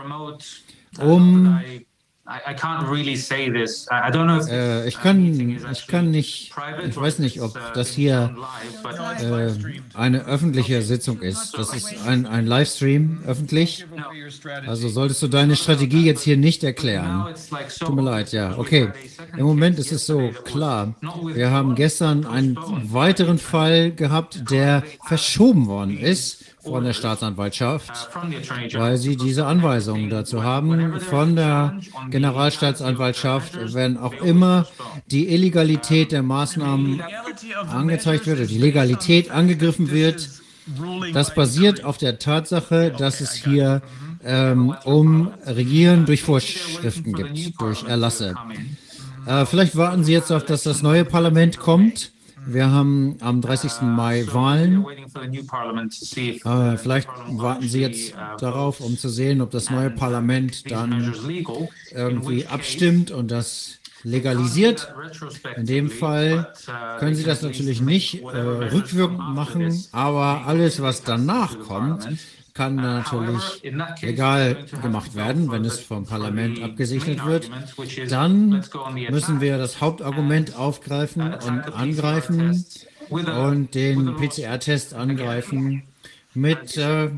[1.00, 1.60] um
[4.48, 6.54] äh, ich kann, ich kann nicht,
[6.88, 8.34] ich weiß nicht, ob das hier
[9.20, 9.52] äh,
[9.94, 11.58] eine öffentliche Sitzung ist.
[11.58, 13.86] Das ist ein, ein Livestream, öffentlich.
[14.66, 17.36] Also solltest du deine Strategie jetzt hier nicht erklären.
[17.78, 18.58] Tut mir leid, ja.
[18.58, 18.94] Okay,
[19.36, 20.96] im Moment ist es so, klar,
[21.26, 22.58] wir haben gestern einen
[22.94, 28.10] weiteren Fall gehabt, der verschoben worden ist von der Staatsanwaltschaft,
[28.74, 34.66] weil sie diese Anweisungen dazu haben von der Generalstaatsanwaltschaft, wenn auch immer
[35.12, 37.02] die Illegalität der Maßnahmen
[37.70, 40.30] angezeigt wird oder die Legalität angegriffen wird.
[41.14, 43.82] Das basiert auf der Tatsache, dass es hier
[44.24, 48.36] ähm, um Regieren durch Vorschriften gibt, durch Erlasse.
[49.26, 52.12] Äh, vielleicht warten Sie jetzt auf, dass das neue Parlament kommt.
[52.46, 53.82] Wir haben am 30.
[53.82, 54.86] Mai Wahlen.
[56.46, 61.14] Äh, vielleicht warten Sie jetzt darauf, um zu sehen, ob das neue Parlament dann
[61.92, 64.94] irgendwie abstimmt und das legalisiert.
[65.56, 66.54] In dem Fall
[67.00, 72.08] können Sie das natürlich nicht äh, rückwirkend machen, aber alles, was danach kommt,
[72.54, 73.64] kann natürlich
[74.02, 77.50] legal gemacht werden, wenn es vom Parlament abgesegnet wird.
[78.10, 78.64] Dann
[79.10, 82.64] müssen wir das Hauptargument aufgreifen und angreifen
[83.10, 85.84] und den PCR-Test angreifen
[86.34, 87.10] mit, äh,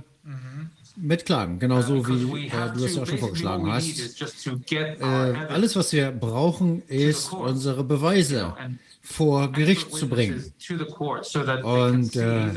[0.95, 4.25] mit Klagen, genauso wie äh, du es ja auch schon vorgeschlagen hast.
[4.72, 5.03] Äh,
[5.49, 8.53] alles, was wir brauchen, ist unsere Beweise
[9.06, 10.51] vor Gericht zu bringen
[11.64, 12.48] und äh,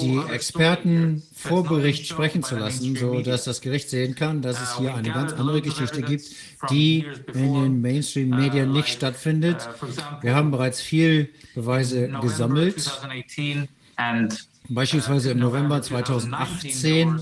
[0.00, 4.94] die Experten vor Gericht sprechen zu lassen, sodass das Gericht sehen kann, dass es hier
[4.94, 6.26] eine ganz andere Geschichte gibt,
[6.70, 7.04] die
[7.34, 9.68] in den Mainstream-Medien nicht stattfindet.
[10.22, 12.88] Wir haben bereits viel Beweise gesammelt,
[14.68, 17.20] beispielsweise im November 2018,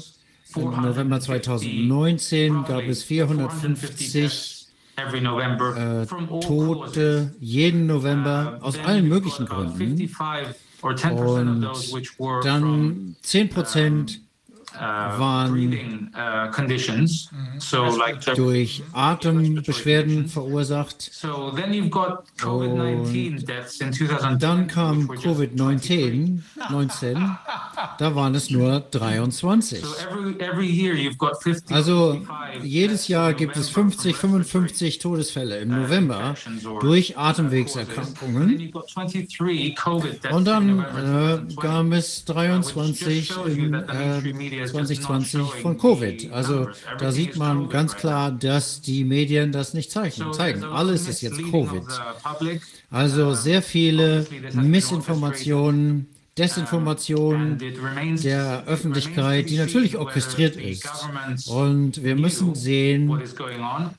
[0.56, 4.57] im November 2019 gab es 450
[4.98, 6.06] äh,
[6.40, 10.10] Tote jeden November aus allen möglichen Gründen.
[10.80, 14.27] Und dann 10 Prozent uh,
[14.80, 17.30] waren uh, conditions.
[17.58, 21.10] So like the, durch Atembeschwerden verursacht.
[21.12, 24.38] so then you've got COVID-19 deaths in 2020.
[24.38, 27.38] Dann kam which were just Covid-19, 19,
[27.98, 29.80] da waren es nur 23.
[29.80, 31.74] So every every year you've got 50.
[31.74, 36.34] Also 55 jedes Jahr gibt es 50, 55 Todesfälle im November
[36.80, 38.58] durch Atemwegserkrankungen.
[38.58, 44.20] you've got 23 COVID deaths Und in dann November äh, kam es 23 in äh,
[44.70, 46.32] 2020 von Covid.
[46.32, 50.32] Also da sieht man ganz klar, dass die Medien das nicht zeigen.
[50.32, 50.64] zeigen.
[50.64, 51.82] Alles ist jetzt Covid.
[52.90, 57.58] Also sehr viele Missinformationen, Desinformationen
[58.22, 60.88] der Öffentlichkeit, die natürlich orchestriert ist.
[61.48, 63.20] Und wir müssen sehen,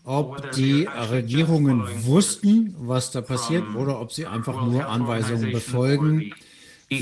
[0.05, 6.31] ob die Regierungen wussten, was da passiert, oder ob sie einfach nur Anweisungen befolgen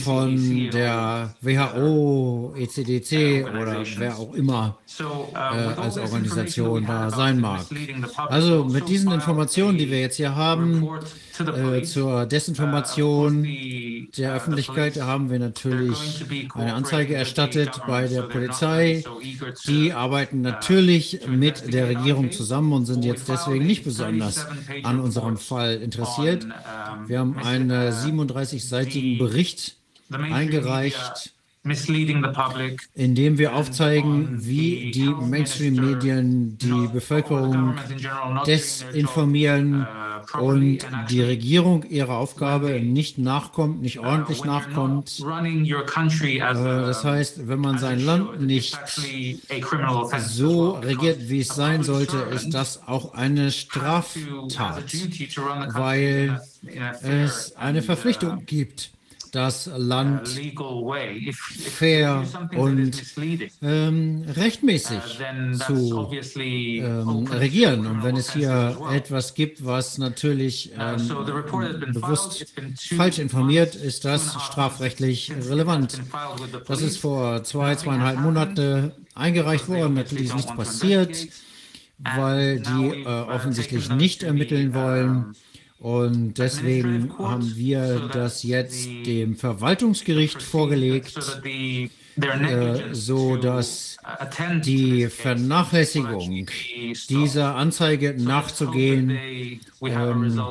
[0.01, 5.43] von der WHO, ECDC oder wer auch immer äh,
[5.80, 7.66] als Organisation da sein mag.
[8.27, 10.85] Also mit diesen Informationen, die wir jetzt hier haben,
[11.40, 13.48] äh, zur Desinformation
[14.17, 19.06] der Öffentlichkeit, da haben wir natürlich eine Anzeige erstattet bei der Polizei.
[19.67, 24.48] Die arbeiten natürlich mit der Regierung zusammen und sind jetzt deswegen nicht besonders
[24.83, 26.45] an unserem Fall interessiert.
[27.06, 29.77] Wir haben einen 37-seitigen Bericht
[30.11, 31.34] eingereicht,
[32.94, 37.76] in dem wir aufzeigen, wie die Mainstream-Medien die Bevölkerung
[38.45, 39.86] desinformieren
[40.40, 40.80] und
[41.10, 45.19] die Regierung ihrer Aufgabe nicht nachkommt, nicht ordentlich nachkommt.
[45.19, 48.77] Äh, Das heißt, wenn man sein Land nicht
[50.19, 54.84] so regiert, wie es sein sollte, ist das auch eine Straftat,
[55.74, 56.42] weil
[57.02, 58.92] es eine Verpflichtung gibt
[59.32, 60.28] das Land
[61.50, 62.24] fair
[62.56, 63.04] und
[63.62, 65.00] ähm, rechtmäßig
[65.66, 67.86] zu ähm, regieren.
[67.88, 70.98] Und wenn es hier etwas gibt, was natürlich ähm,
[71.94, 72.54] bewusst
[72.96, 76.02] falsch informiert, ist das strafrechtlich relevant.
[76.68, 79.96] Das ist vor zwei, zweieinhalb Monaten eingereicht worden.
[79.96, 81.28] Natürlich ist nichts passiert,
[82.00, 85.36] weil die äh, offensichtlich nicht ermitteln wollen.
[85.80, 91.16] Und deswegen haben wir das jetzt dem Verwaltungsgericht vorgelegt,
[92.20, 93.98] äh, so dass
[94.66, 96.48] die Vernachlässigung
[97.10, 99.20] dieser Anzeige nachzugehen,
[99.82, 100.42] ähm,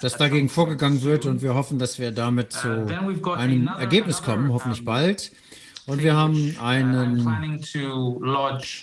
[0.00, 2.88] dass dagegen vorgegangen wird und wir hoffen, dass wir damit zu
[3.36, 5.30] einem Ergebnis kommen, hoffentlich bald.
[5.86, 7.24] Und wir haben einen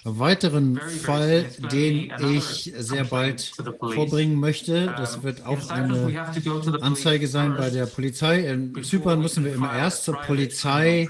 [0.06, 4.94] weiteren Fall, den ich sehr bald vorbringen möchte.
[4.98, 6.34] Das wird auch eine
[6.82, 8.48] Anzeige sein bei der Polizei.
[8.48, 11.10] In Zypern müssen wir immer erst zur Polizei,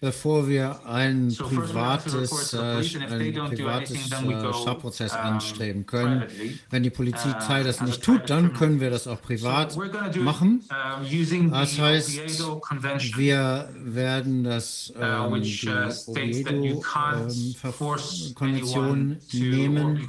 [0.00, 6.24] bevor wir ein privates, äh, ein privates äh, Strafprozess anstreben können.
[6.70, 9.78] Wenn die Polizei das nicht tut, dann können wir das auch privat
[10.16, 10.64] machen.
[11.50, 12.42] Das heißt,
[13.16, 14.92] wir werden das
[15.34, 16.76] ähm, die
[17.64, 20.08] Oviedo-Konvention nehmen,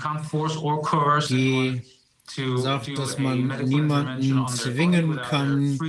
[2.38, 5.80] die sagt, dass man niemanden zwingen kann,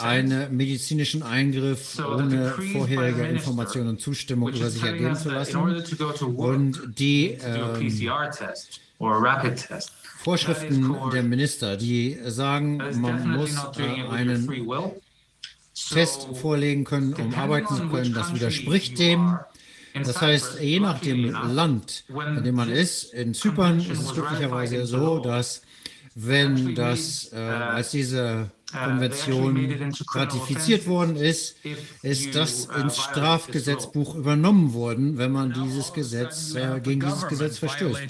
[0.00, 5.56] einen medizinischen Eingriff ohne vorherige Information und Zustimmung über sich ergeben zu lassen.
[6.36, 7.90] Und die ähm,
[10.18, 14.48] Vorschriften der Minister, die sagen, man muss äh, einen
[15.88, 19.38] Test vorlegen können, um arbeiten zu können, das widerspricht dem.
[19.94, 24.86] Das heißt, je nach dem Land, in dem man ist, in Zypern ist es glücklicherweise
[24.86, 25.62] so, dass
[26.14, 31.56] wenn das, äh, als diese Konvention ratifiziert worden ist,
[32.02, 38.02] ist das ins Strafgesetzbuch übernommen worden, wenn man dieses Gesetz, äh, gegen dieses Gesetz verstößt.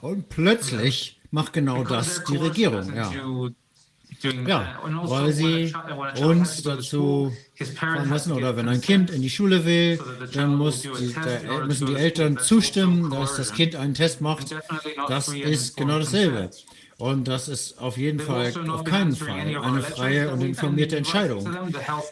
[0.00, 3.12] Und plötzlich macht genau das die Regierung, ja.
[4.22, 5.72] Ja, weil sie
[6.22, 9.98] uns dazu veranlassen, oder wenn ein Kind in die Schule will,
[10.34, 14.54] dann muss die, der, müssen die Eltern zustimmen, dass das Kind einen Test macht.
[15.08, 16.50] Das ist genau dasselbe.
[17.00, 21.48] Und das ist auf jeden Fall, auf keinen Fall eine freie und informierte Entscheidung.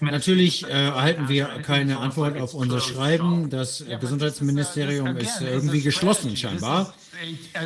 [0.01, 3.51] Natürlich äh, erhalten wir keine Antwort auf unser Schreiben.
[3.51, 6.95] Das Gesundheitsministerium ist irgendwie geschlossen scheinbar.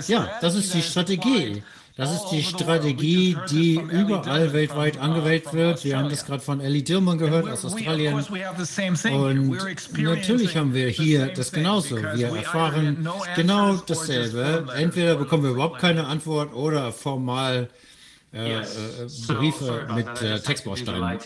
[0.09, 1.62] Ja, das ist die Strategie.
[1.97, 5.85] Das ist die Strategie, die überall weltweit angewendet wird.
[5.85, 8.15] Wir haben das gerade von Ellie Dillman gehört aus Australien.
[8.15, 9.59] Und
[9.99, 11.97] natürlich haben wir hier das genauso.
[11.97, 13.07] Wir erfahren
[13.37, 14.67] genau dasselbe.
[14.75, 17.69] Entweder bekommen wir überhaupt keine Antwort oder formal
[18.33, 18.65] äh, äh,
[19.27, 21.19] Briefe mit äh, Textbausteinen.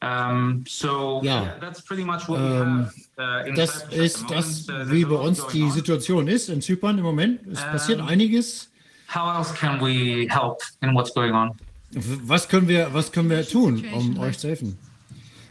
[0.00, 1.42] Um, so Ja.
[1.42, 2.88] yeah, that's pretty much what we Ähm.
[3.18, 5.72] Uh, Das ist das, Uh, wie bei uns die on.
[5.72, 7.40] Situation ist in Zypern im Moment.
[7.52, 8.70] Es passiert einiges.
[9.08, 11.52] How else can we help in what's going on?
[12.26, 14.76] Was können wir, was können wir tun, um euch zu helfen?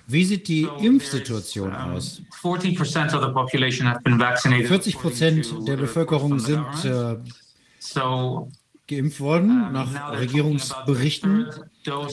[0.09, 2.21] Wie sieht die So Impfsituation um, aus?
[2.41, 4.67] 40% of the population have been vaccinated.
[4.67, 7.25] 40 according Prozent to der report Bevölkerung sind government.
[7.25, 7.31] äh,
[7.79, 8.49] So
[8.87, 11.47] geimpft worden, now nach Regierungsberichten.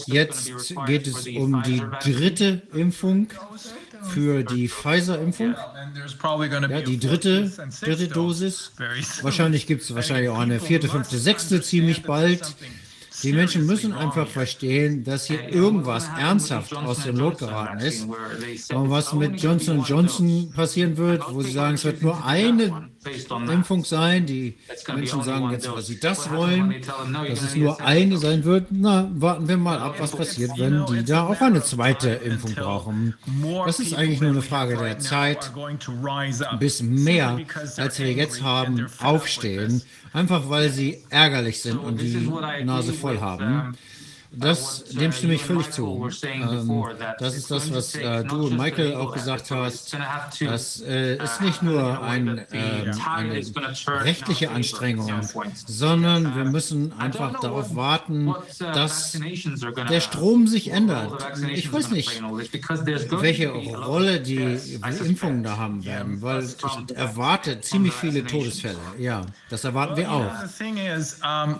[0.06, 0.52] Jetzt
[0.86, 3.28] geht es um die dritte Impfung
[4.08, 5.54] für die Pfizer-Impfung.
[5.54, 7.50] And there's probably going to Ja, die dritte,
[7.80, 8.72] dritte Dosis.
[9.22, 12.54] Wahrscheinlich gibt es wahrscheinlich auch eine vierte, fünfte, sechste ziemlich bald.
[13.22, 18.06] Die Menschen müssen einfach verstehen, dass hier irgendwas ernsthaft aus dem Lot geraten ist.
[18.72, 22.90] Und was mit Johnson Johnson passieren wird, wo sie sagen, es wird nur eine
[23.50, 24.26] Impfung sein.
[24.26, 24.54] Die
[24.88, 26.74] Menschen sagen jetzt, was sie das wollen,
[27.28, 28.66] dass es nur eine sein wird.
[28.70, 33.14] Na, warten wir mal ab, was passiert, wenn die da auch eine zweite Impfung brauchen.
[33.66, 35.52] Das ist eigentlich nur eine Frage der Zeit,
[36.58, 37.38] bis mehr,
[37.76, 39.82] als wir jetzt haben, aufstehen.
[40.12, 42.30] Einfach weil sie ärgerlich sind und die
[42.64, 43.76] Nase voll haben.
[44.36, 46.08] Das, dem stimme ich völlig zu.
[46.22, 46.84] Ähm,
[47.18, 49.96] das ist das, was äh, du und Michael auch gesagt hast.
[50.40, 53.42] Das äh, ist nicht nur ein, ähm, eine
[53.88, 55.10] rechtliche Anstrengung,
[55.66, 59.18] sondern wir müssen einfach darauf warten, dass
[59.88, 61.12] der Strom sich ändert.
[61.52, 64.58] Ich weiß nicht, welche Rolle die
[65.04, 68.78] Impfungen da haben werden, weil ich erwarte ziemlich viele Todesfälle.
[68.98, 70.32] Ja, das erwarten wir auch.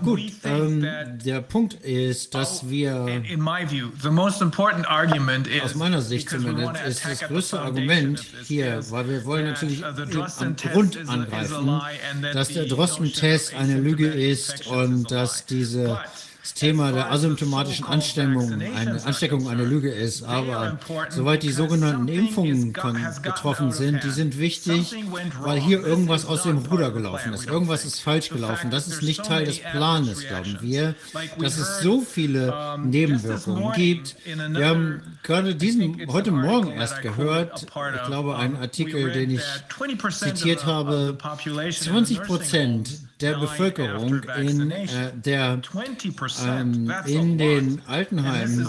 [0.02, 0.86] Gut, ähm,
[1.24, 6.00] der Punkt ist, dass wir In my view, the most important argument is aus meiner
[6.00, 11.08] Sicht zumindest ist das größte Argument hier, weil wir wollen natürlich uh, am Drosten-Test Grund
[11.08, 15.98] angreifen, lie and that dass der Drosten-Test eine Lüge ist und dass diese
[16.44, 20.24] das Thema der asymptomatischen Ansteckung eine Ansteckung eine Lüge ist.
[20.24, 24.94] Aber soweit die sogenannten Impfungen of sind, die sind wichtig,
[25.40, 27.46] weil hier irgendwas aus dem Ruder gelaufen ist.
[27.46, 28.70] Irgendwas ist falsch gelaufen.
[28.70, 30.94] Das ist nicht Teil des Planes, glauben wir,
[31.38, 34.14] dass es so viele Nebenwirkungen gibt.
[34.26, 39.70] Wir haben gerade diesen heute Morgen erst gehört, ich glaube, einen Artikel, den ich that
[39.70, 44.86] 20% of zitiert habe, of the population in 20 nursing Prozent der Bevölkerung in äh,
[45.14, 48.68] der 20%, ähm, in den Altenheimen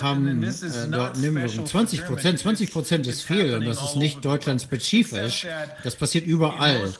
[0.00, 0.52] haben äh,
[0.90, 1.66] dort Nebenwirkungen.
[1.66, 2.56] special 20 for Prozent, Germany.
[2.58, 5.46] 20 Prozent ist viel und das ist nicht deutschlandspezifisch.
[5.82, 6.92] Das passiert überall.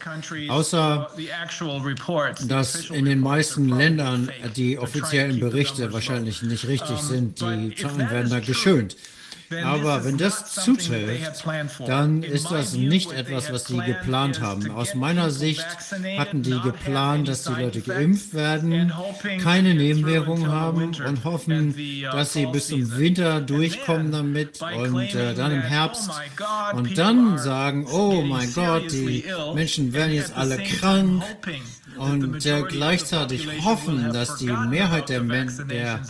[0.49, 7.41] Außer uh, dass in den meisten Ländern die offiziellen Berichte wahrscheinlich nicht richtig sind.
[7.41, 8.97] Die Zahlen werden da geschönt.
[9.65, 11.45] Aber wenn das zutrifft,
[11.87, 14.71] dann ist das nicht etwas, was sie geplant haben.
[14.71, 15.67] Aus meiner Sicht
[16.19, 18.93] hatten die geplant, dass die Leute geimpft werden,
[19.43, 22.81] keine Nebenwirkungen haben und hoffen, uh, dass sie bis zum.
[22.91, 28.53] Winter durchkommen damit und äh, dann im Herbst oh God, und dann sagen, oh mein
[28.53, 31.23] Gott, die Menschen werden jetzt alle krank
[32.01, 36.01] und äh, gleichzeitig hoffen, dass die Mehrheit der, der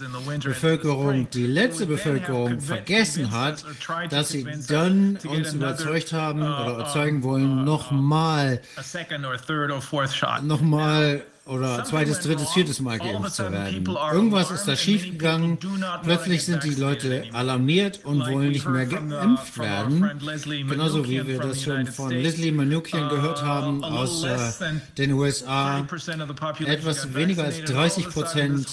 [0.42, 3.64] Bevölkerung, die letzte Bevölkerung vergessen hat,
[4.08, 9.36] dass sie dann uns überzeugt haben uh, oder uh, überzeugen wollen, nochmal, a second or
[9.36, 10.44] third or fourth shot.
[10.44, 13.84] nochmal oder zweites, drittes, viertes Mal geimpft zu werden.
[14.12, 15.58] Irgendwas ist da schiefgegangen.
[16.02, 20.10] Plötzlich sind die Leute alarmiert und wollen nicht mehr geimpft werden.
[20.68, 24.38] Genauso wie wir das schon von Leslie Manukian gehört haben aus äh,
[24.98, 25.86] den USA.
[26.64, 28.68] Etwas weniger als 30 Prozent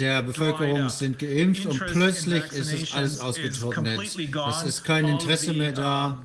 [0.00, 4.00] der Bevölkerung sind geimpft und plötzlich ist es alles ausgetrocknet.
[4.00, 6.18] Es ist kein Interesse mehr da.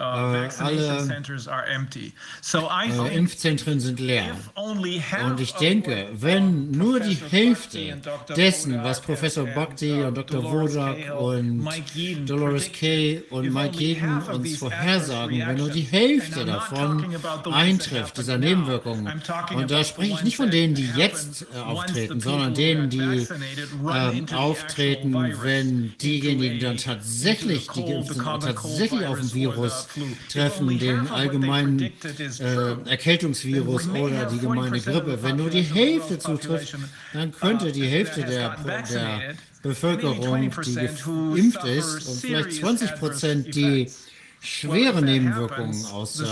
[0.00, 2.12] Uh, Äh, vaccination alle centers are empty.
[2.40, 4.26] So I äh, think Impfzentren sind leer.
[4.30, 7.98] if only half Und ich of denke, wenn nur die Hälfte
[8.36, 10.44] dessen, was Professor Bhakti uh, und Dr.
[10.44, 11.66] Wodak und
[12.26, 17.16] Dolores Kay und Mike only Yeadon half of uns vorhersagen, wenn nur die Hälfte davon
[17.52, 19.22] eintrifft, dieser Nebenwirkungen,
[19.54, 23.26] und da spreche ich nicht von denen, die jetzt äh, auftreten, sondern denen, die
[23.78, 29.87] the auftreten, wenn diejenigen dann tatsächlich, die geimpft sind, tatsächlich auf dem Virus
[30.30, 35.22] treffen, den allgemeinen äh, Erkältungsvirus oder die gemeine 40% of the Grippe.
[35.22, 36.76] Wenn nur die Hälfte zutrifft,
[37.12, 38.56] dann könnte uh, die Hälfte der,
[38.90, 43.90] der Bevölkerung, die 20% who geimpft ist, und vielleicht serious 20 adverse Prozent, die
[44.40, 46.26] schwere Nebenwirkungen aus, äh,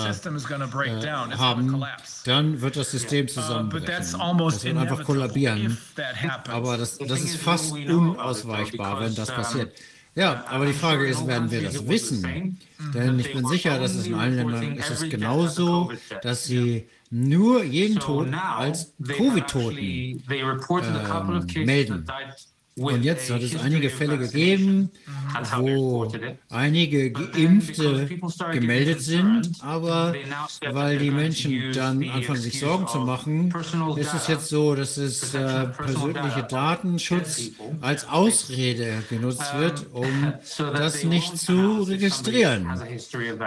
[1.37, 1.85] haben,
[2.25, 3.87] dann wird das System Uh, zusammenbrechen.
[3.87, 5.79] Das wird einfach kollabieren.
[6.49, 9.73] Aber das, das ist fast unausweichbar, wenn das passiert.
[10.17, 12.59] Ja, aber die Frage ist, werden wir das wissen?
[12.95, 17.63] Denn ich bin sicher, dass es in allen Ländern ist es genauso, dass sie nur
[17.63, 22.07] jeden Toten als Covid-Toten ähm, melden.
[22.79, 24.91] Und jetzt hat es einige Fälle gegeben,
[25.57, 26.13] wo
[26.51, 28.07] einige Geimpfte
[28.53, 30.15] gemeldet sind, aber
[30.73, 33.51] weil die Menschen dann anfangen, sich Sorgen zu machen,
[33.97, 41.03] ist es jetzt so, dass es äh, persönliche Datenschutz als Ausrede genutzt wird, um das
[41.03, 42.69] nicht zu registrieren.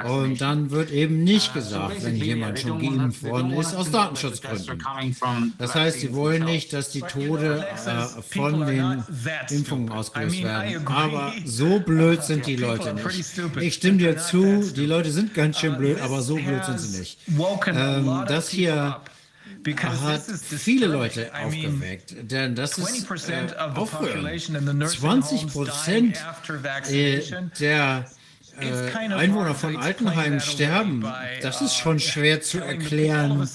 [0.08, 4.84] Und dann wird eben nicht gesagt, wenn jemand schon geimpft worden ist, aus Datenschutzgründen.
[5.60, 9.04] Das heißt, sie wollen nicht, dass die Tode äh, von den
[9.50, 10.88] Impfungen ausgelöst werden.
[10.88, 13.06] Aber so blöd sind die Leute nicht.
[13.62, 17.00] Ich stimme dir zu, die Leute sind ganz schön blöd, aber so blöd sind sie
[17.00, 17.18] nicht.
[17.68, 19.02] Ähm, das hier
[19.66, 24.90] hat viele Leute aufgeweckt, denn das ist äh, aufrührend.
[24.90, 26.18] 20 Prozent
[26.90, 27.22] äh,
[27.60, 28.06] der
[28.62, 31.06] äh, Einwohner von Altenheimen sterben,
[31.42, 33.48] das ist schon schwer zu erklären,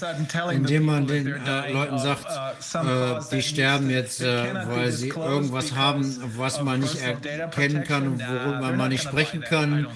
[0.53, 2.27] indem man den äh, Leuten sagt,
[2.75, 8.21] äh, die sterben jetzt, äh, weil sie irgendwas haben, was man nicht erkennen kann und
[8.21, 9.89] worüber man nicht sprechen kann.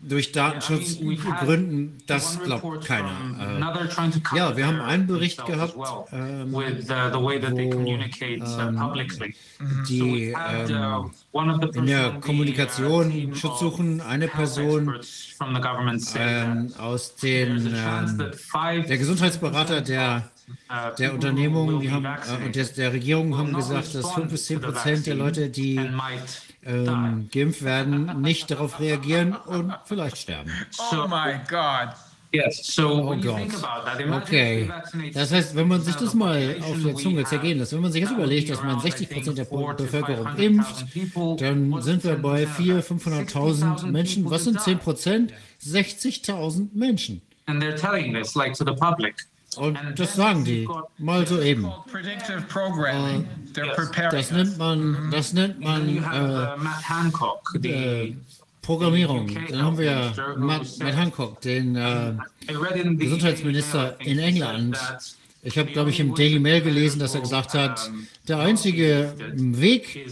[0.00, 3.10] Durch Datenschutzgründen, das glaubt keiner.
[3.40, 5.74] Äh, ja, wir haben einen Bericht gehabt,
[6.12, 6.78] ähm, wo ähm,
[9.88, 11.10] die ähm,
[11.74, 14.53] in der Kommunikation Schutz suchen, eine Person
[16.16, 18.32] ähm, aus den, ähm,
[18.88, 20.30] der Gesundheitsberater der,
[20.98, 24.60] der Unternehmung die haben, äh, und der, der Regierung haben gesagt, dass 5 bis 10
[24.60, 25.80] Prozent der Leute, die
[26.64, 30.50] ähm, geimpft werden, nicht darauf reagieren und vielleicht sterben.
[30.92, 31.06] Oh
[32.78, 34.22] Oh Gott.
[34.22, 34.70] Okay.
[35.12, 38.02] Das heißt, wenn man sich das mal auf der Zunge zergehen lässt, wenn man sich
[38.02, 40.86] jetzt überlegt, dass man 60 Prozent der Bevölkerung impft,
[41.40, 44.30] dann sind wir bei 400.000, 500.000 Menschen.
[44.30, 45.32] Was sind 10 Prozent?
[45.64, 47.22] 60.000 Menschen.
[49.56, 51.64] Und das sagen die mal so eben.
[51.64, 53.24] Äh,
[54.10, 55.88] das nennt man, das nennt man
[57.62, 58.14] äh, äh,
[58.64, 59.30] Programmierung.
[59.50, 62.14] Dann haben wir Matt, Matt Hancock, den äh,
[62.96, 64.76] Gesundheitsminister in England.
[65.42, 67.90] Ich habe, glaube ich, im Daily Mail gelesen, dass er gesagt hat,
[68.26, 70.06] der einzige Weg,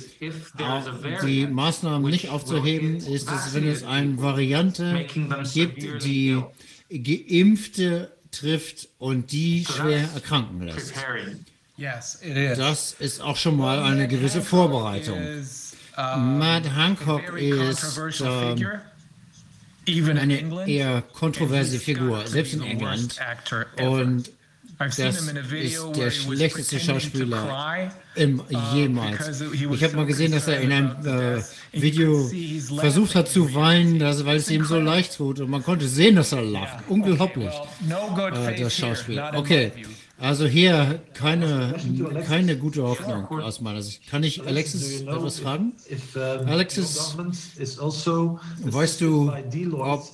[1.26, 5.06] die Maßnahmen nicht aufzuheben, ist es, wenn es eine Variante
[5.54, 6.38] gibt, die
[6.90, 10.92] Geimpfte trifft und die schwer erkranken lässt.
[12.56, 15.18] Das ist auch schon mal eine gewisse Vorbereitung.
[16.16, 23.18] Matt Hancock ist ähm, eine eher kontroverse Figur, selbst in England.
[23.80, 24.30] Und
[24.78, 28.42] das ist der schlechteste Schauspieler im,
[28.74, 29.42] jemals.
[29.52, 32.30] Ich habe mal gesehen, dass er in einem äh, Video
[32.78, 35.40] versucht hat zu weinen, dass, weil es ihm so leicht tut.
[35.40, 36.82] Und man konnte sehen, dass er lacht.
[36.88, 37.52] Unglaublich,
[37.86, 39.22] äh, das Schauspiel.
[39.34, 39.72] Okay,
[40.22, 41.74] also hier keine,
[42.28, 44.08] keine gute Hoffnung aus meiner Sicht.
[44.08, 45.72] Kann ich Alexis etwas fragen?
[46.46, 47.16] Alexis,
[47.58, 49.32] weißt du,
[49.72, 50.08] ob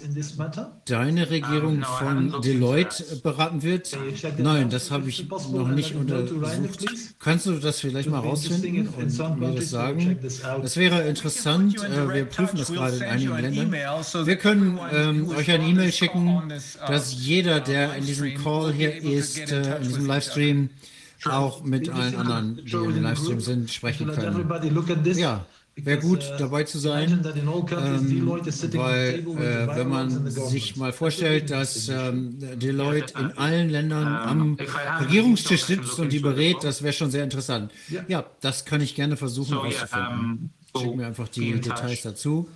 [0.86, 3.98] deine Regierung von Deloitte beraten wird?
[4.38, 6.86] Nein, das habe ich noch nicht untersucht.
[7.18, 10.18] Kannst du das vielleicht mal rausfinden und mir das sagen?
[10.62, 11.76] Das wäre interessant.
[11.84, 13.72] Äh, wir prüfen das gerade in einigen Ländern.
[14.24, 16.42] Wir können ähm, euch eine E-Mail schicken,
[16.86, 20.70] dass jeder, der in diesem Call hier ist, äh, in diesem Livestream
[21.24, 24.48] auch mit allen anderen, die im Livestream sind, sprechen können.
[25.16, 25.44] Ja,
[25.84, 28.28] wäre gut dabei zu sein, ähm,
[28.72, 34.56] weil äh, wenn man sich mal vorstellt, dass ähm, Deloitte in allen Ländern am
[35.00, 37.72] Regierungstisch sitzt und die berät, das wäre schon sehr interessant.
[38.08, 40.50] Ja, das kann ich gerne versuchen herauszufinden.
[40.76, 42.48] Schick mir einfach die Details dazu.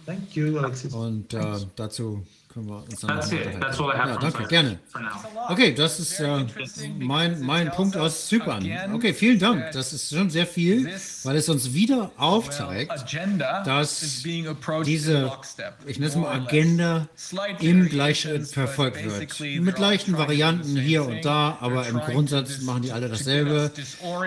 [0.93, 3.61] Und äh, dazu können wir uns dann That's it.
[3.61, 4.79] That's all I have Ja, danke, gerne.
[5.49, 6.45] Okay, das ist äh,
[6.99, 8.69] mein, mein Punkt aus Zypern.
[8.93, 9.73] Okay, vielen Dank.
[9.73, 10.91] Das ist schon sehr viel,
[11.25, 12.93] weil es uns wieder aufzeigt,
[13.65, 14.23] dass
[14.85, 15.33] diese,
[15.87, 17.09] ich nenne es mal Agenda,
[17.61, 19.41] im Gleichschritt verfolgt wird.
[19.63, 23.71] Mit leichten Varianten hier und da, aber im Grundsatz machen die alle dasselbe.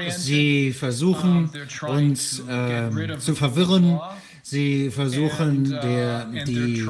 [0.10, 1.50] Sie versuchen
[1.88, 4.00] uns äh, zu verwirren.
[4.48, 6.88] Sie versuchen, der, die,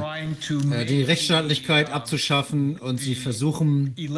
[0.74, 4.10] äh, die Rechtsstaatlichkeit abzuschaffen und sie versuchen, die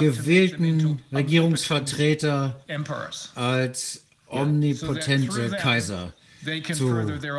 [0.00, 2.58] gewählten Regierungsvertreter
[3.34, 6.14] als omnipotente Kaiser
[6.72, 6.96] zu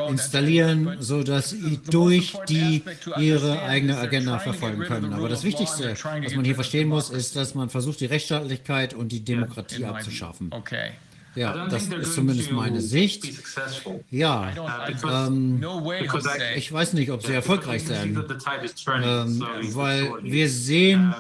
[0.07, 2.83] installieren, sodass sie durch die
[3.17, 5.13] ihre eigene Agenda verfolgen können.
[5.13, 9.11] Aber das Wichtigste, was man hier verstehen muss, ist, dass man versucht, die Rechtsstaatlichkeit und
[9.11, 10.51] die Demokratie abzuschaffen.
[10.53, 10.91] Okay.
[11.39, 13.23] Ja, das ist zumindest meine Sicht.
[14.11, 14.51] Ja,
[15.09, 15.63] ähm,
[16.57, 18.21] ich weiß nicht, ob sie erfolgreich sein,
[19.01, 21.13] ähm, weil wir sehen,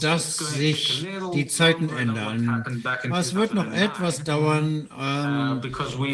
[0.00, 2.64] dass sich die Zeiten ändern.
[3.12, 5.60] Es wird noch etwas dauern, ähm,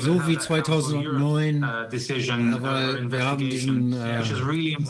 [0.00, 4.20] so wie 2009, weil wir haben diesen äh,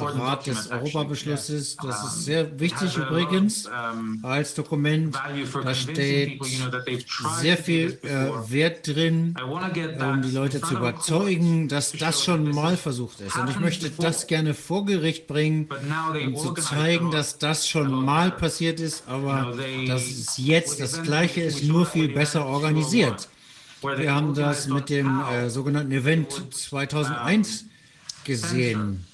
[0.00, 3.68] Rat des Europabeschlusses, das ist sehr wichtig übrigens.
[4.22, 5.14] als Dokument,
[5.64, 6.42] da steht
[7.40, 13.20] sehr viel äh, Wert drin, um die Leute zu überzeugen, dass das schon mal versucht
[13.20, 13.36] ist.
[13.36, 15.68] Und ich möchte das gerne vor Gericht bringen,
[16.26, 19.54] um zu zeigen, dass das schon mal passiert ist, aber
[19.86, 23.28] dass es jetzt das Gleiche ist, nur viel besser organisiert.
[23.82, 27.66] Wir haben das mit dem äh, sogenannten Event 2001
[28.24, 29.04] gesehen.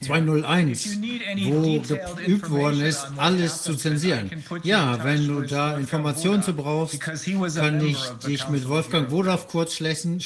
[0.00, 0.98] 201,
[1.46, 4.30] wo geübt worden ist, alles zu zensieren.
[4.62, 10.20] Ja, wenn du da Informationen zu brauchst, kann ich dich mit Wolfgang Wodorf kurz schließen.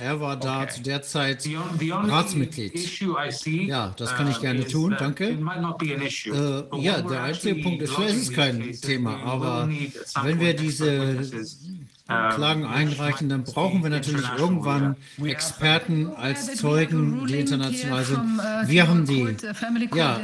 [0.00, 1.48] Er war da zu der Zeit
[1.90, 2.74] Ratsmitglied.
[3.44, 5.28] Ja, das kann ich gerne tun, danke.
[5.28, 9.68] Äh, ja, der einzige Punkt ist, vielleicht ist es kein Thema, aber
[10.22, 11.18] wenn wir diese
[12.06, 14.94] Klagen einreichen, dann brauchen wir natürlich irgendwann
[15.24, 18.20] Experten als Zeugen, die international sind.
[18.66, 19.36] Wir haben die.
[19.92, 20.20] Ja,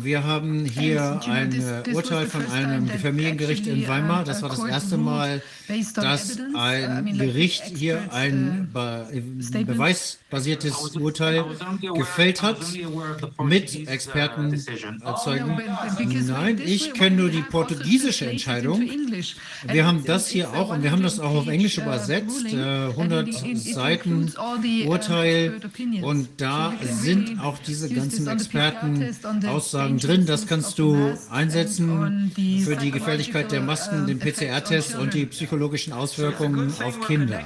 [0.00, 4.24] wir haben hier ein Urteil von einem Familiengericht in Weimar.
[4.24, 5.42] Das war das erste Mal,
[5.94, 11.44] dass ein Gericht hier ein beweisbasiertes Urteil
[11.96, 12.56] gefällt hat
[13.42, 14.54] mit Experten
[15.02, 15.60] als Zeugen.
[16.28, 18.88] Nein, ich kenne nur die portugiesische Entscheidung.
[19.66, 23.28] Wir haben das hier auch und wir haben das auch auf Englisch übersetzt, äh, 100
[23.56, 24.32] Seiten
[24.86, 25.60] Urteil
[26.02, 30.26] und da sind auch diese ganzen Expertenaussagen drin.
[30.26, 32.30] Das kannst du einsetzen
[32.64, 37.40] für die Gefährlichkeit der Masken, den PCR-Test und die psychologischen Auswirkungen auf Kinder.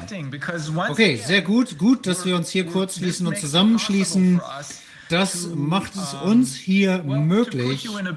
[0.90, 1.78] Okay, sehr gut.
[1.78, 4.40] Gut, dass wir uns hier kurz schließen und zusammenschließen.
[5.14, 8.16] Das macht es uns hier möglich, ähm,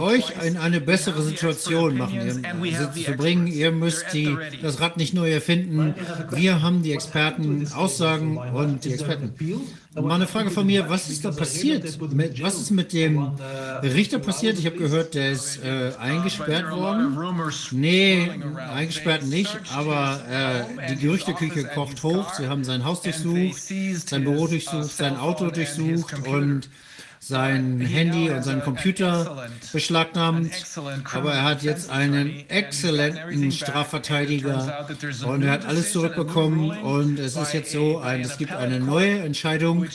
[0.00, 2.46] euch in eine bessere Situation machen,
[2.94, 3.46] zu bringen.
[3.46, 5.94] Ihr müsst die, das Rad nicht neu erfinden.
[6.30, 9.34] Wir haben die Experten, Aussagen und die Experten.
[9.94, 11.84] Mal eine Frage von mir, was ist da passiert?
[12.42, 13.30] Was ist mit dem
[13.82, 14.58] Richter passiert?
[14.58, 17.16] Ich habe gehört, der ist äh, eingesperrt worden.
[17.70, 18.28] Nee,
[18.74, 22.34] eingesperrt nicht, aber äh, die Gerüchteküche kocht hoch.
[22.34, 23.62] Sie haben sein Haus durchsucht,
[24.08, 26.68] sein Büro durchsucht, sein Auto durchsucht und
[27.26, 30.52] sein Handy und seinen Computer beschlagnahmt,
[31.14, 34.86] aber er hat jetzt einen exzellenten Strafverteidiger
[35.26, 36.70] und er hat alles zurückbekommen.
[36.82, 39.86] Und es ist jetzt so, ein, es gibt eine neue Entscheidung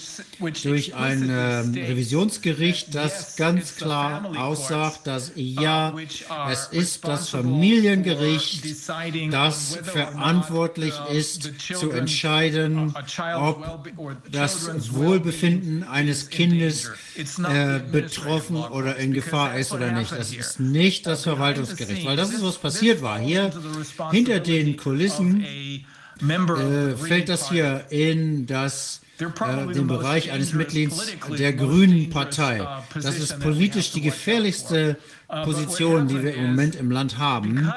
[0.64, 5.93] durch ein äh, Revisionsgericht, das ganz klar aussagt, dass ja,
[6.49, 8.66] es ist das Familiengericht,
[9.32, 12.95] das verantwortlich ist zu entscheiden,
[13.35, 13.88] ob
[14.32, 20.11] das Wohlbefinden eines Kindes äh, betroffen oder in Gefahr ist oder nicht.
[20.11, 23.19] Das ist nicht das Verwaltungsgericht, weil das ist, was passiert war.
[23.19, 23.51] Hier
[24.11, 31.53] hinter den Kulissen äh, fällt das hier in das äh, den Bereich eines Mitglieds der
[31.53, 32.65] Grünen Partei.
[32.95, 34.98] Das ist politisch die gefährlichste
[35.30, 37.72] Position, die wir im Moment im Land haben,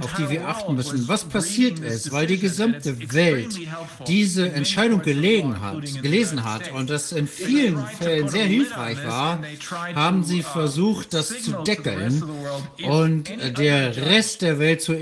[0.00, 1.08] auf die wir achten müssen.
[1.08, 3.58] Was passiert ist, weil die gesamte Welt
[4.06, 9.38] diese Entscheidung gelegen hat, gelesen hat und das in vielen Fällen sehr hilfreich war,
[9.94, 12.22] haben sie versucht, das zu deckeln
[12.86, 14.94] und der Rest der Welt zu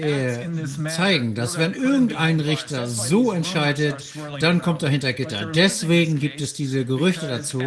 [0.94, 4.04] zeigen, dass wenn irgendein Richter so entscheidet,
[4.38, 5.46] dann kommt er hinter Gitter.
[5.46, 7.60] Deswegen gibt es diese Gerüchte dazu,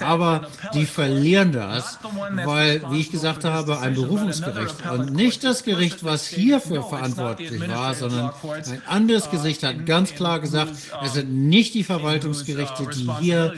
[0.00, 1.98] aber die verlieren das,
[2.44, 7.94] weil, wie ich gesagt habe, ein Berufungsgericht und nicht das Gericht, was hierfür verantwortlich war,
[7.94, 8.30] sondern
[8.66, 10.72] ein anderes Gericht hat ganz klar gesagt,
[11.04, 13.54] es sind nicht die Verwaltungsgerichte, die hier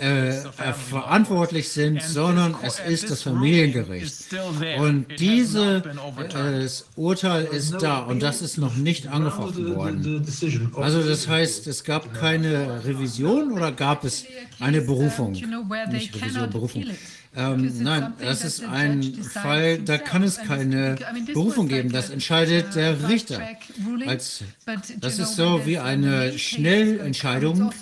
[0.00, 0.32] äh,
[0.90, 4.14] verantwortlich sind, sondern es ist das Familiengericht.
[4.78, 10.26] Und dieses äh, Urteil ist da und das ist noch nicht angefochten worden.
[10.76, 14.24] Also das heißt, es gab keine Revision oder gab es
[14.58, 15.32] eine Berufung?
[15.32, 16.84] Nicht Revision, Berufung.
[17.36, 20.96] Ähm, nein, das ist ein Fall, da kann es keine
[21.32, 21.92] Berufung geben.
[21.92, 23.40] Das entscheidet der Richter.
[24.06, 24.42] Als,
[24.98, 27.72] das ist so wie eine Schnellentscheidung.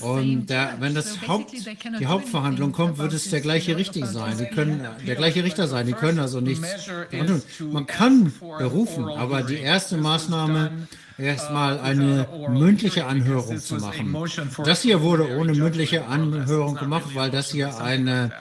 [0.00, 1.52] Und da, wenn das Haupt,
[2.00, 4.36] die Hauptverhandlung kommt, wird es der gleiche Richter sein.
[4.36, 5.86] Die können der gleiche Richter sein.
[5.86, 6.68] Die können also nichts
[7.10, 7.42] tun.
[7.70, 10.72] Man kann berufen, aber die erste Maßnahme
[11.18, 14.16] erstmal eine mündliche Anhörung zu machen.
[14.64, 18.32] Das hier wurde ohne mündliche Anhörung gemacht, weil das hier eine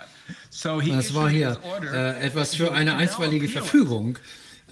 [0.63, 1.59] das war hier
[1.93, 4.17] äh, etwas für eine einstweilige Verfügung.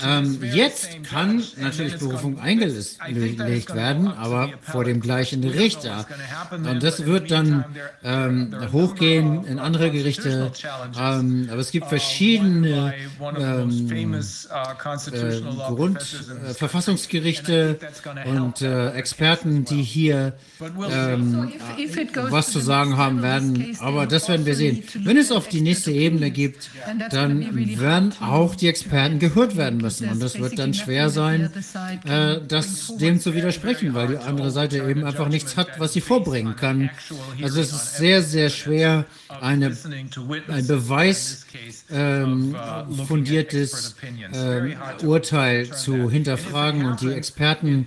[0.03, 6.05] Ähm, jetzt kann natürlich Berufung eingelegt werden, aber vor dem gleichen Richter.
[6.51, 7.63] Und das wird dann
[8.03, 10.51] ähm, hochgehen in andere Gerichte.
[10.99, 12.93] Ähm, aber es gibt verschiedene
[13.37, 14.21] ähm, äh,
[15.69, 15.99] Grund,
[17.47, 17.75] äh,
[18.25, 20.33] und äh, Experten, die hier
[20.91, 21.53] ähm,
[22.29, 23.77] was zu sagen haben werden.
[23.79, 24.83] Aber das werden wir sehen.
[25.05, 26.69] Wenn es auf die nächste Ebene gibt,
[27.11, 30.09] dann werden auch die Experten gehört werden müssen.
[30.09, 31.51] Und das wird dann schwer sein,
[32.05, 36.01] äh, das dem zu widersprechen, weil die andere Seite eben einfach nichts hat, was sie
[36.01, 36.89] vorbringen kann.
[37.41, 39.05] Also es ist sehr, sehr schwer,
[39.41, 39.77] eine,
[40.47, 41.45] ein Beweis
[41.91, 42.55] ähm,
[43.07, 43.95] fundiertes
[44.31, 47.85] äh, Urteil zu hinterfragen und die Experten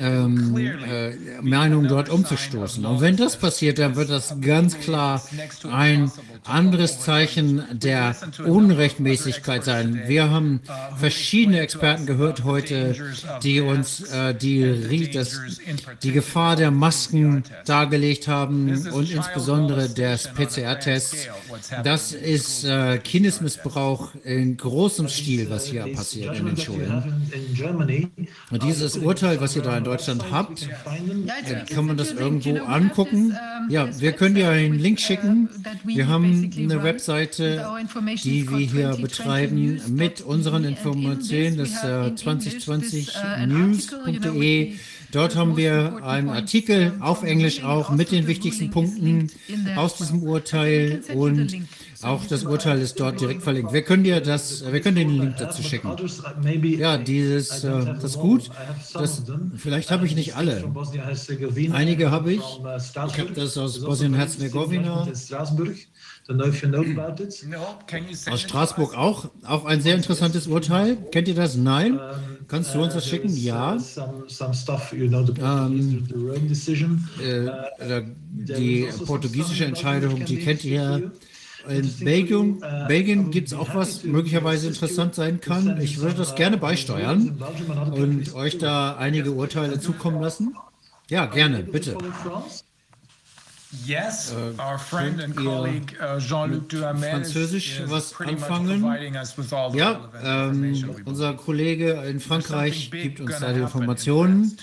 [0.00, 2.84] ähm, äh, dort umzustoßen.
[2.84, 5.22] Und wenn das passiert, dann wird das ganz klar
[5.70, 6.10] ein
[6.48, 10.02] anderes Zeichen der Unrechtmäßigkeit sein.
[10.06, 10.60] Wir haben
[10.96, 12.94] verschiedene Experten gehört heute,
[13.42, 15.40] die uns äh, die, das,
[16.02, 21.28] die Gefahr der Masken dargelegt haben und insbesondere des PCR-Tests.
[21.84, 27.28] Das ist äh, Kindesmissbrauch in großem Stil, was hier passiert in den Schulen.
[28.50, 33.36] Und dieses Urteil, was ihr da in Deutschland habt, äh, kann man das irgendwo angucken?
[33.68, 35.48] Ja, wir können dir einen Link schicken.
[35.84, 37.64] Wir haben eine Webseite,
[38.22, 44.74] die wir hier betreiben mit unseren Informationen, das äh, 2020news.de.
[45.10, 49.30] Dort haben wir einen Artikel auf Englisch auch mit den wichtigsten Punkten
[49.76, 51.56] aus diesem Urteil und
[52.02, 53.72] auch das Urteil ist dort direkt verlinkt.
[53.72, 55.90] Wir können dir das, wir können den Link dazu schicken.
[56.78, 58.50] Ja, dieses, äh, das ist gut.
[58.92, 59.22] Das,
[59.56, 60.64] vielleicht habe ich nicht alle.
[61.72, 62.40] Einige habe ich.
[62.40, 65.08] Ich habe das aus Bosnien-Herzegowina.
[68.30, 70.96] Aus Straßburg auch, auch ein sehr interessantes Urteil.
[71.10, 71.56] Kennt ihr das?
[71.56, 71.98] Nein?
[72.48, 73.34] Kannst du uns das schicken?
[73.34, 73.76] Ja.
[75.40, 76.06] Ähm,
[77.20, 81.12] äh, die portugiesische Entscheidung, die kennt ihr.
[81.68, 85.80] In Belgien, Belgien gibt es auch was möglicherweise interessant sein kann.
[85.80, 87.42] Ich würde das gerne beisteuern
[87.92, 90.54] und euch da einige Urteile zukommen lassen.
[91.10, 91.96] Ja, gerne, bitte.
[93.84, 98.82] Yes, our friend and colleague uh, Jean-Luc Duhamel Französisch was anfangen.
[99.74, 104.56] Ja, ähm, unser Kollege in Frankreich gibt uns da die Informationen.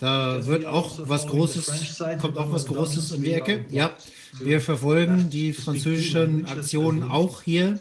[0.00, 3.64] Da wird auch was Großes, kommt auch was Großes in die Ecke.
[3.70, 3.92] Ja,
[4.40, 7.78] wir verfolgen die französischen Aktionen auch hier.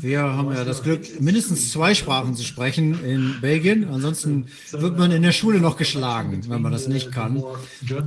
[0.00, 3.88] Wir haben ja das Glück, mindestens zwei Sprachen zu sprechen in Belgien.
[3.88, 7.42] Ansonsten wird man in der Schule noch geschlagen, wenn man das nicht kann.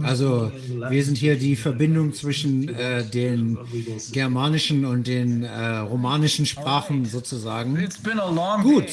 [0.04, 0.52] Also
[0.90, 3.58] wir sind hier die Verbindung zwischen äh, den
[4.12, 7.76] germanischen und den äh, romanischen Sprachen sozusagen.
[8.64, 8.86] Gut,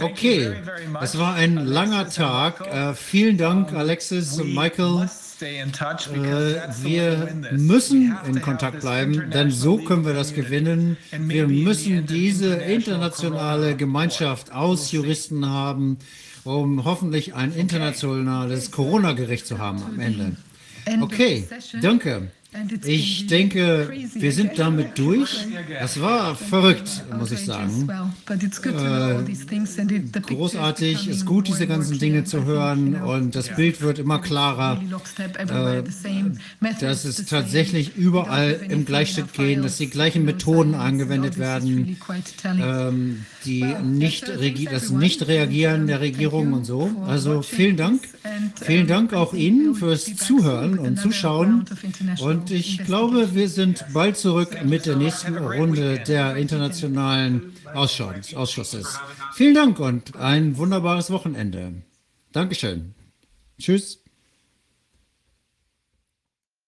[0.00, 0.54] okay.
[1.00, 2.66] Es war ein langer Tag.
[2.66, 5.08] Äh, vielen Dank, Alexis und Michael.
[5.42, 10.96] Äh, wir müssen in Kontakt bleiben, denn so können wir das gewinnen.
[11.18, 15.98] Wir müssen diese internationale Gemeinschaft aus Juristen haben,
[16.44, 20.36] um hoffentlich ein internationales Corona-Gericht zu haben am Ende.
[21.00, 21.46] Okay,
[21.82, 22.30] danke.
[22.84, 25.46] Ich denke, wir sind damit durch.
[25.78, 27.88] Das war verrückt, muss ich sagen.
[28.28, 34.82] Äh, großartig, ist gut, diese ganzen Dinge zu hören und das Bild wird immer klarer,
[35.38, 35.84] äh,
[36.80, 41.96] dass es tatsächlich überall im Gleichschritt gehen, dass die gleichen Methoden angewendet werden,
[42.44, 44.28] ähm, die nicht
[44.70, 46.90] das Nicht-Reagieren der Regierung und so.
[47.06, 48.02] Also vielen Dank.
[48.60, 51.64] Vielen Dank auch Ihnen fürs Zuhören und Zuschauen
[52.20, 58.98] und und ich glaube, wir sind bald zurück mit der nächsten Runde der internationalen Ausschusses.
[59.34, 61.82] Vielen Dank und ein wunderbares Wochenende.
[62.32, 62.94] Dankeschön.
[63.58, 64.02] Tschüss.